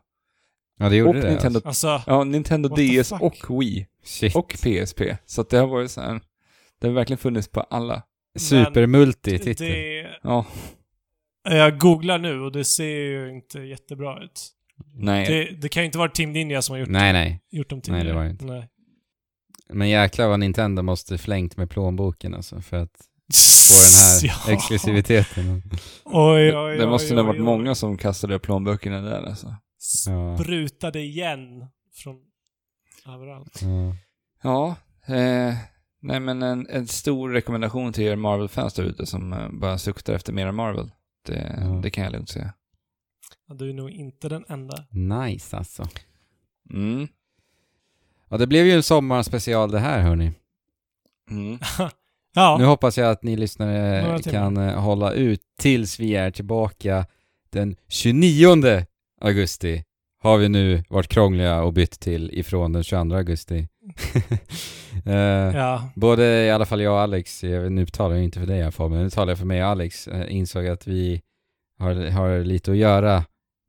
Ja, 0.77 0.89
det 0.89 0.95
gjorde 0.95 1.09
och 1.19 1.25
det. 1.25 1.29
Nintendo, 1.29 1.61
Alltså, 1.65 2.01
ja, 2.07 2.23
Nintendo 2.23 2.69
DS 2.69 3.11
och 3.11 3.59
Wii. 3.61 3.87
Shit. 4.03 4.35
och 4.35 4.55
PSP. 4.63 5.01
Så 5.25 5.41
att 5.41 5.49
det 5.49 5.57
har 5.57 5.67
varit 5.67 5.91
så 5.91 6.01
här, 6.01 6.21
det 6.81 6.87
har 6.87 6.93
verkligen 6.93 7.17
funnits 7.17 7.47
på 7.47 7.59
alla. 7.61 8.03
Supermulti-titel. 8.39 9.67
det, 9.67 10.07
Ja, 10.23 10.45
jag 11.43 11.79
googlar 11.79 12.17
nu 12.19 12.39
och 12.41 12.51
det 12.51 12.63
ser 12.63 12.85
ju 12.97 13.29
inte 13.29 13.59
jättebra 13.59 14.23
ut. 14.23 14.49
Nej. 14.93 15.27
Det, 15.27 15.61
det 15.61 15.69
kan 15.69 15.83
ju 15.83 15.85
inte 15.85 15.97
vara 15.97 16.09
Team 16.09 16.31
Ninja 16.31 16.61
som 16.61 16.73
har 16.73 16.79
gjort, 16.79 16.89
Nej, 16.89 17.13
nej. 17.13 17.41
gjort 17.51 17.69
dem 17.69 17.77
Nej, 17.77 17.83
tidigare. 17.83 18.07
det 18.07 18.13
var 18.13 18.23
det 18.23 18.29
inte. 18.29 18.45
Nej. 18.45 18.69
Men 19.69 19.89
jäklar 19.89 20.27
vad 20.27 20.39
Nintendo 20.39 20.81
måste 20.81 21.17
flängt 21.17 21.57
med 21.57 21.69
plånboken 21.69 22.33
alltså 22.33 22.61
för 22.61 22.77
att 22.77 22.91
få 23.69 23.73
den 23.73 24.03
här 24.03 24.21
Ja. 24.47 24.53
exklusiviteten. 24.53 25.61
Oj, 26.05 26.57
oj, 26.57 26.77
Det 26.77 26.87
måste 26.87 27.13
oj, 27.13 27.15
nog 27.15 27.25
ha 27.25 27.31
oj, 27.31 27.37
varit 27.39 27.47
oj. 27.49 27.57
många 27.57 27.75
som 27.75 27.97
kastade 27.97 28.39
plånböckerna 28.39 29.01
där 29.01 29.23
alltså. 29.23 29.55
Sprutade 29.79 30.99
igen 30.99 31.65
från 31.93 32.15
överallt. 33.13 33.61
Ja. 33.61 33.95
Ja, 34.43 34.75
eh, 35.15 35.53
nej 36.01 36.19
men 36.19 36.41
en, 36.43 36.67
en 36.69 36.87
stor 36.87 37.29
rekommendation 37.29 37.93
till 37.93 38.03
er 38.03 38.15
Marvel-fans 38.15 38.73
där 38.73 38.83
ute 38.83 39.05
som 39.05 39.33
eh, 39.33 39.49
bara 39.51 39.77
suktar 39.77 40.13
efter 40.13 40.33
mer 40.33 40.51
Marvel. 40.51 40.91
Det, 41.25 41.57
Ja. 41.61 41.79
det 41.83 41.89
kan 41.89 42.03
jag 42.03 42.13
lugnt 42.13 42.29
säga. 42.29 42.53
Ja, 43.47 43.53
Du 43.55 43.69
är 43.69 43.73
nog 43.73 43.89
inte 43.91 44.29
den 44.29 44.45
enda. 44.47 44.85
Nice 44.89 45.57
alltså. 45.57 45.87
Mm. 46.73 47.07
Ja, 48.29 48.37
det 48.37 48.47
blev 48.47 48.65
ju 48.65 48.71
en 48.71 48.83
sommarspecial 48.83 49.71
det 49.71 49.79
här 49.79 50.01
hörni. 50.01 50.31
Mm. 51.31 51.59
ja, 52.35 52.57
Nu 52.59 52.65
hoppas 52.65 52.97
jag 52.97 53.11
att 53.11 53.23
ni 53.23 53.35
lyssnare 53.35 54.19
kan 54.23 54.57
eh, 54.57 54.79
hålla 54.81 55.11
ut 55.11 55.41
tills 55.59 55.99
vi 55.99 56.15
är 56.15 56.31
tillbaka 56.31 57.05
den 57.49 57.75
29 57.87 58.47
augusti. 59.21 59.83
har 60.21 60.37
vi 60.37 60.49
nu 60.49 60.83
varit 60.89 61.07
krångliga 61.07 61.61
och 61.63 61.73
bytt 61.73 61.99
till 61.99 62.31
ifrån 62.39 62.73
den 62.73 62.83
22 62.83 63.15
augusti. 63.15 63.67
Eh, 65.05 65.15
Ja. 65.55 65.89
Både 65.95 66.45
i 66.45 66.51
alla 66.51 66.65
fall 66.65 66.81
jag 66.81 66.93
och 66.93 66.99
Alex, 66.99 67.43
jag, 67.43 67.71
nu 67.71 67.85
talar 67.85 68.15
jag 68.15 68.23
inte 68.23 68.39
för 68.39 68.47
dig 68.47 68.61
här 68.63 68.71
Fabian, 68.71 69.03
nu 69.03 69.09
talar 69.09 69.31
jag 69.31 69.37
för 69.37 69.45
mig 69.45 69.63
och 69.63 69.69
Alex, 69.69 70.07
eh, 70.07 70.35
insåg 70.35 70.67
att 70.67 70.87
vi 70.87 71.21
har, 71.79 72.09
har 72.09 72.39
lite 72.43 72.71
att 72.71 72.77
göra 72.77 73.23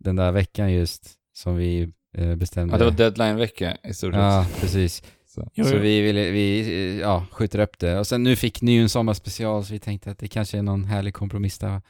den 0.07 0.17
där 0.17 0.33
veckan 0.33 0.73
just 0.73 1.13
som 1.33 1.57
vi 1.57 1.93
eh, 2.19 2.35
bestämde. 2.35 2.75
Ja, 2.75 2.79
det 2.79 2.85
var 2.85 2.93
deadline-vecka 2.93 3.77
i 3.85 3.95
stort 3.95 4.15
sett. 4.15 4.21
Ja, 4.21 4.47
precis. 4.61 5.03
Så. 5.27 5.51
Jo, 5.55 5.65
så 5.65 5.75
jo. 5.75 5.81
vi, 5.81 6.01
ville, 6.01 6.31
vi 6.31 6.61
eh, 6.61 7.01
ja, 7.01 7.27
skjuter 7.31 7.59
upp 7.59 7.79
det. 7.79 7.99
Och 7.99 8.07
sen 8.07 8.23
nu 8.23 8.37
fick 8.37 8.63
ni 8.63 8.73
ju 8.73 8.83
en 8.83 8.89
sommarspecial 8.89 9.65
så 9.65 9.73
vi 9.73 9.79
tänkte 9.79 10.11
att 10.11 10.19
det 10.19 10.29
kanske 10.29 10.59
är 10.59 10.63
någon 10.63 10.85
härlig 10.85 11.15
kompromiss 11.15 11.59
där. 11.59 11.69
va? 11.69 11.83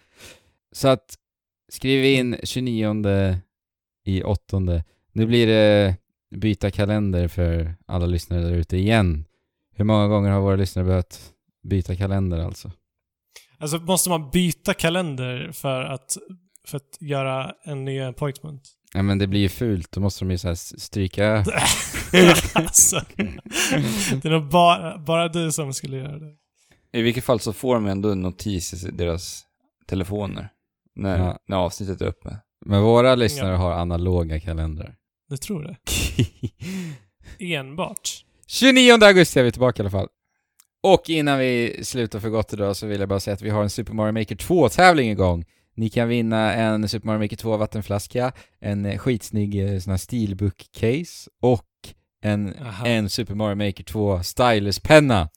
Så 0.72 0.88
att 0.88 1.14
skriv 1.72 2.04
in 2.04 2.36
29 2.42 3.40
i 4.04 4.22
åttonde. 4.22 4.84
Nu 5.12 5.26
blir 5.26 5.46
det 5.46 5.96
byta 6.30 6.70
kalender 6.70 7.28
för 7.28 7.74
alla 7.86 8.06
lyssnare 8.06 8.40
där 8.40 8.52
ute 8.52 8.76
igen. 8.76 9.24
Hur 9.74 9.84
många 9.84 10.08
gånger 10.08 10.30
har 10.30 10.40
våra 10.40 10.56
lyssnare 10.56 10.86
behövt 10.86 11.20
byta 11.62 11.96
kalender 11.96 12.38
alltså? 12.38 12.70
Alltså 13.58 13.78
måste 13.78 14.10
man 14.10 14.30
byta 14.30 14.74
kalender 14.74 15.50
för 15.52 15.82
att, 15.82 16.16
för 16.66 16.76
att 16.76 16.96
göra 17.00 17.52
en 17.64 17.84
ny 17.84 18.00
appointment? 18.00 18.62
Ja 18.94 19.02
men 19.02 19.18
det 19.18 19.26
blir 19.26 19.40
ju 19.40 19.48
fult, 19.48 19.92
då 19.92 20.00
måste 20.00 20.24
de 20.24 20.30
ju 20.30 20.38
så 20.38 20.48
här 20.48 20.54
stryka 20.54 21.36
alltså, 22.54 23.00
det 24.22 24.24
är 24.24 24.30
nog 24.30 24.48
bara, 24.50 24.98
bara 24.98 25.28
du 25.28 25.52
som 25.52 25.72
skulle 25.74 25.96
göra 25.96 26.18
det. 26.18 26.34
I 26.92 27.02
vilket 27.02 27.24
fall 27.24 27.40
så 27.40 27.52
får 27.52 27.74
de 27.74 27.86
ändå 27.86 28.10
en 28.12 28.22
notis 28.22 28.84
i 28.84 28.90
deras 28.90 29.42
telefoner. 29.86 30.48
När, 30.94 31.18
Ja. 31.18 31.38
när 31.48 31.56
avsnittet 31.56 32.00
är 32.00 32.06
uppe. 32.06 32.36
Men 32.66 32.82
våra 32.82 33.14
lyssnare 33.14 33.50
Ja. 33.52 33.56
har 33.56 33.72
analoga 33.72 34.40
kalendrar. 34.40 34.94
Du 35.28 35.36
tror 35.36 35.62
det? 35.62 35.76
Enbart? 37.54 38.24
29 38.46 38.92
augusti 39.04 39.40
är 39.40 39.44
vi 39.44 39.52
tillbaka 39.52 39.82
i 39.82 39.82
alla 39.82 39.90
fall. 39.90 40.08
Och 40.82 41.10
innan 41.10 41.38
vi 41.38 41.80
slutar 41.84 42.20
för 42.20 42.28
gott 42.28 42.52
idag 42.52 42.76
så 42.76 42.86
vill 42.86 43.00
jag 43.00 43.08
bara 43.08 43.20
säga 43.20 43.34
att 43.34 43.42
vi 43.42 43.50
har 43.50 43.62
en 43.62 43.70
Super 43.70 43.92
Mario 43.92 44.12
Maker 44.12 44.36
2-tävling 44.36 45.10
igång. 45.10 45.44
Ni 45.76 45.88
kan 45.90 46.08
vinna 46.08 46.54
en 46.54 46.88
Super 46.88 47.06
Mario 47.06 47.18
Maker 47.18 47.36
2 47.36 47.56
vattenflaska, 47.56 48.32
en 48.60 48.86
eh, 48.86 48.98
skitsnygg 48.98 49.74
eh, 49.74 49.78
sån 49.78 49.90
här 49.90 49.98
steelbook-case 49.98 51.28
och 51.42 51.64
en, 52.24 52.54
Aha. 52.66 52.86
en 52.86 53.10
Super 53.10 53.34
Mario 53.34 53.54
Maker 53.66 53.84
2 53.84 54.22
stylus-penna. 54.22 55.28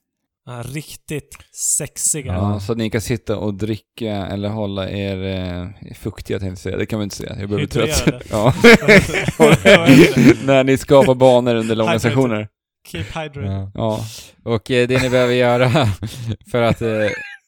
Ja, 0.45 0.63
riktigt 0.65 1.37
sexiga. 1.77 2.33
Ja, 2.33 2.59
så 2.59 2.71
att 2.71 2.77
ni 2.77 2.89
kan 2.89 3.01
sitta 3.01 3.37
och 3.37 3.53
dricka 3.53 4.11
eller 4.11 4.49
hålla 4.49 4.89
er 4.89 5.23
eh, 5.23 5.67
fuktiga 5.95 6.39
tänkte 6.39 6.51
jag 6.51 6.57
säga. 6.57 6.77
Det 6.77 6.85
kan 6.85 6.99
man 6.99 7.03
inte 7.03 7.15
säga. 7.15 7.35
Jag 7.39 7.49
börjar 7.49 7.67
bli 7.67 7.87
trött. 7.87 8.23
Ja. 8.29 8.53
När 10.45 10.63
ni 10.63 10.77
skapar 10.77 11.15
banor 11.15 11.55
under 11.55 11.75
långa 11.75 11.91
Hydrated. 11.91 12.11
sessioner. 12.11 12.47
Keep 12.87 13.03
hydrated. 13.03 13.51
Ja. 13.51 13.71
Ja. 13.73 14.05
Och 14.43 14.71
eh, 14.71 14.87
det 14.87 15.01
ni 15.01 15.09
behöver 15.09 15.33
göra 15.33 15.69
för 16.51 16.61
att 16.61 16.81
eh, 16.81 16.89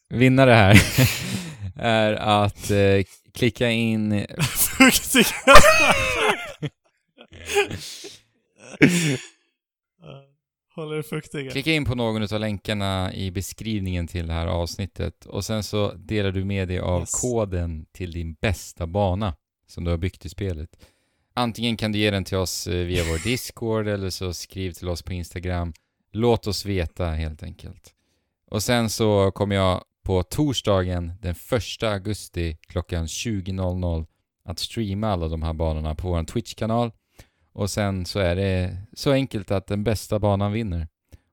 vinna 0.09 0.45
det 0.45 0.53
här 0.53 0.81
är 1.81 2.13
att 2.13 2.71
eh, 2.71 3.03
klicka 3.33 3.69
in 3.69 4.11
Håller 10.75 10.97
er 10.97 11.01
fuktiga. 11.01 11.51
Klicka 11.51 11.71
in 11.71 11.85
på 11.85 11.95
någon 11.95 12.23
av 12.33 12.39
länkarna 12.39 13.13
i 13.13 13.31
beskrivningen 13.31 14.07
till 14.07 14.27
det 14.27 14.33
här 14.33 14.47
avsnittet 14.47 15.25
och 15.25 15.45
sen 15.45 15.63
så 15.63 15.93
delar 15.93 16.31
du 16.31 16.45
med 16.45 16.67
dig 16.67 16.79
av 16.79 16.99
Yes. 17.01 17.21
koden 17.21 17.85
till 17.91 18.11
din 18.11 18.33
bästa 18.33 18.87
bana 18.87 19.35
som 19.67 19.83
du 19.83 19.89
har 19.91 19.97
byggt 19.97 20.25
i 20.25 20.29
spelet. 20.29 20.69
Antingen 21.33 21.77
kan 21.77 21.91
du 21.91 21.99
ge 21.99 22.11
den 22.11 22.23
till 22.23 22.37
oss 22.37 22.67
eh, 22.67 22.85
via 22.85 23.03
vår 23.03 23.23
Discord 23.23 23.87
eller 23.87 24.09
så 24.09 24.33
skriv 24.33 24.71
till 24.71 24.89
oss 24.89 25.01
på 25.01 25.13
Instagram. 25.13 25.73
Låt 26.13 26.47
oss 26.47 26.65
veta 26.65 27.05
helt 27.05 27.43
enkelt. 27.43 27.93
Och 28.47 28.63
sen 28.63 28.89
så 28.89 29.31
kommer 29.31 29.55
jag 29.55 29.83
på 30.03 30.23
torsdagen 30.23 31.13
den 31.21 31.35
1 31.79 31.83
augusti 31.83 32.57
klockan 32.67 33.05
20.00 33.05 34.05
att 34.45 34.59
streama 34.59 35.07
alla 35.07 35.27
de 35.27 35.43
här 35.43 35.53
banorna 35.53 35.95
på 35.95 36.09
vår 36.09 36.23
Twitch-kanal. 36.23 36.91
Och 37.53 37.69
sen 37.69 38.05
så 38.05 38.19
är 38.19 38.35
det 38.35 38.77
så 38.93 39.11
enkelt 39.11 39.51
att 39.51 39.67
den 39.67 39.83
bästa 39.83 40.19
banan 40.19 40.51
vinner. 40.51 40.87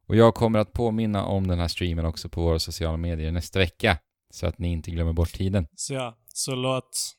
Och 0.07 0.16
jag 0.16 0.35
kommer 0.35 0.59
att 0.59 0.73
påminna 0.73 1.24
om 1.24 1.47
den 1.47 1.59
här 1.59 1.69
streamen 1.69 2.05
också 2.05 2.28
på 2.28 2.43
våra 2.43 2.59
sociala 2.59 2.97
medier 2.97 3.32
nästa 3.32 3.59
vecka. 3.59 3.99
Så 4.31 4.47
att 4.47 4.59
ni 4.59 4.73
inte 4.73 4.90
glömmer 4.90 5.12
bort 5.12 5.32
tiden. 5.32 5.66
Så 5.74 5.95
ja, 5.95 6.19
så 6.35 6.55
låt 6.55 7.15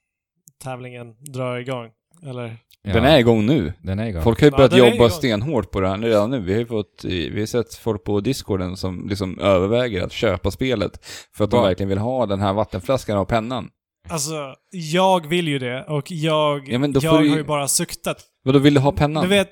tävlingen 0.64 1.16
dra 1.20 1.60
igång. 1.60 1.92
Eller? 2.26 2.58
Ja, 2.82 2.94
Den 2.94 3.04
är 3.06 3.18
igång 3.20 3.46
nu. 3.46 3.74
den 3.82 4.00
är 4.00 4.08
igång. 4.08 4.24
Folk 4.24 4.40
har 4.42 4.48
ju 4.48 4.52
Ja, 4.52 4.58
börjat 4.58 4.74
är 4.74 4.78
jobba 4.92 5.10
stenhårt 5.10 5.72
på 5.72 5.80
det 5.82 5.88
här 5.90 5.98
redan 5.98 6.30
nu. 6.32 6.40
Vi 6.40 6.54
har 6.54 6.60
ju 6.60 6.66
fått, 6.66 7.04
vi 7.06 7.40
har 7.40 7.46
sett 7.46 7.74
folk 7.76 8.04
på 8.04 8.20
discorden 8.20 8.78
som 8.78 9.10
liksom 9.10 9.40
överväger 9.40 10.04
att 10.04 10.12
köpa 10.12 10.52
spelet. 10.52 11.06
För 11.36 11.44
att 11.44 11.52
de 11.52 11.58
Va? 11.62 11.68
verkligen 11.68 11.90
vill 11.90 11.98
ha 11.98 12.26
den 12.26 12.40
här 12.42 12.54
vattenflaskan 12.54 13.18
och 13.18 13.28
pennan. 13.28 13.70
Alltså, 14.10 14.56
jag 14.72 15.28
vill 15.28 15.48
ju 15.48 15.60
det 15.60 15.84
och 15.84 16.12
jag, 16.12 16.68
Ja, 16.70 16.80
jag 17.02 17.24
ju- 17.24 17.30
har 17.30 17.38
ju 17.38 17.44
bara 17.44 17.68
suktat. 17.68 18.24
Vadå, 18.44 18.60
vill 18.60 18.74
du 18.74 18.80
ha 18.80 18.92
pennan? 18.92 19.24
Du 19.24 19.30
vet, 19.30 19.52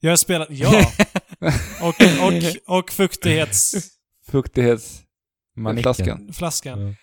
jag 0.00 0.10
har 0.10 0.16
spelat, 0.16 0.48
ja. 0.50 0.70
och, 1.82 1.94
och, 2.68 2.78
och 2.78 2.90
fuktighets... 2.92 3.72
Fuktighetsflaskan. 4.30 5.06
Manicken. 5.62 6.32
flaskan. 6.32 6.96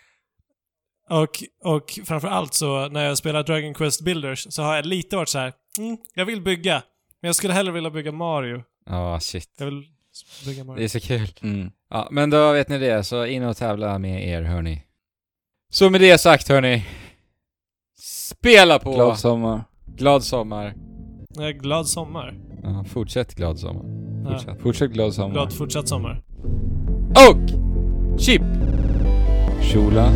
Och, 1.21 1.43
och 1.63 1.99
framför 2.05 2.27
allt 2.27 2.53
så 2.53 2.87
när 2.89 3.05
jag 3.05 3.17
spelar 3.17 3.43
Dragon 3.43 3.73
Quest 3.73 4.01
Builders 4.01 4.47
så 4.49 4.63
har 4.63 4.75
jag 4.75 4.85
lite 4.85 5.15
varit 5.15 5.29
så 5.29 5.39
här. 5.39 5.53
Mm, 5.79 5.97
jag 6.13 6.25
vill 6.25 6.41
bygga. 6.41 6.83
Men 7.21 7.27
jag 7.29 7.35
skulle 7.35 7.53
hellre 7.53 7.71
vilja 7.73 7.89
bygga 7.89 8.11
Mario. 8.11 8.63
Ja, 8.89 9.19
shit. 9.19 9.49
Jag 9.57 9.65
vill 9.65 9.83
bygga 10.45 10.63
Det 10.63 10.67
Mario. 10.67 10.83
är 10.83 10.87
så 10.87 10.99
kul. 10.99 11.27
Mm. 11.41 11.71
Ja, 11.89 12.07
men 12.11 12.29
då 12.29 12.51
vet 12.51 12.69
ni 12.69 12.77
det. 12.77 13.03
Så 13.03 13.25
in 13.25 13.43
och 13.43 13.57
tävla 13.57 13.99
med 13.99 14.27
er, 14.27 14.41
hörni. 14.41 14.83
Så 15.69 15.89
med 15.89 16.01
det 16.01 16.17
sagt, 16.17 16.49
hörni. 16.49 16.85
Spela 17.99 18.79
på! 18.79 18.93
Glad 18.93 19.19
sommar. 19.19 19.63
glad 19.95 20.23
sommar. 20.23 20.73
Jag 21.35 21.47
är 21.47 21.51
glad 21.53 21.87
sommar. 21.87 22.33
Ja, 22.63 22.85
fortsätt 22.89 23.35
glad 23.35 23.59
sommar. 23.59 23.83
Ja, 24.25 24.31
Fortsätt. 24.37 24.61
Fortsätt 24.61 24.91
glad 24.91 25.13
sommar. 25.13 25.33
glad 25.33 25.53
fortsatt 25.53 25.87
sommar. 25.87 26.23
Och! 27.29 27.49
Chip! 28.19 28.41
Kjola. 29.61 30.11